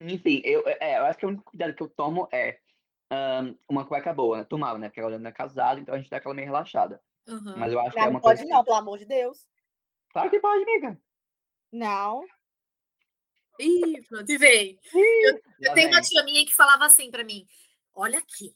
Enfim, 0.00 0.40
eu, 0.44 0.64
é, 0.66 0.98
eu 0.98 1.04
acho 1.04 1.18
que 1.18 1.26
o 1.26 1.28
único 1.28 1.44
cuidado 1.44 1.74
que 1.74 1.82
eu 1.82 1.88
tomo 1.88 2.28
é 2.32 2.58
um, 3.12 3.58
uma 3.68 3.84
cueca 3.84 4.12
boa, 4.12 4.38
né? 4.38 4.44
Tomava, 4.44 4.78
né? 4.78 4.88
Porque 4.88 5.00
agora 5.00 5.18
não 5.18 5.28
é 5.28 5.32
casado, 5.32 5.80
então 5.80 5.94
a 5.94 5.98
gente 5.98 6.10
dá 6.10 6.16
aquela 6.16 6.34
meio 6.34 6.46
relaxada. 6.46 7.00
Uhum. 7.26 7.56
Mas 7.56 7.72
eu 7.72 7.80
acho 7.80 7.88
não, 7.88 7.92
que 7.92 7.98
é 7.98 8.02
uma 8.02 8.12
não 8.12 8.20
pode 8.20 8.40
coisa. 8.40 8.54
Não, 8.54 8.64
pelo 8.64 8.76
amor 8.76 8.98
de 8.98 9.04
Deus. 9.04 9.48
Claro 10.12 10.30
que 10.30 10.40
pode, 10.40 10.62
amiga. 10.62 11.00
Não. 11.70 12.24
Ih, 13.58 14.02
pronto, 14.08 14.30
e 14.30 14.38
vem. 14.38 14.78
Eu, 14.92 15.40
eu 15.60 15.74
tenho 15.74 15.88
uma 15.88 16.00
tia 16.00 16.24
minha 16.24 16.44
que 16.44 16.54
falava 16.54 16.84
assim 16.84 17.10
para 17.10 17.24
mim: 17.24 17.46
olha 17.94 18.18
aqui, 18.18 18.54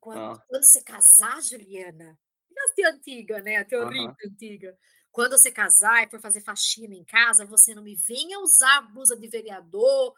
quando, 0.00 0.20
ah. 0.20 0.44
quando 0.48 0.64
você 0.64 0.82
casar, 0.82 1.42
Juliana, 1.42 2.18
a 2.56 2.74
tia 2.74 2.90
antiga, 2.90 3.42
né? 3.42 3.56
A 3.56 3.64
teoria 3.64 4.02
uhum. 4.02 4.14
antiga. 4.24 4.78
Quando 5.10 5.38
você 5.38 5.50
casar 5.50 6.02
e 6.02 6.10
for 6.10 6.20
fazer 6.20 6.40
faxina 6.40 6.94
em 6.94 7.04
casa, 7.04 7.46
você 7.46 7.74
não 7.74 7.82
me 7.82 7.94
venha 7.94 8.40
usar 8.40 8.80
blusa 8.92 9.16
de 9.16 9.28
vereador, 9.28 10.14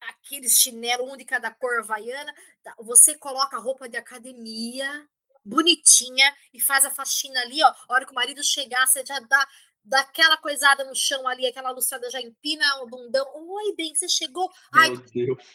aquele 0.00 0.48
chinelo, 0.48 1.12
um 1.12 1.16
de 1.16 1.24
cada 1.24 1.50
cor 1.50 1.80
havaiana. 1.80 2.32
Tá, 2.62 2.74
você 2.78 3.16
coloca 3.16 3.56
a 3.56 3.60
roupa 3.60 3.88
de 3.88 3.96
academia 3.96 5.08
bonitinha 5.44 6.34
e 6.52 6.60
faz 6.60 6.84
a 6.84 6.90
faxina 6.90 7.40
ali, 7.40 7.62
ó. 7.62 7.68
A 7.68 7.94
hora 7.94 8.04
que 8.04 8.12
o 8.12 8.14
marido 8.14 8.42
chegar, 8.44 8.86
você 8.86 9.04
já 9.04 9.18
dá 9.20 9.48
daquela 9.84 10.36
coisada 10.36 10.84
no 10.84 10.94
chão 10.94 11.26
ali, 11.26 11.46
aquela 11.46 11.70
lustrada 11.70 12.10
já 12.10 12.20
empina 12.20 12.82
o 12.82 12.86
bundão. 12.86 13.26
Oi, 13.34 13.74
bem, 13.74 13.94
você 13.94 14.08
chegou. 14.08 14.50
Ai, 14.74 14.90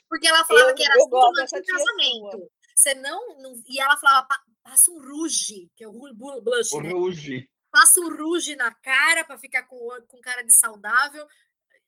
porque 0.10 0.28
ela 0.28 0.44
falava 0.46 0.70
eu, 0.70 0.76
que 0.76 0.84
era 0.84 0.96
assim 1.44 1.62
de 1.62 1.68
casamento. 1.68 2.52
Você 2.76 2.96
não, 2.96 3.40
não, 3.40 3.62
E 3.70 3.80
ela 3.80 3.96
falava, 3.98 4.28
passa 4.64 4.92
um 4.92 5.00
rouge, 5.00 5.70
que 5.76 5.84
é 5.84 5.88
o 5.88 5.94
blush, 5.94 6.74
o 6.74 6.82
né? 6.82 6.92
Rouge. 6.92 7.48
Passa 7.72 8.02
um 8.02 8.16
rouge 8.16 8.56
na 8.56 8.74
cara 8.74 9.24
para 9.24 9.38
ficar 9.38 9.64
com, 9.64 9.88
com 10.08 10.20
cara 10.22 10.44
de 10.44 10.54
saudável. 10.54 11.26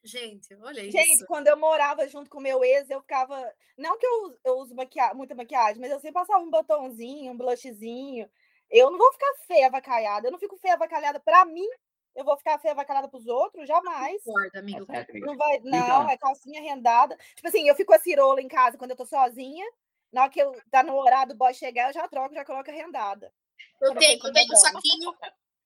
Gente, 0.05 0.53
olha 0.61 0.81
isso. 0.81 0.95
Gente, 0.95 1.25
quando 1.25 1.47
eu 1.47 1.57
morava 1.57 2.07
junto 2.07 2.29
com 2.29 2.39
meu 2.39 2.63
ex, 2.63 2.87
eu 2.91 3.01
ficava. 3.01 3.51
Não 3.75 3.97
que 3.97 4.05
eu, 4.05 4.37
eu 4.45 4.57
uso 4.59 4.75
maquia... 4.75 5.11
muita 5.15 5.33
maquiagem, 5.33 5.81
mas 5.81 5.89
eu 5.89 5.99
sempre 5.99 6.13
passava 6.13 6.43
um 6.43 6.49
batomzinho, 6.49 7.31
um 7.31 7.37
blushzinho. 7.37 8.29
Eu 8.69 8.91
não 8.91 8.99
vou 8.99 9.11
ficar 9.13 9.33
feia 9.47 9.65
avacalhada. 9.65 10.27
Eu 10.27 10.31
não 10.31 10.39
fico 10.39 10.57
feia 10.57 10.75
avacalhada 10.75 11.19
para 11.19 11.43
mim. 11.45 11.67
Eu 12.15 12.23
vou 12.23 12.37
ficar 12.37 12.59
feia 12.59 12.73
avacalhada 12.73 13.07
para 13.07 13.17
os 13.17 13.25
outros? 13.25 13.67
Jamais. 13.67 14.23
Concordo, 14.23 14.59
amigo. 14.59 14.85
É 14.89 15.19
não, 15.19 15.35
vai, 15.35 15.59
não 15.59 15.79
então... 15.79 16.09
é 16.09 16.17
calcinha 16.17 16.61
rendada. 16.61 17.17
Tipo 17.35 17.47
assim, 17.47 17.67
eu 17.67 17.75
fico 17.75 17.93
a 17.93 17.99
cirola 17.99 18.39
em 18.41 18.47
casa 18.47 18.77
quando 18.77 18.91
eu 18.91 18.97
tô 18.97 19.05
sozinha. 19.07 19.65
Na 20.13 20.21
hora 20.21 20.31
que 20.31 20.39
eu, 20.39 20.55
tá 20.69 20.83
no 20.83 20.95
horário 20.95 21.33
do 21.33 21.37
boy 21.37 21.53
chegar, 21.53 21.89
eu 21.89 21.93
já 21.93 22.07
troco, 22.07 22.33
já 22.33 22.45
coloco 22.45 22.69
a 22.69 22.73
rendada. 22.73 23.33
Eu 23.81 23.95
tenho, 23.95 24.19
eu 24.23 24.33
tenho 24.33 24.53
um 24.53 24.55
saquinho. 24.55 25.15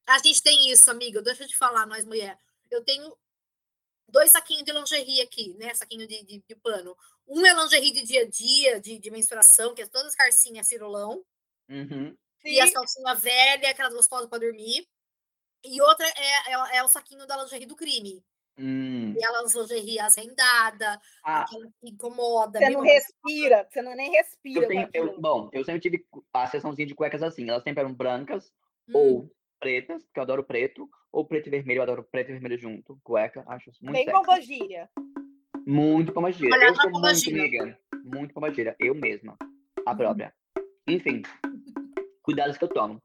A 0.08 0.18
gente 0.20 0.42
tem 0.42 0.72
isso, 0.72 0.90
amiga. 0.90 1.22
Deixa 1.22 1.44
eu 1.44 1.48
te 1.48 1.58
falar, 1.58 1.86
nós 1.86 2.06
mulher. 2.06 2.38
Eu 2.72 2.84
tenho 2.84 3.14
dois 4.10 4.32
saquinhos 4.32 4.64
de 4.64 4.72
lingerie 4.72 5.22
aqui, 5.22 5.56
né? 5.58 5.74
Saquinho 5.74 6.08
de, 6.08 6.24
de, 6.24 6.44
de 6.48 6.56
pano. 6.56 6.96
Um 7.28 7.46
é 7.46 7.54
lingerie 7.54 7.92
de 7.92 8.04
dia 8.04 8.24
a 8.24 8.30
dia, 8.30 8.80
de, 8.80 9.00
de 9.00 9.12
menstruação, 9.12 9.74
que 9.74 9.82
é 9.82 9.88
todas 9.88 10.10
as 10.10 10.16
carcinhas 10.16 10.68
cirolão. 10.68 11.24
Uhum. 11.70 12.16
E 12.44 12.60
as 12.60 12.72
calcinhas 12.72 13.22
velhas, 13.22 13.70
aquelas 13.70 13.94
gostosas 13.94 14.30
para 14.30 14.40
dormir. 14.40 14.88
E 15.64 15.82
outra 15.82 16.08
é, 16.08 16.54
é, 16.54 16.78
é, 16.78 16.84
o 16.84 16.88
saquinho 16.88 17.28
da 17.28 17.42
lingerie 17.42 17.66
do 17.66 17.76
crime. 17.76 18.24
Hum. 18.58 19.14
E 19.18 19.24
elas 19.24 19.54
lingerie 19.54 20.00
azendada, 20.00 21.00
ah. 21.24 21.46
que 21.46 21.90
incomoda. 21.90 22.60
Você 22.60 22.70
não 22.70 22.82
respira, 22.82 23.68
você 23.70 23.82
não 23.82 23.96
nem 23.96 24.12
respira. 24.12 24.64
Eu 24.64 24.68
tenho, 24.68 24.90
eu, 24.94 25.20
bom, 25.22 25.50
eu 25.54 25.64
sempre 25.64 25.80
tive 25.80 26.06
a 26.34 26.48
seçãozinha 26.48 26.88
de 26.88 26.96
cuecas 26.96 27.24
assim, 27.24 27.48
elas 27.48 27.64
sempre 27.64 27.82
eram 27.82 27.94
brancas 27.94 28.52
hum. 28.90 28.92
ou 28.94 29.32
pretas, 29.60 30.04
que 30.14 30.20
eu 30.20 30.24
adoro 30.24 30.44
preto, 30.44 30.90
ou 31.12 31.26
preto 31.26 31.48
e 31.48 31.50
vermelho, 31.50 31.80
eu 31.80 31.84
adoro 31.84 32.04
preto 32.04 32.30
e 32.30 32.34
vermelho 32.34 32.58
junto, 32.58 33.00
cueca, 33.04 33.44
acho 33.48 33.72
muito 33.82 33.94
Bem 33.94 34.06
sexy. 34.06 34.20
pomba-gira. 34.20 34.90
Muito 35.66 36.14
pomba-gira. 36.14 36.56
Eu 36.56 36.76
sou 36.76 36.92
muito 36.92 37.30
amiga, 37.30 37.80
muito 38.04 38.34
pomba-gira, 38.34 38.76
eu 38.80 38.96
mesma, 38.96 39.38
a 39.86 39.92
uhum. 39.92 39.98
própria. 39.98 40.34
Enfim, 40.88 41.22
cuidados 42.22 42.58
que 42.58 42.64
eu 42.64 42.70
tomo. 42.70 43.00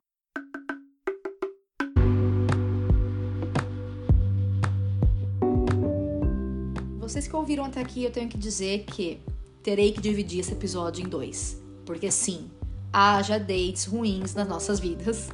Vocês 6.99 7.29
que 7.29 7.37
ouviram 7.37 7.65
até 7.65 7.81
aqui, 7.81 8.03
eu 8.03 8.11
tenho 8.11 8.29
que 8.29 8.39
dizer 8.39 8.85
que 8.87 9.21
terei 9.63 9.93
que 9.93 10.01
dividir 10.01 10.41
esse 10.41 10.53
episódio 10.53 11.05
em 11.05 11.09
dois. 11.09 11.63
Porque 11.85 12.11
sim, 12.11 12.51
haja 12.95 13.41
dates 13.41 13.87
ruins 13.87 14.35
nas 14.35 14.47
nossas 14.47 14.79
vidas. 14.79 15.29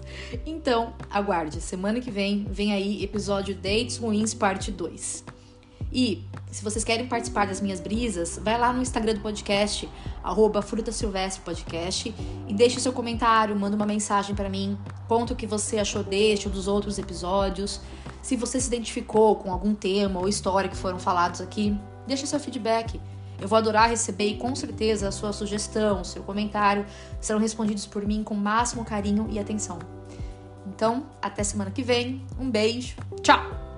Então, 0.46 0.94
aguarde, 1.10 1.60
semana 1.60 2.00
que 2.00 2.10
vem 2.10 2.46
vem 2.50 2.72
aí 2.72 3.04
episódio 3.04 3.54
Dates 3.54 3.98
Ruins 3.98 4.32
parte 4.32 4.72
2. 4.72 5.24
E 5.92 6.24
se 6.50 6.62
vocês 6.62 6.84
querem 6.84 7.06
participar 7.06 7.46
das 7.46 7.60
minhas 7.60 7.80
brisas, 7.80 8.40
vai 8.42 8.58
lá 8.58 8.72
no 8.72 8.80
Instagram 8.80 9.14
do 9.14 9.20
podcast, 9.20 9.88
arroba 10.22 10.62
Fruta 10.62 10.90
Silvestre 10.90 11.42
Podcast, 11.44 12.14
e 12.48 12.54
deixe 12.54 12.80
seu 12.80 12.92
comentário, 12.92 13.54
manda 13.56 13.76
uma 13.76 13.86
mensagem 13.86 14.34
para 14.34 14.48
mim, 14.48 14.78
conta 15.06 15.34
o 15.34 15.36
que 15.36 15.46
você 15.46 15.78
achou 15.78 16.02
deste 16.02 16.46
ou 16.46 16.54
dos 16.54 16.66
outros 16.66 16.98
episódios. 16.98 17.80
Se 18.22 18.36
você 18.36 18.60
se 18.60 18.68
identificou 18.68 19.36
com 19.36 19.52
algum 19.52 19.74
tema 19.74 20.20
ou 20.20 20.28
história 20.28 20.70
que 20.70 20.76
foram 20.76 20.98
falados 20.98 21.40
aqui, 21.40 21.76
deixe 22.06 22.26
seu 22.26 22.40
feedback. 22.40 23.00
Eu 23.40 23.48
vou 23.48 23.56
adorar 23.56 23.88
receber 23.88 24.26
e 24.26 24.36
com 24.36 24.54
certeza 24.54 25.08
a 25.08 25.12
sua 25.12 25.32
sugestão, 25.32 26.04
seu 26.04 26.22
comentário 26.22 26.84
serão 27.20 27.40
respondidos 27.40 27.86
por 27.86 28.06
mim 28.06 28.22
com 28.22 28.34
o 28.34 28.36
máximo 28.36 28.84
carinho 28.84 29.26
e 29.30 29.38
atenção. 29.38 29.78
Então, 30.66 31.06
até 31.20 31.42
semana 31.42 31.70
que 31.70 31.82
vem. 31.82 32.24
Um 32.38 32.50
beijo. 32.50 32.96
Tchau! 33.22 33.69